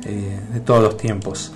eh, 0.08 0.40
de 0.54 0.60
todos 0.62 0.82
los 0.82 0.98
tiempos. 0.98 1.52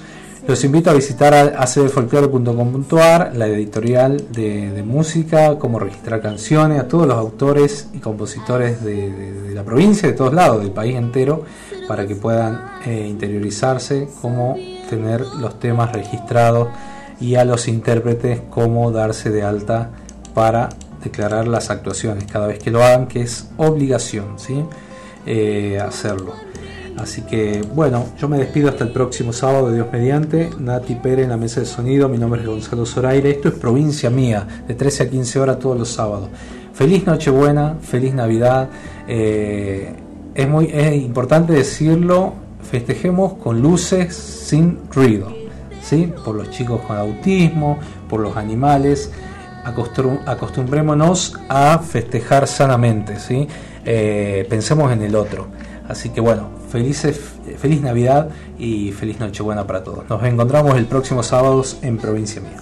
Los 0.48 0.64
invito 0.64 0.90
a 0.90 0.94
visitar 0.94 1.34
acdfolclore.com.ar, 1.34 3.36
la 3.36 3.48
editorial 3.48 4.32
de, 4.32 4.84
música, 4.84 5.60
cómo 5.60 5.78
registrar 5.78 6.20
canciones, 6.20 6.80
a 6.80 6.88
todos 6.88 7.08
los 7.08 7.16
autores 7.16 7.90
y 7.94 8.00
compositores 8.00 8.84
de 8.84 9.52
la 9.54 9.64
provincia, 9.64 10.10
de 10.10 10.16
todos 10.16 10.34
lados, 10.34 10.64
del 10.64 10.72
país 10.72 10.96
entero, 10.96 11.46
para 11.88 12.08
que 12.08 12.16
puedan 12.16 12.60
eh, 12.86 13.06
interiorizarse, 13.08 14.10
cómo 14.20 14.58
tener 14.90 15.22
los 15.40 15.60
temas 15.60 15.92
registrados 15.92 16.70
y 17.20 17.36
a 17.36 17.46
los 17.46 17.68
intérpretes 17.68 18.42
cómo 18.50 18.92
darse 18.92 19.30
de 19.30 19.44
alta 19.44 19.92
para 20.34 20.70
declarar 21.04 21.48
las 21.48 21.70
actuaciones 21.70 22.26
cada 22.26 22.48
vez 22.48 22.60
que 22.60 22.72
lo 22.72 22.84
hagan, 22.84 23.08
que 23.08 23.22
es 23.22 23.50
obligación 23.58 24.40
¿sí? 24.40 24.64
Eh, 25.26 25.80
hacerlo. 25.80 26.34
Así 26.98 27.22
que 27.24 27.62
bueno, 27.74 28.06
yo 28.20 28.28
me 28.28 28.38
despido 28.38 28.70
hasta 28.70 28.84
el 28.84 28.92
próximo 28.92 29.34
sábado 29.34 29.72
Dios 29.72 29.88
mediante. 29.92 30.50
Nati 30.60 30.96
Pérez 30.96 31.24
en 31.24 31.30
la 31.32 31.38
mesa 31.38 31.60
de 31.62 31.66
sonido. 31.66 32.08
Mi 32.10 32.18
nombre 32.18 32.42
es 32.42 32.48
Gonzalo 32.48 32.86
Zoraire. 32.86 33.32
Esto 33.32 33.48
es 33.50 33.56
Provincia 33.56 34.10
Mía, 34.10 34.46
de 34.68 34.74
13 34.76 35.04
a 35.04 35.10
15 35.10 35.40
horas 35.40 35.60
todos 35.60 35.78
los 35.78 35.90
sábados. 35.90 36.30
Feliz 36.74 37.06
Nochebuena, 37.06 37.76
feliz 37.82 38.14
Navidad. 38.14 38.70
Eh, 39.08 39.94
es 40.36 40.48
muy 40.48 40.66
es 40.72 40.94
importante 41.02 41.54
decirlo. 41.54 42.34
Festejemos 42.70 43.34
con 43.34 43.62
luces 43.62 44.16
sin 44.16 44.80
ruido. 44.94 45.34
¿sí? 45.82 46.12
Por 46.24 46.36
los 46.36 46.50
chicos 46.52 46.82
con 46.82 46.98
autismo, 46.98 47.80
por 48.10 48.20
los 48.20 48.38
animales. 48.38 49.12
Acostum- 49.66 50.22
acostumbrémonos 50.26 51.36
a 51.50 51.80
festejar 51.80 52.48
sanamente. 52.48 53.18
¿sí? 53.20 53.48
Eh, 53.86 54.46
pensemos 54.50 54.92
en 54.92 55.02
el 55.02 55.16
otro. 55.16 55.48
Así 55.88 56.10
que 56.10 56.22
bueno, 56.22 56.50
felices, 56.72 57.20
feliz 57.58 57.82
Navidad 57.82 58.30
y 58.58 58.94
feliz 58.94 59.20
Nochebuena 59.20 59.68
para 59.68 59.84
todos. 59.84 60.10
Nos 60.10 60.24
encontramos 60.24 60.78
el 60.78 60.86
próximo 60.86 61.22
sábado 61.22 61.62
en 61.82 61.98
Provincia 61.98 62.42
Mía. 62.42 62.62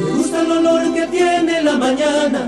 Me 0.00 0.10
gusta 0.16 0.42
el 0.42 0.52
olor 0.52 0.94
que 0.94 1.06
tiene 1.06 1.62
la 1.62 1.78
mañana. 1.78 2.46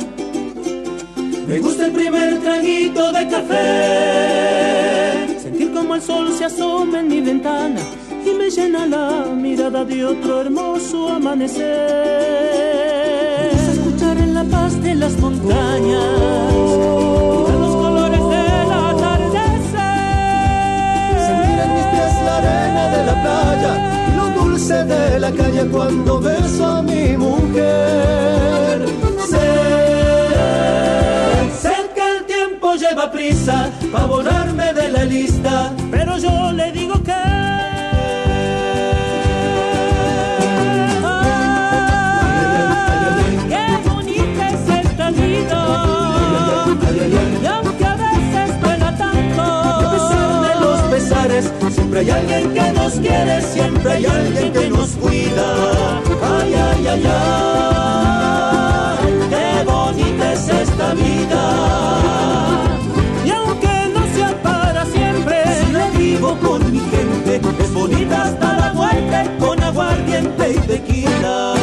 Me 1.49 1.59
gusta 1.59 1.87
el 1.87 1.93
primer 1.93 2.39
traguito 2.41 3.13
de 3.13 3.29
café. 3.29 5.39
Sentir 5.41 5.73
como 5.73 5.95
el 5.95 6.03
sol 6.03 6.31
se 6.37 6.45
asoma 6.45 7.01
en 7.01 7.09
mi 7.09 7.23
ventana 7.23 7.81
la 8.83 9.25
mirada 9.35 9.85
de 9.85 10.05
otro 10.05 10.41
hermoso 10.41 11.09
amanecer. 11.09 11.65
Escuchar 13.73 14.19
en 14.19 14.35
la 14.35 14.45
paz 14.45 14.83
de 14.83 14.95
las 14.97 15.17
montañas 15.19 16.03
los 17.63 17.77
colores 17.77 18.21
del 18.21 18.73
atardecer. 18.73 19.81
Sentir 21.29 21.59
en 21.65 21.75
mis 21.75 21.87
pies 21.93 22.13
la 22.27 22.37
arena 22.39 22.89
de 22.97 23.07
la 23.07 23.15
playa 23.23 23.73
y 24.09 24.17
lo 24.17 24.27
dulce 24.43 24.85
de 24.85 25.21
la 25.21 25.31
calle 25.31 25.67
cuando 25.71 26.21
beso 26.21 26.67
a 26.67 26.83
mi 26.83 27.17
mujer. 27.17 28.87
Sé, 29.31 29.51
sé 31.63 31.75
que 31.95 32.05
el 32.17 32.25
tiempo 32.27 32.75
lleva 32.75 33.11
prisa 33.11 33.71
para 33.93 34.07
borrarme 34.07 34.75
de 34.75 34.89
la 34.89 35.05
lista, 35.05 35.73
pero 35.91 36.19
yo 36.19 36.53
le 36.53 36.73
digo 36.73 37.03
que 37.03 37.24
siempre 51.95 52.01
hay 52.01 52.11
alguien 52.11 52.53
que 52.55 52.73
nos 52.73 52.95
quiere, 52.95 53.41
siempre 53.41 53.93
hay 53.93 54.07
alguien 54.07 54.53
que 54.53 54.69
nos 54.71 54.91
cuida. 54.97 55.55
Ay, 56.23 56.55
ay, 56.55 56.87
ay, 56.89 57.05
ay, 57.07 58.99
qué 59.31 59.63
bonita 59.65 60.33
es 60.33 60.49
esta 60.49 60.93
vida. 60.95 62.01
Y 63.25 63.31
aunque 63.31 63.69
no 63.95 64.05
sea 64.15 64.43
para 64.43 64.85
siempre. 64.87 65.45
Si 65.61 65.71
la 65.73 65.89
vivo 65.91 66.37
con 66.43 66.73
mi 66.73 66.81
gente, 66.81 67.41
es 67.63 67.73
bonita 67.73 68.25
hasta 68.25 68.57
la 68.57 68.73
muerte, 68.73 69.31
con 69.39 69.63
aguardiente 69.63 70.51
y 70.51 70.59
tequila. 70.67 71.55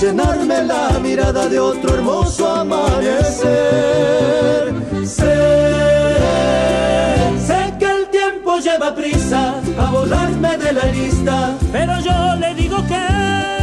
Llenarme 0.00 0.64
la 0.64 0.98
mirada 1.00 1.46
de 1.48 1.60
otro 1.60 1.94
hermoso 1.94 2.48
amanecer. 2.48 3.48
Sé, 5.04 5.36
sé 7.46 7.74
que 7.78 7.84
el 7.84 8.08
tiempo 8.08 8.58
lleva 8.58 8.94
prisa 8.94 9.54
a 9.78 9.90
volarme 9.90 10.56
de 10.56 10.72
la 10.72 10.84
lista, 10.86 11.54
Pero 11.72 12.00
yo 12.00 12.36
le 12.36 12.54
digo 12.54 12.76
que. 12.86 13.59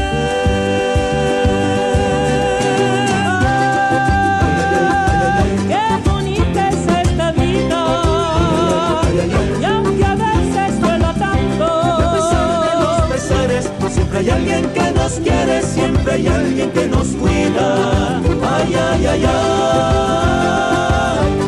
Hay 14.30 14.34
alguien 14.34 14.70
que 14.74 14.92
nos 14.92 15.14
quiere, 15.14 15.62
siempre 15.62 16.14
hay 16.14 16.28
alguien 16.28 16.70
que 16.72 16.88
nos 16.88 17.08
cuida. 17.08 18.20
Ay, 18.44 18.76
ay, 18.76 19.06
ay, 19.06 19.26
ay, 19.26 20.50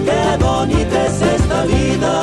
qué 0.05 0.37
bonita 0.41 1.05
es 1.05 1.21
esta 1.21 1.63
vida. 1.65 2.21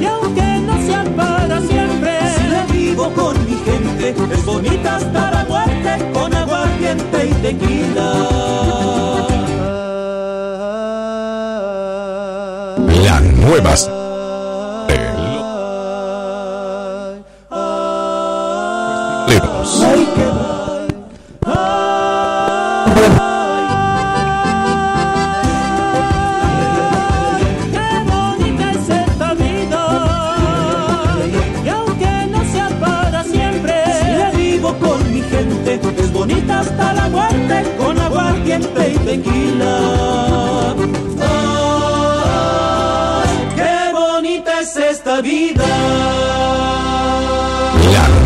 Y 0.00 0.04
aunque 0.04 0.42
no 0.66 0.82
sea 0.84 1.04
para 1.16 1.60
siempre. 1.60 2.10
Si 2.36 2.48
la 2.48 2.64
vivo 2.72 3.12
con 3.14 3.34
mi 3.46 3.54
gente, 3.64 4.16
es 4.32 4.44
bonita 4.44 4.96
hasta 4.96 5.30
la 5.30 5.44
muerte, 5.44 6.10
con 6.12 6.34
aguardiente 6.34 7.26
y 7.28 7.32
tequila. 7.34 8.12
Las 13.04 13.22
nuevas. 13.22 14.01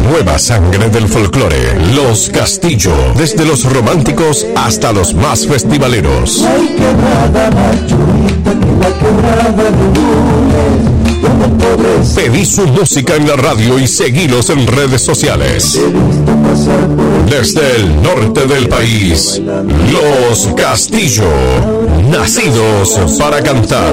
Nueva 0.07 0.39
sangre 0.39 0.89
del 0.89 1.09
folclore. 1.09 1.75
Los 1.95 2.31
Castillo. 2.31 2.93
Desde 3.17 3.45
los 3.45 3.65
románticos 3.71 4.47
hasta 4.57 4.93
los 4.93 5.15
más 5.15 5.47
festivaleros. 5.47 6.45
Pedí 12.15 12.45
su 12.45 12.67
música 12.69 13.17
en 13.17 13.29
la 13.29 13.37
radio 13.37 13.79
y 13.79 13.87
seguilos 13.87 14.51
en 14.51 14.67
redes 14.67 15.03
sociales. 15.03 15.81
Desde 17.29 17.77
el 17.77 18.03
norte 18.03 18.47
del 18.47 18.69
país, 18.69 19.41
Los 19.45 20.49
Castillo, 20.57 21.25
nacidos 22.11 22.99
para 23.19 23.43
cantar. 23.43 23.93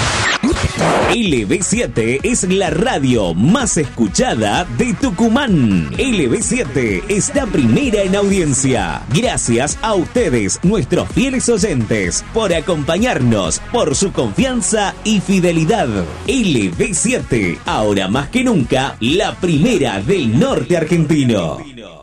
LB7 1.11 2.19
es 2.23 2.43
la 2.43 2.69
radio 2.69 3.33
más 3.33 3.77
escuchada 3.77 4.65
de 4.77 4.93
Tucumán. 4.93 5.91
LB7 5.91 7.03
está 7.09 7.45
primera 7.45 8.01
en 8.01 8.15
audiencia. 8.15 9.01
Gracias 9.13 9.77
a 9.81 9.93
ustedes, 9.93 10.59
nuestros 10.63 11.09
fieles 11.09 11.49
oyentes, 11.49 12.23
por 12.33 12.53
acompañarnos, 12.53 13.59
por 13.71 13.95
su 13.95 14.11
confianza 14.11 14.95
y 15.03 15.19
fidelidad. 15.19 15.89
LB7, 16.27 17.57
ahora 17.65 18.07
más 18.07 18.29
que 18.29 18.43
nunca, 18.43 18.95
la 18.99 19.35
primera 19.35 20.01
del 20.01 20.39
norte 20.39 20.77
argentino. 20.77 22.00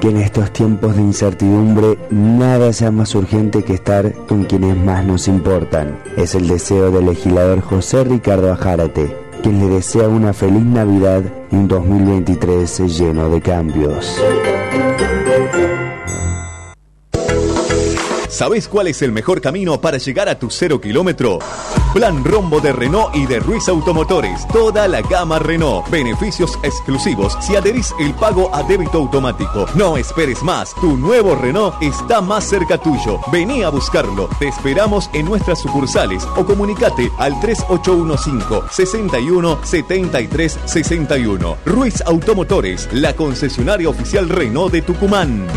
Que 0.00 0.08
en 0.08 0.16
estos 0.16 0.50
tiempos 0.50 0.96
de 0.96 1.02
incertidumbre 1.02 1.98
nada 2.10 2.72
sea 2.72 2.90
más 2.90 3.14
urgente 3.14 3.62
que 3.62 3.74
estar 3.74 4.14
con 4.26 4.44
quienes 4.44 4.74
más 4.76 5.04
nos 5.04 5.28
importan. 5.28 6.02
Es 6.16 6.34
el 6.34 6.48
deseo 6.48 6.90
del 6.90 7.04
legislador 7.04 7.60
José 7.60 8.04
Ricardo 8.04 8.50
Ajárate, 8.50 9.14
quien 9.42 9.60
le 9.60 9.66
desea 9.66 10.08
una 10.08 10.32
feliz 10.32 10.64
Navidad 10.64 11.22
y 11.50 11.56
un 11.56 11.68
2023 11.68 12.98
lleno 12.98 13.28
de 13.28 13.42
cambios. 13.42 14.18
¿Sabés 18.28 18.68
cuál 18.68 18.86
es 18.86 19.02
el 19.02 19.12
mejor 19.12 19.42
camino 19.42 19.82
para 19.82 19.98
llegar 19.98 20.30
a 20.30 20.38
tu 20.38 20.48
cero 20.48 20.80
kilómetro? 20.80 21.40
Plan 21.94 22.24
Rombo 22.24 22.60
de 22.60 22.72
Renault 22.72 23.14
y 23.16 23.26
de 23.26 23.40
Ruiz 23.40 23.68
Automotores. 23.68 24.46
Toda 24.48 24.86
la 24.86 25.02
gama 25.02 25.40
Renault. 25.40 25.90
Beneficios 25.90 26.56
exclusivos 26.62 27.36
si 27.40 27.56
adherís 27.56 27.92
el 27.98 28.14
pago 28.14 28.54
a 28.54 28.62
débito 28.62 28.98
automático. 28.98 29.66
No 29.74 29.96
esperes 29.96 30.40
más. 30.44 30.72
Tu 30.76 30.96
nuevo 30.96 31.34
Renault 31.34 31.74
está 31.82 32.20
más 32.20 32.44
cerca 32.44 32.78
tuyo. 32.78 33.18
Vení 33.32 33.64
a 33.64 33.70
buscarlo. 33.70 34.28
Te 34.38 34.46
esperamos 34.48 35.10
en 35.14 35.26
nuestras 35.26 35.58
sucursales 35.58 36.28
o 36.36 36.44
comunicate 36.44 37.10
al 37.18 37.38
3815 37.40 38.68
61 38.70 39.58
73 39.64 40.58
61. 40.66 41.56
Ruiz 41.66 42.02
Automotores, 42.06 42.88
la 42.92 43.16
concesionaria 43.16 43.88
oficial 43.88 44.28
Renault 44.28 44.72
de 44.72 44.82
Tucumán. 44.82 45.48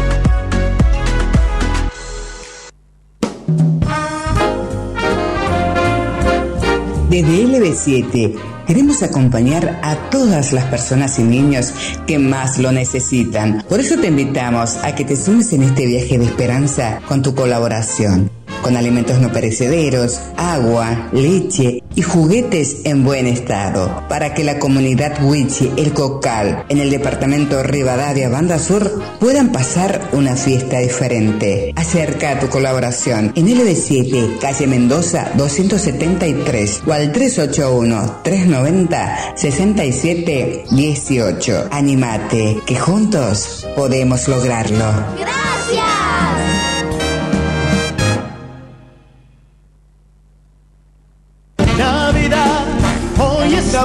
Desde 7.13 7.45
LB7 7.45 8.33
queremos 8.65 9.03
acompañar 9.03 9.79
a 9.83 10.09
todas 10.09 10.51
las 10.51 10.65
personas 10.65 11.19
y 11.19 11.23
niños 11.23 11.71
que 12.07 12.17
más 12.17 12.57
lo 12.57 12.71
necesitan. 12.71 13.63
Por 13.69 13.79
eso 13.79 13.99
te 13.99 14.07
invitamos 14.07 14.77
a 14.77 14.95
que 14.95 15.05
te 15.05 15.15
sumes 15.15 15.53
en 15.53 15.61
este 15.61 15.85
viaje 15.85 16.17
de 16.17 16.25
esperanza 16.25 17.01
con 17.07 17.21
tu 17.21 17.35
colaboración. 17.35 18.31
Con 18.63 18.75
alimentos 18.75 19.19
no 19.19 19.31
perecederos, 19.31 20.19
agua, 20.37 21.09
leche 21.11 21.83
y 21.93 22.01
juguetes 22.01 22.77
en 22.85 23.03
buen 23.03 23.27
estado, 23.27 24.03
para 24.09 24.33
que 24.33 24.43
la 24.43 24.57
comunidad 24.57 25.23
Huichi 25.23 25.71
El 25.77 25.93
Cocal 25.93 26.65
en 26.69 26.79
el 26.79 26.89
departamento 26.89 27.61
Rivadavia 27.61 28.29
Banda 28.29 28.57
Sur 28.57 29.03
puedan 29.19 29.51
pasar 29.51 30.09
una 30.13 30.35
fiesta 30.35 30.79
diferente. 30.79 31.71
Acerca 31.75 32.39
tu 32.39 32.47
colaboración 32.49 33.31
en 33.35 33.47
LB7, 33.47 34.39
calle 34.39 34.65
Mendoza 34.65 35.29
273 35.35 36.83
o 36.87 36.93
al 36.93 37.11
381 37.11 38.21
390 38.23 39.35
67 39.35 40.63
18. 40.71 41.67
Animate, 41.69 42.61
que 42.65 42.75
juntos 42.75 43.67
podemos 43.75 44.27
lograrlo. 44.27 44.85
Navidad, 44.85 45.52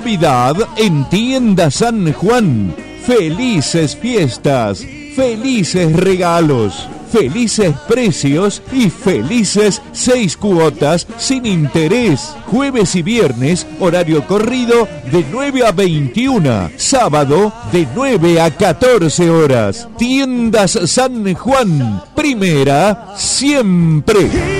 Navidad 0.08 0.56
en 0.78 1.06
Tienda 1.10 1.70
San 1.70 2.14
Juan. 2.14 2.74
Felices 3.04 3.94
fiestas, 3.94 4.82
felices 5.14 5.94
regalos, 5.94 6.88
felices 7.12 7.74
precios 7.86 8.62
y 8.72 8.88
felices 8.88 9.82
seis 9.92 10.34
cuotas 10.34 11.06
sin 11.18 11.44
interés. 11.44 12.34
Jueves 12.46 12.94
y 12.94 13.02
viernes, 13.02 13.66
horario 13.80 14.26
corrido 14.26 14.88
de 15.12 15.26
9 15.30 15.66
a 15.66 15.72
21. 15.72 16.70
Sábado 16.78 17.52
de 17.70 17.86
9 17.94 18.40
a 18.40 18.50
14 18.50 19.28
horas. 19.28 19.88
Tiendas 19.98 20.78
San 20.86 21.34
Juan. 21.34 22.02
Primera 22.14 23.12
siempre. 23.14 24.57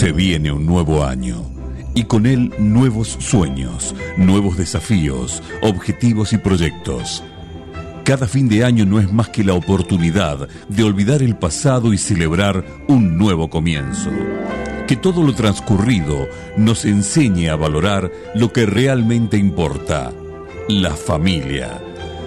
Se 0.00 0.12
viene 0.12 0.50
un 0.50 0.64
nuevo 0.64 1.04
año 1.04 1.44
y 1.94 2.04
con 2.04 2.24
él 2.24 2.54
nuevos 2.58 3.18
sueños, 3.20 3.94
nuevos 4.16 4.56
desafíos, 4.56 5.42
objetivos 5.60 6.32
y 6.32 6.38
proyectos. 6.38 7.22
Cada 8.02 8.26
fin 8.26 8.48
de 8.48 8.64
año 8.64 8.86
no 8.86 8.98
es 8.98 9.12
más 9.12 9.28
que 9.28 9.44
la 9.44 9.52
oportunidad 9.52 10.48
de 10.70 10.84
olvidar 10.84 11.22
el 11.22 11.36
pasado 11.36 11.92
y 11.92 11.98
celebrar 11.98 12.64
un 12.88 13.18
nuevo 13.18 13.50
comienzo. 13.50 14.08
Que 14.88 14.96
todo 14.96 15.22
lo 15.22 15.34
transcurrido 15.34 16.26
nos 16.56 16.86
enseñe 16.86 17.50
a 17.50 17.56
valorar 17.56 18.10
lo 18.34 18.54
que 18.54 18.64
realmente 18.64 19.36
importa, 19.36 20.14
la 20.66 20.94
familia. 20.96 21.78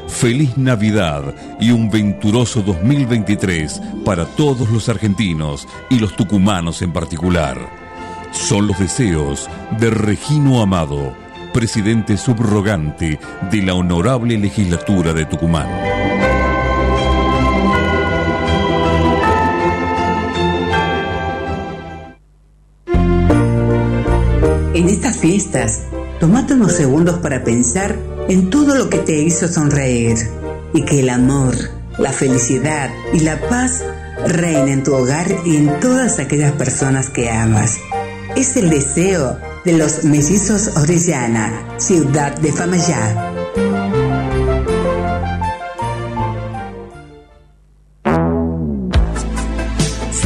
Feliz 0.08 0.58
Navidad 0.58 1.36
y 1.60 1.72
un 1.72 1.90
venturoso 1.90 2.62
2023 2.62 3.82
para 4.06 4.26
todos 4.26 4.70
los 4.70 4.90
argentinos 4.90 5.68
y 5.90 6.00
los 6.00 6.16
tucumanos 6.16 6.82
en 6.82 6.94
particular. 6.94 7.58
Son 8.32 8.68
los 8.68 8.80
deseos 8.80 9.50
de 9.80 9.90
Regino 9.90 10.62
Amado, 10.62 11.16
presidente 11.54 12.18
subrogante 12.18 13.20
de 13.52 13.62
la 13.62 13.74
Honorable 13.76 14.38
Legislatura 14.38 15.14
de 15.14 15.26
Tucumán. 15.26 15.70
En 24.74 24.90
estas 24.90 25.20
fiestas, 25.20 25.84
tomate 26.24 26.54
unos 26.54 26.72
segundos 26.72 27.20
para 27.20 27.44
pensar 27.44 27.98
en 28.30 28.50
todo 28.50 28.76
lo 28.76 28.90
que 28.90 29.00
te 29.00 29.20
hizo 29.20 29.46
sonreír 29.50 30.16
y 30.74 30.86
que 30.86 31.02
el 31.02 31.10
amor, 31.10 31.54
la 31.98 32.14
felicidad 32.14 32.90
y 33.12 33.20
la 33.20 33.42
paz 33.50 33.84
reinen 34.26 34.70
en 34.70 34.84
tu 34.84 34.94
hogar 34.94 35.28
y 35.44 35.58
en 35.58 35.82
todas 35.82 36.20
aquellas 36.20 36.54
personas 36.54 37.10
que 37.10 37.30
amas. 37.30 37.78
Es 38.38 38.56
el 38.56 38.70
deseo 38.70 39.38
de 39.66 39.74
los 39.74 40.06
mellizos 40.06 40.70
Orellana, 40.78 41.76
ciudad 41.78 42.34
de 42.38 42.54
Famayá. 42.54 43.33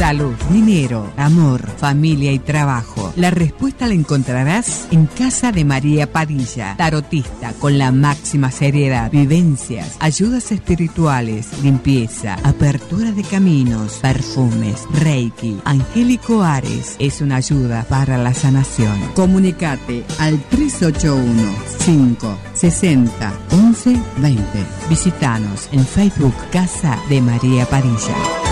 Salud, 0.08 0.34
dinero, 0.50 1.12
amor, 1.18 1.68
familia 1.76 2.32
y 2.32 2.38
trabajo. 2.38 3.12
La 3.16 3.30
respuesta 3.30 3.86
la 3.86 3.92
encontrarás 3.92 4.88
en 4.90 5.04
Casa 5.04 5.52
de 5.52 5.66
María 5.66 6.10
Padilla, 6.10 6.76
tarotista 6.78 7.52
con 7.58 7.76
la 7.76 7.92
máxima 7.92 8.50
seriedad, 8.50 9.10
vivencias, 9.10 9.98
ayudas 10.00 10.50
espirituales, 10.50 11.62
limpieza, 11.62 12.38
apertura 12.42 13.12
de 13.12 13.22
caminos, 13.22 13.98
perfumes, 14.00 14.86
Reiki, 14.94 15.60
Angélico 15.66 16.42
Ares 16.42 16.96
es 16.98 17.20
una 17.20 17.36
ayuda 17.36 17.84
para 17.86 18.16
la 18.16 18.32
sanación. 18.32 18.98
Comunicate 19.14 20.06
al 20.18 20.42
381 20.44 21.54
5 21.80 22.38
60 22.54 23.32
11 23.50 24.02
20. 24.16 24.42
Visítanos 24.88 25.68
en 25.70 25.84
Facebook 25.84 26.32
Casa 26.50 26.98
de 27.10 27.20
María 27.20 27.66
Padilla. 27.66 28.47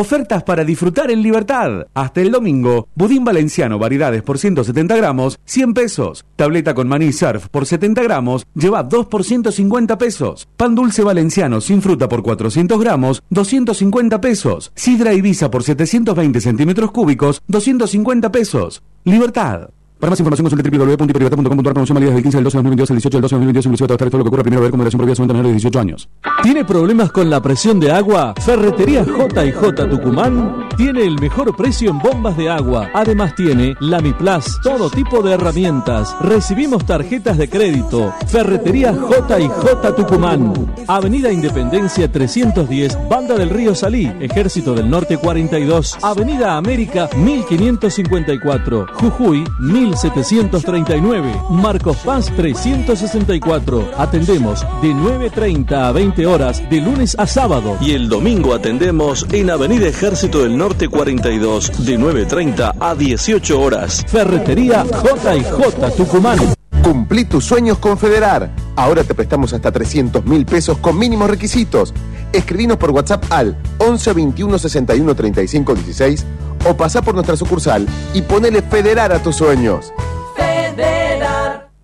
Ofertas 0.00 0.42
para 0.44 0.64
disfrutar 0.64 1.10
en 1.10 1.20
libertad. 1.20 1.86
Hasta 1.92 2.22
el 2.22 2.30
domingo, 2.30 2.88
budín 2.94 3.22
valenciano 3.22 3.78
variedades 3.78 4.22
por 4.22 4.38
170 4.38 4.96
gramos, 4.96 5.38
100 5.44 5.74
pesos. 5.74 6.24
Tableta 6.36 6.72
con 6.72 6.88
maní 6.88 7.12
surf 7.12 7.48
por 7.50 7.66
70 7.66 8.02
gramos, 8.02 8.46
lleva 8.54 8.82
2 8.82 9.08
por 9.08 9.24
150 9.24 9.98
pesos. 9.98 10.48
Pan 10.56 10.74
dulce 10.74 11.04
valenciano 11.04 11.60
sin 11.60 11.82
fruta 11.82 12.08
por 12.08 12.22
400 12.22 12.80
gramos, 12.80 13.22
250 13.28 14.22
pesos. 14.22 14.72
Sidra 14.74 15.12
Ibiza 15.12 15.50
por 15.50 15.64
720 15.64 16.40
centímetros 16.40 16.92
cúbicos, 16.92 17.42
250 17.48 18.32
pesos. 18.32 18.82
Libertad. 19.04 19.68
Para 20.00 20.10
más 20.10 20.18
información 20.18 20.48
consulte 20.48 20.70
www.hiperlibertad.com.ar 20.70 21.74
promoción 21.74 21.94
válida 21.94 22.08
desde 22.08 22.18
el 22.20 22.22
15 22.22 22.36
del 22.38 22.44
12 22.44 22.56
de 22.56 22.62
2022 22.62 22.90
al 22.90 22.96
18 22.96 23.16
del 23.16 23.22
12 23.22 23.34
de 23.34 23.38
2022 23.38 23.66
inclusive 23.66 23.86
todo 24.10 24.18
lo 24.18 24.24
que 24.24 24.28
ocurra 24.28 24.42
primero 24.42 24.62
ver 24.62 24.70
con 24.70 24.78
moderación 24.78 24.98
prohibida 24.98 25.14
solamente 25.14 25.34
menores 25.34 25.50
de 25.50 25.68
18 25.68 25.80
años. 25.80 26.08
¿Tiene 26.42 26.64
problemas 26.64 27.12
con 27.12 27.28
la 27.28 27.42
presión 27.42 27.78
de 27.78 27.92
agua? 27.92 28.32
Ferretería 28.40 29.04
J&J 29.04 29.88
Tucumán 29.90 30.68
tiene 30.78 31.04
el 31.04 31.20
mejor 31.20 31.54
precio 31.54 31.90
en 31.90 31.98
bombas 31.98 32.34
de 32.38 32.48
agua. 32.48 32.88
Además 32.94 33.34
tiene 33.34 33.74
Lamiplas, 33.80 34.58
todo 34.62 34.88
tipo 34.88 35.22
de 35.22 35.34
herramientas. 35.34 36.16
Recibimos 36.22 36.86
tarjetas 36.86 37.36
de 37.36 37.50
crédito. 37.50 38.14
Ferretería 38.26 38.94
J&J 38.94 39.94
Tucumán. 39.94 40.54
Avenida 40.88 41.30
Independencia 41.30 42.10
310, 42.10 42.96
Banda 43.10 43.36
del 43.36 43.50
Río 43.50 43.74
Salí, 43.74 44.10
Ejército 44.20 44.72
del 44.74 44.88
Norte 44.88 45.18
42, 45.18 45.98
Avenida 46.00 46.56
América 46.56 47.10
1554, 47.14 48.86
Jujuy 48.94 49.44
1739, 49.90 51.32
Marcos 51.50 51.96
Paz 51.98 52.32
364. 52.36 53.90
Atendemos 53.96 54.60
de 54.80 54.88
9.30 54.88 55.72
a 55.72 55.92
20 55.92 56.26
horas 56.26 56.68
de 56.70 56.80
lunes 56.80 57.16
a 57.18 57.26
sábado 57.26 57.76
y 57.80 57.92
el 57.92 58.08
domingo 58.08 58.54
atendemos 58.54 59.26
en 59.32 59.50
Avenida 59.50 59.88
Ejército 59.88 60.42
del 60.42 60.56
Norte 60.56 60.88
42 60.88 61.84
de 61.84 61.98
9.30 61.98 62.74
a 62.78 62.94
18 62.94 63.60
horas. 63.60 64.04
Ferretería 64.06 64.84
J&J 64.84 65.90
Tucumán. 65.90 66.59
Cumplí 66.90 67.24
tus 67.24 67.44
sueños 67.44 67.78
con 67.78 67.96
Federar. 67.96 68.50
Ahora 68.74 69.04
te 69.04 69.14
prestamos 69.14 69.52
hasta 69.52 69.70
300 69.70 70.24
mil 70.24 70.44
pesos 70.44 70.76
con 70.78 70.98
mínimos 70.98 71.30
requisitos. 71.30 71.94
Escribinos 72.32 72.78
por 72.78 72.90
WhatsApp 72.90 73.26
al 73.30 73.56
11 73.78 74.12
21 74.12 74.58
61 74.58 75.14
35 75.14 75.74
16 75.76 76.26
o 76.68 76.76
pasá 76.76 77.00
por 77.00 77.14
nuestra 77.14 77.36
sucursal 77.36 77.86
y 78.12 78.22
ponele 78.22 78.60
Federar 78.62 79.12
a 79.12 79.22
tus 79.22 79.36
sueños. 79.36 79.92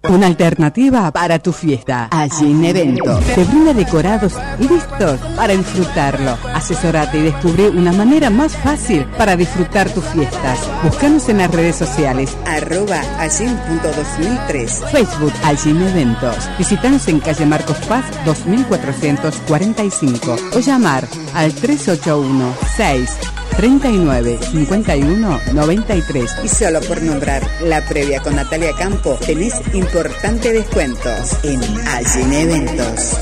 Una 0.09 0.27
alternativa 0.27 1.11
para 1.11 1.39
tu 1.39 1.53
fiesta. 1.53 2.09
Allí 2.11 2.67
Evento. 2.67 3.19
Te 3.35 3.45
brinda 3.45 3.75
decorados 3.75 4.35
y 4.59 4.69
listos 4.69 5.21
para 5.35 5.55
disfrutarlo. 5.55 6.39
Asesorate 6.55 7.19
y 7.19 7.23
descubre 7.23 7.69
una 7.71 7.93
manera 7.93 8.31
más 8.31 8.57
fácil 8.57 9.05
para 9.19 9.37
disfrutar 9.37 9.91
tus 9.91 10.05
fiestas. 10.05 10.59
Búscanos 10.83 11.29
en 11.29 11.39
las 11.39 11.51
redes 11.51 11.77
sociales. 11.77 12.37
Arroba 12.47 13.01
allin.2003. 13.19 14.91
Facebook 14.91 15.33
Allin 15.43 15.83
Eventos. 15.83 16.49
Visítanos 16.59 17.09
en 17.09 17.21
calle 17.21 17.47
Marcos 17.47 17.79
Paz 17.89 18.05
2445 18.25 20.37
o 20.55 20.59
llamar 20.61 21.07
al 21.35 21.53
381 21.53 22.55
6 22.77 23.36
39 23.57 24.39
51 24.53 25.41
93. 25.53 26.37
Y 26.45 26.49
solo 26.49 26.81
por 26.81 27.03
nombrar 27.03 27.43
la 27.63 27.85
previa 27.87 28.21
con 28.21 28.37
Natalia 28.37 28.73
Campo, 28.73 29.19
tenés 29.25 29.55
importantes 29.75 30.53
descuentos 30.53 31.37
en 31.43 31.61
Allin 31.89 32.33
Eventos. 32.33 33.17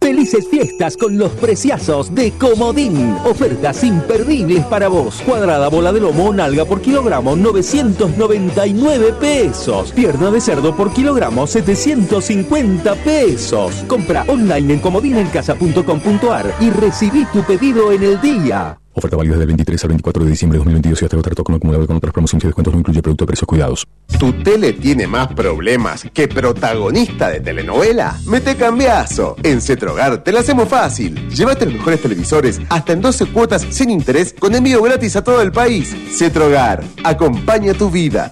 Felices 0.00 0.48
fiestas 0.48 0.96
con 0.96 1.18
los 1.18 1.30
preciazos 1.32 2.14
de 2.14 2.32
Comodín. 2.32 3.16
Ofertas 3.24 3.84
imperdibles 3.84 4.64
para 4.64 4.88
vos. 4.88 5.20
Cuadrada 5.26 5.68
bola 5.68 5.92
de 5.92 6.00
lomo 6.00 6.32
nalga 6.32 6.64
por 6.64 6.80
kilogramo 6.80 7.36
999 7.36 9.12
pesos. 9.20 9.92
Pierna 9.92 10.30
de 10.30 10.40
cerdo 10.40 10.74
por 10.74 10.92
kilogramo 10.92 11.46
750 11.46 12.94
pesos. 12.96 13.84
Compra 13.86 14.24
online 14.26 14.74
en 14.74 14.80
comodinencasa.com.ar 14.80 16.54
y 16.60 16.70
recibí 16.70 17.26
tu 17.26 17.42
pedido 17.44 17.92
en 17.92 18.02
el 18.02 18.20
día. 18.22 18.80
Oferta 19.00 19.16
válida 19.16 19.38
del 19.38 19.46
23 19.46 19.82
al 19.84 19.88
24 19.88 20.24
de 20.24 20.30
diciembre 20.30 20.58
de 20.58 20.58
2022 20.58 21.00
y 21.00 21.04
hasta 21.06 21.16
agotar 21.16 21.34
con 21.42 21.54
acumulado 21.54 21.86
con 21.86 21.96
otras 21.96 22.12
promociones 22.12 22.44
y 22.44 22.48
descuentos 22.48 22.74
no 22.74 22.80
incluye 22.80 23.00
producto 23.00 23.24
de 23.24 23.28
precios 23.28 23.46
cuidados. 23.46 23.86
¿Tu 24.18 24.30
tele 24.42 24.74
tiene 24.74 25.06
más 25.06 25.28
problemas 25.28 26.04
que 26.12 26.28
protagonista 26.28 27.30
de 27.30 27.40
telenovela? 27.40 28.18
Mete 28.26 28.56
cambiazo. 28.56 29.36
En 29.42 29.62
Cetrogar 29.62 30.22
te 30.22 30.32
la 30.32 30.40
hacemos 30.40 30.68
fácil. 30.68 31.30
Llévate 31.30 31.64
los 31.64 31.76
mejores 31.76 32.02
televisores 32.02 32.60
hasta 32.68 32.92
en 32.92 33.00
12 33.00 33.26
cuotas 33.32 33.66
sin 33.70 33.88
interés 33.88 34.34
con 34.38 34.54
envío 34.54 34.82
gratis 34.82 35.16
a 35.16 35.24
todo 35.24 35.40
el 35.40 35.50
país. 35.50 35.96
Cetrogar, 36.10 36.84
acompaña 37.02 37.72
tu 37.72 37.88
vida. 37.90 38.30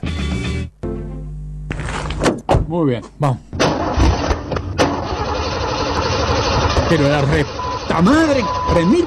Muy 2.67 2.91
bien, 2.91 3.03
vamos. 3.19 3.39
Pero 6.91 7.09
la 7.09 7.23
reta 7.23 8.03
madre, 8.03 8.45
remil. 8.75 9.07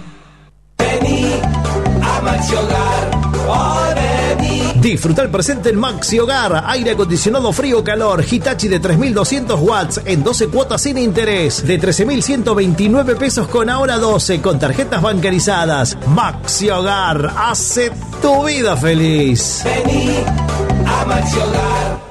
Disfruta 4.81 5.21
el 5.21 5.29
presente 5.29 5.69
en 5.69 5.77
Maxi 5.77 6.17
Hogar. 6.17 6.63
Aire 6.65 6.91
acondicionado 6.91 7.53
frío-calor. 7.53 8.25
Hitachi 8.27 8.67
de 8.67 8.79
3200 8.79 9.59
watts 9.61 10.01
en 10.05 10.23
12 10.23 10.47
cuotas 10.47 10.81
sin 10.81 10.97
interés. 10.97 11.65
De 11.67 11.79
13.129 11.79 13.15
pesos 13.15 13.47
con 13.47 13.69
ahora 13.69 13.99
12 13.99 14.41
con 14.41 14.57
tarjetas 14.57 15.03
bancarizadas. 15.03 15.95
Maxi 16.07 16.71
Hogar. 16.71 17.31
Hace 17.37 17.91
tu 18.23 18.45
vida 18.45 18.75
feliz. 18.75 19.61
Vení 19.63 20.15
a 20.87 21.05
Maxi 21.05 21.37
Hogar. 21.37 22.10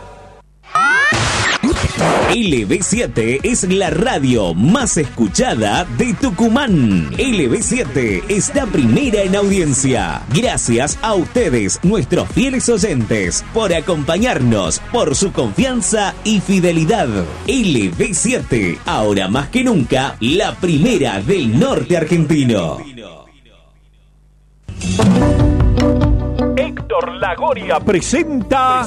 LB7 2.31 3.41
es 3.43 3.65
la 3.65 3.91
radio 3.91 4.55
más 4.55 4.97
escuchada 4.97 5.85
de 5.99 6.15
Tucumán. 6.15 7.11
LB7 7.17 8.23
está 8.29 8.67
primera 8.67 9.23
en 9.23 9.35
audiencia. 9.35 10.23
Gracias 10.33 10.97
a 11.03 11.15
ustedes, 11.15 11.81
nuestros 11.83 12.29
fieles 12.29 12.69
oyentes, 12.69 13.45
por 13.53 13.75
acompañarnos, 13.75 14.79
por 14.93 15.17
su 15.17 15.33
confianza 15.33 16.15
y 16.23 16.39
fidelidad. 16.39 17.09
LB7, 17.49 18.79
ahora 18.87 19.27
más 19.27 19.49
que 19.49 19.65
nunca, 19.65 20.15
la 20.21 20.55
primera 20.55 21.21
del 21.21 21.59
norte 21.59 21.97
argentino. 21.97 22.79
Héctor 26.57 27.13
Lagoria 27.15 27.81
presenta 27.81 28.87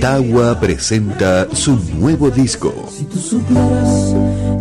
Tawa 0.00 0.58
presenta 0.58 1.46
su 1.54 1.76
nuevo 1.94 2.30
disco. 2.30 2.72
Si 2.90 3.04
tú 3.04 3.18
supieras 3.18 4.14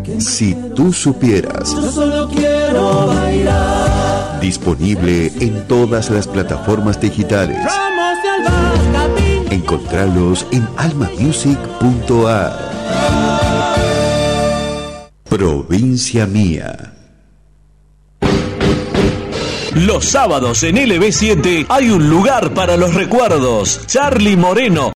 que 0.04 0.22
Si 0.22 0.54
tú 0.76 0.94
supieras, 0.94 1.72
yo 1.72 1.92
solo 1.92 2.30
quiero 2.30 3.08
bailar. 3.08 4.40
disponible 4.42 5.32
en 5.40 5.68
todas 5.68 6.10
las 6.10 6.28
plataformas 6.28 7.00
digitales. 7.00 7.60
Encontralos 9.50 10.46
en 10.52 10.68
almamusic.ar. 10.78 12.72
Provincia 15.30 16.26
Mía. 16.26 16.94
Los 19.76 20.06
sábados 20.06 20.64
en 20.64 20.76
LB7 20.76 21.68
hay 21.70 21.92
un 21.92 22.10
lugar 22.10 22.54
para 22.54 22.76
los 22.76 22.94
recuerdos. 22.94 23.80
Charlie 23.88 24.36
Moreno 24.36 24.90